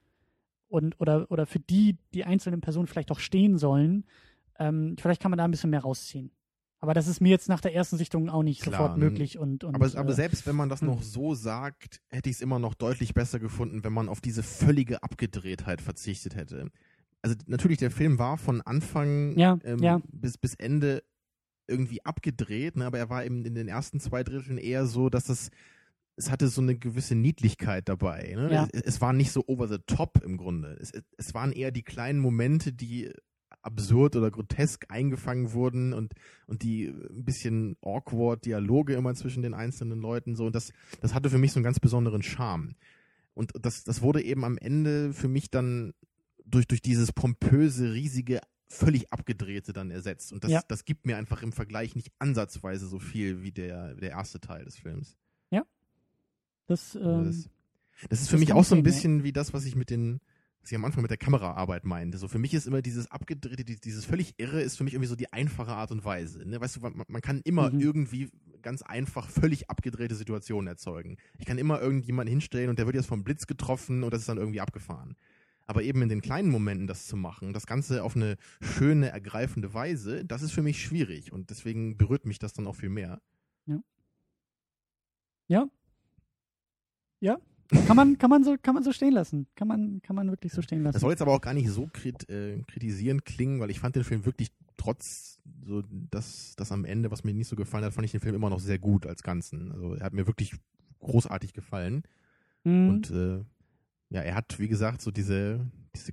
und 0.68 0.99
oder, 1.01 1.31
oder 1.31 1.47
für 1.47 1.59
die 1.59 1.99
die 2.14 2.24
einzelnen 2.24 2.61
Personen 2.61 2.87
vielleicht 2.87 3.11
auch 3.11 3.18
stehen 3.18 3.59
sollen, 3.59 4.05
ähm, 4.59 4.95
vielleicht 4.99 5.20
kann 5.20 5.33
man 5.33 5.39
da 5.39 5.45
ein 5.45 5.51
bisschen 5.51 5.70
mehr 5.70 5.81
rausziehen. 5.81 6.31
Aber 6.78 6.95
das 6.95 7.09
ist 7.09 7.20
mir 7.20 7.28
jetzt 7.28 7.49
nach 7.49 7.61
der 7.61 7.74
ersten 7.74 7.99
Sichtung 7.99 8.31
auch 8.31 8.43
nicht 8.43 8.62
Klar, 8.62 8.72
sofort 8.72 8.99
ne? 8.99 9.05
möglich 9.05 9.37
und, 9.37 9.64
und 9.64 9.74
Aber, 9.74 9.91
aber 9.99 10.11
äh, 10.12 10.14
selbst 10.14 10.47
wenn 10.47 10.57
man 10.57 10.68
das 10.68 10.81
hm. 10.81 10.89
noch 10.89 11.03
so 11.03 11.35
sagt, 11.35 12.01
hätte 12.09 12.31
ich 12.31 12.37
es 12.37 12.41
immer 12.41 12.59
noch 12.59 12.74
deutlich 12.74 13.12
besser 13.12 13.39
gefunden, 13.39 13.85
wenn 13.85 13.93
man 13.93 14.09
auf 14.09 14.20
diese 14.20 14.43
völlige 14.43 15.03
Abgedrehtheit 15.03 15.83
verzichtet 15.83 16.37
hätte. 16.37 16.70
Also 17.20 17.37
natürlich, 17.47 17.78
der 17.78 17.91
Film 17.91 18.18
war 18.18 18.39
von 18.39 18.62
Anfang 18.62 19.37
Ja, 19.37 19.59
ähm, 19.64 19.83
ja. 19.83 20.01
bis, 20.09 20.39
bis 20.39 20.55
Ende 20.55 21.03
irgendwie 21.71 22.05
abgedreht, 22.05 22.77
ne? 22.77 22.85
aber 22.85 22.99
er 22.99 23.09
war 23.09 23.25
eben 23.25 23.45
in 23.45 23.55
den 23.55 23.68
ersten 23.68 24.01
zwei 24.01 24.23
Dritteln 24.23 24.59
eher 24.59 24.87
so, 24.87 25.09
dass 25.09 25.29
es 25.29 25.51
es 26.16 26.31
hatte 26.31 26.49
so 26.49 26.61
eine 26.61 26.77
gewisse 26.77 27.14
Niedlichkeit 27.14 27.89
dabei. 27.89 28.35
Ne? 28.37 28.53
Ja. 28.53 28.68
Es, 28.73 28.83
es 28.83 29.01
war 29.01 29.14
nicht 29.14 29.33
so 29.33 29.43
over 29.47 29.68
the 29.68 29.79
top 29.87 30.23
im 30.23 30.37
Grunde. 30.37 30.77
Es, 30.79 30.93
es 31.16 31.33
waren 31.33 31.51
eher 31.51 31.71
die 31.71 31.83
kleinen 31.83 32.21
Momente, 32.21 32.75
die 32.75 33.11
absurd 33.62 34.16
oder 34.16 34.31
grotesk 34.31 34.87
eingefangen 34.89 35.53
wurden 35.53 35.93
und, 35.93 36.14
und 36.47 36.62
die 36.62 36.87
ein 36.87 37.25
bisschen 37.25 37.77
awkward 37.83 38.45
Dialoge 38.45 38.95
immer 38.95 39.14
zwischen 39.14 39.43
den 39.43 39.55
einzelnen 39.55 40.01
Leuten 40.01 40.35
so. 40.37 40.47
Und 40.47 40.55
das, 40.55 40.73
das 41.01 41.14
hatte 41.14 41.31
für 41.31 41.39
mich 41.39 41.53
so 41.53 41.59
einen 41.59 41.64
ganz 41.64 41.81
besonderen 41.81 42.23
Charme. 42.23 42.75
Und 43.35 43.53
das, 43.61 43.85
das 43.85 44.03
wurde 44.03 44.23
eben 44.23 44.45
am 44.45 44.59
Ende 44.59 45.12
für 45.12 45.29
mich 45.29 45.51
dann 45.51 45.93
durch, 46.45 46.66
durch 46.66 46.83
dieses 46.83 47.12
pompöse, 47.12 47.93
riesige, 47.93 48.41
völlig 48.73 49.12
abgedrehte 49.12 49.73
dann 49.73 49.91
ersetzt. 49.91 50.33
Und 50.33 50.45
das, 50.45 50.51
Ja. 50.53 50.62
das 50.68 50.85
gibt 50.85 51.05
mir 51.05 51.16
einfach 51.16 51.43
im 51.43 51.53
Vergleich 51.53 51.97
nicht 51.97 52.11
ansatzweise 52.21 52.87
so 52.87 52.99
viel 53.01 53.43
wie 53.43 53.51
der, 53.53 53.95
der 53.95 54.11
erste 54.11 54.41
Teil 54.41 54.64
des 54.64 54.77
Films. 54.79 55.16
das, 56.66 56.95
ähm, 56.95 57.25
das, 57.25 57.49
das 58.09 58.21
ist 58.23 58.29
für 58.29 58.37
das 58.37 58.41
mich 58.41 58.53
auch 58.53 58.64
so 58.64 58.77
ein 58.77 58.79
sehen, 58.79 58.85
ja. 58.85 58.91
bisschen 58.93 59.25
wie 59.25 59.33
das, 59.33 59.53
was 59.53 59.64
ich 59.64 59.75
mit 59.75 59.91
den, 59.91 60.21
was 60.62 60.71
ich 60.71 60.77
am 60.77 60.85
Anfang 60.85 61.03
mit 61.03 61.11
der 61.11 61.18
Kameraarbeit 61.18 61.85
meinte. 61.85 62.16
So 62.18 62.29
für 62.29 62.39
mich 62.39 62.55
ist 62.55 62.68
immer 62.68 62.81
dieses 62.81 63.11
abgedrehte, 63.11 63.64
die- 63.64 63.81
dieses 63.81 64.05
völlig 64.05 64.35
irre 64.39 64.62
ist 64.62 64.77
für 64.77 64.85
mich 64.85 64.95
irgendwie 64.95 65.09
so 65.09 65.16
die 65.16 65.33
einfache 65.33 65.73
Art 65.73 65.91
und 65.91 66.05
Weise. 66.05 66.49
Ne? 66.49 66.61
Weißt 66.61 66.77
du, 66.77 66.81
man, 66.81 67.03
man 67.09 67.21
kann 67.23 67.41
immer 67.43 67.71
Mhm. 67.73 67.81
irgendwie 67.81 68.31
ganz 68.62 68.83
einfach 68.83 69.29
völlig 69.29 69.68
abgedrehte 69.68 70.14
Situationen 70.14 70.68
erzeugen. 70.68 71.16
Ich 71.39 71.47
kann 71.47 71.59
immer 71.59 71.81
irgendjemanden 71.81 72.31
hinstellen 72.31 72.68
und 72.71 72.79
der 72.79 72.87
wird 72.87 72.95
jetzt 72.95 73.07
vom 73.07 73.25
Blitz 73.25 73.47
getroffen 73.49 74.05
und 74.05 74.12
das 74.12 74.21
ist 74.21 74.29
dann 74.29 74.39
irgendwie 74.39 74.61
abgefahren. 74.61 75.16
Aber 75.71 75.85
eben 75.85 76.03
in 76.03 76.09
den 76.09 76.21
kleinen 76.21 76.51
Momenten 76.51 76.89
das 76.89 77.07
zu 77.07 77.16
machen, 77.16 77.53
das 77.53 77.64
Ganze 77.64 78.03
auf 78.03 78.16
eine 78.16 78.39
schöne, 78.61 79.11
ergreifende 79.11 79.73
Weise, 79.73 80.25
das 80.25 80.43
ist 80.43 80.51
für 80.51 80.62
mich 80.62 80.83
schwierig 80.83 81.33
und 81.33 81.51
deswegen 81.51 81.97
berührt 81.97 82.27
mich 82.27 82.41
das 82.41 82.53
dann 82.53 82.66
auch 82.66 82.75
viel 82.75 82.89
mehr. 82.89 83.23
kann 87.87 87.95
man, 87.97 88.18
kann 88.18 88.31
man 88.31 88.43
so, 88.43 88.57
kann 88.61 88.75
man 88.75 88.83
so 88.83 88.91
stehen 88.91 89.12
lassen. 89.12 89.47
Kann 89.55 89.68
man, 89.68 90.03
kann 90.03 90.16
man 90.16 90.29
wirklich 90.29 90.53
so 90.53 90.61
stehen 90.61 90.83
lassen. 90.83 90.95
Das 90.95 91.03
soll 91.03 91.12
jetzt 91.12 91.23
aber 91.23 91.35
auch 91.35 91.41
gar 91.41 91.55
nicht 91.55 91.68
so 91.68 91.89
krit 91.93 92.29
äh, 92.29 92.61
kritisierend 92.66 93.25
klingen, 93.25 93.61
weil 93.61 93.71
ich 93.71 93.79
fand 93.79 93.95
den 93.95 94.03
Film 94.03 94.27
wirklich 94.27 94.51
trotz 94.77 95.39
so 95.64 95.85
das, 96.11 96.55
das 96.57 96.73
am 96.73 96.85
Ende, 96.85 97.12
was 97.12 97.23
mir 97.23 97.33
nicht 97.33 97.47
so 97.47 97.55
gefallen 97.55 97.85
hat, 97.85 97.95
fand 97.95 98.07
ich 98.07 98.11
den 98.11 98.21
Film 98.21 98.35
immer 98.35 98.51
noch 98.51 98.59
sehr 98.59 98.81
gut 98.81 99.07
als 99.07 99.23
Ganzen. 99.23 99.71
Also 99.71 99.95
er 99.95 100.05
hat 100.05 100.14
mir 100.14 100.27
wirklich 100.27 100.53
großartig 100.99 101.53
gefallen. 101.53 102.03
Mhm. 102.64 102.89
Und 102.89 103.11
äh, 103.12 103.45
ja, 104.11 104.22
er 104.22 104.34
hat, 104.34 104.58
wie 104.58 104.68
gesagt, 104.68 105.00
so 105.00 105.11
diese, 105.11 105.66
diese 105.94 106.12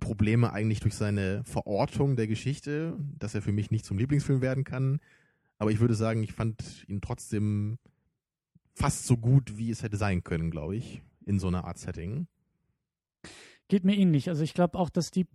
Probleme 0.00 0.52
eigentlich 0.52 0.80
durch 0.80 0.94
seine 0.94 1.44
Verortung 1.44 2.16
der 2.16 2.26
Geschichte, 2.26 2.96
dass 3.18 3.34
er 3.34 3.42
für 3.42 3.52
mich 3.52 3.70
nicht 3.70 3.84
zum 3.84 3.98
Lieblingsfilm 3.98 4.40
werden 4.40 4.64
kann. 4.64 5.00
Aber 5.58 5.70
ich 5.70 5.80
würde 5.80 5.94
sagen, 5.94 6.22
ich 6.22 6.32
fand 6.32 6.84
ihn 6.88 7.00
trotzdem 7.00 7.78
fast 8.74 9.06
so 9.06 9.16
gut, 9.16 9.56
wie 9.56 9.70
es 9.70 9.82
hätte 9.82 9.96
sein 9.96 10.22
können, 10.22 10.50
glaube 10.50 10.76
ich, 10.76 11.02
in 11.24 11.38
so 11.38 11.48
einer 11.48 11.64
Art 11.64 11.78
Setting. 11.78 12.26
Geht 13.68 13.84
mir 13.84 13.96
ähnlich. 13.96 14.28
Also 14.28 14.42
ich 14.42 14.54
glaube 14.54 14.78
auch, 14.78 14.90
dass 14.90 15.10
die 15.10 15.26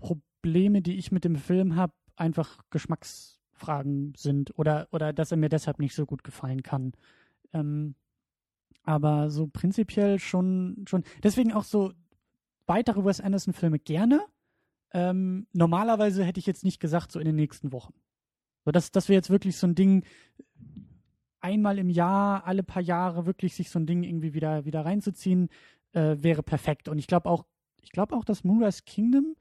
Probleme, 0.00 0.82
die 0.82 0.96
ich 0.96 1.12
mit 1.12 1.24
dem 1.24 1.36
Film 1.36 1.76
habe, 1.76 1.94
einfach 2.16 2.60
Geschmacksfragen 2.70 4.12
sind 4.16 4.56
oder, 4.58 4.88
oder 4.92 5.12
dass 5.12 5.30
er 5.30 5.38
mir 5.38 5.48
deshalb 5.48 5.78
nicht 5.78 5.94
so 5.94 6.06
gut 6.06 6.24
gefallen 6.24 6.62
kann. 6.62 6.92
Ähm, 7.52 7.94
aber 8.82 9.30
so 9.30 9.46
prinzipiell 9.46 10.18
schon, 10.18 10.84
schon. 10.88 11.04
Deswegen 11.22 11.52
auch 11.52 11.64
so 11.64 11.92
weitere 12.66 13.04
Wes 13.04 13.20
Anderson-Filme 13.20 13.78
gerne. 13.78 14.20
Ähm, 14.92 15.46
normalerweise 15.52 16.24
hätte 16.24 16.40
ich 16.40 16.46
jetzt 16.46 16.64
nicht 16.64 16.80
gesagt, 16.80 17.12
so 17.12 17.18
in 17.18 17.24
den 17.26 17.36
nächsten 17.36 17.72
Wochen. 17.72 17.94
So, 18.64 18.70
das, 18.70 18.90
das 18.90 19.08
wäre 19.08 19.16
jetzt 19.16 19.30
wirklich 19.30 19.56
so 19.56 19.66
ein 19.66 19.74
Ding, 19.74 20.04
einmal 21.40 21.78
im 21.78 21.90
Jahr, 21.90 22.46
alle 22.46 22.62
paar 22.62 22.82
Jahre 22.82 23.26
wirklich 23.26 23.54
sich 23.54 23.68
so 23.68 23.78
ein 23.78 23.86
Ding 23.86 24.02
irgendwie 24.02 24.32
wieder, 24.32 24.64
wieder 24.64 24.84
reinzuziehen, 24.84 25.50
äh, 25.92 26.16
wäre 26.18 26.42
perfekt. 26.42 26.88
Und 26.88 26.98
ich 26.98 27.06
glaube 27.06 27.28
auch, 27.28 27.44
ich 27.82 27.90
glaube 27.90 28.16
auch, 28.16 28.24
dass 28.24 28.44
Moonrise 28.44 28.82
Kingdom 28.86 29.36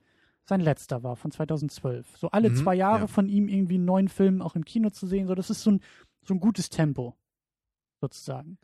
sein 0.46 0.60
letzter 0.60 1.04
war, 1.04 1.16
von 1.16 1.32
2012. 1.32 2.18
So 2.18 2.30
alle 2.32 2.50
Mhm, 2.50 2.56
zwei 2.56 2.76
Jahre 2.76 3.02
ja. 3.02 3.08
von 3.08 3.30
ihm 3.30 3.48
irgendwie 3.48 3.76
einen 3.76 3.86
neuen 3.86 4.10
Film 4.10 4.42
auch 4.42 4.56
im 4.56 4.66
Kino 4.66 4.90
zu 4.90 5.08
sehen. 5.08 5.28
So, 5.28 5.36
das 5.36 5.50
ist 5.50 5.64
so 5.64 5.72
ein, 5.72 5.80
so 6.24 6.34
ein 6.34 6.42
gutes 6.42 6.70
Tempo, 6.70 7.16
sozusagen. 8.02 8.58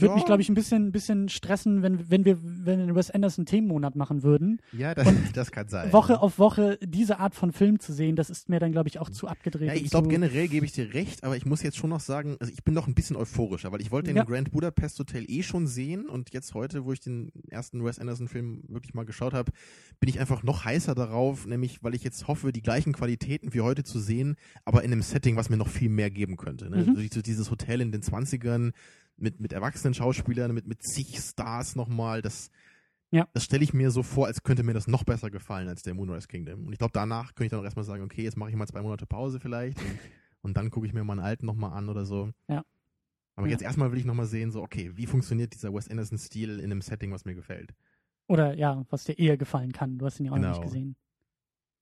Würde 0.00 0.12
Ja. 0.12 0.14
mich, 0.16 0.24
glaube 0.24 0.42
ich, 0.42 0.48
ein 0.48 0.54
bisschen, 0.54 0.86
ein 0.88 0.92
bisschen 0.92 1.28
stressen, 1.28 1.82
wenn, 1.82 2.10
wenn 2.10 2.24
wir, 2.24 2.38
wenn 2.42 2.86
wir 2.86 2.94
Wes 2.94 3.10
Anderson 3.10 3.46
Themenmonat 3.46 3.96
machen 3.96 4.22
würden. 4.22 4.60
Ja, 4.72 4.94
das, 4.94 5.06
das 5.34 5.50
kann 5.52 5.68
sein. 5.68 5.92
Woche 5.92 6.20
auf 6.20 6.38
Woche 6.38 6.78
diese 6.82 7.18
Art 7.18 7.34
von 7.34 7.52
Film 7.52 7.78
zu 7.80 7.92
sehen, 7.92 8.16
das 8.16 8.30
ist 8.30 8.48
mir 8.48 8.60
dann, 8.60 8.72
glaube 8.72 8.88
ich, 8.88 8.98
auch 8.98 9.10
zu 9.10 9.28
abgedreht. 9.28 9.68
Ja, 9.68 9.74
ich 9.74 9.90
glaube, 9.90 10.08
generell 10.08 10.48
gebe 10.48 10.64
ich 10.66 10.72
dir 10.72 10.92
recht, 10.94 11.24
aber 11.24 11.36
ich 11.36 11.46
muss 11.46 11.62
jetzt 11.62 11.76
schon 11.76 11.90
noch 11.90 12.00
sagen, 12.00 12.36
also 12.40 12.52
ich 12.52 12.64
bin 12.64 12.74
doch 12.74 12.86
ein 12.86 12.94
bisschen 12.94 13.16
euphorischer, 13.16 13.72
weil 13.72 13.80
ich 13.80 13.90
wollte 13.90 14.08
den 14.08 14.16
Ja. 14.16 14.24
Grand 14.24 14.50
Budapest 14.52 14.98
Hotel 14.98 15.24
eh 15.28 15.42
schon 15.42 15.66
sehen 15.66 16.06
und 16.08 16.32
jetzt 16.32 16.54
heute, 16.54 16.84
wo 16.84 16.92
ich 16.92 17.00
den 17.00 17.30
ersten 17.48 17.84
Wes 17.84 17.98
Anderson-Film 17.98 18.64
wirklich 18.68 18.94
mal 18.94 19.04
geschaut 19.04 19.34
habe, 19.34 19.52
bin 20.00 20.08
ich 20.08 20.18
einfach 20.20 20.42
noch 20.42 20.64
heißer 20.64 20.94
darauf, 20.94 21.46
nämlich 21.46 21.82
weil 21.82 21.94
ich 21.94 22.04
jetzt 22.04 22.28
hoffe, 22.28 22.52
die 22.52 22.62
gleichen 22.62 22.92
Qualitäten 22.92 23.52
wie 23.54 23.60
heute 23.60 23.84
zu 23.84 23.98
sehen, 23.98 24.36
aber 24.64 24.82
in 24.82 24.92
einem 24.92 25.02
Setting, 25.02 25.36
was 25.36 25.50
mir 25.50 25.56
noch 25.56 25.68
viel 25.68 25.88
mehr 25.88 26.10
geben 26.10 26.36
könnte. 26.36 26.70
Ne? 26.70 26.78
Mhm. 26.84 26.96
So, 26.96 27.02
so 27.14 27.22
dieses 27.22 27.50
Hotel 27.50 27.80
in 27.80 27.92
den 27.92 28.02
20ern 28.02 28.72
mit, 29.20 29.40
mit 29.40 29.52
erwachsenen 29.52 29.94
Schauspielern, 29.94 30.52
mit, 30.52 30.66
mit 30.66 30.82
zig 30.82 31.18
Stars 31.18 31.76
nochmal, 31.76 32.22
das, 32.22 32.50
Ja. 33.10 33.28
das 33.32 33.44
stelle 33.44 33.62
ich 33.64 33.72
mir 33.74 33.90
so 33.90 34.02
vor, 34.02 34.26
als 34.26 34.42
könnte 34.42 34.62
mir 34.62 34.74
das 34.74 34.86
noch 34.86 35.04
besser 35.04 35.30
gefallen 35.30 35.68
als 35.68 35.82
der 35.82 35.94
Moonrise 35.94 36.28
Kingdom. 36.28 36.66
Und 36.66 36.72
ich 36.72 36.78
glaube, 36.78 36.92
danach 36.92 37.34
könnte 37.34 37.44
ich 37.44 37.50
dann 37.50 37.60
auch 37.60 37.64
erstmal 37.64 37.84
sagen, 37.84 38.02
okay, 38.02 38.22
jetzt 38.22 38.36
mache 38.36 38.50
ich 38.50 38.56
mal 38.56 38.66
zwei 38.66 38.82
Monate 38.82 39.06
Pause 39.06 39.40
vielleicht 39.40 39.78
und, 39.78 39.98
und 40.42 40.56
dann 40.56 40.70
gucke 40.70 40.86
ich 40.86 40.92
mir 40.92 41.04
meinen 41.04 41.20
alten 41.20 41.46
nochmal 41.46 41.72
an 41.72 41.88
oder 41.88 42.04
so. 42.04 42.30
Ja. 42.48 42.64
Aber 43.36 43.46
Ja. 43.46 43.52
jetzt 43.52 43.62
erstmal 43.62 43.90
will 43.92 43.98
ich 43.98 44.04
nochmal 44.04 44.26
sehen, 44.26 44.50
so, 44.50 44.62
okay, 44.62 44.90
wie 44.96 45.06
funktioniert 45.06 45.54
dieser 45.54 45.72
Wes 45.72 45.88
Anderson-Stil 45.88 46.58
in 46.58 46.66
einem 46.66 46.82
Setting, 46.82 47.12
was 47.12 47.24
mir 47.24 47.34
gefällt? 47.34 47.74
Oder 48.26 48.54
ja, 48.54 48.84
was 48.90 49.04
dir 49.04 49.18
eher 49.18 49.36
gefallen 49.36 49.72
kann. 49.72 49.98
Du 49.98 50.06
hast 50.06 50.20
ihn 50.20 50.26
ja 50.26 50.32
auch 50.32 50.36
noch 50.36 50.42
Genau. 50.42 50.58
nicht 50.58 50.62
gesehen. 50.62 50.96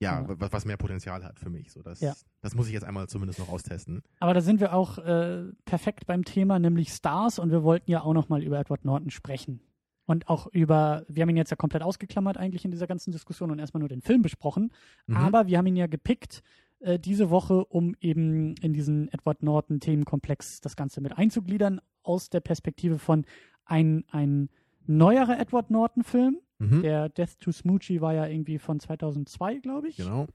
Ja, 0.00 0.20
Ja. 0.20 0.26
Was, 0.38 0.52
was 0.52 0.64
mehr 0.64 0.76
Potenzial 0.76 1.24
hat 1.24 1.38
für 1.38 1.50
mich. 1.50 1.72
So, 1.72 1.82
das, 1.82 2.00
Ja. 2.00 2.14
das 2.40 2.54
muss 2.54 2.66
ich 2.68 2.72
jetzt 2.72 2.84
einmal 2.84 3.08
zumindest 3.08 3.38
noch 3.38 3.48
austesten. 3.48 4.02
Aber 4.20 4.34
da 4.34 4.40
sind 4.40 4.60
wir 4.60 4.72
auch 4.72 4.98
äh, 4.98 5.44
perfekt 5.64 6.06
beim 6.06 6.24
Thema, 6.24 6.58
nämlich 6.58 6.92
Stars. 6.92 7.38
Und 7.38 7.50
wir 7.50 7.62
wollten 7.62 7.90
ja 7.90 8.02
auch 8.02 8.14
noch 8.14 8.28
mal 8.28 8.42
über 8.42 8.58
Edward 8.58 8.84
Norton 8.84 9.10
sprechen. 9.10 9.60
Und 10.06 10.28
auch 10.28 10.46
über, 10.46 11.04
wir 11.08 11.22
haben 11.22 11.28
ihn 11.28 11.36
jetzt 11.36 11.50
ja 11.50 11.56
komplett 11.56 11.82
ausgeklammert 11.82 12.38
eigentlich 12.38 12.64
in 12.64 12.70
dieser 12.70 12.86
ganzen 12.86 13.10
Diskussion 13.12 13.50
und 13.50 13.58
erstmal 13.58 13.80
nur 13.80 13.90
den 13.90 14.00
Film 14.00 14.22
besprochen. 14.22 14.72
Mhm. 15.06 15.16
Aber 15.16 15.46
wir 15.48 15.58
haben 15.58 15.66
ihn 15.66 15.76
ja 15.76 15.86
gepickt 15.86 16.42
äh, 16.80 16.98
diese 16.98 17.28
Woche, 17.28 17.64
um 17.66 17.94
eben 18.00 18.54
in 18.62 18.72
diesen 18.72 19.12
Edward 19.12 19.42
Norton 19.42 19.80
Themenkomplex 19.80 20.60
das 20.60 20.76
Ganze 20.76 21.00
mit 21.02 21.18
einzugliedern, 21.18 21.80
aus 22.02 22.30
der 22.30 22.40
Perspektive 22.40 22.98
von 22.98 23.26
ein, 23.66 24.04
ein 24.10 24.48
neuerer 24.86 25.38
Edward 25.38 25.70
Norton 25.70 26.04
Film. 26.04 26.38
Mhm. 26.58 26.82
Der 26.82 27.08
Death 27.08 27.38
to 27.40 27.52
Smoochie 27.52 28.00
war 28.00 28.14
ja 28.14 28.26
irgendwie 28.26 28.58
von 28.58 28.80
2002, 28.80 29.58
glaube 29.58 29.88
ich. 29.88 29.96
Genau. 29.96 30.26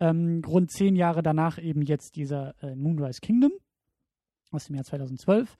Ähm, 0.00 0.42
rund 0.46 0.70
zehn 0.70 0.96
Jahre 0.96 1.22
danach 1.22 1.60
eben 1.60 1.82
jetzt 1.82 2.16
dieser 2.16 2.54
äh, 2.62 2.74
Moonrise 2.74 3.20
Kingdom 3.20 3.52
aus 4.50 4.66
dem 4.66 4.76
Jahr 4.76 4.84
2012, 4.84 5.58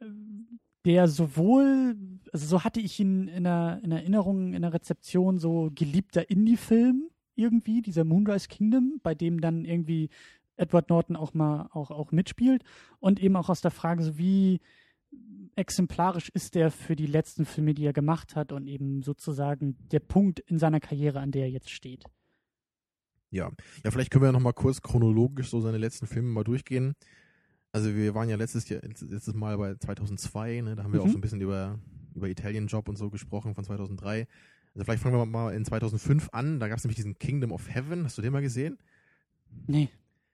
ähm, 0.00 0.58
der 0.84 1.08
sowohl, 1.08 1.96
also 2.32 2.46
so 2.46 2.64
hatte 2.64 2.80
ich 2.80 2.98
ihn 3.00 3.28
in, 3.28 3.44
der, 3.44 3.80
in 3.82 3.92
Erinnerung, 3.92 4.52
in 4.52 4.62
der 4.62 4.72
Rezeption, 4.72 5.38
so 5.38 5.70
geliebter 5.74 6.28
Indie-Film 6.30 7.10
irgendwie, 7.34 7.82
dieser 7.82 8.04
Moonrise 8.04 8.48
Kingdom, 8.48 9.00
bei 9.02 9.14
dem 9.14 9.40
dann 9.40 9.64
irgendwie 9.64 10.10
Edward 10.56 10.90
Norton 10.90 11.16
auch 11.16 11.34
mal 11.34 11.68
auch, 11.72 11.90
auch 11.90 12.10
mitspielt 12.10 12.64
und 13.00 13.20
eben 13.20 13.36
auch 13.36 13.48
aus 13.48 13.60
der 13.60 13.70
Frage, 13.70 14.02
so 14.02 14.18
wie 14.18 14.60
exemplarisch 15.58 16.28
ist 16.30 16.54
der 16.54 16.70
für 16.70 16.96
die 16.96 17.06
letzten 17.06 17.44
Filme, 17.44 17.74
die 17.74 17.84
er 17.84 17.92
gemacht 17.92 18.36
hat 18.36 18.52
und 18.52 18.66
eben 18.66 19.02
sozusagen 19.02 19.76
der 19.90 20.00
Punkt 20.00 20.40
in 20.40 20.58
seiner 20.58 20.80
Karriere, 20.80 21.20
an 21.20 21.30
der 21.32 21.42
er 21.42 21.50
jetzt 21.50 21.70
steht. 21.70 22.04
Ja. 23.30 23.50
Ja, 23.84 23.90
vielleicht 23.90 24.10
können 24.10 24.22
wir 24.22 24.28
ja 24.28 24.32
nochmal 24.32 24.54
kurz 24.54 24.80
chronologisch 24.80 25.50
so 25.50 25.60
seine 25.60 25.78
letzten 25.78 26.06
Filme 26.06 26.28
mal 26.28 26.44
durchgehen. 26.44 26.94
Also 27.72 27.94
wir 27.94 28.14
waren 28.14 28.30
ja 28.30 28.36
letztes 28.36 28.68
Jahr, 28.68 28.80
letztes 28.82 29.34
Mal 29.34 29.58
bei 29.58 29.74
2002, 29.74 30.62
ne, 30.62 30.74
da 30.76 30.84
haben 30.84 30.92
wir 30.92 31.00
Mhm. 31.00 31.06
auch 31.06 31.10
so 31.12 31.18
ein 31.18 31.20
bisschen 31.20 31.40
über, 31.42 31.78
über 32.14 32.28
Italian 32.28 32.66
Job 32.66 32.88
und 32.88 32.96
so 32.96 33.10
gesprochen 33.10 33.54
von 33.54 33.64
2003. 33.64 34.26
Also 34.74 34.84
vielleicht 34.84 35.02
fangen 35.02 35.16
wir 35.16 35.26
mal 35.26 35.54
in 35.54 35.64
2005 35.64 36.30
an, 36.32 36.60
da 36.60 36.68
gab 36.68 36.78
es 36.78 36.84
nämlich 36.84 36.96
diesen 36.96 37.18
Kingdom 37.18 37.52
of 37.52 37.68
Heaven, 37.68 38.04
hast 38.04 38.16
du 38.16 38.22
den 38.22 38.32
mal 38.32 38.40
gesehen? 38.40 38.78
Nee. 39.66 39.88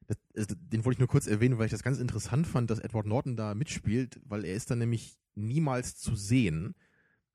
Das, 0.06 0.46
den 0.48 0.84
wollte 0.84 0.96
ich 0.96 0.98
nur 0.98 1.08
kurz 1.08 1.26
erwähnen, 1.26 1.58
weil 1.58 1.66
ich 1.66 1.72
das 1.72 1.82
ganz 1.82 1.98
interessant 1.98 2.46
fand, 2.46 2.70
dass 2.70 2.78
Edward 2.78 3.06
Norton 3.06 3.36
da 3.36 3.54
mitspielt, 3.54 4.20
weil 4.24 4.44
er 4.44 4.54
ist 4.54 4.70
da 4.70 4.76
nämlich 4.76 5.16
niemals 5.34 5.96
zu 5.96 6.14
sehen. 6.14 6.74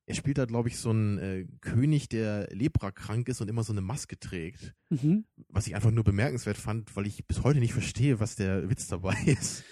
Er 0.06 0.14
spielt 0.14 0.38
da, 0.38 0.44
glaube 0.44 0.68
ich, 0.68 0.78
so 0.78 0.90
einen 0.90 1.18
äh, 1.18 1.46
König, 1.60 2.08
der 2.08 2.48
leprakrank 2.52 3.28
ist 3.28 3.40
und 3.40 3.48
immer 3.48 3.62
so 3.62 3.72
eine 3.72 3.80
Maske 3.80 4.18
trägt. 4.18 4.74
Mhm. 4.88 5.24
Was 5.48 5.66
ich 5.68 5.76
einfach 5.76 5.92
nur 5.92 6.02
bemerkenswert 6.02 6.56
fand, 6.56 6.96
weil 6.96 7.06
ich 7.06 7.26
bis 7.26 7.44
heute 7.44 7.60
nicht 7.60 7.72
verstehe, 7.72 8.18
was 8.18 8.34
der 8.34 8.68
Witz 8.68 8.88
dabei 8.88 9.16
ist. 9.26 9.64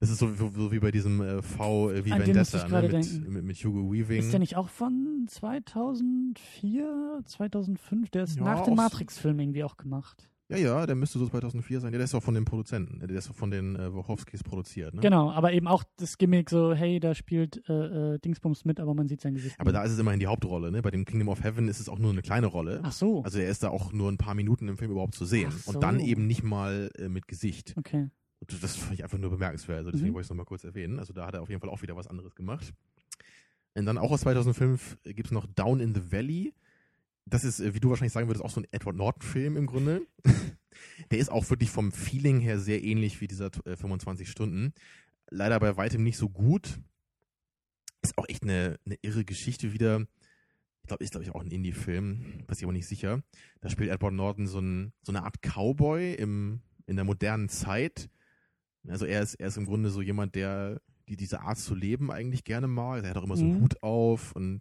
Das 0.00 0.10
ist 0.10 0.18
so, 0.18 0.34
so, 0.34 0.72
wie 0.72 0.80
bei 0.80 0.90
diesem 0.90 1.20
äh, 1.20 1.42
V 1.42 1.90
äh, 1.90 2.04
wie 2.04 2.12
An 2.12 2.26
Vendetta 2.26 2.68
ne, 2.68 2.88
mit, 2.88 3.28
mit, 3.28 3.44
mit 3.44 3.56
Hugo 3.64 3.90
Weaving. 3.92 4.18
Ist 4.18 4.32
der 4.32 4.40
nicht 4.40 4.56
auch 4.56 4.68
von 4.68 5.26
2004, 5.28 7.22
2005? 7.24 8.10
Der 8.10 8.24
ist 8.24 8.36
Ja, 8.36 8.44
nach 8.44 8.64
dem 8.64 8.74
Matrix-Film 8.74 9.38
irgendwie 9.38 9.64
auch 9.64 9.76
gemacht. 9.76 10.30
Ja, 10.50 10.56
ja, 10.58 10.86
der 10.86 10.94
müsste 10.94 11.18
so 11.18 11.26
2004 11.28 11.80
sein. 11.80 11.92
Ja, 11.92 11.98
der 11.98 12.04
ist 12.04 12.14
auch 12.14 12.22
von 12.22 12.34
den 12.34 12.44
Produzenten. 12.44 13.00
Der 13.06 13.16
ist 13.16 13.30
auch 13.30 13.34
von 13.34 13.50
den 13.50 13.76
äh, 13.76 13.94
Wachowskis 13.94 14.42
produziert. 14.42 14.94
Ne? 14.94 15.00
Genau, 15.00 15.30
aber 15.30 15.52
eben 15.52 15.66
auch 15.66 15.84
das 15.96 16.18
Gimmick 16.18 16.50
so, 16.50 16.74
hey, 16.74 17.00
da 17.00 17.14
spielt 17.14 17.66
äh, 17.68 18.14
äh, 18.14 18.18
Dingsbums 18.18 18.64
mit, 18.64 18.78
aber 18.80 18.94
man 18.94 19.08
sieht 19.08 19.20
sein 19.22 19.34
Gesicht. 19.34 19.58
Aber 19.58 19.70
nicht. 19.70 19.80
da 19.80 19.84
ist 19.84 19.92
es 19.92 19.98
immerhin 19.98 20.20
die 20.20 20.26
Hauptrolle. 20.26 20.70
Ne? 20.70 20.82
Bei 20.82 20.90
dem 20.90 21.04
Kingdom 21.04 21.28
of 21.28 21.42
Heaven 21.42 21.68
ist 21.68 21.80
es 21.80 21.88
auch 21.88 21.98
nur 21.98 22.10
eine 22.12 22.22
kleine 22.22 22.46
Rolle. 22.46 22.80
Ach 22.82 22.92
so, 22.92 23.22
Also 23.22 23.38
er 23.38 23.48
ist 23.48 23.62
da 23.62 23.70
auch 23.70 23.92
nur 23.92 24.10
ein 24.12 24.18
paar 24.18 24.34
Minuten 24.34 24.68
im 24.68 24.76
Film 24.76 24.90
überhaupt 24.90 25.14
zu 25.14 25.24
sehen. 25.24 25.50
So. 25.50 25.72
Und 25.72 25.82
dann 25.82 25.98
eben 26.00 26.26
nicht 26.26 26.42
mal 26.42 26.90
äh, 26.98 27.08
mit 27.08 27.26
Gesicht. 27.28 27.74
okay. 27.76 28.10
Und 28.40 28.62
das 28.62 28.76
fand 28.76 28.92
ich 28.92 29.02
einfach 29.02 29.16
nur 29.16 29.30
bemerkenswert. 29.30 29.78
Also 29.78 29.90
deswegen 29.92 30.10
Mhm. 30.10 30.14
wollte 30.16 30.24
ich 30.24 30.26
es 30.26 30.30
nochmal 30.30 30.44
kurz 30.44 30.64
erwähnen. 30.64 30.98
Also 30.98 31.14
da 31.14 31.26
hat 31.26 31.32
er 31.34 31.40
auf 31.40 31.48
jeden 31.48 31.62
Fall 31.62 31.70
auch 31.70 31.80
wieder 31.80 31.96
was 31.96 32.06
anderes 32.06 32.34
gemacht. 32.34 32.74
Und 33.76 33.86
dann 33.86 33.96
auch 33.96 34.10
aus 34.12 34.20
2005 34.20 34.98
gibt 35.04 35.26
es 35.26 35.32
noch 35.32 35.46
Down 35.46 35.80
in 35.80 35.94
the 35.94 36.12
Valley. 36.12 36.52
Das 37.26 37.44
ist, 37.44 37.60
äh, 37.60 37.74
wie 37.74 37.80
du 37.80 37.90
wahrscheinlich 37.90 38.12
sagen 38.12 38.28
würdest, 38.28 38.44
auch 38.44 38.50
so 38.50 38.60
ein 38.60 38.66
Edward 38.70 38.96
Norton-Film 38.96 39.56
im 39.56 39.66
Grunde. 39.66 40.02
Der 41.10 41.18
ist 41.18 41.30
auch 41.30 41.48
wirklich 41.50 41.70
vom 41.70 41.92
Feeling 41.92 42.40
her 42.40 42.58
sehr 42.58 42.82
ähnlich 42.82 43.20
wie 43.20 43.28
dieser 43.28 43.50
äh, 43.64 43.76
25 43.76 44.28
Stunden. 44.28 44.72
Leider 45.30 45.58
bei 45.60 45.76
weitem 45.76 46.02
nicht 46.02 46.16
so 46.16 46.28
gut. 46.28 46.80
Ist 48.02 48.18
auch 48.18 48.28
echt 48.28 48.42
eine, 48.42 48.78
eine 48.84 48.96
irre 49.02 49.24
Geschichte 49.24 49.72
wieder. 49.72 50.06
Ich 50.82 50.88
glaube, 50.88 51.02
ist 51.02 51.12
glaube 51.12 51.24
ich 51.24 51.34
auch 51.34 51.40
ein 51.40 51.50
Indie-Film, 51.50 52.44
weiß 52.46 52.58
ich 52.58 52.64
aber 52.64 52.72
nicht 52.74 52.86
sicher. 52.86 53.22
Da 53.62 53.70
spielt 53.70 53.90
Edward 53.90 54.12
Norton 54.12 54.46
so, 54.46 54.58
ein, 54.58 54.92
so 55.02 55.12
eine 55.12 55.22
Art 55.22 55.40
Cowboy 55.40 56.12
im, 56.14 56.60
in 56.86 56.96
der 56.96 57.06
modernen 57.06 57.48
Zeit. 57.48 58.10
Also 58.86 59.06
er 59.06 59.22
ist, 59.22 59.36
er 59.36 59.48
ist 59.48 59.56
im 59.56 59.64
Grunde 59.64 59.88
so 59.88 60.02
jemand, 60.02 60.34
der 60.34 60.82
die 61.08 61.16
diese 61.16 61.40
Art 61.40 61.58
zu 61.58 61.74
leben 61.74 62.10
eigentlich 62.10 62.44
gerne 62.44 62.66
mag. 62.66 63.02
Er 63.02 63.10
hat 63.10 63.16
auch 63.16 63.24
immer 63.24 63.36
so 63.36 63.44
einen 63.44 63.56
Mhm. 63.58 63.62
Hut 63.62 63.82
auf 63.82 64.32
und, 64.32 64.60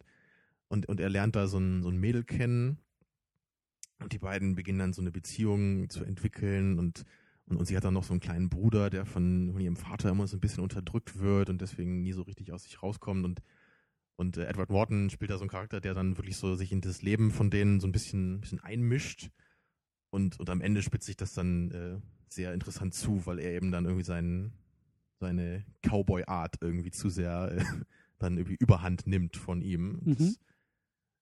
und, 0.74 0.88
und 0.88 0.99
er 0.99 1.09
lernt 1.09 1.36
da 1.36 1.47
so 1.47 1.59
ein, 1.59 1.84
so 1.84 1.89
ein 1.89 1.97
Mädel 1.97 2.24
kennen. 2.24 2.80
Und 3.99 4.11
die 4.11 4.19
beiden 4.19 4.55
beginnen 4.55 4.80
dann 4.80 4.93
so 4.93 5.01
eine 5.01 5.11
Beziehung 5.11 5.89
zu 5.89 6.03
entwickeln 6.03 6.78
und, 6.78 7.05
und, 7.45 7.57
und 7.57 7.65
sie 7.65 7.78
hat 7.78 7.86
dann 7.86 7.93
noch 7.93 8.03
so 8.03 8.11
einen 8.11 8.19
kleinen 8.19 8.49
Bruder, 8.49 8.89
der 8.89 9.05
von, 9.05 9.51
von 9.53 9.61
ihrem 9.61 9.78
Vater 9.78 10.09
immer 10.09 10.28
so 10.28 10.36
ein 10.36 10.41
bisschen 10.41 10.63
unterdrückt 10.63 11.19
wird 11.19 11.49
und 11.49 11.61
deswegen 11.61 12.01
nie 12.01 12.11
so 12.11 12.24
richtig 12.24 12.51
aus 12.51 12.63
sich 12.63 12.84
rauskommt 12.84 13.24
und 13.24 13.41
und 14.15 14.38
äh, 14.38 14.45
Edward 14.45 14.69
Norton 14.69 15.09
spielt 15.09 15.32
da 15.32 15.38
so 15.38 15.41
einen 15.41 15.49
Charakter, 15.49 15.82
der 15.82 15.93
dann 15.93 16.17
wirklich 16.17 16.38
so 16.38 16.55
sich 16.55 16.71
in 16.71 16.82
das 16.82 17.01
Leben 17.01 17.32
von 17.32 17.49
denen 17.49 17.80
so 17.80 17.88
ein 17.88 17.91
bisschen, 17.91 18.41
bisschen 18.41 18.59
einmischt. 18.59 19.30
Und, 20.11 20.39
und 20.39 20.49
am 20.49 20.61
Ende 20.61 20.84
spitzt 20.84 21.07
sich 21.07 21.17
das 21.17 21.34
dann 21.34 21.71
äh, 21.71 21.99
sehr 22.30 22.53
interessant 22.53 22.93
zu, 22.93 23.26
weil 23.26 23.39
er 23.39 23.53
eben 23.53 23.71
dann 23.71 23.86
irgendwie 23.86 24.05
seinen, 24.05 24.53
seine 25.19 25.65
Cowboy-Art 25.82 26.57
irgendwie 26.61 26.91
zu 26.91 27.09
sehr 27.09 27.57
äh, 27.57 27.63
dann 28.19 28.38
irgendwie 28.38 28.57
überhand 28.59 29.07
nimmt 29.07 29.36
von 29.36 29.61
ihm. 29.61 29.99
Mhm. 30.03 30.36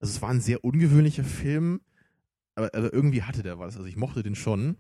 Also 0.02 0.16
es 0.16 0.22
war 0.22 0.30
ein 0.30 0.42
sehr 0.42 0.64
ungewöhnlicher 0.64 1.24
Film, 1.24 1.82
aber, 2.56 2.74
aber 2.74 2.92
irgendwie 2.92 3.22
hatte 3.22 3.44
der 3.44 3.60
was. 3.60 3.78
Also 3.78 3.88
ich 3.88 3.96
mochte 3.96 4.24
den 4.24 4.36
schon, 4.36 4.78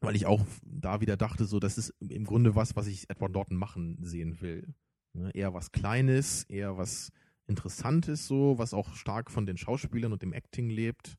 weil 0.00 0.16
ich 0.16 0.24
auch 0.24 0.44
da 0.62 1.02
wieder 1.02 1.18
dachte, 1.18 1.44
so, 1.44 1.60
das 1.60 1.76
ist 1.76 1.94
im 2.00 2.24
Grunde 2.24 2.56
was, 2.56 2.76
was 2.76 2.86
ich 2.86 3.10
Edward 3.10 3.32
Norton 3.32 3.58
machen 3.58 3.98
sehen 4.00 4.40
will. 4.40 4.74
Ne, 5.12 5.30
eher 5.34 5.52
was 5.52 5.70
Kleines, 5.70 6.44
eher 6.44 6.78
was 6.78 7.12
Interessantes, 7.46 8.26
so, 8.26 8.58
was 8.58 8.74
auch 8.74 8.94
stark 8.94 9.30
von 9.30 9.46
den 9.46 9.58
Schauspielern 9.58 10.12
und 10.12 10.22
dem 10.22 10.32
Acting 10.32 10.70
lebt. 10.70 11.16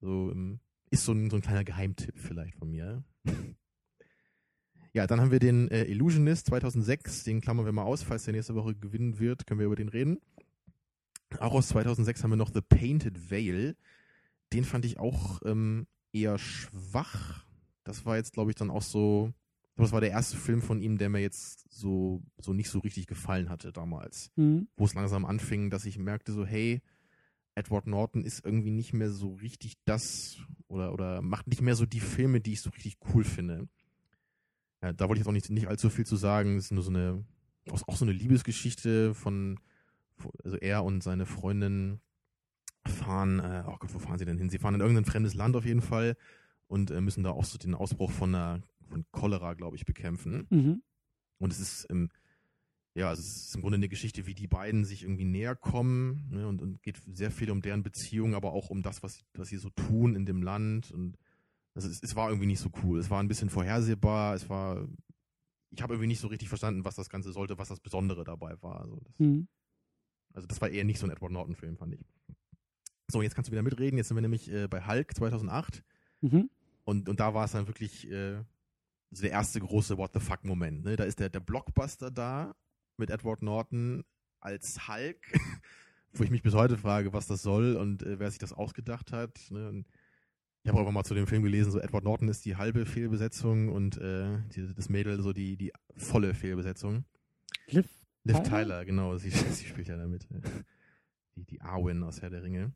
So, 0.00 0.30
ähm, 0.30 0.60
ist 0.90 1.04
so 1.04 1.12
ein, 1.12 1.30
so 1.30 1.36
ein 1.36 1.42
kleiner 1.42 1.64
Geheimtipp 1.64 2.18
vielleicht 2.18 2.56
von 2.56 2.70
mir. 2.70 3.04
ja, 4.92 5.06
dann 5.06 5.20
haben 5.20 5.30
wir 5.30 5.38
den 5.38 5.68
äh, 5.68 5.84
Illusionist 5.84 6.46
2006, 6.46 7.24
den 7.24 7.40
klammern 7.40 7.64
wir 7.64 7.72
mal 7.72 7.84
aus, 7.84 8.02
falls 8.02 8.24
der 8.24 8.34
nächste 8.34 8.54
Woche 8.54 8.74
gewinnen 8.74 9.18
wird, 9.18 9.46
können 9.46 9.60
wir 9.60 9.66
über 9.66 9.76
den 9.76 9.88
reden. 9.88 10.18
Auch 11.40 11.54
aus 11.54 11.68
2006 11.68 12.22
haben 12.22 12.30
wir 12.30 12.36
noch 12.36 12.52
The 12.52 12.60
Painted 12.60 13.30
Veil. 13.30 13.76
Den 14.52 14.64
fand 14.64 14.84
ich 14.84 14.98
auch 14.98 15.40
ähm, 15.44 15.86
eher 16.12 16.38
schwach. 16.38 17.44
Das 17.84 18.04
war 18.04 18.16
jetzt, 18.16 18.32
glaube 18.32 18.50
ich, 18.50 18.56
dann 18.56 18.70
auch 18.70 18.82
so, 18.82 19.32
das 19.76 19.92
war 19.92 20.00
der 20.00 20.10
erste 20.10 20.36
Film 20.36 20.60
von 20.62 20.80
ihm, 20.80 20.98
der 20.98 21.08
mir 21.08 21.20
jetzt 21.20 21.64
so, 21.72 22.22
so 22.38 22.52
nicht 22.52 22.68
so 22.70 22.78
richtig 22.80 23.06
gefallen 23.06 23.48
hatte 23.48 23.72
damals 23.72 24.30
Mhm. 24.36 24.68
wo 24.76 24.84
es 24.84 24.94
langsam 24.94 25.24
anfing, 25.24 25.70
dass 25.70 25.86
ich 25.86 25.98
merkte 25.98 26.32
so, 26.32 26.44
hey, 26.44 26.82
Edward 27.54 27.86
Norton 27.86 28.24
ist 28.24 28.44
irgendwie 28.44 28.70
nicht 28.70 28.92
mehr 28.92 29.10
so 29.10 29.32
richtig 29.34 29.74
das 29.84 30.38
oder, 30.68 30.92
oder 30.92 31.20
macht 31.22 31.48
nicht 31.48 31.60
mehr 31.60 31.74
so 31.74 31.84
die 31.86 32.00
Filme, 32.00 32.40
die 32.40 32.52
ich 32.52 32.60
so 32.62 32.70
richtig 32.70 32.96
cool 33.12 33.24
finde. 33.24 33.68
Ja, 34.82 34.92
da 34.92 35.08
wollte 35.08 35.18
ich 35.18 35.20
jetzt 35.20 35.28
auch 35.28 35.32
nicht, 35.32 35.50
nicht 35.50 35.66
allzu 35.68 35.90
viel 35.90 36.06
zu 36.06 36.16
sagen. 36.16 36.56
Es 36.56 36.66
ist 36.66 36.70
nur 36.72 36.82
so 36.82 36.90
eine, 36.90 37.24
auch 37.70 37.96
so 37.96 38.04
eine 38.04 38.12
Liebesgeschichte 38.12 39.14
von, 39.14 39.58
also 40.44 40.56
er 40.56 40.84
und 40.84 41.02
seine 41.02 41.26
Freundin 41.26 42.00
fahren, 42.86 43.38
äh, 43.38 43.64
oh 43.66 43.76
Gott, 43.78 43.94
wo 43.94 43.98
fahren 43.98 44.18
sie 44.18 44.24
denn 44.24 44.38
hin? 44.38 44.50
Sie 44.50 44.58
fahren 44.58 44.74
in 44.74 44.80
irgendein 44.80 45.04
fremdes 45.04 45.34
Land 45.34 45.56
auf 45.56 45.64
jeden 45.64 45.82
Fall 45.82 46.16
und 46.66 46.90
äh, 46.90 47.00
müssen 47.00 47.22
da 47.22 47.30
auch 47.30 47.44
so 47.44 47.58
den 47.58 47.74
Ausbruch 47.74 48.10
von 48.10 48.34
einer, 48.34 48.62
von 48.88 49.04
Cholera, 49.12 49.54
glaube 49.54 49.76
ich, 49.76 49.84
bekämpfen. 49.84 50.46
Mhm. 50.50 50.82
Und 51.38 51.52
es 51.52 51.60
ist, 51.60 51.86
ähm, 51.90 52.10
ja, 52.94 53.08
also 53.08 53.20
es 53.20 53.46
ist 53.46 53.54
im 53.54 53.62
Grunde 53.62 53.76
eine 53.76 53.88
Geschichte, 53.88 54.26
wie 54.26 54.34
die 54.34 54.48
beiden 54.48 54.84
sich 54.84 55.02
irgendwie 55.02 55.24
näher 55.24 55.56
kommen 55.56 56.28
ne, 56.30 56.46
und, 56.46 56.60
und 56.60 56.82
geht 56.82 57.00
sehr 57.06 57.30
viel 57.30 57.50
um 57.50 57.62
deren 57.62 57.82
Beziehung, 57.82 58.34
aber 58.34 58.52
auch 58.52 58.70
um 58.70 58.82
das, 58.82 59.02
was, 59.02 59.24
was 59.34 59.48
sie 59.48 59.56
so 59.56 59.70
tun 59.70 60.14
in 60.14 60.26
dem 60.26 60.42
Land. 60.42 60.90
Und 60.90 61.16
also 61.74 61.88
es, 61.88 62.02
es 62.02 62.16
war 62.16 62.28
irgendwie 62.28 62.46
nicht 62.46 62.60
so 62.60 62.70
cool. 62.82 62.98
Es 62.98 63.10
war 63.10 63.22
ein 63.22 63.28
bisschen 63.28 63.48
vorhersehbar. 63.48 64.34
Es 64.34 64.48
war, 64.48 64.86
ich 65.70 65.82
habe 65.82 65.94
irgendwie 65.94 66.08
nicht 66.08 66.20
so 66.20 66.28
richtig 66.28 66.48
verstanden, 66.48 66.84
was 66.84 66.96
das 66.96 67.08
Ganze 67.08 67.32
sollte, 67.32 67.58
was 67.58 67.68
das 67.68 67.80
Besondere 67.80 68.24
dabei 68.24 68.60
war. 68.62 68.80
Also 68.80 68.96
das, 68.96 69.18
Mhm. 69.18 69.48
Also 70.34 70.46
das 70.46 70.60
war 70.60 70.70
eher 70.70 70.84
nicht 70.84 70.98
so 70.98 71.06
ein 71.06 71.10
Edward 71.10 71.32
Norton-Film, 71.32 71.76
fand 71.76 71.94
ich. 71.94 72.04
So, 73.08 73.22
jetzt 73.22 73.34
kannst 73.34 73.48
du 73.48 73.52
wieder 73.52 73.62
mitreden. 73.62 73.98
Jetzt 73.98 74.08
sind 74.08 74.16
wir 74.16 74.22
nämlich 74.22 74.50
äh, 74.50 74.68
bei 74.68 74.86
Hulk 74.86 75.14
2008. 75.14 75.82
Mhm. 76.22 76.48
Und, 76.84 77.08
und 77.08 77.20
da 77.20 77.34
war 77.34 77.44
es 77.44 77.52
dann 77.52 77.66
wirklich 77.66 78.10
äh, 78.10 78.42
so 79.10 79.22
der 79.22 79.32
erste 79.32 79.60
große 79.60 79.98
What 79.98 80.12
the 80.14 80.20
fuck-Moment. 80.20 80.84
Ne? 80.84 80.96
Da 80.96 81.04
ist 81.04 81.20
der, 81.20 81.28
der 81.28 81.40
Blockbuster 81.40 82.10
da 82.10 82.54
mit 82.96 83.10
Edward 83.10 83.42
Norton 83.42 84.04
als 84.40 84.88
Hulk, 84.88 85.18
wo 86.14 86.24
ich 86.24 86.30
mich 86.30 86.42
bis 86.42 86.54
heute 86.54 86.78
frage, 86.78 87.12
was 87.12 87.26
das 87.26 87.42
soll 87.42 87.76
und 87.76 88.02
äh, 88.02 88.18
wer 88.18 88.30
sich 88.30 88.38
das 88.38 88.52
ausgedacht 88.52 89.12
hat. 89.12 89.38
Ne? 89.50 89.84
Ich 90.64 90.70
habe 90.70 90.80
auch 90.80 90.90
mal 90.90 91.04
zu 91.04 91.14
dem 91.14 91.26
Film 91.26 91.42
gelesen, 91.42 91.72
so 91.72 91.80
Edward 91.80 92.04
Norton 92.04 92.28
ist 92.28 92.44
die 92.44 92.56
halbe 92.56 92.86
Fehlbesetzung 92.86 93.68
und 93.68 93.98
äh, 93.98 94.38
die, 94.54 94.72
das 94.74 94.88
Mädel 94.88 95.20
so 95.20 95.32
die, 95.32 95.56
die 95.56 95.72
volle 95.96 96.34
Fehlbesetzung. 96.34 97.04
Liv 97.66 97.88
Liv 98.24 98.36
Tyler? 98.42 98.44
Tyler, 98.44 98.84
genau, 98.84 99.16
sie, 99.16 99.30
sie 99.30 99.64
spielt 99.66 99.88
ja 99.88 99.96
damit. 99.96 100.26
Die, 101.36 101.44
die 101.44 101.60
Arwen 101.60 102.02
aus 102.02 102.22
Herr 102.22 102.30
der 102.30 102.42
Ringe. 102.42 102.72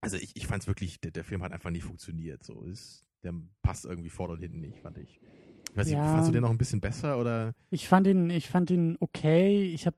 Also 0.00 0.16
ich, 0.16 0.36
ich 0.36 0.46
fand 0.46 0.62
es 0.62 0.66
wirklich, 0.66 1.00
der, 1.00 1.10
der 1.10 1.24
Film 1.24 1.42
hat 1.42 1.52
einfach 1.52 1.70
nicht 1.70 1.84
funktioniert. 1.84 2.44
So 2.44 2.62
ist, 2.62 3.06
der 3.22 3.34
passt 3.62 3.84
irgendwie 3.86 4.10
vorne 4.10 4.34
und 4.34 4.40
hinten 4.40 4.60
nicht, 4.60 4.78
fand 4.80 4.98
ich. 4.98 5.20
Ich 5.70 5.76
weiß 5.76 5.86
nicht, 5.86 5.96
Ja. 5.96 6.06
fandst 6.12 6.28
du 6.28 6.32
den 6.32 6.42
noch 6.42 6.50
ein 6.50 6.58
bisschen 6.58 6.80
besser 6.80 7.18
oder? 7.18 7.54
Ich 7.70 7.88
fand 7.88 8.06
ihn, 8.06 8.30
ich 8.30 8.48
fand 8.48 8.70
ihn 8.70 8.96
okay. 9.00 9.64
Ich 9.72 9.86
habe 9.86 9.96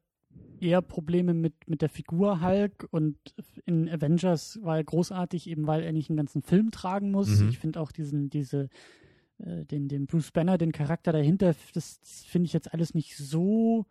eher 0.60 0.80
Probleme 0.80 1.34
mit, 1.34 1.54
mit 1.68 1.82
der 1.82 1.88
Figur 1.90 2.40
Hulk 2.40 2.86
und 2.90 3.18
in 3.66 3.88
Avengers 3.88 4.58
war 4.62 4.76
er 4.78 4.84
großartig, 4.84 5.48
eben 5.50 5.66
weil 5.66 5.82
er 5.82 5.92
nicht 5.92 6.08
einen 6.08 6.16
ganzen 6.16 6.42
Film 6.42 6.70
tragen 6.70 7.10
muss. 7.10 7.40
Mhm. 7.40 7.50
Ich 7.50 7.58
finde 7.58 7.80
auch 7.80 7.92
diesen, 7.92 8.30
diese, 8.30 8.68
äh, 9.38 9.66
den, 9.66 9.88
den 9.88 10.06
Bruce 10.06 10.30
Banner, 10.30 10.56
den 10.56 10.72
Charakter 10.72 11.12
dahinter, 11.12 11.54
das, 11.74 12.00
das 12.00 12.24
finde 12.24 12.46
ich 12.46 12.52
jetzt 12.54 12.72
alles 12.72 12.94
nicht 12.94 13.16
so, 13.18 13.84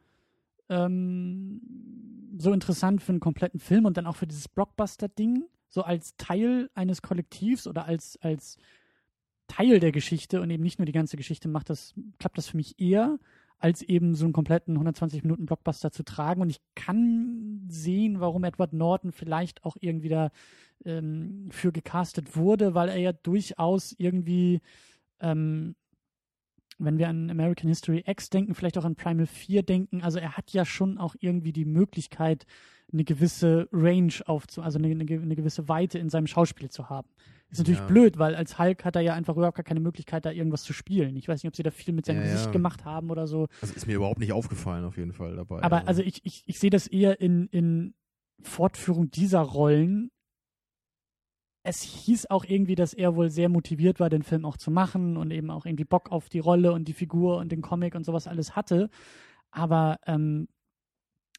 ähm, 0.70 1.62
so 2.38 2.52
interessant 2.52 3.02
für 3.02 3.12
einen 3.12 3.20
kompletten 3.20 3.60
Film 3.60 3.86
und 3.86 3.98
dann 3.98 4.08
auch 4.08 4.16
für 4.16 4.28
dieses 4.28 4.48
Blockbuster-Ding, 4.48 5.46
so 5.70 5.84
als 5.84 6.16
Teil 6.18 6.70
eines 6.74 7.02
Kollektivs 7.02 7.68
oder 7.68 7.86
als, 7.86 8.18
als 8.22 8.58
Teil 9.48 9.80
der 9.80 9.92
Geschichte 9.92 10.42
und 10.42 10.50
eben 10.50 10.64
nicht 10.64 10.80
nur 10.80 10.86
die 10.86 10.92
ganze 10.92 11.18
Geschichte 11.18 11.48
macht 11.48 11.70
das, 11.70 11.94
klappt 12.20 12.38
das 12.38 12.48
für 12.48 12.58
mich 12.58 12.80
eher, 12.80 13.20
als 13.60 13.82
eben 13.82 14.16
so 14.16 14.26
einen 14.26 14.34
kompletten 14.34 14.76
120 14.76 15.24
Minuten 15.24 15.46
Blockbuster 15.46 15.92
zu 15.92 16.04
tragen. 16.04 16.42
Und 16.42 16.50
ich 16.50 16.62
kann 16.76 17.66
sehen, 17.70 18.20
warum 18.20 18.44
Edward 18.44 18.74
Norton 18.74 19.12
vielleicht 19.12 19.64
auch 19.64 19.78
irgendwie 19.80 20.10
da 20.10 20.30
ähm, 20.84 21.48
für 21.52 21.72
gecastet 21.72 22.36
wurde, 22.36 22.74
weil 22.74 22.90
er 22.90 22.98
ja 22.98 23.14
durchaus 23.14 23.94
irgendwie, 23.98 24.62
ähm, 25.20 25.76
wenn 26.78 26.98
wir 26.98 27.08
an 27.08 27.30
American 27.30 27.70
History 27.70 28.04
X 28.06 28.30
denken, 28.30 28.54
vielleicht 28.56 28.78
auch 28.78 28.86
an 28.86 28.96
Primal 28.96 29.26
4 29.28 29.64
denken, 29.64 30.02
also 30.02 30.20
er 30.20 30.36
hat 30.38 30.52
ja 30.52 30.66
schon 30.66 30.98
auch 30.98 31.16
irgendwie 31.20 31.54
die 31.54 31.66
Möglichkeit, 31.66 32.46
eine 32.92 33.04
gewisse 33.04 33.68
Range 33.72 34.14
aufzu, 34.26 34.62
also 34.62 34.78
eine, 34.78 34.90
eine, 34.90 35.06
gewisse 35.06 35.68
Weite 35.68 35.98
in 36.00 36.10
seinem 36.10 36.28
Schauspiel 36.28 36.70
zu 36.70 36.90
haben. 36.90 37.08
Ist 37.50 37.58
natürlich 37.60 37.80
Ja. 37.80 37.88
blöd, 37.88 38.18
weil 38.20 38.36
als 38.36 38.60
Hulk 38.60 38.86
hat 38.86 38.96
er 38.96 39.02
ja 39.02 39.14
einfach 39.14 39.36
überhaupt 39.36 39.58
gar 39.58 39.64
keine 39.64 39.80
Möglichkeit, 39.80 40.26
da 40.26 40.32
irgendwas 40.32 40.64
zu 40.64 40.74
spielen. 40.74 41.16
Ich 41.16 41.28
weiß 41.28 41.42
nicht, 41.44 41.48
ob 41.50 41.56
sie 41.56 41.64
da 41.64 41.72
viel 41.72 41.94
mit 41.94 42.06
seinem 42.06 42.18
Ja, 42.18 42.24
Gesicht 42.24 42.46
ja. 42.48 42.52
gemacht 42.52 42.86
haben 42.86 43.10
oder 43.10 43.28
so. 43.28 43.48
Also 43.62 43.74
ist 43.74 43.88
mir 43.88 43.96
überhaupt 43.96 44.20
nicht 44.20 44.34
aufgefallen 44.34 44.86
auf 44.86 44.98
jeden 44.98 45.14
Fall 45.14 45.36
dabei. 45.36 45.64
Aber 45.64 45.88
also 45.88 46.02
ich, 46.02 46.26
ich, 46.26 46.44
ich 46.46 46.60
sehe 46.60 46.70
das 46.70 46.88
eher 46.88 47.20
in, 47.22 47.48
in 47.48 47.94
Fortführung 48.42 49.10
dieser 49.12 49.42
Rollen. 49.42 50.12
Es 51.66 51.82
hieß 51.82 52.28
auch 52.30 52.46
irgendwie, 52.46 52.76
dass 52.76 52.94
er 52.94 53.16
wohl 53.16 53.30
sehr 53.30 53.50
motiviert 53.50 54.00
war, 54.00 54.10
den 54.10 54.24
Film 54.24 54.46
auch 54.46 54.56
zu 54.58 54.70
machen 54.70 55.18
und 55.18 55.32
eben 55.32 55.50
auch 55.50 55.66
irgendwie 55.66 55.84
Bock 55.84 56.12
auf 56.12 56.30
die 56.30 56.40
Rolle 56.40 56.72
und 56.72 56.88
die 56.88 56.94
Figur 56.94 57.38
und 57.38 57.52
den 57.52 57.62
Comic 57.62 57.96
und 57.96 58.06
sowas 58.06 58.28
alles 58.28 58.56
hatte. 58.56 58.90
Aber 59.50 60.00
ähm, 60.06 60.48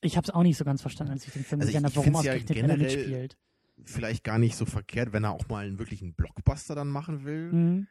ich 0.00 0.16
habe 0.16 0.24
es 0.24 0.30
auch 0.30 0.42
nicht 0.42 0.56
so 0.56 0.64
ganz 0.64 0.82
verstanden, 0.82 1.12
als 1.12 1.26
ich 1.26 1.32
den 1.32 1.44
Film 1.44 1.60
Also 1.60 1.68
gesehen 1.70 1.84
habe, 1.84 1.94
warum 1.96 2.12
find's 2.12 2.24
ja 2.24 2.34
ausgerechnet 2.34 2.70
er 2.70 2.76
mitspielt. 2.76 3.36
vielleicht 3.84 4.24
gar 4.24 4.38
nicht 4.38 4.56
so 4.56 4.66
verkehrt, 4.66 5.12
wenn 5.12 5.24
er 5.24 5.32
auch 5.32 5.48
mal 5.48 5.64
einen 5.64 5.78
wirklichen 5.78 6.14
Blockbuster 6.14 6.74
dann 6.74 6.88
machen 6.88 7.24
will. 7.24 7.52
Mhm. 7.52 7.86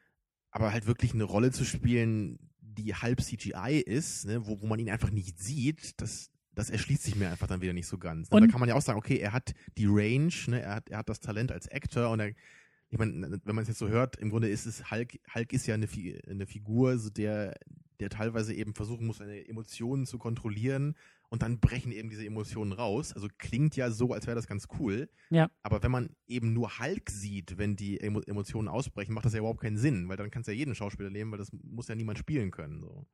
aber 0.52 0.72
halt 0.72 0.88
wirklich 0.88 1.14
eine 1.14 1.26
Rolle 1.26 1.52
zu 1.52 1.64
spielen, 1.66 2.40
die 2.60 2.94
halb 2.96 3.22
CGI 3.22 3.82
ist, 3.86 4.26
ne, 4.26 4.46
wo, 4.46 4.62
wo 4.62 4.68
man 4.68 4.80
ihn 4.80 4.90
einfach 4.90 5.12
nicht 5.12 5.40
sieht, 5.40 6.02
das, 6.02 6.30
das 6.56 6.70
erschließt 6.70 7.04
sich 7.04 7.16
mir 7.16 7.30
einfach 7.30 7.48
dann 7.48 7.62
wieder 7.62 7.74
nicht 7.74 7.88
so 7.88 7.98
ganz. 7.98 8.30
Und 8.30 8.38
Und- 8.42 8.48
da 8.48 8.52
kann 8.52 8.60
man 8.60 8.70
ja 8.70 8.76
auch 8.76 8.82
sagen, 8.82 8.98
okay, 8.98 9.18
er 9.18 9.34
hat 9.34 9.54
die 9.78 9.86
Range, 9.88 10.34
ne, 10.48 10.62
er 10.62 10.76
hat, 10.76 10.90
er 10.90 10.98
hat 11.00 11.10
das 11.10 11.20
Talent 11.20 11.52
als 11.52 11.68
Actor 11.68 12.10
und 12.10 12.20
er, 12.22 12.30
ich 12.90 12.98
meine, 12.98 13.40
wenn 13.44 13.56
man 13.56 13.64
es 13.64 13.68
jetzt 13.68 13.80
so 13.80 13.90
hört, 13.90 14.16
im 14.18 14.30
Grunde 14.30 14.48
ist 14.50 14.66
es 14.66 14.90
Hulk, 14.92 15.20
Hulk 15.34 15.54
ist 15.54 15.68
ja 15.68 15.74
eine, 15.76 15.88
eine 16.30 16.46
Figur, 16.48 16.98
so 16.98 17.10
der, 17.10 17.56
der 18.00 18.10
teilweise 18.10 18.54
eben 18.54 18.74
versuchen 18.74 19.06
muss, 19.08 19.18
seine 19.18 19.48
Emotionen 19.48 20.06
zu 20.06 20.18
kontrollieren 20.18 20.96
und 21.30 21.42
dann 21.42 21.60
brechen 21.60 21.92
eben 21.92 22.10
diese 22.10 22.26
Emotionen 22.26 22.72
raus. 22.72 23.12
Also 23.14 23.28
klingt 23.38 23.76
ja 23.76 23.90
so, 23.90 24.14
als 24.14 24.28
wäre 24.28 24.36
das 24.36 24.48
ganz 24.48 24.68
cool. 24.80 25.10
Ja. 25.32 25.50
Aber 25.64 25.82
wenn 25.82 25.92
man 25.92 26.10
eben 26.28 26.54
nur 26.54 26.80
Hulk 26.80 27.10
sieht, 27.10 27.58
wenn 27.58 27.76
die 27.76 28.00
Emo 28.00 28.22
Emotionen 28.22 28.68
ausbrechen, 28.68 29.14
macht 29.14 29.26
das 29.26 29.34
ja 29.34 29.40
überhaupt 29.40 29.62
keinen 29.62 29.78
Sinn, 29.78 30.08
weil 30.08 30.18
dann 30.18 30.30
kann 30.30 30.42
es 30.42 30.48
ja 30.48 30.54
jeden 30.54 30.76
Schauspieler 30.76 31.10
nehmen, 31.10 31.32
weil 31.32 31.40
das 31.40 31.52
muss 31.64 31.88
ja 31.88 31.96
niemand 31.96 32.20
spielen 32.20 32.52
können. 32.52 32.82
So. 32.82 33.08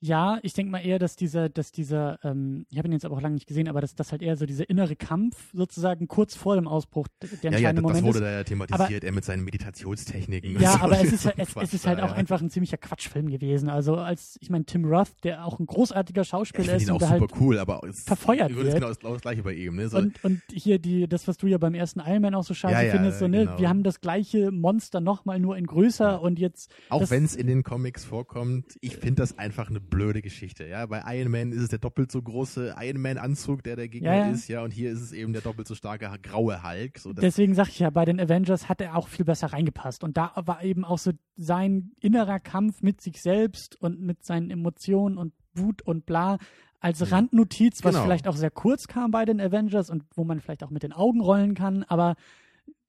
Ja, 0.00 0.38
ich 0.42 0.52
denke 0.52 0.70
mal 0.70 0.80
eher, 0.84 0.98
dass 0.98 1.16
dieser, 1.16 1.48
dass 1.48 1.72
dieser, 1.72 2.18
ähm, 2.22 2.66
ich 2.68 2.76
habe 2.78 2.86
ihn 2.88 2.92
jetzt 2.92 3.04
aber 3.06 3.16
auch 3.16 3.20
lange 3.22 3.34
nicht 3.34 3.46
gesehen, 3.46 3.66
aber 3.66 3.80
dass 3.80 3.94
das 3.94 4.12
halt 4.12 4.20
eher 4.22 4.36
so 4.36 4.44
dieser 4.44 4.68
innere 4.68 4.94
Kampf 4.94 5.50
sozusagen 5.54 6.06
kurz 6.06 6.36
vor 6.36 6.54
dem 6.54 6.68
Ausbruch 6.68 7.08
der 7.22 7.28
Ja, 7.30 7.36
ja, 7.58 7.70
entscheidende 7.70 7.82
das, 7.82 7.92
das 7.92 8.02
Moment 8.02 8.06
wurde 8.06 8.18
ist. 8.18 8.24
da 8.24 8.36
ja 8.38 8.44
thematisiert, 8.44 9.04
er 9.04 9.12
mit 9.12 9.24
seinen 9.24 9.44
Meditationstechniken. 9.44 10.56
und 10.56 10.62
Ja, 10.62 10.72
so. 10.72 10.78
aber 10.80 10.96
es 11.00 11.04
Das 11.04 11.12
ist, 11.12 11.24
halt, 11.26 11.36
so 11.36 11.42
es, 11.60 11.68
es 11.68 11.74
ist 11.74 11.86
halt 11.86 12.00
auch 12.00 12.10
ja. 12.10 12.14
einfach 12.14 12.40
ein 12.42 12.50
ziemlicher 12.50 12.76
Quatschfilm 12.76 13.28
gewesen. 13.30 13.68
Also 13.68 13.96
als, 13.96 14.36
ich 14.40 14.50
meine, 14.50 14.64
Tim 14.66 14.84
Roth, 14.84 15.12
der 15.24 15.44
auch 15.46 15.58
ein 15.58 15.66
großartiger 15.66 16.18
Ja, 16.18 16.22
ich 16.22 16.28
Schauspieler 16.28 16.64
finde 16.64 16.76
ist 16.76 16.82
ihn 16.84 16.90
und 16.90 16.96
auch 16.96 16.98
der 17.00 17.08
super 17.18 17.20
halt 17.32 17.40
cool, 17.40 17.58
aber 17.58 17.80
es 17.88 18.04
verfeuert 18.04 18.54
wird. 18.54 18.74
genau 18.74 18.88
das, 18.88 18.98
genau 18.98 19.12
das 19.14 19.22
gleiche 19.22 19.42
bei 19.42 19.54
ihm. 19.54 19.76
Ne? 19.76 19.88
So, 19.88 19.98
und, 19.98 20.22
und 20.24 20.42
hier 20.52 20.78
die, 20.78 21.08
das, 21.08 21.26
was 21.26 21.38
du 21.38 21.46
ja 21.46 21.58
beim 21.58 21.74
ersten 21.74 22.00
Iron 22.00 22.20
Man 22.22 22.34
auch 22.34 22.44
so 22.44 22.54
scheiße 22.54 22.74
Ja, 22.74 22.82
ja, 22.82 22.92
findest, 22.92 23.18
so, 23.18 23.28
ne, 23.28 23.46
genau. 23.46 23.58
wir 23.58 23.68
haben 23.68 23.82
das 23.82 24.00
gleiche 24.00 24.50
Monster 24.50 25.00
nochmal 25.00 25.40
nur 25.40 25.56
in 25.56 25.66
größer 25.66 26.10
Ja. 26.10 26.16
und 26.16 26.38
jetzt, 26.38 26.70
auch 26.90 27.00
das- 27.00 27.10
wenn 27.10 27.24
es 27.24 27.34
in 27.34 27.46
den 27.46 27.62
Comics 27.62 28.04
vorkommt, 28.04 28.76
ich 28.80 28.96
finde 28.96 29.22
das 29.22 29.38
einfach 29.38 29.70
eine 29.70 29.80
blöde 29.86 30.22
Geschichte. 30.22 30.66
Ja, 30.66 30.86
bei 30.86 31.02
Iron 31.18 31.30
Man 31.32 31.52
ist 31.52 31.62
es 31.62 31.68
der 31.68 31.78
doppelt 31.78 32.12
so 32.12 32.20
große 32.22 32.74
Iron 32.80 33.00
Man 33.00 33.18
Anzug, 33.18 33.62
der 33.62 33.76
der 33.76 33.88
Gegner 33.88 34.14
Ja, 34.14 34.26
ja. 34.26 34.30
ist, 34.32 34.48
ja, 34.48 34.62
und 34.62 34.72
hier 34.72 34.90
ist 34.90 35.00
es 35.00 35.12
eben 35.12 35.32
der 35.32 35.42
doppelt 35.42 35.66
so 35.68 35.74
starke 35.74 36.10
graue 36.22 36.62
Hulk. 36.62 36.98
So, 36.98 37.12
deswegen 37.12 37.54
sag 37.54 37.68
ich 37.68 37.78
ja, 37.78 37.90
bei 37.90 38.04
den 38.04 38.20
Avengers 38.20 38.68
hat 38.68 38.80
er 38.80 38.96
auch 38.96 39.08
viel 39.08 39.24
besser 39.24 39.48
reingepasst. 39.52 40.04
Und 40.04 40.16
da 40.16 40.32
war 40.44 40.62
eben 40.62 40.84
auch 40.84 40.98
so 40.98 41.12
sein 41.36 41.92
innerer 42.00 42.40
Kampf 42.40 42.82
mit 42.82 43.00
sich 43.00 43.22
selbst 43.22 43.76
und 43.80 44.00
mit 44.00 44.24
seinen 44.24 44.50
Emotionen 44.50 45.16
und 45.18 45.32
Wut 45.54 45.82
und 45.82 46.04
bla 46.06 46.38
als 46.80 47.00
Ja. 47.00 47.06
Randnotiz, 47.06 47.82
was 47.84 47.94
Genau. 47.94 48.04
vielleicht 48.04 48.28
auch 48.28 48.36
sehr 48.36 48.50
kurz 48.50 48.86
kam 48.86 49.10
bei 49.10 49.24
den 49.24 49.40
Avengers 49.40 49.88
und 49.90 50.04
wo 50.14 50.24
man 50.24 50.40
vielleicht 50.40 50.62
auch 50.62 50.70
mit 50.70 50.82
den 50.82 50.92
Augen 50.92 51.20
rollen 51.22 51.54
kann, 51.54 51.82
aber 51.84 52.14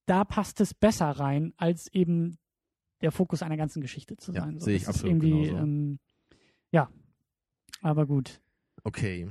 da 0.06 0.24
passt 0.26 0.60
es 0.62 0.74
besser 0.74 1.10
rein, 1.12 1.54
als 1.58 1.88
eben 1.93 2.38
der 3.02 3.12
Fokus 3.12 3.43
einer 3.43 3.58
ganzen 3.58 3.82
Geschichte 3.82 4.18
zu 4.18 4.34
Ja, 4.34 4.41
sein. 4.41 4.60
So, 4.60 4.66
sehe 4.66 4.76
ich 4.78 4.88
absolut 4.88 5.12
irgendwie, 5.24 5.48
genauso. 5.48 5.58
ähm, 5.64 6.00
ja, 6.72 6.89
aber 7.82 8.05
gut. 8.05 8.41
Okay. 8.84 9.30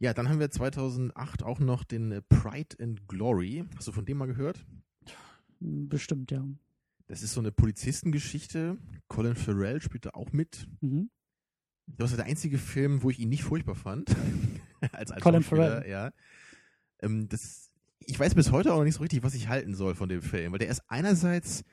Ja, 0.00 0.14
dann 0.14 0.28
haben 0.28 0.38
wir 0.38 0.50
2008 0.50 1.42
auch 1.42 1.58
noch 1.58 1.84
den 1.84 2.12
äh, 2.12 2.22
Pride 2.22 2.76
and 2.80 3.08
Glory. 3.08 3.64
Hast 3.76 3.88
du 3.88 3.92
von 3.92 4.04
dem 4.04 4.18
mal 4.18 4.26
gehört? 4.26 4.64
Bestimmt, 5.60 6.30
ja. 6.30 6.44
Das 7.08 7.22
ist 7.22 7.32
so 7.32 7.40
eine 7.40 7.50
Polizistengeschichte. 7.50 8.78
Colin 9.08 9.34
Farrell 9.34 9.80
spielt 9.80 10.06
da 10.06 10.10
auch 10.10 10.32
mit. 10.32 10.68
Mhm. 10.80 11.10
Das 11.86 12.10
war 12.10 12.18
der 12.18 12.26
einzige 12.26 12.58
Film, 12.58 13.02
wo 13.02 13.10
ich 13.10 13.18
ihn 13.18 13.30
nicht 13.30 13.42
furchtbar 13.42 13.74
fand. 13.74 14.14
als, 14.92 15.10
als 15.10 15.22
Colin 15.22 15.42
Farrell. 15.42 15.88
Ja. 15.88 16.12
Ähm, 17.00 17.28
das, 17.28 17.72
ich 18.00 18.18
weiß 18.18 18.34
bis 18.34 18.52
heute 18.52 18.72
auch 18.72 18.78
noch 18.78 18.84
nicht 18.84 18.96
so 18.96 19.00
richtig, 19.00 19.22
was 19.22 19.34
ich 19.34 19.48
halten 19.48 19.74
soll 19.74 19.94
von 19.94 20.08
dem 20.08 20.22
Film, 20.22 20.52
weil 20.52 20.58
der 20.58 20.68
ist 20.68 20.82
einerseits 20.88 21.64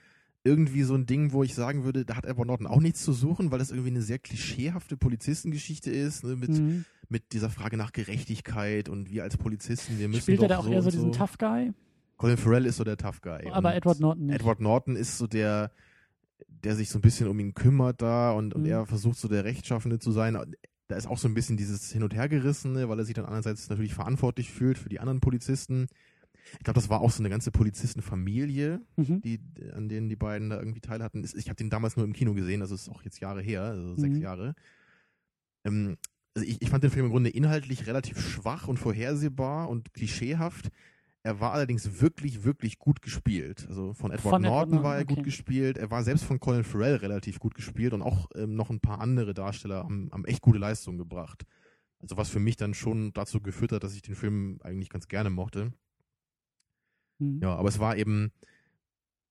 irgendwie 0.46 0.84
so 0.84 0.94
ein 0.96 1.06
Ding, 1.08 1.34
wo 1.34 1.44
ich 1.44 1.54
sagen 1.56 1.84
würde, 1.84 2.06
da 2.06 2.16
hat 2.16 2.26
Edward 2.26 2.48
Norton 2.48 2.68
auch 2.68 2.80
nichts 2.80 3.04
zu 3.04 3.12
suchen, 3.14 3.52
weil 3.52 3.60
das 3.60 3.72
irgendwie 3.72 3.90
eine 3.90 4.02
sehr 4.04 4.20
klischeehafte 4.20 4.96
Polizistengeschichte 4.96 5.90
ist, 5.92 6.24
ne, 6.24 6.36
mit, 6.36 6.50
Mhm. 6.52 6.86
mit 7.10 7.34
dieser 7.34 7.50
Frage 7.50 7.76
nach 7.78 7.92
Gerechtigkeit 7.92 8.88
und 8.88 9.10
wir 9.10 9.24
als 9.24 9.38
Polizisten, 9.38 10.00
wir 10.00 10.08
müssen 10.08 10.22
Spielt 10.22 10.42
er 10.44 10.48
da 10.48 10.58
auch 10.60 10.66
so 10.66 10.72
eher 10.72 10.82
so 10.84 10.92
diesen 10.92 11.12
so. 11.14 11.20
Tough 11.20 11.38
Guy? 11.40 11.74
Colin 12.18 12.38
Farrell 12.38 12.66
ist 12.68 12.78
so 12.78 12.84
der 12.84 12.96
Tough 12.96 13.22
Guy. 13.22 13.50
Aber 13.52 13.76
Edward 13.76 14.00
Norton 14.00 14.28
nicht. 14.28 14.36
Edward 14.40 14.62
Norton 14.62 14.96
ist 14.96 15.18
so 15.18 15.28
der, 15.28 15.72
der 16.48 16.76
sich 16.76 16.90
so 16.90 17.00
ein 17.00 17.02
bisschen 17.02 17.28
um 17.28 17.40
ihn 17.40 17.54
kümmert 17.56 18.02
da 18.02 18.32
und, 18.32 18.54
und 18.54 18.62
Mhm. 18.62 18.70
er 18.70 18.86
versucht 18.86 19.18
so 19.18 19.28
der 19.28 19.44
Rechtschaffende 19.44 20.00
zu 20.00 20.12
sein. 20.12 20.38
Da 20.88 20.96
ist 20.96 21.08
auch 21.08 21.18
so 21.18 21.28
ein 21.28 21.34
bisschen 21.34 21.58
dieses 21.58 21.92
Hin- 21.92 22.04
und 22.04 22.14
Hergerissene, 22.14 22.88
weil 22.88 23.00
er 23.00 23.06
sich 23.06 23.16
dann 23.16 23.26
einerseits 23.26 23.68
natürlich 23.70 23.96
verantwortlich 23.96 24.52
fühlt 24.52 24.78
für 24.78 24.90
die 24.90 25.00
anderen 25.00 25.20
Polizisten. 25.20 25.88
Ich 26.54 26.64
glaube, 26.64 26.76
das 26.76 26.90
war 26.90 27.02
auch 27.02 27.12
so 27.12 27.22
eine 27.22 27.30
ganze 27.30 27.52
Polizistenfamilie, 27.52 28.82
Mhm. 28.98 29.22
die, 29.22 29.40
an 29.74 29.90
denen 29.90 30.10
die 30.10 30.16
beiden 30.16 30.50
da 30.50 30.60
irgendwie 30.60 30.82
teil 30.82 31.02
hatten. 31.04 31.24
Ich 31.36 31.48
habe 31.50 31.56
den 31.56 31.70
damals 31.70 31.96
nur 31.98 32.06
im 32.06 32.14
Kino 32.14 32.34
gesehen, 32.34 32.62
also 32.62 32.76
ist 32.76 32.90
auch 32.90 33.04
jetzt 33.04 33.20
Jahre 33.20 33.42
her, 33.42 33.64
also 33.64 33.96
sechs 33.96 34.16
Mhm. 34.16 34.22
Jahre. 34.22 34.56
Ähm, 35.66 35.98
also 36.36 36.48
ich, 36.48 36.62
ich 36.62 36.70
fand 36.70 36.84
den 36.84 36.92
Film 36.92 37.06
im 37.06 37.12
Grunde 37.12 37.30
inhaltlich 37.30 37.88
relativ 37.88 38.20
schwach 38.20 38.68
und 38.68 38.78
vorhersehbar 38.78 39.70
und 39.70 39.94
klischeehaft. 39.94 40.70
Er 41.24 41.40
war 41.40 41.54
allerdings 41.54 42.02
wirklich, 42.02 42.44
wirklich 42.44 42.78
gut 42.78 43.02
gespielt. 43.02 43.66
Also 43.68 43.94
von 43.94 44.12
Edward 44.12 44.22
Von 44.22 44.44
Edward 44.44 44.52
Norton 44.54 44.70
Norton, 44.76 44.84
war 44.84 44.98
er 44.98 45.06
gut 45.06 45.18
okay. 45.20 45.26
gespielt. 45.26 45.78
Er 45.78 45.90
war 45.90 46.04
selbst 46.04 46.24
von 46.26 46.40
Colin 46.40 46.64
Farrell 46.64 46.98
relativ 46.98 47.40
gut 47.40 47.56
gespielt 47.56 47.94
und 47.94 48.04
auch 48.04 48.30
ähm, 48.36 48.56
noch 48.56 48.70
ein 48.70 48.80
paar 48.80 49.02
andere 49.02 49.34
Darsteller 49.34 49.84
haben, 49.84 50.10
haben 50.12 50.26
echt 50.26 50.42
gute 50.42 50.60
Leistungen 50.60 51.00
gebracht. 51.00 51.44
Also 52.00 52.18
was 52.18 52.30
für 52.30 52.40
mich 52.40 52.58
dann 52.58 52.76
schon 52.76 53.12
dazu 53.14 53.42
geführt 53.42 53.72
hat, 53.72 53.84
dass 53.84 53.96
ich 53.96 54.04
den 54.04 54.14
Film 54.14 54.60
eigentlich 54.64 54.90
ganz 54.90 55.08
gerne 55.08 55.32
mochte. 55.32 55.74
Mhm. 57.20 57.40
Ja, 57.42 57.56
aber 57.56 57.70
es 57.70 57.80
war 57.80 57.98
eben, 57.98 58.32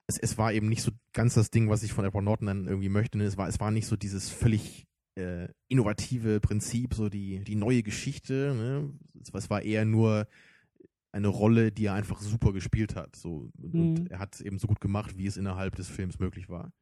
es, 0.07 0.19
es 0.19 0.37
war 0.39 0.53
eben 0.53 0.69
nicht 0.69 0.83
so 0.83 0.91
ganz 1.13 1.35
das 1.35 1.51
Ding, 1.51 1.69
was 1.69 1.83
ich 1.83 1.93
von 1.93 2.05
Edward 2.05 2.25
Norton 2.25 2.47
dann 2.47 2.67
irgendwie 2.67 2.89
möchte. 2.89 3.19
ne? 3.19 3.25
Es 3.25 3.37
war, 3.37 3.49
es 3.49 3.61
war 3.61 3.71
nicht 3.71 3.87
so 3.87 3.97
dieses 3.97 4.29
völlig 4.31 4.87
äh, 5.17 5.49
innovative 5.69 6.41
Prinzip, 6.41 6.95
so 6.95 7.09
die, 7.09 7.43
die 7.45 7.57
neue 7.57 7.83
Geschichte. 7.83 8.55
Ne? 8.57 8.93
Es, 9.21 9.33
es 9.33 9.51
war 9.51 9.63
eher 9.63 9.85
nur 9.85 10.27
eine 11.13 11.29
Rolle, 11.29 11.71
die 11.71 11.87
er 11.87 11.95
einfach 11.95 12.21
super 12.21 12.53
gespielt 12.53 12.97
hat. 12.97 13.15
So. 13.17 13.51
Und, 13.63 13.75
Mhm. 13.75 13.81
und 13.99 14.11
er 14.11 14.19
hat 14.19 14.35
es 14.35 14.41
eben 14.41 14.59
so 14.59 14.67
gut 14.67 14.81
gemacht, 14.81 15.17
wie 15.17 15.27
es 15.27 15.37
innerhalb 15.37 15.77
des 15.77 15.89
Films 15.89 16.19
möglich 16.19 16.49
war. 16.49 16.73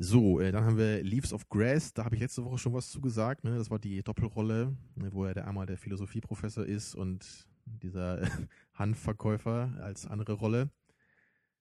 So, 0.00 0.38
äh, 0.40 0.52
dann 0.52 0.64
haben 0.64 0.76
wir 0.78 1.02
Leaves 1.02 1.32
of 1.32 1.48
Grass, 1.48 1.92
da 1.92 2.04
habe 2.04 2.14
ich 2.14 2.20
letzte 2.20 2.44
Woche 2.44 2.58
schon 2.58 2.72
was 2.72 2.88
zugesagt, 2.90 3.42
ne? 3.42 3.56
Das 3.56 3.68
war 3.68 3.80
die 3.80 4.00
Doppelrolle, 4.02 4.76
ne, 4.94 5.12
wo 5.12 5.24
er 5.24 5.34
der 5.34 5.48
einmal 5.48 5.66
der 5.66 5.76
Philosophieprofessor 5.76 6.64
ist 6.64 6.94
und 6.94 7.48
dieser 7.82 8.20
Hanfverkäufer 8.74 9.74
als 9.80 10.06
andere 10.06 10.34
Rolle. 10.34 10.70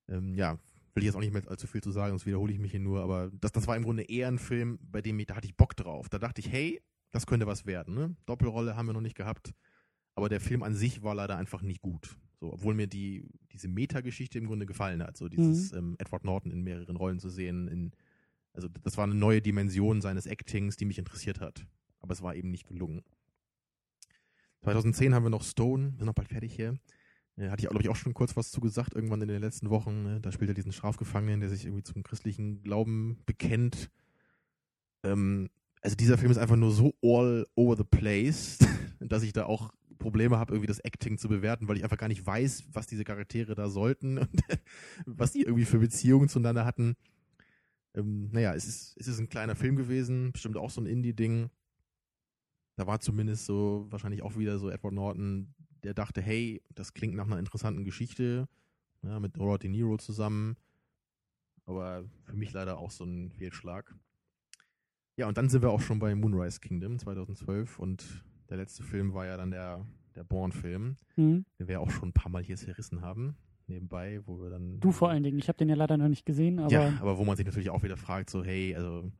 Ähm, 0.07 0.35
ja, 0.35 0.57
will 0.93 1.03
ich 1.03 1.05
jetzt 1.05 1.15
auch 1.15 1.21
nicht 1.21 1.33
mehr 1.33 1.47
allzu 1.47 1.67
viel 1.67 1.81
zu 1.81 1.91
sagen, 1.91 2.11
sonst 2.11 2.25
wiederhole 2.25 2.53
ich 2.53 2.59
mich 2.59 2.71
hier 2.71 2.79
nur, 2.79 3.01
aber 3.01 3.29
das, 3.39 3.51
das 3.51 3.67
war 3.67 3.75
im 3.75 3.83
Grunde 3.83 4.03
eher 4.03 4.27
ein 4.27 4.39
Film, 4.39 4.79
bei 4.81 5.01
dem 5.01 5.19
ich, 5.19 5.27
da 5.27 5.35
hatte 5.35 5.47
ich 5.47 5.55
Bock 5.55 5.75
drauf. 5.75 6.09
Da 6.09 6.19
dachte 6.19 6.41
ich, 6.41 6.51
hey, 6.51 6.81
das 7.11 7.25
könnte 7.25 7.47
was 7.47 7.65
werden, 7.65 7.93
ne? 7.93 8.15
Doppelrolle 8.25 8.75
haben 8.75 8.87
wir 8.87 8.93
noch 8.93 9.01
nicht 9.01 9.15
gehabt, 9.15 9.53
aber 10.15 10.29
der 10.29 10.41
Film 10.41 10.63
an 10.63 10.75
sich 10.75 11.03
war 11.03 11.15
leider 11.15 11.37
einfach 11.37 11.61
nicht 11.61 11.81
gut. 11.81 12.17
So, 12.39 12.53
obwohl 12.53 12.75
mir 12.75 12.87
die, 12.87 13.27
diese 13.51 13.67
Metageschichte 13.67 14.37
im 14.37 14.45
Grunde 14.45 14.65
gefallen 14.65 15.01
hat, 15.01 15.17
so 15.17 15.27
dieses 15.27 15.71
ähm, 15.71 15.95
Edward 15.97 16.23
Norton 16.23 16.51
in 16.51 16.61
mehreren 16.61 16.95
Rollen 16.95 17.19
zu 17.19 17.29
sehen, 17.29 17.67
in 17.67 17.91
also 18.57 18.67
das 18.83 18.97
war 18.97 19.03
eine 19.03 19.13
neue 19.13 19.41
Dimension 19.41 20.01
seines 20.01 20.25
Actings, 20.25 20.75
die 20.75 20.85
mich 20.85 20.97
interessiert 20.97 21.39
hat. 21.39 21.65
Aber 21.99 22.13
es 22.13 22.23
war 22.23 22.35
eben 22.35 22.49
nicht 22.49 22.67
gelungen. 22.67 23.03
2010 24.63 25.13
haben 25.13 25.23
wir 25.23 25.29
noch 25.29 25.43
Stone, 25.43 25.93
sind 25.97 26.05
noch 26.05 26.13
bald 26.13 26.29
fertig 26.29 26.53
hier. 26.55 26.77
Äh, 27.37 27.49
hatte 27.49 27.61
ich, 27.61 27.69
glaube 27.69 27.83
ich, 27.83 27.89
auch 27.89 27.95
schon 27.95 28.13
kurz 28.13 28.35
was 28.35 28.51
zu 28.51 28.59
gesagt, 28.61 28.93
irgendwann 28.93 29.21
in 29.21 29.27
den 29.27 29.41
letzten 29.41 29.69
Wochen. 29.69 30.03
Ne? 30.03 30.19
Da 30.21 30.31
spielt 30.31 30.49
er 30.49 30.55
diesen 30.55 30.71
Strafgefangenen, 30.71 31.39
der 31.39 31.49
sich 31.49 31.65
irgendwie 31.65 31.83
zum 31.83 32.03
christlichen 32.03 32.63
Glauben 32.63 33.19
bekennt. 33.25 33.89
Ähm, 35.03 35.49
also 35.81 35.95
dieser 35.95 36.17
Film 36.17 36.31
ist 36.31 36.37
einfach 36.37 36.55
nur 36.55 36.71
so 36.71 36.93
all 37.01 37.45
over 37.55 37.77
the 37.77 37.83
place, 37.83 38.57
dass 38.99 39.23
ich 39.23 39.33
da 39.33 39.45
auch 39.45 39.71
Probleme 39.99 40.37
habe, 40.37 40.53
irgendwie 40.53 40.67
das 40.67 40.79
Acting 40.79 41.17
zu 41.17 41.27
bewerten, 41.27 41.67
weil 41.67 41.77
ich 41.77 41.83
einfach 41.83 41.97
gar 41.97 42.07
nicht 42.07 42.25
weiß, 42.25 42.65
was 42.71 42.87
diese 42.87 43.03
Charaktere 43.03 43.55
da 43.55 43.69
sollten 43.69 44.17
und 44.19 44.43
was 45.05 45.31
die 45.31 45.41
irgendwie 45.41 45.65
für 45.65 45.79
Beziehungen 45.79 46.29
zueinander 46.29 46.65
hatten. 46.65 46.95
Ähm, 47.95 48.29
naja, 48.31 48.53
es 48.53 48.65
ist, 48.65 48.97
es 48.97 49.07
ist 49.07 49.19
ein 49.19 49.29
kleiner 49.29 49.55
Film 49.55 49.75
gewesen, 49.75 50.31
bestimmt 50.31 50.57
auch 50.57 50.69
so 50.69 50.81
ein 50.81 50.85
Indie-Ding. 50.85 51.49
Da 52.77 52.87
war 52.87 52.99
zumindest 52.99 53.45
so 53.45 53.87
wahrscheinlich 53.89 54.21
auch 54.23 54.37
wieder 54.37 54.59
so 54.59 54.69
Edward 54.69 54.93
Norton, 54.93 55.53
der 55.83 55.93
dachte, 55.93 56.21
hey, 56.21 56.61
das 56.73 56.93
klingt 56.93 57.15
nach 57.15 57.25
einer 57.25 57.39
interessanten 57.39 57.83
Geschichte, 57.83 58.47
ja, 59.01 59.19
mit 59.19 59.37
Robert 59.37 59.63
De 59.63 59.69
Niro 59.69 59.97
zusammen. 59.97 60.55
Aber 61.65 62.05
für 62.23 62.35
mich 62.35 62.53
leider 62.53 62.77
auch 62.77 62.91
so 62.91 63.03
ein 63.03 63.31
Fehlschlag. 63.31 63.93
Ja, 65.17 65.27
und 65.27 65.37
dann 65.37 65.49
sind 65.49 65.63
wir 65.63 65.71
auch 65.71 65.81
schon 65.81 65.99
bei 65.99 66.13
Moonrise 66.15 66.59
Kingdom 66.59 66.97
2012 66.99 67.79
und 67.79 68.23
der 68.49 68.57
letzte 68.57 68.83
Film 68.83 69.13
war 69.13 69.25
ja 69.25 69.35
dann 69.35 69.51
der, 69.51 69.85
der 70.15 70.23
Bourne-Film, 70.23 70.97
Mhm. 71.17 71.45
den 71.59 71.67
wir 71.67 71.73
ja 71.73 71.79
auch 71.79 71.89
schon 71.89 72.09
ein 72.09 72.13
paar 72.13 72.31
Mal 72.31 72.43
hier 72.43 72.55
zerrissen 72.57 73.01
haben, 73.01 73.35
nebenbei, 73.65 74.21
wo 74.25 74.39
wir 74.39 74.49
dann. 74.51 74.79
Du 74.79 74.91
vor 74.91 75.09
allen 75.09 75.23
Dingen. 75.23 75.39
Ich 75.39 75.47
habe 75.49 75.57
den 75.57 75.67
ja 75.69 75.75
leider 75.75 75.97
noch 75.97 76.07
nicht 76.07 76.25
gesehen, 76.25 76.59
aber 76.59 76.71
Ja, 76.71 76.93
aber 77.01 77.17
wo 77.17 77.25
man 77.25 77.35
sich 77.35 77.45
natürlich 77.45 77.71
auch 77.71 77.81
wieder 77.83 77.97
fragt, 77.97 78.29
so, 78.29 78.43
hey, 78.43 78.75
also, 78.75 79.11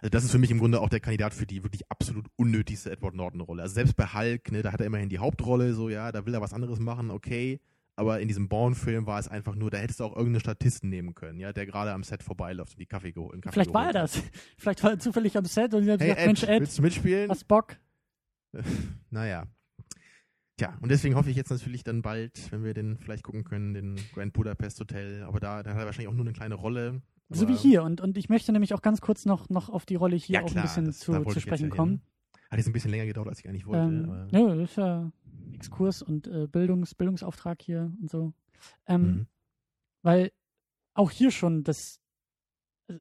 also 0.00 0.10
das 0.10 0.24
ist 0.24 0.30
für 0.30 0.38
mich 0.38 0.50
im 0.50 0.58
Grunde 0.58 0.80
auch 0.80 0.88
der 0.88 1.00
Kandidat 1.00 1.34
für 1.34 1.46
die 1.46 1.62
wirklich 1.62 1.90
absolut 1.90 2.26
unnötigste 2.36 2.90
Edward 2.90 3.14
Norton-Rolle. 3.14 3.62
Also 3.62 3.74
selbst 3.74 3.96
bei 3.96 4.06
Hulk, 4.06 4.52
ne, 4.52 4.62
da 4.62 4.72
hat 4.72 4.80
er 4.80 4.86
immerhin 4.86 5.08
die 5.08 5.18
Hauptrolle, 5.18 5.74
so, 5.74 5.88
ja, 5.88 6.12
da 6.12 6.26
will 6.26 6.34
er 6.34 6.40
was 6.40 6.52
anderes 6.52 6.78
machen, 6.78 7.10
okay. 7.10 7.60
Aber 7.96 8.20
in 8.20 8.28
diesem 8.28 8.48
Bourne-Film 8.48 9.06
war 9.06 9.18
es 9.18 9.28
einfach 9.28 9.54
nur, 9.54 9.70
da 9.70 9.78
hättest 9.78 10.00
du 10.00 10.04
auch 10.04 10.16
irgendeinen 10.16 10.40
Statisten 10.40 10.88
nehmen 10.88 11.14
können, 11.14 11.38
ja, 11.38 11.52
der 11.52 11.66
gerade 11.66 11.92
am 11.92 12.02
Set 12.02 12.22
vorbeiläuft 12.22 12.72
und 12.72 12.80
die 12.80 12.86
Kaffee 12.86 13.12
geholt. 13.12 13.42
Kaffee 13.42 13.52
vielleicht 13.52 13.74
war 13.74 13.88
er 13.88 13.92
geholt 13.92 14.14
das. 14.14 14.22
Vielleicht 14.56 14.82
war 14.82 14.90
er 14.92 14.98
zufällig 14.98 15.36
am 15.36 15.44
Set 15.44 15.74
und 15.74 15.88
hat 15.88 16.00
Hey 16.00 16.08
gesagt, 16.08 16.20
Ed, 16.20 16.26
Mensch, 16.26 16.42
Ed, 16.44 16.60
willst 16.60 16.78
du 16.78 16.82
mitspielen? 16.82 17.30
hast 17.30 17.46
Bock? 17.46 17.76
Naja. 19.10 19.46
Tja, 20.56 20.76
und 20.82 20.90
deswegen 20.90 21.14
hoffe 21.14 21.30
ich 21.30 21.36
jetzt 21.36 21.50
natürlich 21.50 21.84
dann 21.84 22.02
bald, 22.02 22.52
wenn 22.52 22.64
wir 22.64 22.74
den 22.74 22.98
vielleicht 22.98 23.22
gucken 23.22 23.44
können, 23.44 23.74
den 23.74 24.00
Grand 24.12 24.32
Budapest 24.34 24.78
Hotel. 24.80 25.22
Aber 25.22 25.40
da, 25.40 25.62
da 25.62 25.70
hat 25.70 25.78
er 25.78 25.86
wahrscheinlich 25.86 26.08
auch 26.08 26.14
nur 26.14 26.24
eine 26.24 26.34
kleine 26.34 26.54
Rolle. 26.54 27.00
So 27.32 27.48
wie 27.48 27.54
hier. 27.54 27.82
Und, 27.84 28.00
und 28.00 28.18
ich 28.18 28.28
möchte 28.28 28.52
nämlich 28.52 28.74
auch 28.74 28.82
ganz 28.82 29.00
kurz 29.00 29.24
noch, 29.24 29.48
noch 29.48 29.68
auf 29.68 29.86
die 29.86 29.94
Rolle 29.94 30.16
hier 30.16 30.34
Ja, 30.40 30.42
auch 30.42 30.50
klar, 30.50 30.64
ein 30.64 30.68
bisschen 30.68 30.84
das- 30.86 30.98
da 31.00 31.22
zu, 31.24 31.30
zu 31.30 31.40
sprechen 31.40 31.70
kommen. 31.70 32.02
Hat 32.50 32.58
jetzt 32.58 32.66
ein 32.66 32.72
bisschen 32.72 32.90
länger 32.90 33.06
gedauert, 33.06 33.28
als 33.28 33.38
ich 33.38 33.48
eigentlich 33.48 33.66
wollte. 33.66 33.82
Ähm, 33.82 34.28
ja, 34.32 34.54
das 34.56 34.70
ist 34.70 34.76
ja 34.76 35.12
Exkurs 35.52 36.02
und 36.02 36.26
äh, 36.26 36.48
Bildungs, 36.48 36.94
Bildungsauftrag 36.96 37.62
hier 37.62 37.92
und 38.00 38.10
so. 38.10 38.32
Ähm, 38.86 39.02
Mhm. 39.02 39.26
Weil 40.02 40.32
auch 40.94 41.10
hier 41.10 41.30
schon 41.30 41.62
das, 41.62 42.00
äh, 42.88 42.98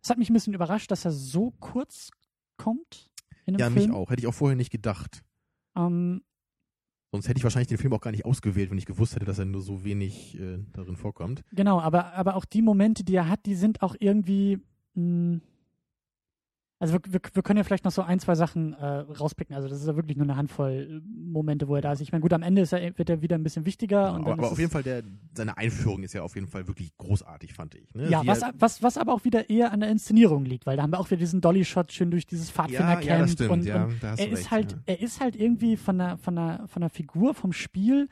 das 0.00 0.10
hat 0.10 0.18
mich 0.18 0.30
ein 0.30 0.34
bisschen 0.34 0.54
überrascht, 0.54 0.90
dass 0.90 1.04
er 1.04 1.10
so 1.12 1.50
kurz 1.58 2.10
kommt 2.56 3.10
Ja, 3.46 3.68
Film. 3.70 3.74
mich 3.74 3.90
auch. 3.90 4.10
Hätte 4.10 4.20
ich 4.20 4.26
auch 4.28 4.34
vorher 4.34 4.56
nicht 4.56 4.70
gedacht. 4.70 5.24
Ähm, 5.74 6.22
Sonst 7.12 7.28
hätte 7.28 7.36
ich 7.38 7.44
wahrscheinlich 7.44 7.68
den 7.68 7.76
Film 7.78 7.92
auch 7.92 8.00
gar 8.00 8.10
nicht 8.10 8.24
ausgewählt, 8.24 8.70
wenn 8.70 8.78
ich 8.78 8.86
gewusst 8.86 9.14
hätte, 9.14 9.26
dass 9.26 9.38
er 9.38 9.44
nur 9.44 9.60
so 9.60 9.84
wenig 9.84 10.40
äh, 10.40 10.58
darin 10.72 10.96
vorkommt. 10.96 11.42
genau, 11.52 11.78
aber, 11.78 12.14
aber 12.14 12.36
auch 12.36 12.46
die 12.46 12.62
Momente, 12.62 13.04
die 13.04 13.14
er 13.14 13.28
hat, 13.28 13.44
die 13.46 13.54
sind 13.54 13.82
auch 13.82 13.94
irgendwie. 14.00 14.58
Mh, 14.94 15.40
also 16.82 16.94
wir, 16.94 17.00
wir, 17.12 17.20
wir 17.32 17.42
können 17.44 17.58
ja 17.58 17.62
vielleicht 17.62 17.84
noch 17.84 17.92
so 17.92 18.02
ein, 18.02 18.18
zwei 18.18 18.34
Sachen 18.34 18.72
äh, 18.72 18.84
rauspicken. 18.84 19.54
Also 19.54 19.68
das 19.68 19.80
ist 19.80 19.86
ja 19.86 19.94
wirklich 19.94 20.16
nur 20.16 20.26
eine 20.26 20.36
Handvoll 20.36 21.00
äh, 21.00 21.08
Momente, 21.08 21.68
wo 21.68 21.76
er 21.76 21.80
da 21.80 21.92
ist. 21.92 22.00
Ich 22.00 22.10
meine, 22.10 22.22
gut, 22.22 22.32
am 22.32 22.42
Ende 22.42 22.62
ist 22.62 22.72
er, 22.72 22.98
wird 22.98 23.08
er 23.08 23.22
wieder 23.22 23.36
ein 23.36 23.44
bisschen 23.44 23.64
wichtiger. 23.64 24.12
und 24.12 24.22
aber 24.22 24.30
dann 24.30 24.38
aber 24.40 24.46
ist 24.48 24.52
auf 24.54 24.58
jeden 24.58 24.72
Fall, 24.72 24.82
der, 24.82 25.04
seine 25.32 25.56
Einführung 25.56 26.02
ist 26.02 26.12
ja 26.12 26.22
auf 26.22 26.34
jeden 26.34 26.48
Fall 26.48 26.66
wirklich 26.66 26.90
großartig, 26.98 27.54
fand 27.54 27.76
ich. 27.76 27.94
Ne? 27.94 28.08
Ja, 28.10 28.24
Wie 28.24 28.26
was, 28.26 28.42
er- 28.42 28.52
was, 28.58 28.82
was 28.82 28.98
aber 28.98 29.14
auch 29.14 29.22
wieder 29.22 29.48
eher 29.48 29.70
an 29.70 29.78
der 29.78 29.90
Inszenierung 29.90 30.44
liegt, 30.44 30.66
weil 30.66 30.76
da 30.76 30.82
haben 30.82 30.90
wir 30.90 30.98
auch 30.98 31.08
wieder 31.08 31.20
diesen 31.20 31.40
Dolly-Shot 31.40 31.92
schön 31.92 32.10
durch 32.10 32.26
dieses 32.26 32.48
ja, 32.48 32.54
Pfadfindercamp. 32.54 33.04
ja, 33.04 33.18
das 33.18 33.32
stimmt. 33.32 33.50
und, 33.50 33.64
ja, 33.64 33.84
und 33.84 34.02
er 34.02 34.16
du 34.16 34.22
ist 34.24 34.32
recht, 34.32 34.50
halt, 34.50 34.72
ja. 34.72 34.78
er 34.86 35.00
ist 35.00 35.20
halt 35.20 35.36
irgendwie 35.36 35.76
von 35.76 35.98
der, 35.98 36.18
von 36.18 36.34
der, 36.34 36.64
von 36.66 36.80
der 36.80 36.90
Figur, 36.90 37.34
vom 37.34 37.52
Spiel, 37.52 38.08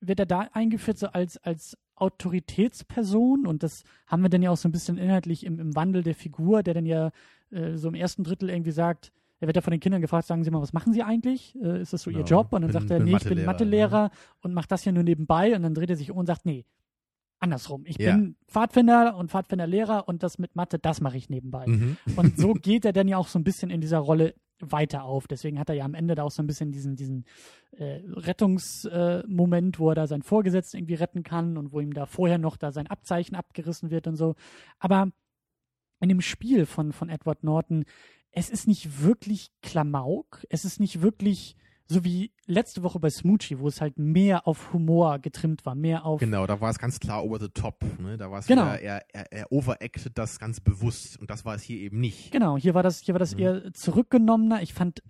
wird 0.00 0.20
er 0.20 0.26
da 0.26 0.48
eingeführt 0.52 0.98
so 1.00 1.08
als, 1.08 1.38
als 1.38 1.76
Autoritätsperson 1.96 3.48
und 3.48 3.64
das 3.64 3.82
haben 4.06 4.22
wir 4.22 4.28
dann 4.28 4.42
ja 4.42 4.50
auch 4.50 4.56
so 4.56 4.68
ein 4.68 4.72
bisschen 4.72 4.96
inhaltlich 4.96 5.44
im, 5.44 5.58
im 5.58 5.74
Wandel 5.74 6.04
der 6.04 6.14
Figur, 6.14 6.62
der 6.62 6.74
dann 6.74 6.86
ja 6.86 7.10
äh, 7.50 7.76
so 7.76 7.88
im 7.88 7.94
ersten 7.94 8.24
Drittel 8.24 8.50
irgendwie 8.50 8.70
sagt, 8.72 9.12
er 9.40 9.46
wird 9.46 9.56
ja 9.56 9.62
von 9.62 9.70
den 9.70 9.80
Kindern 9.80 10.00
gefragt, 10.00 10.26
sagen 10.26 10.42
Sie 10.44 10.50
mal, 10.50 10.60
was 10.60 10.72
machen 10.72 10.92
Sie 10.92 11.02
eigentlich? 11.02 11.54
Äh, 11.62 11.80
ist 11.82 11.92
das 11.92 12.02
so 12.02 12.10
Ihr 12.10 12.18
Genau. 12.24 12.28
Job? 12.28 12.52
Und 12.52 12.62
dann 12.62 12.70
Bin- 12.72 12.80
sagt 12.80 12.90
er, 12.90 12.98
nee, 13.00 13.16
ich 13.16 13.22
bin 13.24 13.44
Mathelehrer, 13.44 13.46
Mathelehrer 13.46 14.10
und 14.42 14.54
macht 14.54 14.72
das 14.72 14.82
hier 14.82 14.92
nur 14.92 15.04
nebenbei 15.04 15.54
und 15.54 15.62
dann 15.62 15.74
dreht 15.74 15.90
er 15.90 15.96
sich 15.96 16.10
um 16.10 16.18
und 16.18 16.26
sagt, 16.26 16.44
nee, 16.44 16.64
andersrum. 17.38 17.84
Ich 17.86 17.98
Ja. 17.98 18.16
bin 18.16 18.34
Pfadfinder 18.48 19.16
und 19.16 19.30
Pfadfinderlehrer 19.30 20.08
und 20.08 20.24
das 20.24 20.38
mit 20.38 20.56
Mathe, 20.56 20.78
das 20.80 21.00
mache 21.00 21.16
ich 21.16 21.30
nebenbei. 21.30 21.66
Mhm. 21.68 21.96
Und 22.16 22.36
so 22.36 22.52
geht 22.54 22.84
er 22.84 22.92
dann 22.92 23.06
ja 23.06 23.16
auch 23.16 23.28
so 23.28 23.38
ein 23.38 23.44
bisschen 23.44 23.70
in 23.70 23.80
dieser 23.80 23.98
Rolle 23.98 24.34
weiter 24.60 25.04
auf. 25.04 25.28
Deswegen 25.28 25.60
hat 25.60 25.68
er 25.68 25.76
ja 25.76 25.84
am 25.84 25.94
Ende 25.94 26.16
da 26.16 26.24
auch 26.24 26.32
so 26.32 26.42
ein 26.42 26.48
bisschen 26.48 26.72
diesen, 26.72 26.96
diesen 26.96 27.24
äh, 27.76 28.00
Rettungsmoment, 28.08 29.76
äh, 29.76 29.78
wo 29.78 29.90
er 29.90 29.94
da 29.94 30.06
seinen 30.08 30.22
Vorgesetzten 30.22 30.78
irgendwie 30.78 30.94
retten 30.94 31.22
kann 31.22 31.56
und 31.56 31.72
wo 31.72 31.78
ihm 31.80 31.94
da 31.94 32.06
vorher 32.06 32.38
noch 32.38 32.56
da 32.56 32.72
sein 32.72 32.88
Abzeichen 32.88 33.36
abgerissen 33.36 33.90
wird 33.90 34.06
und 34.08 34.16
so. 34.16 34.34
Aber 34.80 35.10
in 36.00 36.08
dem 36.08 36.20
Spiel 36.20 36.66
von, 36.66 36.92
von 36.92 37.08
Edward 37.08 37.44
Norton, 37.44 37.84
es 38.30 38.50
ist 38.50 38.68
nicht 38.68 39.02
wirklich 39.02 39.50
Klamauk, 39.62 40.44
es 40.50 40.64
ist 40.64 40.80
nicht 40.80 41.00
wirklich 41.02 41.56
so 41.90 42.04
wie 42.04 42.32
letzte 42.46 42.82
Woche 42.82 43.00
bei 43.00 43.08
Smoochie, 43.08 43.58
wo 43.60 43.66
es 43.66 43.80
halt 43.80 43.98
mehr 43.98 44.46
auf 44.46 44.74
Humor 44.74 45.18
getrimmt 45.20 45.64
war, 45.64 45.74
mehr 45.74 46.04
auf. 46.04 46.20
Genau, 46.20 46.46
da 46.46 46.60
war 46.60 46.68
es 46.70 46.78
ganz 46.78 47.00
klar 47.00 47.24
over 47.24 47.40
the 47.40 47.48
top. 47.48 47.82
Ne? 47.98 48.18
Da 48.18 48.30
war 48.30 48.40
es 48.40 48.46
Genau. 48.46 48.66
er, 48.66 49.02
er, 49.14 49.32
er 49.32 49.50
overacted 49.52 50.16
das 50.18 50.38
ganz 50.38 50.60
bewusst 50.60 51.18
und 51.18 51.30
das 51.30 51.46
war 51.46 51.54
es 51.54 51.62
hier 51.62 51.78
eben 51.78 51.98
nicht. 51.98 52.30
Genau, 52.30 52.58
hier 52.58 52.74
war 52.74 52.82
das, 52.82 53.00
hier 53.00 53.14
war 53.14 53.18
das 53.18 53.34
Mhm. 53.34 53.40
eher 53.40 53.72
zurückgenommener. 53.72 54.60
Ich 54.60 54.74
fand 54.74 55.02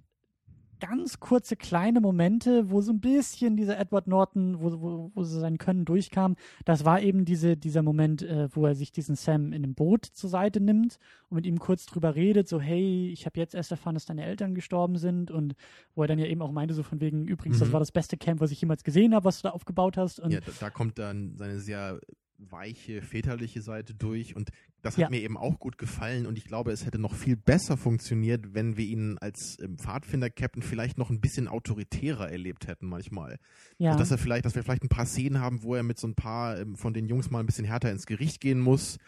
ganz 0.81 1.21
kurze 1.21 1.57
kleine 1.57 2.01
Momente, 2.01 2.71
wo 2.71 2.81
so 2.81 2.93
ein 2.93 3.01
bisschen 3.01 3.57
dieser 3.57 3.79
Edward 3.79 4.07
Norton, 4.07 4.61
wo, 4.61 4.81
wo, 4.81 5.11
wo 5.15 5.23
so 5.25 5.41
sein 5.41 5.59
Können 5.59 5.85
durchkam. 5.85 6.37
Das 6.65 6.85
war 6.85 7.01
eben 7.03 7.25
diese, 7.25 7.57
dieser 7.57 7.83
Moment, 7.83 8.23
äh, 8.23 8.49
wo 8.55 8.67
er 8.67 8.75
sich 8.75 8.93
diesen 8.93 9.17
Sam 9.17 9.49
in 9.53 9.65
einem 9.65 9.75
Boot 9.75 10.05
zur 10.05 10.31
Seite 10.31 10.61
nimmt 10.61 10.99
und 11.29 11.37
mit 11.37 11.47
ihm 11.47 11.59
kurz 11.59 11.87
drüber 11.87 12.15
redet, 12.15 12.49
so 12.49 12.61
hey, 12.61 13.11
ich 13.13 13.27
habe 13.27 13.39
jetzt 13.39 13.55
erst 13.55 13.71
erfahren, 13.71 13.95
dass 13.95 14.07
deine 14.07 14.25
Eltern 14.25 14.55
gestorben 14.55 14.97
sind 14.97 15.31
und 15.31 15.55
wo 15.95 16.03
er 16.03 16.09
dann 16.09 16.19
ja 16.19 16.27
eben 16.27 16.43
auch 16.43 16.53
meinte, 16.53 16.75
so 16.75 16.83
von 16.83 17.01
wegen, 17.01 17.27
übrigens, 17.27 17.59
das 17.59 17.69
Mhm. 17.69 17.73
war 17.73 17.81
das 17.81 17.93
beste 17.93 18.17
Camp, 18.17 18.41
was 18.41 18.51
ich 18.51 18.61
jemals 18.61 18.85
gesehen 18.85 19.15
habe, 19.15 19.25
was 19.25 19.41
du 19.43 19.49
da 19.49 19.55
aufgebaut 19.55 19.97
hast. 19.97 20.21
Und 20.21 20.31
Ja, 20.33 20.41
da, 20.41 20.53
da 20.61 20.71
kommt 20.71 20.99
dann 20.99 21.37
seine 21.37 21.59
sehr 21.61 22.01
weiche, 22.39 23.03
väterliche 23.03 23.63
Seite 23.63 23.95
durch 23.95 24.37
und 24.37 24.51
das 24.83 24.95
hat 24.95 25.01
Ja. 25.03 25.11
mir 25.11 25.21
eben 25.21 25.37
auch 25.37 25.59
gut 25.59 25.77
gefallen 25.77 26.25
und 26.27 26.39
ich 26.39 26.45
glaube, 26.45 26.71
es 26.71 26.87
hätte 26.87 26.99
noch 26.99 27.15
viel 27.15 27.37
besser 27.37 27.77
funktioniert, 27.77 28.55
wenn 28.55 28.77
wir 28.77 28.85
ihn 28.87 29.19
als 29.19 29.59
ähm, 29.61 29.77
Pfadfinder-Captain 29.77 30.63
vielleicht 30.63 30.99
noch 30.99 31.11
ein 31.11 31.21
bisschen 31.21 31.49
autoritärer 31.49 32.31
erlebt 32.31 32.69
hätten 32.69 32.87
manchmal. 32.87 33.39
ja, 33.79 33.91
Also, 33.91 33.99
dass 33.99 34.11
er 34.13 34.19
vielleicht, 34.19 34.45
dass 34.45 34.55
wir 34.55 34.63
vielleicht 34.63 34.85
ein 34.85 34.89
paar 34.89 35.07
Szenen 35.07 35.41
haben, 35.41 35.63
wo 35.65 35.75
er 35.75 35.83
mit 35.83 35.99
so 35.99 36.07
ein 36.07 36.15
paar 36.15 36.59
ähm, 36.61 36.77
von 36.77 36.95
den 36.95 37.07
Jungs 37.07 37.31
mal 37.31 37.41
ein 37.41 37.47
bisschen 37.47 37.65
härter 37.65 37.91
ins 37.91 38.07
Gericht 38.07 38.41
gehen 38.41 38.61
muss, 38.61 38.99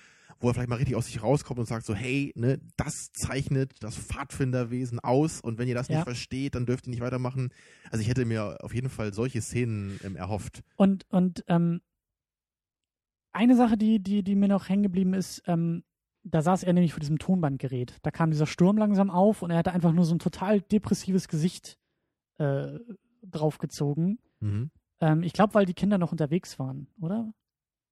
wo 0.41 0.49
er 0.49 0.55
vielleicht 0.55 0.71
mal 0.71 0.77
richtig 0.77 0.97
aus 0.97 1.07
sich 1.07 1.23
rauskommt 1.23 1.61
und 1.61 1.67
sagt 1.67 1.87
so, 1.87 1.95
hey, 1.95 2.33
ne, 2.35 2.59
das 2.77 3.13
zeichnet 3.13 3.75
das 3.81 3.97
Pfadfinderwesen 3.97 4.99
aus 4.99 5.41
und 5.41 5.59
wenn 5.59 5.69
ihr 5.69 5.75
das 5.75 5.89
Ja. 5.89 5.97
nicht 5.97 6.05
versteht, 6.05 6.55
dann 6.57 6.67
dürft 6.67 6.87
ihr 6.87 6.91
nicht 6.91 7.01
weitermachen. 7.03 7.51
Also 7.91 8.03
ich 8.03 8.09
hätte 8.09 8.25
mir 8.25 8.59
auf 8.65 8.75
jeden 8.75 8.89
Fall 8.89 9.15
solche 9.15 9.41
Szenen 9.41 10.01
ähm, 10.03 10.17
erhofft. 10.17 10.63
Und, 10.77 11.07
und 11.11 11.45
ähm, 11.47 11.81
eine 13.33 13.57
Sache, 13.57 13.77
die, 13.77 14.03
die, 14.03 14.23
die 14.23 14.35
mir 14.35 14.49
noch 14.49 14.69
hängen 14.69 14.83
geblieben 14.83 15.15
ist, 15.15 15.43
ähm, 15.47 15.85
da 16.23 16.43
saß 16.43 16.65
er 16.65 16.73
nämlich 16.73 16.93
vor 16.93 17.01
diesem 17.01 17.19
Tonbandgerät. 17.19 17.97
Da 18.03 18.11
kam 18.11 18.31
dieser 18.31 18.47
Sturm 18.47 18.77
langsam 18.77 19.11
auf 19.11 19.43
und 19.43 19.51
er 19.51 19.59
hatte 19.59 19.73
einfach 19.73 19.93
nur 19.93 20.05
so 20.05 20.15
ein 20.15 20.19
total 20.19 20.61
depressives 20.61 21.29
Gesicht 21.29 21.79
äh, 22.39 22.79
draufgezogen. 23.23 24.19
Mhm. 24.41 24.71
Ähm, 25.01 25.23
ich 25.23 25.33
glaube, 25.33 25.55
weil 25.55 25.67
die 25.67 25.75
Kinder 25.75 25.99
noch 25.99 26.13
unterwegs 26.13 26.59
waren, 26.59 26.89
oder? 27.01 27.33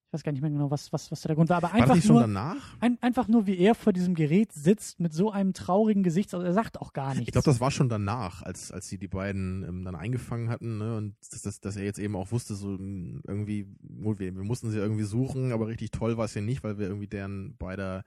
Ich 0.09 0.15
weiß 0.15 0.23
gar 0.23 0.33
nicht 0.33 0.41
mehr 0.41 0.51
genau, 0.51 0.71
was, 0.71 0.91
was, 0.91 1.11
was 1.11 1.21
der 1.21 1.35
Grund 1.35 1.51
war. 1.51 1.59
Aber 1.59 1.71
War 1.71 1.81
das 1.81 1.91
einfach 1.91 2.03
schon 2.03 2.15
nur, 2.15 2.23
danach? 2.23 2.77
ein, 2.81 2.97
einfach 3.03 3.29
nur, 3.29 3.47
wie 3.47 3.59
er 3.59 3.75
vor 3.75 3.93
diesem 3.93 4.15
Gerät 4.15 4.53
sitzt 4.55 5.01
mit 5.01 5.13
so 5.13 5.31
einem 5.31 5.53
traurigen 5.53 6.03
Gesicht. 6.03 6.33
Also 6.33 6.47
er 6.47 6.55
sagt 6.55 6.81
auch 6.81 6.95
gar 6.95 7.11
nichts. 7.11 7.29
Ich 7.29 7.33
glaube, 7.33 7.45
das 7.45 7.61
war 7.61 7.71
schon 7.71 7.91
danach, 7.91 8.43
als, 8.43 8.73
als 8.73 8.89
sie 8.89 8.97
die 8.97 9.07
beiden 9.09 9.65
ähm, 9.69 9.85
dann 9.85 9.95
eingefangen 9.95 10.49
hatten, 10.49 10.79
ne? 10.79 10.97
Und 10.97 11.15
dass, 11.31 11.43
dass, 11.43 11.61
dass 11.61 11.77
er 11.77 11.85
jetzt 11.85 11.99
eben 11.99 12.17
auch 12.17 12.33
wusste, 12.33 12.55
so 12.55 12.69
mh, 12.69 13.21
irgendwie, 13.27 13.67
wir, 13.83 14.19
wir 14.19 14.45
mussten 14.45 14.71
sie 14.71 14.79
irgendwie 14.79 15.05
suchen, 15.05 15.53
aber 15.53 15.67
richtig 15.69 15.91
toll 15.91 16.17
war 16.17 16.25
es 16.25 16.33
ja 16.33 16.41
nicht, 16.41 16.65
weil 16.65 16.79
wir 16.79 16.87
irgendwie 16.87 17.07
deren 17.09 17.55
beider 17.59 18.03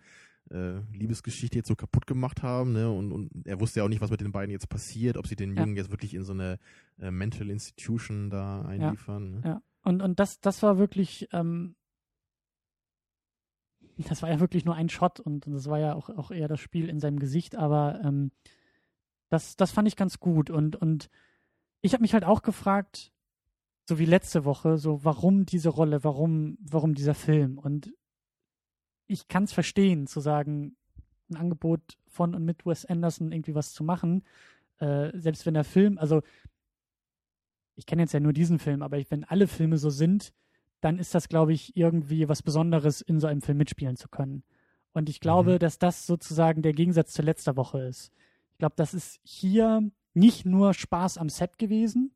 äh, 0.50 0.80
Liebesgeschichte 0.94 1.60
jetzt 1.60 1.68
so 1.68 1.76
kaputt 1.76 2.08
gemacht 2.08 2.42
haben, 2.42 2.74
ne? 2.74 2.90
Und, 2.92 3.12
und 3.12 3.30
er 3.46 3.60
wusste 3.60 3.80
ja 3.82 3.86
auch 3.86 3.90
nicht, 3.90 4.02
was 4.02 4.10
mit 4.10 4.22
den 4.22 4.32
beiden 4.32 4.52
jetzt 4.52 4.70
passiert, 4.70 5.18
ob 5.18 5.28
sie 5.28 5.36
den 5.36 5.56
Ja. 5.56 5.62
Jungen 5.62 5.76
jetzt 5.78 5.92
wirklich 5.92 6.16
in 6.16 6.24
so 6.24 6.34
eine 6.34 6.58
äh, 7.00 7.12
Mental 7.12 7.48
Institution 7.52 8.32
da 8.32 8.64
einliefern. 8.64 9.32
Ne? 9.32 9.42
Ja. 9.46 9.62
Und, 9.84 10.02
und 10.02 10.20
das, 10.20 10.40
das 10.42 10.64
war 10.64 10.80
wirklich, 10.80 11.28
ähm, 11.32 11.76
das 14.10 14.22
war 14.22 14.30
ja 14.30 14.40
wirklich 14.40 14.66
nur 14.66 14.76
ein 14.76 14.90
Shot 14.90 15.20
und, 15.20 15.48
und 15.48 15.54
das 15.54 15.68
war 15.68 15.80
ja 15.80 15.96
auch, 15.96 16.10
auch 16.10 16.32
eher 16.32 16.48
das 16.48 16.60
Spiel 16.60 16.90
in 16.90 17.00
seinem 17.00 17.20
Gesicht, 17.20 17.56
aber 17.56 18.00
ähm, 18.04 18.32
das, 19.30 19.56
das 19.56 19.72
fand 19.72 19.88
ich 19.88 19.96
ganz 19.96 20.20
gut. 20.20 20.50
Und, 20.50 20.76
und 20.76 21.10
ich 21.82 21.94
habe 21.94 22.02
mich 22.02 22.14
halt 22.14 22.26
auch 22.26 22.42
gefragt, 22.42 23.12
so 23.88 23.98
wie 24.00 24.06
letzte 24.06 24.46
Woche, 24.46 24.78
so 24.78 25.04
warum 25.04 25.46
diese 25.46 25.70
Rolle, 25.70 26.04
warum, 26.04 26.58
warum 26.62 26.94
dieser 26.94 27.16
Film? 27.16 27.58
Und 27.58 27.94
ich 29.08 29.28
kann 29.28 29.44
es 29.44 29.54
verstehen, 29.54 30.08
zu 30.08 30.20
sagen, 30.20 30.76
ein 31.30 31.38
Angebot 31.38 31.82
von 32.08 32.36
und 32.36 32.46
mit 32.46 32.66
Wes 32.66 32.86
Anderson 32.86 33.32
irgendwie 33.32 33.56
was 33.56 33.74
zu 33.74 33.84
machen, 33.84 34.24
äh, 34.80 35.18
selbst 35.18 35.46
wenn 35.46 35.54
der 35.54 35.64
Film, 35.64 35.98
also 35.98 36.22
ich 37.76 37.86
kenne 37.86 38.04
jetzt 38.04 38.14
ja 38.14 38.20
nur 38.20 38.34
diesen 38.34 38.60
Film, 38.60 38.82
aber 38.82 38.98
ich, 38.98 39.10
wenn 39.12 39.24
alle 39.24 39.48
Filme 39.48 39.78
so 39.78 39.90
sind, 39.90 40.34
dann 40.82 40.98
ist 41.00 41.14
das, 41.16 41.30
glaube 41.30 41.54
ich, 41.54 41.76
irgendwie 41.78 42.28
was 42.28 42.42
Besonderes, 42.44 43.02
in 43.02 43.20
so 43.20 43.28
einem 43.28 43.42
Film 43.42 43.58
mitspielen 43.60 43.96
zu 43.96 44.08
können. 44.10 44.44
Und 44.94 45.10
ich 45.10 45.20
glaube, 45.20 45.54
Mhm. 45.54 45.60
dass 45.60 45.80
das 45.80 46.06
sozusagen 46.06 46.62
der 46.62 46.74
Gegensatz 46.74 47.14
zu 47.14 47.22
letzter 47.22 47.56
Woche 47.56 47.80
ist. 47.82 48.12
Ich 48.54 48.58
glaube, 48.58 48.74
das 48.76 48.94
ist 48.94 49.20
hier 49.24 49.90
nicht 50.14 50.46
nur 50.46 50.74
Spaß 50.74 51.18
am 51.18 51.30
Set 51.30 51.58
gewesen, 51.58 52.12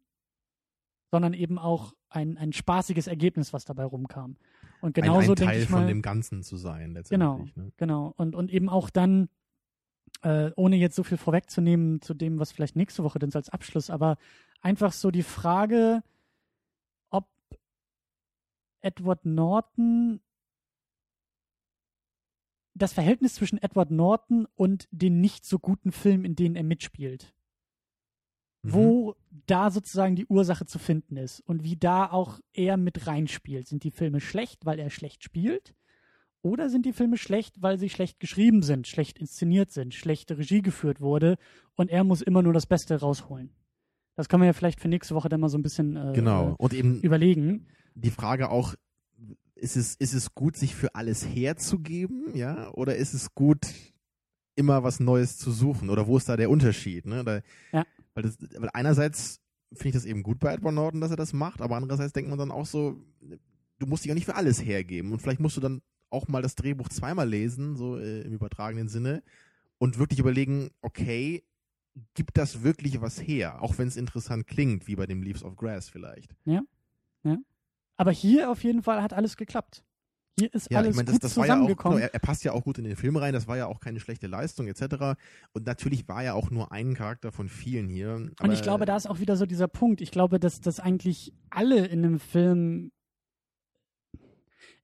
sondern 1.12 1.34
eben 1.34 1.58
auch 1.58 1.94
ein, 2.10 2.38
ein 2.38 2.54
spaßiges 2.54 3.08
Ergebnis, 3.08 3.54
was 3.54 3.66
dabei 3.66 3.86
rumkam. 3.86 4.36
Und 4.82 4.94
genauso 4.94 5.32
ein, 5.34 5.38
ein 5.40 5.46
Teil 5.48 5.62
ich 5.64 5.70
von 5.70 5.82
mal, 5.82 5.88
dem 5.88 6.02
Ganzen 6.02 6.44
zu 6.44 6.58
sein, 6.58 6.94
Genau. 7.10 7.38
letztendlich. 7.38 7.56
Ne? 7.56 7.72
Genau. 7.78 8.14
Und, 8.18 8.36
und 8.36 8.52
eben 8.52 8.70
auch 8.70 8.90
dann, 8.90 9.30
äh, 10.22 10.52
ohne 10.56 10.76
jetzt 10.76 10.96
so 10.96 11.04
viel 11.04 11.18
vorwegzunehmen 11.18 12.02
zu 12.02 12.14
dem, 12.14 12.40
was 12.40 12.52
vielleicht 12.52 12.76
nächste 12.76 13.04
Woche 13.04 13.20
denn 13.20 13.32
so 13.32 13.40
als 13.40 13.50
Abschluss, 13.50 13.90
aber 13.90 14.18
einfach 14.62 14.92
so 14.92 15.12
die 15.12 15.24
Frage, 15.24 16.04
Edward 18.86 19.26
Norton 19.26 20.22
das 22.78 22.92
Verhältnis 22.94 23.36
zwischen 23.36 23.62
Edward 23.62 23.90
Norton 23.92 24.48
und 24.56 24.88
den 24.92 25.22
nicht 25.22 25.46
so 25.46 25.60
guten 25.60 25.92
Filmen, 25.94 26.26
in 26.26 26.36
denen 26.36 26.56
er 26.58 26.64
mitspielt, 26.64 27.34
Mhm. 28.64 28.74
wo 28.74 29.16
da 29.48 29.72
sozusagen 29.72 30.16
die 30.18 30.26
Ursache 30.26 30.66
zu 30.66 30.78
finden 30.78 31.16
ist 31.18 31.40
und 31.42 31.64
wie 31.64 31.78
da 31.78 32.12
auch 32.12 32.40
er 32.54 32.76
mit 32.78 33.08
reinspielt. 33.08 33.68
Sind 33.68 33.84
die 33.86 33.92
Filme 33.92 34.20
schlecht, 34.20 34.66
weil 34.66 34.80
er 34.80 34.90
schlecht 34.90 35.24
spielt? 35.24 35.74
Oder 36.42 36.70
sind 36.70 36.86
die 36.86 36.94
Filme 36.94 37.18
schlecht, 37.18 37.62
weil 37.62 37.80
sie 37.80 37.90
schlecht 37.90 38.20
geschrieben 38.20 38.62
sind, 38.62 38.88
schlecht 38.88 39.18
inszeniert 39.20 39.72
sind, 39.72 39.94
schlechte 39.96 40.38
Regie 40.38 40.62
geführt 40.62 41.00
wurde 41.02 41.38
und 41.76 41.90
er 41.90 42.04
muss 42.04 42.22
immer 42.22 42.44
nur 42.44 42.54
das 42.54 42.66
Beste 42.68 43.00
rausholen? 43.00 43.50
Das 44.16 44.28
können 44.30 44.44
wir 44.44 44.48
ja 44.48 44.54
vielleicht 44.54 44.80
für 44.82 44.88
nächste 44.90 45.16
Woche 45.16 45.30
dann 45.30 45.40
mal 45.40 45.50
so 45.50 45.58
ein 45.58 45.64
bisschen 45.64 45.96
äh, 45.96 46.12
Genau. 46.14 46.56
Und 46.58 46.74
eben 46.74 47.00
überlegen. 47.02 47.68
Die 47.96 48.12
Frage 48.12 48.50
auch, 48.50 48.76
ist 49.56 49.78
es, 49.78 49.96
ist 49.96 50.14
es 50.14 50.36
gut, 50.36 50.58
sich 50.58 50.76
für 50.76 50.96
alles 50.96 51.26
herzugeben, 51.26 52.36
ja? 52.36 52.70
Oder 52.72 52.96
ist 52.98 53.14
es 53.14 53.34
gut, 53.34 53.68
immer 54.56 54.84
was 54.84 55.00
Neues 55.00 55.38
zu 55.38 55.52
suchen? 55.52 55.90
Oder 55.90 56.08
wo 56.08 56.18
ist 56.18 56.30
da 56.30 56.38
der 56.38 56.50
Unterschied? 56.50 57.06
Ne? 57.06 57.22
Oder, 57.22 57.42
Ja. 57.72 57.86
Weil, 58.14 58.24
das, 58.24 58.38
weil 58.40 58.70
einerseits 58.74 59.42
finde 59.74 59.90
ich 59.90 59.94
das 59.96 60.06
eben 60.06 60.24
gut 60.24 60.40
bei 60.40 60.54
Edward 60.54 60.74
Norton, 60.74 61.02
dass 61.02 61.12
er 61.12 61.18
das 61.18 61.34
macht, 61.34 61.62
aber 61.62 61.76
andererseits 61.76 62.14
denkt 62.14 62.30
man 62.30 62.40
dann 62.40 62.52
auch 62.52 62.66
so, 62.66 63.02
du 63.80 63.86
musst 63.88 64.06
dich 64.06 64.12
auch 64.12 64.16
nicht 64.16 64.26
für 64.26 64.36
alles 64.36 64.64
hergeben. 64.64 65.12
Und 65.12 65.22
vielleicht 65.22 65.42
musst 65.42 65.58
du 65.58 65.62
dann 65.62 65.82
auch 66.10 66.28
mal 66.28 66.42
das 66.42 66.56
Drehbuch 66.56 66.88
zweimal 66.90 67.28
lesen, 67.28 67.76
so 67.76 67.98
äh, 67.98 68.22
im 68.22 68.34
übertragenen 68.34 68.88
Sinne, 68.88 69.24
und 69.78 69.98
wirklich 69.98 70.20
überlegen, 70.20 70.70
okay, 70.82 71.44
gibt 72.14 72.38
das 72.38 72.64
wirklich 72.64 73.02
was 73.02 73.20
her? 73.22 73.62
Auch 73.62 73.78
wenn 73.78 73.88
es 73.88 73.98
interessant 73.98 74.48
klingt, 74.48 74.88
wie 74.88 74.96
bei 74.96 75.06
dem 75.06 75.22
Leaves 75.22 75.44
of 75.44 75.56
Grass 75.58 75.90
vielleicht. 75.90 76.34
Aber 77.98 78.12
hier 78.12 78.52
auf 78.52 78.64
jeden 78.64 78.84
Fall 78.84 79.02
hat 79.02 79.14
alles 79.14 79.38
geklappt. 79.38 79.84
Hier 80.38 80.54
ist 80.54 80.70
Ja, 80.70 80.80
alles 80.80 80.92
ich 80.92 80.96
meine, 80.98 81.06
das, 81.06 81.14
gut 81.16 81.24
das 81.24 81.38
war 81.38 81.48
ja 81.48 81.62
auch, 81.62 81.68
genau, 81.68 81.98
er, 81.98 82.14
er 82.14 82.20
passt 82.20 82.44
ja 82.44 82.52
auch 82.52 82.64
gut 82.64 82.78
in 82.78 82.84
den 82.84 82.98
Film 82.98 83.16
rein, 83.16 83.34
das 83.34 83.48
war 83.48 83.56
ja 83.56 83.68
auch 83.68 83.80
keine 83.80 84.02
schlechte 84.02 84.28
Leistung 84.28 84.68
etc. 84.68 85.18
Und 85.54 85.66
natürlich 85.66 86.08
war 86.10 86.24
er 86.24 86.36
auch 86.36 86.52
nur 86.52 86.74
ein 86.74 86.94
Charakter 86.94 87.32
von 87.32 87.48
vielen 87.48 87.88
hier. 87.88 88.16
Und 88.42 88.52
ich 88.52 88.62
glaube, 88.62 88.86
da 88.86 88.98
ist 88.98 89.08
auch 89.08 89.20
wieder 89.20 89.38
so 89.38 89.46
dieser 89.46 89.70
Punkt. 89.70 90.02
Ich 90.02 90.12
glaube, 90.12 90.40
dass, 90.40 90.60
dass 90.60 90.80
eigentlich 90.82 91.34
alle 91.50 91.86
in 91.86 92.04
einem 92.04 92.20
Film. 92.20 92.92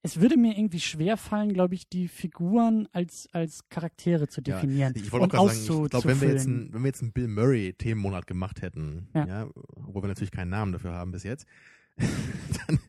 Es 0.03 0.19
würde 0.19 0.35
mir 0.35 0.57
irgendwie 0.57 0.79
schwer 0.79 1.15
fallen, 1.15 1.53
glaube 1.53 1.75
ich, 1.75 1.87
die 1.87 2.07
Figuren 2.07 2.87
als, 2.91 3.29
als 3.33 3.69
Charaktere 3.69 4.27
zu 4.27 4.41
Ja, 4.41 4.55
definieren 4.55 4.93
Ich 4.95 5.11
wollte 5.11 5.25
und 5.25 5.35
auch 5.35 5.45
gerade 5.45 5.59
sagen, 5.59 5.83
ich 5.83 5.89
glaube, 5.91 6.07
wenn 6.07 6.21
wir 6.21 6.29
jetzt 6.29 6.47
einen, 6.47 6.73
wenn 6.73 6.81
wir 6.81 6.87
jetzt 6.87 7.03
einen 7.03 7.11
Bill 7.11 7.27
Murray 7.27 7.73
Themenmonat 7.73 8.25
gemacht 8.25 8.63
hätten, 8.63 9.09
ja. 9.13 9.27
Ja. 9.27 9.49
obwohl 9.75 10.01
wir 10.01 10.07
natürlich 10.07 10.31
keinen 10.31 10.49
Namen 10.49 10.71
dafür 10.71 10.93
haben 10.93 11.11
bis 11.11 11.21
jetzt, 11.23 11.45
dann 12.67 12.79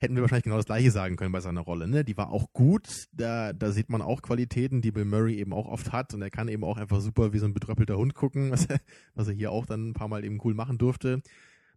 hätten 0.00 0.14
wir 0.14 0.22
wahrscheinlich 0.22 0.44
genau 0.44 0.56
das 0.56 0.66
gleiche 0.66 0.90
sagen 0.90 1.16
können 1.16 1.32
bei 1.32 1.40
seiner 1.40 1.60
Rolle. 1.60 1.88
Ne? 1.88 2.04
Die 2.04 2.16
war 2.16 2.30
auch 2.30 2.52
gut, 2.52 3.06
da, 3.12 3.52
da 3.52 3.70
sieht 3.70 3.90
man 3.90 4.02
auch 4.02 4.22
Qualitäten, 4.22 4.82
die 4.82 4.92
Bill 4.92 5.04
Murray 5.04 5.36
eben 5.36 5.52
auch 5.52 5.66
oft 5.66 5.92
hat 5.92 6.14
und 6.14 6.22
er 6.22 6.30
kann 6.30 6.48
eben 6.48 6.64
auch 6.64 6.76
einfach 6.76 7.00
super 7.00 7.32
wie 7.32 7.38
so 7.38 7.46
ein 7.46 7.54
betröppelter 7.54 7.96
Hund 7.96 8.14
gucken, 8.14 8.50
was 8.52 8.66
er, 8.66 8.80
was 9.14 9.28
er 9.28 9.34
hier 9.34 9.50
auch 9.50 9.66
dann 9.66 9.90
ein 9.90 9.94
paar 9.94 10.08
Mal 10.08 10.24
eben 10.24 10.40
cool 10.44 10.54
machen 10.54 10.78
durfte. 10.78 11.22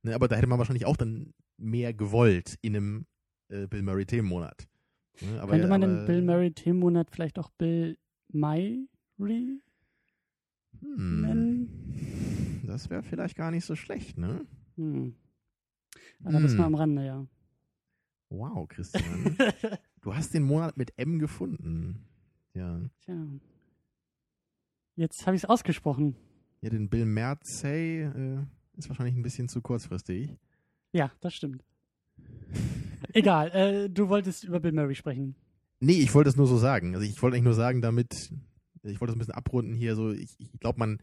Ne? 0.04 0.16
Aber 0.16 0.28
da 0.28 0.36
hätte 0.36 0.48
man 0.48 0.60
wahrscheinlich 0.60 0.86
auch 0.86 0.98
dann 0.98 1.34
mehr 1.58 1.94
gewollt 1.94 2.58
in 2.62 2.76
einem 2.76 3.06
äh, 3.50 3.68
Bill 3.68 3.84
Murray 3.84 4.06
Themenmonat. 4.06 4.68
Ne? 5.22 5.46
Könnte 5.48 5.68
man 5.68 5.84
aber, 5.84 5.94
den 5.94 6.06
Bill 6.06 6.22
Murray 6.22 6.52
Themenmonat 6.52 7.10
vielleicht 7.12 7.40
auch 7.40 7.50
Bill 7.58 7.98
Murray 8.32 8.88
hm, 10.82 11.22
nennen? 11.22 12.64
Das 12.66 12.90
wäre 12.90 13.04
vielleicht 13.04 13.36
gar 13.36 13.52
nicht 13.52 13.66
so 13.66 13.76
schlecht, 13.76 14.18
ne? 14.18 14.46
Hm. 14.76 15.16
Aber 16.24 16.40
das 16.40 16.52
Hm. 16.52 16.58
mal 16.58 16.66
am 16.66 16.76
Rande, 16.76 17.06
ja. 17.06 17.28
Wow, 18.30 18.68
Christian. 18.68 19.04
du 20.02 20.14
hast 20.14 20.34
den 20.34 20.44
Monat 20.44 20.78
mit 20.78 20.94
M 20.98 21.20
gefunden. 21.20 22.06
Ja. 22.54 22.82
Tja. 23.04 23.16
Jetzt 24.96 25.26
habe 25.26 25.36
ich 25.36 25.44
es 25.44 25.50
ausgesprochen. 25.50 26.16
Ja, 26.62 26.70
den 26.70 26.90
Bill 26.90 27.06
Merzey 27.06 28.02
äh, 28.02 28.40
ist 28.78 28.90
wahrscheinlich 28.90 29.16
ein 29.16 29.22
bisschen 29.24 29.48
zu 29.48 29.62
kurzfristig. 29.62 30.36
Ja, 30.92 31.12
das 31.22 31.34
stimmt. 31.34 31.64
Egal, 33.14 33.50
äh, 33.52 33.90
du 33.90 34.10
wolltest 34.10 34.44
über 34.44 34.60
Bill 34.60 34.74
Murray 34.74 34.96
sprechen. 34.96 35.36
Nee, 35.80 35.94
ich 35.94 36.14
wollte 36.14 36.30
es 36.30 36.36
nur 36.36 36.48
so 36.48 36.58
sagen. 36.58 36.96
Also 36.96 37.08
ich 37.08 37.22
wollte 37.22 37.36
eigentlich 37.36 37.46
nur 37.46 37.54
sagen, 37.54 37.82
damit, 37.82 38.32
ich 38.84 39.00
wollte 39.00 39.12
es 39.12 39.16
ein 39.16 39.20
bisschen 39.20 39.34
abrunden 39.36 39.74
hier, 39.74 39.96
so, 39.96 40.12
ich, 40.12 40.36
ich 40.38 40.52
glaube, 40.60 40.80
man, 40.80 41.00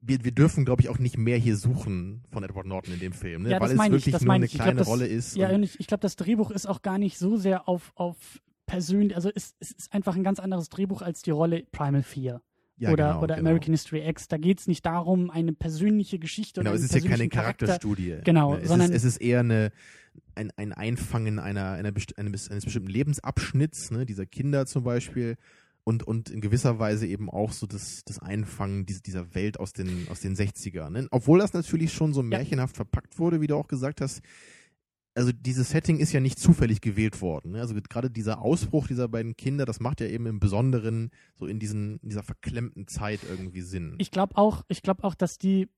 wir, 0.00 0.24
wir 0.24 0.32
dürfen, 0.32 0.64
glaube 0.64 0.82
ich, 0.82 0.88
auch 0.88 0.98
nicht 0.98 1.18
mehr 1.18 1.36
hier 1.36 1.56
suchen 1.56 2.24
von 2.32 2.42
Edward 2.42 2.66
Norton 2.66 2.94
in 2.94 3.00
dem 3.00 3.12
Film, 3.12 3.42
ne? 3.42 3.50
Ja, 3.50 3.60
weil 3.60 3.68
es 3.72 3.74
ich, 3.84 3.90
wirklich 3.92 4.12
das 4.12 4.22
nur 4.22 4.32
eine 4.34 4.46
ich. 4.46 4.52
Ich 4.52 4.56
glaub, 4.56 4.64
kleine 4.66 4.78
das- 4.78 4.88
Rolle 4.88 5.06
ist. 5.06 5.36
Ja, 5.36 5.50
und- 5.50 5.62
ich, 5.62 5.78
ich 5.78 5.86
glaube, 5.86 6.00
das 6.00 6.16
Drehbuch 6.16 6.50
ist 6.50 6.66
auch 6.66 6.82
gar 6.82 6.98
nicht 6.98 7.18
so 7.18 7.36
sehr 7.36 7.68
auf, 7.68 7.92
auf 7.96 8.16
persönlich, 8.66 9.14
also 9.16 9.30
es, 9.34 9.54
es 9.60 9.72
ist 9.72 9.92
einfach 9.92 10.16
ein 10.16 10.22
ganz 10.24 10.38
anderes 10.40 10.68
Drehbuch 10.68 11.02
als 11.02 11.22
die 11.22 11.30
Rolle 11.32 11.64
Primal 11.72 12.02
4 12.02 12.40
ja, 12.76 12.90
oder, 12.92 13.08
genau, 13.08 13.22
oder 13.22 13.34
genau. 13.36 13.48
American 13.50 13.74
History 13.74 14.08
X. 14.08 14.28
Da 14.28 14.38
geht 14.38 14.60
es 14.60 14.66
nicht 14.66 14.86
darum, 14.86 15.28
eine 15.30 15.52
persönliche 15.52 16.18
Geschichte 16.18 16.60
Genau, 16.60 16.70
oder 16.70 16.76
es 16.80 16.90
einen 16.90 16.98
ist 16.98 17.04
ja 17.04 17.10
keine 17.10 17.28
Charakter. 17.28 17.66
Charakterstudie. 17.66 18.18
Genau, 18.24 18.54
Ne, 18.54 18.60
es 18.62 18.68
sondern- 18.68 18.90
ist, 18.90 18.96
es 18.98 19.04
ist 19.04 19.16
eher 19.20 19.40
eine, 19.40 19.70
ein, 20.34 20.50
ein 20.56 20.72
Einfangen 20.72 21.38
einer, 21.38 21.72
einer 21.72 21.92
eines 22.16 22.64
bestimmten 22.64 22.88
Lebensabschnitts, 22.90 23.90
ne, 23.90 24.06
dieser 24.06 24.24
Kinder 24.24 24.64
zum 24.66 24.82
Beispiel. 24.84 25.36
Und, 25.84 26.02
und 26.02 26.30
in 26.30 26.40
gewisser 26.40 26.78
Weise 26.78 27.06
eben 27.06 27.30
auch 27.30 27.52
so 27.52 27.66
das, 27.66 28.04
das 28.04 28.18
Einfangen 28.18 28.86
dieser, 28.86 29.34
Welt 29.34 29.58
aus 29.58 29.72
den, 29.72 30.06
aus 30.10 30.20
den 30.20 30.36
60ern. 30.36 30.90
Ne? 30.90 31.08
Obwohl 31.10 31.38
das 31.38 31.52
natürlich 31.52 31.92
schon 31.92 32.12
so 32.12 32.22
märchenhaft 32.22 32.76
verpackt 32.76 33.18
wurde, 33.18 33.40
wie 33.40 33.46
du 33.46 33.56
auch 33.56 33.68
gesagt 33.68 34.00
hast. 34.00 34.20
Also 35.14 35.32
dieses 35.32 35.70
Setting 35.70 35.98
ist 35.98 36.12
ja 36.12 36.20
nicht 36.20 36.38
zufällig 36.38 36.80
gewählt 36.80 37.20
worden. 37.20 37.52
Ne? 37.52 37.60
Also 37.60 37.74
gerade 37.74 38.10
dieser 38.10 38.40
Ausbruch 38.40 38.86
dieser 38.86 39.08
beiden 39.08 39.36
Kinder, 39.36 39.64
das 39.64 39.80
macht 39.80 40.00
ja 40.00 40.06
eben 40.06 40.26
im 40.26 40.38
Besonderen 40.38 41.10
so 41.34 41.46
in, 41.46 41.58
diesen, 41.58 41.98
in 41.98 42.10
dieser 42.10 42.22
verklemmten 42.22 42.86
Zeit 42.86 43.20
irgendwie 43.28 43.62
Sinn. 43.62 43.96
Ich 43.98 44.10
glaube 44.10 44.36
auch, 44.36 44.64
ich 44.68 44.82
glaube 44.82 45.02
auch, 45.04 45.14
dass 45.14 45.38
die, 45.38 45.68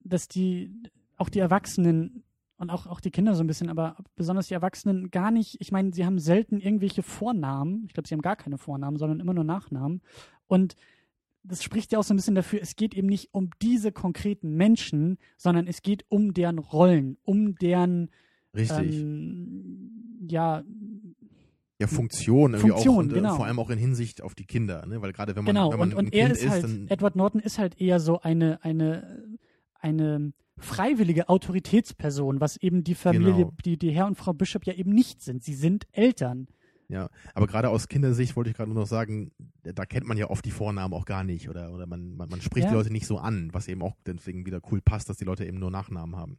dass 0.00 0.28
die, 0.28 0.72
auch 1.16 1.30
die 1.30 1.38
Erwachsenen 1.38 2.24
und 2.62 2.70
auch, 2.70 2.86
auch 2.86 3.00
die 3.00 3.10
Kinder 3.10 3.34
so 3.34 3.42
ein 3.42 3.48
bisschen, 3.48 3.68
aber 3.68 3.96
besonders 4.14 4.46
die 4.46 4.54
Erwachsenen 4.54 5.10
gar 5.10 5.32
nicht, 5.32 5.60
ich 5.60 5.72
meine, 5.72 5.92
sie 5.92 6.06
haben 6.06 6.20
selten 6.20 6.60
irgendwelche 6.60 7.02
Vornamen. 7.02 7.82
Ich 7.86 7.92
glaube, 7.92 8.06
sie 8.06 8.14
haben 8.14 8.22
gar 8.22 8.36
keine 8.36 8.56
Vornamen, 8.56 8.98
sondern 8.98 9.18
immer 9.18 9.34
nur 9.34 9.42
Nachnamen. 9.42 10.00
Und 10.46 10.76
das 11.42 11.64
spricht 11.64 11.90
ja 11.90 11.98
auch 11.98 12.04
so 12.04 12.14
ein 12.14 12.16
bisschen 12.16 12.36
dafür, 12.36 12.60
es 12.62 12.76
geht 12.76 12.94
eben 12.94 13.08
nicht 13.08 13.30
um 13.32 13.50
diese 13.60 13.90
konkreten 13.90 14.54
Menschen, 14.54 15.18
sondern 15.36 15.66
es 15.66 15.82
geht 15.82 16.04
um 16.08 16.34
deren 16.34 16.60
Rollen, 16.60 17.18
um 17.24 17.56
deren, 17.56 18.10
Richtig. 18.54 18.94
ähm, 18.94 20.20
ja, 20.28 20.62
ja, 21.80 21.86
Funktion 21.88 22.54
irgendwie 22.54 22.70
Funktion, 22.70 22.94
auch 22.94 22.98
und, 23.00 23.10
äh, 23.10 23.14
genau. 23.16 23.34
vor 23.34 23.46
allem 23.46 23.58
auch 23.58 23.70
in 23.70 23.78
Hinsicht 23.78 24.22
auf 24.22 24.36
die 24.36 24.44
Kinder, 24.44 24.86
ne? 24.86 25.02
Weil 25.02 25.12
gerade 25.12 25.34
wenn 25.34 25.42
man, 25.42 25.52
genau. 25.52 25.72
wenn 25.72 25.80
man 25.80 25.88
Und, 25.88 25.98
ein 25.98 26.04
und 26.06 26.14
er 26.14 26.26
Kind 26.26 26.38
ist 26.38 26.48
halt, 26.48 26.90
Edward 26.92 27.16
Norton 27.16 27.40
ist 27.40 27.58
halt 27.58 27.80
eher 27.80 27.98
so 27.98 28.20
eine, 28.20 28.62
eine, 28.62 29.24
eine 29.80 30.32
freiwillige 30.62 31.28
Autoritätsperson, 31.28 32.40
was 32.40 32.56
eben 32.56 32.84
die 32.84 32.94
Familie, 32.94 33.32
Genau. 33.44 33.52
die, 33.64 33.76
die 33.76 33.90
Herr 33.90 34.06
und 34.06 34.16
Frau 34.16 34.32
Bishop 34.32 34.64
ja 34.66 34.72
eben 34.74 34.92
nicht 34.92 35.20
sind. 35.20 35.42
Sie 35.44 35.54
sind 35.54 35.86
Eltern. 35.92 36.46
ja, 36.88 37.08
aber 37.34 37.46
gerade 37.46 37.68
aus 37.70 37.88
Kindersicht 37.88 38.36
wollte 38.36 38.50
ich 38.50 38.56
gerade 38.56 38.70
nur 38.70 38.82
noch 38.82 38.88
sagen, 38.88 39.30
da 39.62 39.86
kennt 39.86 40.06
man 40.06 40.18
ja 40.18 40.28
oft 40.30 40.44
die 40.44 40.50
Vornamen 40.50 40.92
auch 40.94 41.04
gar 41.06 41.24
nicht 41.24 41.48
oder 41.48 41.72
oder 41.72 41.86
man 41.86 42.14
man, 42.16 42.28
man 42.28 42.40
spricht 42.42 42.64
Ja. 42.64 42.70
die 42.70 42.76
Leute 42.76 42.92
nicht 42.92 43.06
so 43.06 43.18
an, 43.18 43.48
was 43.52 43.66
eben 43.68 43.82
auch 43.82 43.96
deswegen 44.06 44.44
wieder 44.46 44.60
cool 44.70 44.80
passt, 44.82 45.08
dass 45.08 45.16
die 45.16 45.24
Leute 45.24 45.44
eben 45.46 45.58
nur 45.58 45.70
Nachnamen 45.70 46.16
haben. 46.16 46.38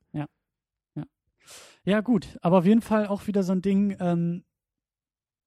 Ja, 1.86 2.00
gut, 2.00 2.38
aber 2.41 2.60
auf 2.60 2.66
jeden 2.66 2.82
Fall 2.82 3.08
auch 3.08 3.28
wieder 3.28 3.44
so 3.44 3.52
ein 3.52 3.62
Ding, 3.62 3.98
ähm, 4.00 4.45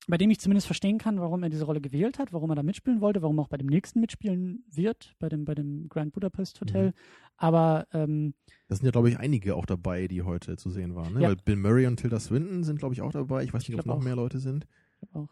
bei 0.08 0.16
dem 0.18 0.30
ich 0.30 0.38
zumindest 0.38 0.66
verstehen 0.66 0.98
kann, 0.98 1.20
warum 1.20 1.42
er 1.42 1.48
diese 1.48 1.64
Rolle 1.64 1.80
gewählt 1.80 2.18
hat, 2.18 2.32
warum 2.32 2.50
er 2.50 2.56
da 2.56 2.62
mitspielen 2.62 3.00
wollte, 3.00 3.22
warum 3.22 3.38
er 3.38 3.42
auch 3.42 3.48
bei 3.48 3.56
dem 3.56 3.66
nächsten 3.66 4.00
mitspielen 4.00 4.64
wird, 4.70 5.14
bei 5.18 5.28
dem, 5.28 5.44
bei 5.44 5.54
dem 5.54 5.88
Grand 5.88 6.12
Budapest 6.12 6.60
Hotel. 6.60 6.88
Mhm. 6.88 6.92
Aber 7.36 7.86
ähm, 7.92 8.34
Da 8.68 8.76
sind 8.76 8.84
ja 8.86 8.92
glaube 8.92 9.08
ich 9.10 9.18
einige 9.18 9.56
auch 9.56 9.66
dabei, 9.66 10.06
die 10.06 10.22
heute 10.22 10.56
zu 10.56 10.70
sehen 10.70 10.94
waren, 10.94 11.14
ne? 11.14 11.22
Ja. 11.22 11.28
Weil 11.28 11.36
Bill 11.36 11.56
Murray 11.56 11.86
und 11.86 11.96
Tilda 11.98 12.20
Swinton 12.20 12.62
sind 12.62 12.78
glaube 12.78 12.94
ich 12.94 13.02
auch 13.02 13.12
dabei. 13.12 13.42
Ich 13.42 13.52
weiß 13.52 13.62
nicht, 13.62 13.70
Ich 13.70 13.74
ob 13.74 13.82
glaub 13.84 13.96
noch 13.96 14.02
auch. 14.02 14.04
mehr 14.04 14.16
Leute 14.16 14.38
sind. 14.38 14.66
Ich 15.00 15.14
auch. 15.14 15.28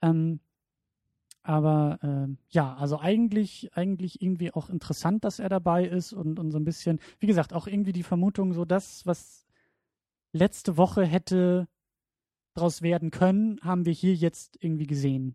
Ähm, 0.00 0.40
aber 1.42 1.98
ähm, 2.02 2.38
ja, 2.48 2.74
also 2.74 2.98
eigentlich, 2.98 3.70
eigentlich 3.74 4.22
irgendwie 4.22 4.52
auch 4.54 4.70
interessant, 4.70 5.24
dass 5.24 5.38
er 5.38 5.50
dabei 5.50 5.84
ist 5.86 6.14
und, 6.14 6.38
und 6.38 6.50
so 6.52 6.58
ein 6.58 6.64
bisschen, 6.64 7.00
wie 7.20 7.26
gesagt, 7.26 7.52
auch 7.52 7.66
irgendwie 7.66 7.92
die 7.92 8.02
Vermutung, 8.02 8.54
so 8.54 8.64
das, 8.64 9.04
was 9.04 9.44
letzte 10.32 10.78
Woche 10.78 11.04
hätte 11.04 11.68
draus 12.54 12.82
werden 12.82 13.10
können, 13.10 13.58
haben 13.62 13.84
wir 13.86 13.92
hier 13.92 14.14
jetzt 14.14 14.56
irgendwie 14.60 14.86
gesehen. 14.86 15.34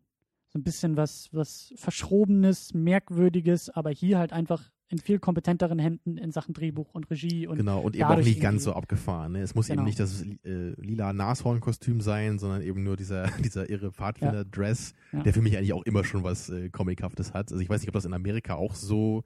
So 0.52 0.58
ein 0.60 0.64
bisschen 0.64 0.98
was, 0.98 1.30
was 1.32 1.74
Verschrobenes, 1.76 2.74
Merkwürdiges, 2.74 3.70
aber 3.70 3.91
hier 3.91 4.18
halt 4.18 4.34
einfach 4.34 4.72
in 4.91 4.98
viel 4.98 5.20
kompetenteren 5.20 5.78
Händen 5.78 6.18
in 6.18 6.32
Sachen 6.32 6.56
Drehbuch 6.56 6.96
und 6.96 7.12
Regie 7.12 7.46
und 7.46 7.58
genau, 7.58 7.80
und 7.82 7.96
eben 7.96 8.06
auch 8.06 8.18
nicht 8.18 8.41
ganz 8.41 8.64
so 8.64 8.74
abgefahren. 8.74 9.34
Ne? 9.34 9.41
Es 9.41 9.54
muss 9.54 9.68
Genau. 9.68 9.82
eben 9.82 9.86
nicht 9.86 10.00
das 10.00 10.24
äh, 10.44 10.74
lila 10.82 11.14
Nashorn-Kostüm 11.14 12.02
sein, 12.02 12.40
sondern 12.40 12.64
eben 12.64 12.82
nur 12.82 12.98
dieser, 12.98 13.28
dieser 13.46 13.70
irre 13.70 13.91
Pfadfinder-Dress, 13.91 14.96
Ja. 15.12 15.22
der 15.22 15.34
für 15.34 15.44
mich 15.44 15.56
eigentlich 15.56 15.74
auch 15.74 15.84
immer 15.84 16.04
schon 16.04 16.24
was 16.24 16.50
äh, 16.50 16.70
Comichaftes 16.70 17.36
hat. 17.36 17.52
Also 17.52 17.62
ich 17.62 17.70
weiß 17.70 17.82
nicht, 17.82 17.90
ob 17.90 17.94
das 17.94 18.06
in 18.06 18.14
Amerika 18.14 18.56
auch 18.56 18.74
so 18.74 19.24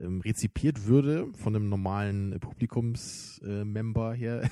ähm, 0.00 0.20
rezipiert 0.22 0.86
würde 0.86 1.28
von 1.34 1.54
einem 1.54 1.68
normalen 1.68 2.32
äh, 2.32 2.38
Publikumsmember 2.40 4.12
her, 4.14 4.50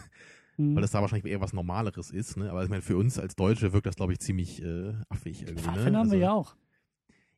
Mhm. 0.57 0.75
weil 0.77 0.83
das 0.83 0.93
da 0.93 1.01
wahrscheinlich 1.01 1.31
eher 1.33 1.41
was 1.41 1.53
Normaleres 1.53 2.11
ist. 2.11 2.37
Ne? 2.37 2.51
Aber 2.51 2.63
ich 2.63 2.71
meine, 2.71 2.83
für 2.83 2.97
uns 2.97 3.19
als 3.19 3.35
Deutsche 3.37 3.73
wirkt 3.73 3.87
das, 3.87 3.97
glaube 3.97 4.13
ich, 4.13 4.21
ziemlich 4.21 4.63
äh, 4.63 4.95
affig 5.09 5.43
irgendwie. 5.43 5.55
Ne? 5.57 5.73
Pfadfinder 5.73 5.99
haben 6.01 6.11
wir 6.11 6.15
Also- 6.15 6.17
ja 6.17 6.33
auch. 6.33 6.57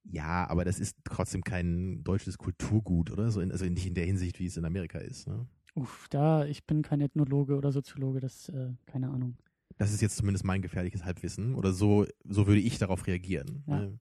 Ja, 0.09 0.48
aber 0.48 0.64
das 0.64 0.78
ist 0.78 0.97
trotzdem 1.02 1.43
kein 1.43 2.05
deutsches 2.05 2.38
Kulturgut, 2.38 3.10
oder? 3.10 3.30
So 3.32 3.40
in, 3.40 3.51
also 3.51 3.64
nicht 3.64 3.86
in 3.86 3.94
der 3.94 4.05
Hinsicht, 4.06 4.38
wie 4.38 4.47
es 4.47 4.56
in 4.56 4.64
Amerika 4.64 4.98
ist. 4.98 5.26
Ne? 5.26 5.48
Uff, 5.74 6.06
da, 6.10 6.44
ich 6.44 6.64
bin 6.64 6.82
kein 6.82 7.01
Ethnologe 7.01 7.56
oder 7.56 7.72
Soziologe, 7.72 8.20
das, 8.20 8.48
äh, 8.51 8.72
keine 8.86 9.10
Ahnung. 9.10 9.36
Das 9.78 9.93
ist 9.93 10.01
jetzt 10.02 10.16
zumindest 10.16 10.44
mein 10.44 10.62
gefährliches 10.62 11.05
Halbwissen. 11.05 11.55
Oder 11.56 11.72
so, 11.72 12.06
so 12.24 12.47
würde 12.47 12.60
ich 12.60 12.78
darauf 12.78 13.06
reagieren. 13.09 13.64
Ja. 13.66 13.80
Ne? 13.80 13.98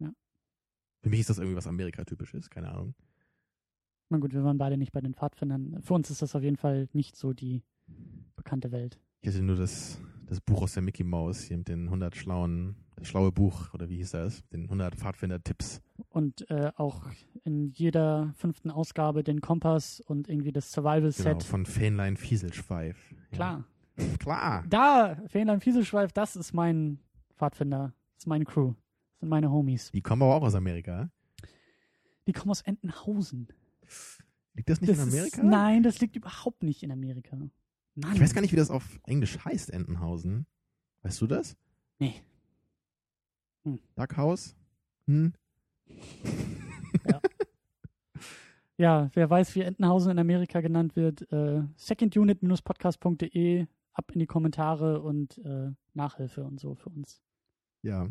Ja. 0.00 0.12
Für 1.02 1.08
mich 1.08 1.20
ist 1.20 1.30
das 1.30 1.38
irgendwie 1.38 1.56
was 1.56 1.66
Amerika-typisches, 1.66 2.50
keine 2.50 2.68
Ahnung. 2.70 2.94
Na 4.10 4.18
gut, 4.18 4.34
wir 4.34 4.44
waren 4.44 4.58
beide 4.58 4.76
nicht 4.76 4.92
bei 4.92 5.00
den 5.00 5.14
Pfadfindern. 5.14 5.80
Für 5.82 5.94
uns 5.94 6.10
ist 6.10 6.20
das 6.20 6.36
auf 6.36 6.42
jeden 6.42 6.58
Fall 6.58 6.88
nicht 6.92 7.16
so 7.16 7.32
die 7.32 7.62
bekannte 8.36 8.72
Welt. 8.72 8.98
Ich 9.20 9.28
hatte 9.28 9.42
nur 9.42 9.56
das, 9.56 9.98
das 10.26 10.40
Buch 10.40 10.62
aus 10.62 10.74
der 10.74 10.82
Mickey 10.82 11.04
Mouse 11.04 11.40
hier 11.42 11.56
mit 11.58 11.68
den 11.68 11.84
100 11.84 12.14
schlauen, 12.16 12.76
das 12.96 13.08
schlaue 13.08 13.32
Buch, 13.32 13.72
oder 13.74 13.88
wie 13.88 13.96
hieß 13.96 14.12
das? 14.12 14.46
Den 14.50 14.64
100 14.64 14.94
Pfadfinder-Tipps. 14.96 15.80
Und 16.08 16.48
äh, 16.50 16.70
auch 16.76 17.02
in 17.44 17.70
jeder 17.72 18.32
fünften 18.36 18.70
Ausgabe 18.70 19.24
den 19.24 19.40
Kompass 19.40 20.00
und 20.00 20.28
irgendwie 20.28 20.52
das 20.52 20.72
Genau, 20.72 20.88
Survival-Set. 20.88 21.42
von 21.42 21.66
Fähnlein 21.66 22.16
Fieselschweif. 22.16 23.14
Klar. 23.32 23.64
Ja. 23.96 24.04
Klar. 24.18 24.64
Da, 24.68 25.16
Fähnlein 25.28 25.60
Fieselschweif, 25.60 26.12
das 26.12 26.36
ist 26.36 26.52
mein 26.52 26.98
Pfadfinder. 27.36 27.94
Das 28.14 28.24
ist 28.24 28.26
meine 28.26 28.44
Crew. 28.44 28.68
Das 29.12 29.20
sind 29.20 29.28
meine 29.28 29.50
Homies. 29.50 29.90
Die 29.92 30.00
kommen 30.02 30.22
aber 30.22 30.34
auch 30.34 30.42
aus 30.42 30.54
Amerika. 30.54 31.10
Die 32.26 32.32
kommen 32.32 32.50
aus 32.50 32.62
Entenhausen. 32.62 33.48
Liegt 34.54 34.68
das 34.70 34.80
nicht 34.80 34.90
Das 34.92 34.98
in 34.98 35.08
Amerika? 35.08 35.42
Ist, 35.42 35.44
nein, 35.44 35.82
das 35.82 36.00
liegt 36.00 36.16
überhaupt 36.16 36.62
nicht 36.62 36.82
in 36.82 36.90
Amerika. 36.92 37.36
Mann. 37.94 38.14
Ich 38.14 38.20
weiß 38.20 38.34
gar 38.34 38.40
nicht, 38.40 38.52
wie 38.52 38.56
das 38.56 38.70
auf 38.70 38.98
Englisch 39.04 39.38
heißt, 39.44 39.70
Entenhausen. 39.70 40.46
Weißt 41.02 41.20
du 41.20 41.26
das? 41.26 41.56
Nee. 41.98 42.14
Duckhaus? 43.96 44.56
Hm? 45.06 45.32
Ja, 48.76 49.08
wer 49.14 49.30
weiß, 49.30 49.54
wie 49.54 49.60
Entenhausen 49.60 50.10
in 50.10 50.18
Amerika 50.18 50.60
genannt 50.60 50.96
wird, 50.96 51.30
äh, 51.30 51.62
secondunit-podcast.de, 51.76 53.66
ab 53.92 54.10
in 54.12 54.18
die 54.18 54.26
Kommentare 54.26 55.00
und 55.00 55.38
äh, 55.44 55.70
Nachhilfe 55.92 56.42
und 56.42 56.58
so 56.58 56.74
für 56.74 56.88
uns. 56.90 57.22
Ja. 57.82 58.08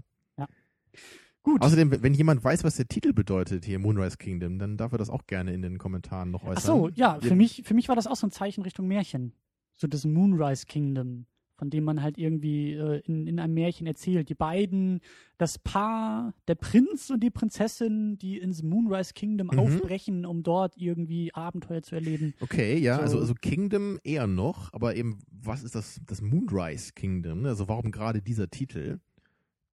Gut. 1.41 1.61
Außerdem, 1.61 2.01
wenn- 2.01 2.13
jemand 2.13 2.41
weiß, 2.41 2.63
was 2.63 2.77
der 2.77 2.87
Titel 2.87 3.11
bedeutet 3.11 3.65
hier, 3.65 3.77
Moonrise 3.77 4.15
Kingdom, 4.15 4.57
dann 4.57 4.77
darf 4.77 4.93
er 4.93 4.97
das 4.97 5.09
auch 5.09 5.25
gerne 5.27 5.51
in 5.53 5.61
den 5.61 5.77
Kommentaren 5.79 6.31
noch 6.31 6.43
äußern. 6.43 6.55
Ach 6.55 6.61
so, 6.61 6.87
ja, 6.95 7.19
für 7.19 7.35
mich, 7.35 7.63
für 7.65 7.73
mich 7.73 7.89
war 7.89 7.97
das 7.97 8.07
auch 8.07 8.15
so 8.15 8.25
ein 8.27 8.31
Zeichen 8.31 8.61
Richtung 8.61 8.87
Märchen. 8.87 9.33
So 9.75 9.87
das 9.87 10.05
Moonrise 10.05 10.65
Kingdom, 10.65 11.25
von 11.55 11.69
dem 11.69 11.83
man 11.83 12.01
halt 12.01 12.17
irgendwie 12.17 12.73
äh, 12.73 13.01
in, 13.05 13.27
in 13.27 13.39
einem 13.39 13.53
Märchen 13.53 13.87
erzählt. 13.87 14.29
Die 14.29 14.35
beiden, 14.35 15.01
das 15.37 15.59
Paar, 15.59 16.33
der 16.47 16.55
Prinz 16.55 17.09
und 17.09 17.21
die 17.21 17.29
Prinzessin, 17.31 18.17
die 18.17 18.37
ins 18.37 18.63
Moonrise 18.63 19.13
Kingdom 19.13 19.49
Mhm. 19.49 19.57
aufbrechen, 19.57 20.25
um 20.25 20.43
dort 20.43 20.77
irgendwie 20.77 21.33
Abenteuer 21.33 21.81
zu 21.81 21.95
erleben. 21.95 22.33
Okay, 22.39 22.77
ja, 22.79 22.95
So. 22.95 23.01
also, 23.01 23.19
also 23.19 23.33
Kingdom 23.35 23.99
eher 24.03 24.27
noch, 24.27 24.71
aber 24.73 24.95
eben, 24.95 25.19
was 25.31 25.63
ist 25.63 25.75
das, 25.75 25.99
das 26.05 26.21
Moonrise 26.21 26.93
Kingdom? 26.93 27.41
ne? 27.41 27.49
Also 27.49 27.67
warum 27.67 27.91
gerade 27.91 28.21
dieser 28.21 28.49
Titel? 28.49 28.99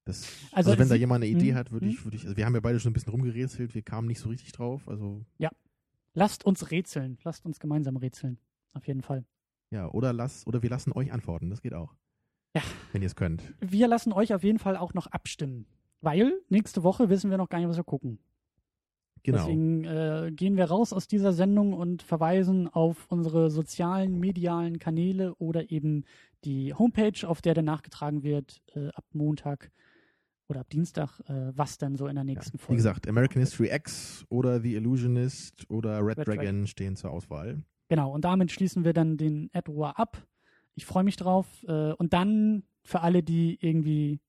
Das, 0.04 0.26
also, 0.52 0.70
Also 0.70 0.78
wenn 0.78 0.88
da 0.88 0.94
jemand 0.94 1.22
eine 1.24 1.30
Idee 1.30 1.50
Mhm, 1.50 1.54
hat, 1.54 1.72
würde 1.72 1.88
ich, 1.88 2.04
würde 2.04 2.16
ich, 2.16 2.24
also 2.24 2.36
wir 2.36 2.46
haben 2.46 2.54
ja 2.54 2.60
beide 2.60 2.80
schon 2.80 2.90
ein 2.90 2.94
bisschen 2.94 3.12
rumgerätselt, 3.12 3.74
wir 3.74 3.82
kamen 3.82 4.08
nicht 4.08 4.20
so 4.20 4.28
richtig 4.28 4.52
drauf, 4.52 4.88
also 4.88 5.24
Lasst 6.14 6.44
uns 6.44 6.70
rätseln, 6.70 7.18
lasst 7.24 7.44
uns 7.46 7.58
gemeinsam 7.60 7.96
rätseln. 7.96 8.38
Auf 8.72 8.86
jeden 8.86 9.02
Fall. 9.02 9.24
Ja, 9.70 9.88
oder 9.90 10.12
lass, 10.12 10.46
oder 10.46 10.62
wir 10.62 10.70
lassen 10.70 10.92
euch 10.92 11.12
antworten, 11.12 11.50
das 11.50 11.62
geht 11.62 11.74
auch. 11.74 11.94
Ja. 12.54 12.62
Wenn 12.92 13.02
ihr 13.02 13.06
es 13.06 13.16
könnt. 13.16 13.54
Wir 13.60 13.86
lassen 13.86 14.12
euch 14.12 14.34
auf 14.34 14.42
jeden 14.42 14.58
Fall 14.58 14.76
auch 14.76 14.94
noch 14.94 15.06
abstimmen. 15.06 15.66
Weil 16.00 16.32
nächste 16.48 16.82
Woche 16.82 17.08
wissen 17.08 17.30
wir 17.30 17.38
noch 17.38 17.48
gar 17.48 17.58
nicht, 17.58 17.68
was 17.68 17.76
wir 17.76 17.84
gucken. 17.84 18.18
Genau. 19.22 19.38
Deswegen 19.38 19.84
äh, 19.84 20.32
gehen 20.34 20.56
wir 20.56 20.64
raus 20.64 20.92
aus 20.92 21.06
dieser 21.06 21.32
Sendung 21.32 21.74
und 21.74 22.02
verweisen 22.02 22.68
auf 22.68 23.06
unsere 23.10 23.50
sozialen, 23.50 24.18
medialen 24.18 24.78
Kanäle 24.78 25.34
oder 25.36 25.70
eben 25.70 26.04
die 26.44 26.72
Homepage, 26.72 27.28
auf 27.28 27.42
der 27.42 27.54
dann 27.54 27.66
nachgetragen 27.66 28.22
wird 28.22 28.62
äh, 28.74 28.88
ab 28.88 29.04
Montag 29.12 29.70
oder 30.48 30.60
ab 30.60 30.70
Dienstag, 30.70 31.20
äh, 31.28 31.52
was 31.54 31.76
dann 31.76 31.96
so 31.96 32.06
in 32.06 32.14
der 32.14 32.24
nächsten 32.24 32.56
ja, 32.56 32.62
Folge. 32.62 32.72
Wie 32.72 32.76
gesagt, 32.76 33.08
American 33.08 33.40
History 33.40 33.70
X 33.70 34.24
oder 34.30 34.60
The 34.60 34.74
Illusionist 34.74 35.70
oder 35.70 35.98
Red, 35.98 36.18
Red 36.18 36.28
Dragon 36.28 36.44
Dragon. 36.44 36.66
stehen 36.66 36.96
zur 36.96 37.10
Auswahl. 37.10 37.62
Genau, 37.90 38.12
und 38.12 38.24
damit 38.24 38.52
schließen 38.52 38.84
wir 38.84 38.92
dann 38.92 39.16
den 39.16 39.50
Edward 39.52 39.98
ab. 39.98 40.24
Ich 40.76 40.86
freue 40.86 41.02
mich 41.02 41.16
drauf. 41.16 41.64
Äh, 41.66 41.92
und 41.94 42.12
dann 42.12 42.62
für 42.84 43.00
alle, 43.00 43.24
die 43.24 43.58
irgendwie 43.60 44.20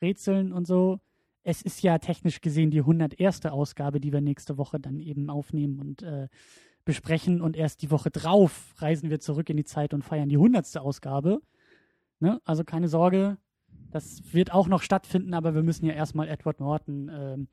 rätseln 0.00 0.52
und 0.52 0.68
so, 0.68 1.00
es 1.42 1.62
ist 1.62 1.82
ja 1.82 1.98
technisch 1.98 2.40
gesehen 2.40 2.70
die 2.70 2.78
101. 2.78 3.46
Ausgabe, 3.46 3.98
die 3.98 4.12
wir 4.12 4.20
nächste 4.20 4.56
Woche 4.56 4.78
dann 4.78 5.00
eben 5.00 5.30
aufnehmen 5.30 5.80
und 5.80 6.02
äh, 6.02 6.28
besprechen. 6.84 7.40
Und 7.40 7.56
erst 7.56 7.82
die 7.82 7.90
Woche 7.90 8.12
drauf 8.12 8.72
reisen 8.78 9.10
wir 9.10 9.18
zurück 9.18 9.50
in 9.50 9.56
die 9.56 9.64
Zeit 9.64 9.94
und 9.94 10.04
feiern 10.04 10.28
die 10.28 10.36
100. 10.36 10.76
Ausgabe. 10.76 11.42
Ne? 12.20 12.40
Also 12.44 12.62
keine 12.62 12.86
Sorge, 12.86 13.36
das 13.90 14.32
wird 14.32 14.52
auch 14.52 14.68
noch 14.68 14.80
stattfinden, 14.80 15.34
aber 15.34 15.56
wir 15.56 15.64
müssen 15.64 15.86
ja 15.86 15.94
erstmal 15.94 16.28
Edward 16.28 16.60
Norton 16.60 17.10
ähm, 17.12 17.48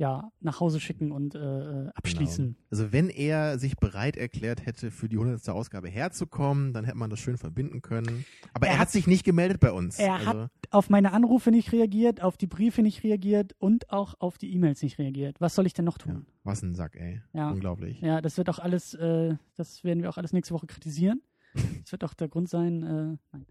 ja, 0.00 0.30
nach 0.40 0.60
Hause 0.60 0.78
schicken 0.78 1.10
und 1.10 1.34
äh, 1.34 1.88
abschließen. 1.92 2.46
Genau. 2.46 2.66
Also 2.70 2.92
wenn 2.92 3.10
er 3.10 3.58
sich 3.58 3.76
bereit 3.76 4.16
erklärt 4.16 4.64
hätte, 4.64 4.92
für 4.92 5.08
die 5.08 5.16
100. 5.16 5.48
Ausgabe 5.48 5.88
herzukommen, 5.88 6.72
dann 6.72 6.84
hätte 6.84 6.96
man 6.96 7.10
das 7.10 7.18
schön 7.18 7.36
verbinden 7.36 7.82
können. 7.82 8.24
Aber 8.54 8.66
er, 8.68 8.74
Er 8.74 8.78
hat, 8.78 8.86
hat- 8.86 8.92
sich 8.92 9.08
nicht 9.08 9.24
gemeldet 9.24 9.58
bei 9.58 9.72
uns. 9.72 9.98
Er 9.98 10.14
also, 10.14 10.26
hat 10.42 10.50
auf 10.70 10.88
meine 10.88 11.12
Anrufe 11.12 11.50
nicht 11.50 11.72
reagiert, 11.72 12.22
auf 12.22 12.36
die 12.36 12.46
Briefe 12.46 12.82
nicht 12.82 13.02
reagiert 13.02 13.54
und 13.58 13.90
auch 13.90 14.14
auf 14.20 14.38
die 14.38 14.52
E-Mails 14.54 14.82
nicht 14.82 14.98
reagiert. 15.00 15.40
Was 15.40 15.56
soll 15.56 15.66
ich 15.66 15.74
denn 15.74 15.84
noch 15.84 15.98
ja, 15.98 16.04
tun? 16.12 16.26
was 16.44 16.62
ein 16.62 16.76
Sack, 16.76 16.94
ey. 16.94 17.20
Ja. 17.32 17.50
Unglaublich. 17.50 18.00
Ja, 18.00 18.20
das 18.20 18.38
wird 18.38 18.48
auch 18.50 18.60
alles, 18.60 18.94
äh, 18.94 19.34
das 19.56 19.82
werden 19.82 20.02
wir 20.02 20.10
auch 20.10 20.16
alles 20.16 20.32
nächste 20.32 20.54
Woche 20.54 20.66
kritisieren. 20.66 21.20
Das 21.82 21.90
wird 21.90 22.04
auch 22.04 22.14
der 22.14 22.28
Grund 22.28 22.48
sein. 22.48 22.82
Äh, 22.82 23.16
nein. 23.32 23.46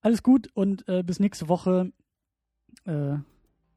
Alles 0.00 0.22
gut 0.24 0.48
und 0.54 0.88
äh, 0.88 1.04
bis 1.04 1.20
nächste 1.20 1.48
Woche. 1.48 1.92
Äh, 2.84 3.18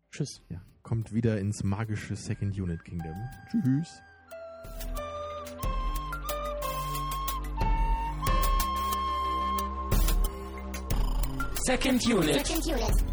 tschüss. 0.09 0.41
Ja. 0.49 0.61
Kommt 0.83 1.13
wieder 1.13 1.39
ins 1.39 1.63
magische 1.63 2.15
Second 2.15 2.59
Unit 2.59 2.83
Kingdom. 2.83 3.15
Tschüss. 3.49 4.01
Second 11.65 12.05
unit. 12.05 12.45
Second 12.45 12.65
unit. 12.67 13.12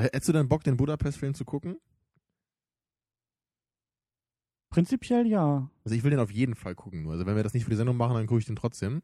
Hättest 0.00 0.28
du 0.28 0.32
dann 0.32 0.48
Bock, 0.48 0.64
den 0.64 0.76
Budapest-Film 0.76 1.34
zu 1.34 1.44
gucken? 1.44 1.78
Prinzipiell 4.70 5.26
ja. 5.26 5.70
Also 5.84 5.96
ich 5.96 6.02
will 6.04 6.10
den 6.10 6.20
auf 6.20 6.30
jeden 6.30 6.54
Fall 6.54 6.74
gucken. 6.74 7.02
Nur. 7.02 7.12
Also 7.12 7.24
wenn 7.26 7.36
wir 7.36 7.42
das 7.42 7.54
nicht 7.54 7.64
für 7.64 7.70
die 7.70 7.76
Sendung 7.76 7.96
machen, 7.96 8.14
dann 8.14 8.26
gucke 8.26 8.40
ich 8.40 8.46
den 8.46 8.56
trotzdem. 8.56 9.02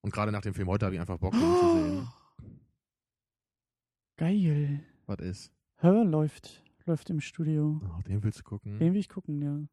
Und 0.00 0.12
gerade 0.12 0.32
nach 0.32 0.42
dem 0.42 0.54
Film 0.54 0.68
heute 0.68 0.86
habe 0.86 0.94
ich 0.94 1.00
einfach 1.00 1.18
Bock, 1.18 1.32
den 1.32 1.40
zu 1.40 1.72
sehen. 1.74 2.08
Geil. 4.16 4.84
Was 5.06 5.18
ist? 5.20 5.52
Hör 5.76 6.04
läuft, 6.04 6.64
läuft 6.86 7.10
im 7.10 7.20
Studio. 7.20 7.80
Oh, 7.84 8.02
den 8.02 8.22
willst 8.22 8.40
du 8.40 8.42
gucken? 8.44 8.78
Den 8.78 8.94
will 8.94 9.00
ich 9.00 9.08
gucken, 9.08 9.42
ja. 9.42 9.52
Den 9.52 9.68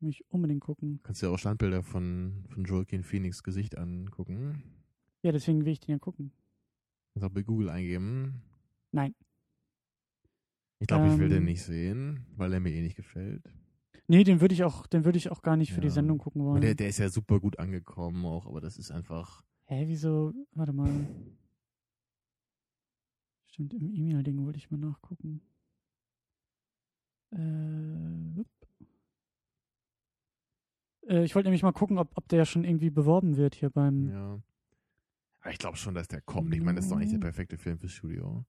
will 0.00 0.10
ich 0.10 0.28
unbedingt 0.30 0.62
gucken. 0.62 1.00
Kannst 1.02 1.22
dir 1.22 1.30
auch 1.30 1.38
Standbilder 1.38 1.82
von, 1.82 2.44
von 2.48 2.64
Joaquin 2.64 3.04
Phoenix 3.04 3.42
Gesicht 3.42 3.78
angucken. 3.78 4.62
Ja, 5.22 5.32
deswegen 5.32 5.64
will 5.64 5.72
ich 5.72 5.80
den 5.80 5.92
ja 5.92 5.98
gucken. 5.98 6.32
Kannst 7.14 7.24
auch 7.24 7.32
bei 7.32 7.42
Google 7.42 7.70
eingeben. 7.70 8.42
Nein. 8.94 9.14
Ich 10.78 10.86
glaube, 10.86 11.08
ich 11.08 11.18
will 11.18 11.26
Ähm. 11.26 11.30
den 11.38 11.44
nicht 11.46 11.62
sehen, 11.64 12.26
weil 12.36 12.52
er 12.52 12.60
mir 12.60 12.70
eh 12.72 12.80
nicht 12.80 12.94
gefällt. 12.96 13.42
Nee, 14.06 14.22
den 14.22 14.40
würde 14.40 14.54
ich 14.54 14.62
auch, 14.62 14.86
den 14.86 15.04
würde 15.04 15.18
ich 15.18 15.30
auch 15.30 15.42
gar 15.42 15.56
nicht 15.56 15.72
für 15.72 15.80
die 15.80 15.88
Ja. 15.88 15.94
Sendung 15.94 16.18
gucken 16.18 16.44
wollen. 16.44 16.60
der, 16.60 16.74
der 16.74 16.88
ist 16.88 16.98
ja 16.98 17.08
super 17.08 17.40
gut 17.40 17.58
angekommen 17.58 18.24
auch, 18.24 18.46
aber 18.46 18.60
das 18.60 18.76
ist 18.78 18.90
einfach. 18.92 19.42
Hä, 19.64 19.84
wieso? 19.88 20.32
Warte 20.52 20.72
mal. 20.72 21.08
Stimmt, 23.46 23.72
im 23.74 23.90
E-Mail-Ding 23.92 24.44
wollte 24.44 24.58
ich 24.58 24.70
mal 24.70 24.76
nachgucken. 24.78 25.40
Äh, 27.32 28.42
äh, 31.08 31.24
ich 31.24 31.34
wollte 31.34 31.48
nämlich 31.48 31.62
mal 31.62 31.72
gucken, 31.72 31.98
ob, 31.98 32.10
ob 32.16 32.28
der 32.28 32.44
schon 32.44 32.62
irgendwie 32.64 32.90
beworben 32.90 33.36
wird 33.36 33.54
hier 33.54 33.70
beim. 33.70 34.10
Ja. 34.10 34.40
Aber 35.40 35.50
ich 35.52 35.58
glaube 35.58 35.76
schon, 35.76 35.94
dass 35.94 36.08
der 36.08 36.20
kommt. 36.20 36.54
Ich 36.54 36.60
meine, 36.62 36.76
das 36.76 36.84
ist 36.86 36.90
doch 36.90 36.96
eigentlich 36.96 37.10
der 37.12 37.18
perfekte 37.18 37.56
Film 37.58 37.78
fürs 37.78 37.92
Studio. 37.92 38.44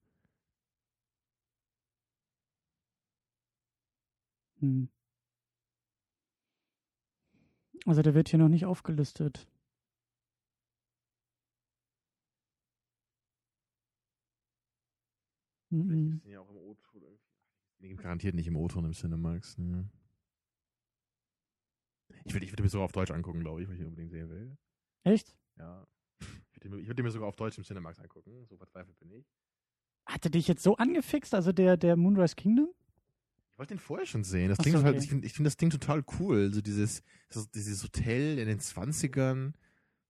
Hm. 4.60 4.88
Also 7.84 8.02
der 8.02 8.14
wird 8.14 8.28
hier 8.28 8.38
noch 8.38 8.48
nicht 8.48 8.64
aufgelistet. 8.64 9.46
Mhm. 15.70 16.22
ja 16.24 16.40
auch 16.40 16.48
im 16.48 16.56
O-Ton 16.56 17.02
irgendwie. 17.02 18.02
Garantiert 18.02 18.34
nicht 18.34 18.46
im 18.46 18.56
O-Ton 18.56 18.84
im 18.84 18.92
Cinemax. 18.92 19.58
Ne? 19.58 19.88
Ich 22.24 22.32
würde 22.32 22.46
ich 22.46 22.52
würd 22.52 22.60
mir 22.60 22.68
sogar 22.68 22.84
auf 22.84 22.92
Deutsch 22.92 23.10
angucken, 23.10 23.40
glaube 23.40 23.62
ich, 23.62 23.68
weil 23.68 23.74
ich 23.74 23.80
ihn 23.80 23.86
unbedingt 23.86 24.10
sehen 24.10 24.28
will. 24.28 24.56
Echt? 25.04 25.36
Ja. 25.58 25.86
Ich 26.52 26.62
würde 26.62 26.76
mir, 26.76 26.86
würd 26.86 27.02
mir 27.02 27.10
sogar 27.10 27.28
auf 27.28 27.36
Deutsch 27.36 27.58
im 27.58 27.64
Cinemax 27.64 27.98
angucken. 27.98 28.46
So 28.46 28.56
verzweifelt 28.56 28.98
bin 28.98 29.10
ich. 29.10 29.26
Hatte 30.06 30.30
dich 30.30 30.48
jetzt 30.48 30.62
so 30.62 30.76
angefixt, 30.76 31.34
also 31.34 31.52
der, 31.52 31.76
der 31.76 31.96
Moonrise 31.96 32.36
Kingdom? 32.36 32.72
Ich 33.56 33.58
wollte 33.58 33.72
den 33.72 33.80
vorher 33.80 34.04
schon 34.04 34.22
sehen. 34.22 34.50
Das 34.50 34.58
Ach 34.58 34.64
klingt 34.64 34.78
so, 34.78 34.84
okay. 34.84 34.98
ich 34.98 35.08
finde 35.08 35.28
find 35.30 35.46
das 35.46 35.56
Ding 35.56 35.70
total 35.70 36.04
cool. 36.20 36.52
So 36.52 36.60
dieses, 36.60 37.02
so 37.30 37.42
dieses 37.54 37.82
Hotel 37.82 38.38
in 38.38 38.48
den 38.48 38.60
20ern. 38.60 39.54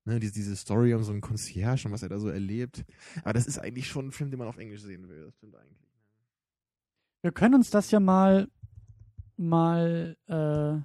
Ne, 0.04 0.18
diese, 0.18 0.32
diese 0.32 0.56
Story 0.56 0.92
um 0.94 1.04
so 1.04 1.12
einen 1.12 1.20
Concierge 1.20 1.86
und 1.86 1.92
was 1.92 2.02
er 2.02 2.08
da 2.08 2.18
so 2.18 2.28
erlebt. 2.28 2.84
Aber 3.22 3.34
das 3.34 3.46
ist 3.46 3.60
eigentlich 3.60 3.86
schon 3.86 4.08
ein 4.08 4.10
Film, 4.10 4.30
den 4.30 4.40
man 4.40 4.48
auf 4.48 4.56
Englisch 4.56 4.82
sehen 4.82 5.08
will. 5.08 5.26
Das 5.26 5.36
stimmt 5.36 5.54
eigentlich. 5.54 5.78
Wir 7.22 7.30
können 7.30 7.54
uns 7.54 7.70
das 7.70 7.92
ja 7.92 8.00
mal, 8.00 8.48
mal 9.36 10.16
äh, 10.26 10.82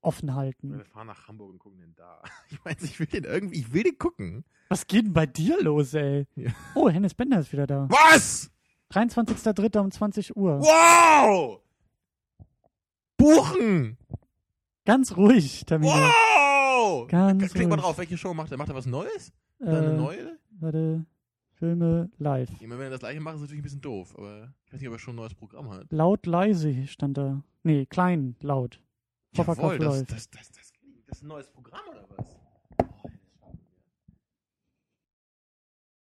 offen 0.00 0.36
halten. 0.36 0.78
Wir 0.78 0.84
fahren 0.84 1.08
nach 1.08 1.26
Hamburg 1.26 1.50
und 1.50 1.58
gucken 1.58 1.80
den 1.80 1.96
da. 1.96 2.22
Ich 2.48 2.64
meine, 2.64 2.76
ich 2.80 3.00
will 3.00 3.08
den 3.08 3.24
irgendwie, 3.24 3.58
ich 3.58 3.72
will 3.72 3.82
den 3.82 3.98
gucken. 3.98 4.44
Was 4.68 4.86
geht 4.86 5.06
denn 5.06 5.14
bei 5.14 5.26
dir 5.26 5.60
los, 5.60 5.94
ey? 5.94 6.28
Ja. 6.36 6.52
Oh, 6.76 6.88
Hennes 6.88 7.14
Bender 7.14 7.40
ist 7.40 7.52
wieder 7.52 7.66
da. 7.66 7.88
Was? 7.90 8.52
23.03. 8.92 9.80
um 9.80 9.90
20 9.90 10.36
Uhr. 10.36 10.60
Wow! 10.60 11.63
Buchen! 13.24 13.96
Ganz 14.84 15.16
ruhig, 15.16 15.64
Tamino. 15.64 15.92
Wow! 15.92 17.08
Ganz 17.08 17.52
Klick 17.54 17.68
mal 17.68 17.76
drauf, 17.76 17.96
welche 17.96 18.18
Show 18.18 18.34
macht 18.34 18.50
er? 18.52 18.58
Macht 18.58 18.68
er 18.68 18.74
was 18.74 18.84
Neues? 18.86 19.32
Eine 19.60 19.92
Äh, 19.92 19.96
neue? 19.96 20.38
warte, 20.60 21.06
Filme 21.54 22.10
live. 22.18 22.50
Ich 22.60 22.60
meine, 22.60 22.78
wenn 22.78 22.86
er 22.86 22.90
das 22.90 23.00
gleiche 23.00 23.20
macht, 23.20 23.36
ist 23.36 23.40
natürlich 23.42 23.60
ein 23.60 23.64
bisschen 23.64 23.80
doof, 23.80 24.14
aber 24.18 24.52
ich 24.66 24.72
weiß 24.74 24.80
nicht, 24.80 24.88
ob 24.88 24.94
er 24.94 24.98
schon 24.98 25.14
ein 25.14 25.16
neues 25.16 25.34
Programm 25.34 25.70
hat. 25.70 25.86
Laut, 25.90 26.26
leise 26.26 26.86
stand 26.86 27.16
da. 27.16 27.42
Nee, 27.62 27.86
klein, 27.86 28.36
laut. 28.40 28.80
Jawohl, 29.32 29.78
das, 29.78 29.86
läuft. 29.86 30.12
das, 30.12 30.30
das, 30.30 30.50
das, 30.52 30.72
das 31.06 31.16
ist 31.18 31.22
ein 31.22 31.28
neues 31.28 31.48
Programm 31.50 31.80
oder 31.90 32.04
was? 32.16 32.33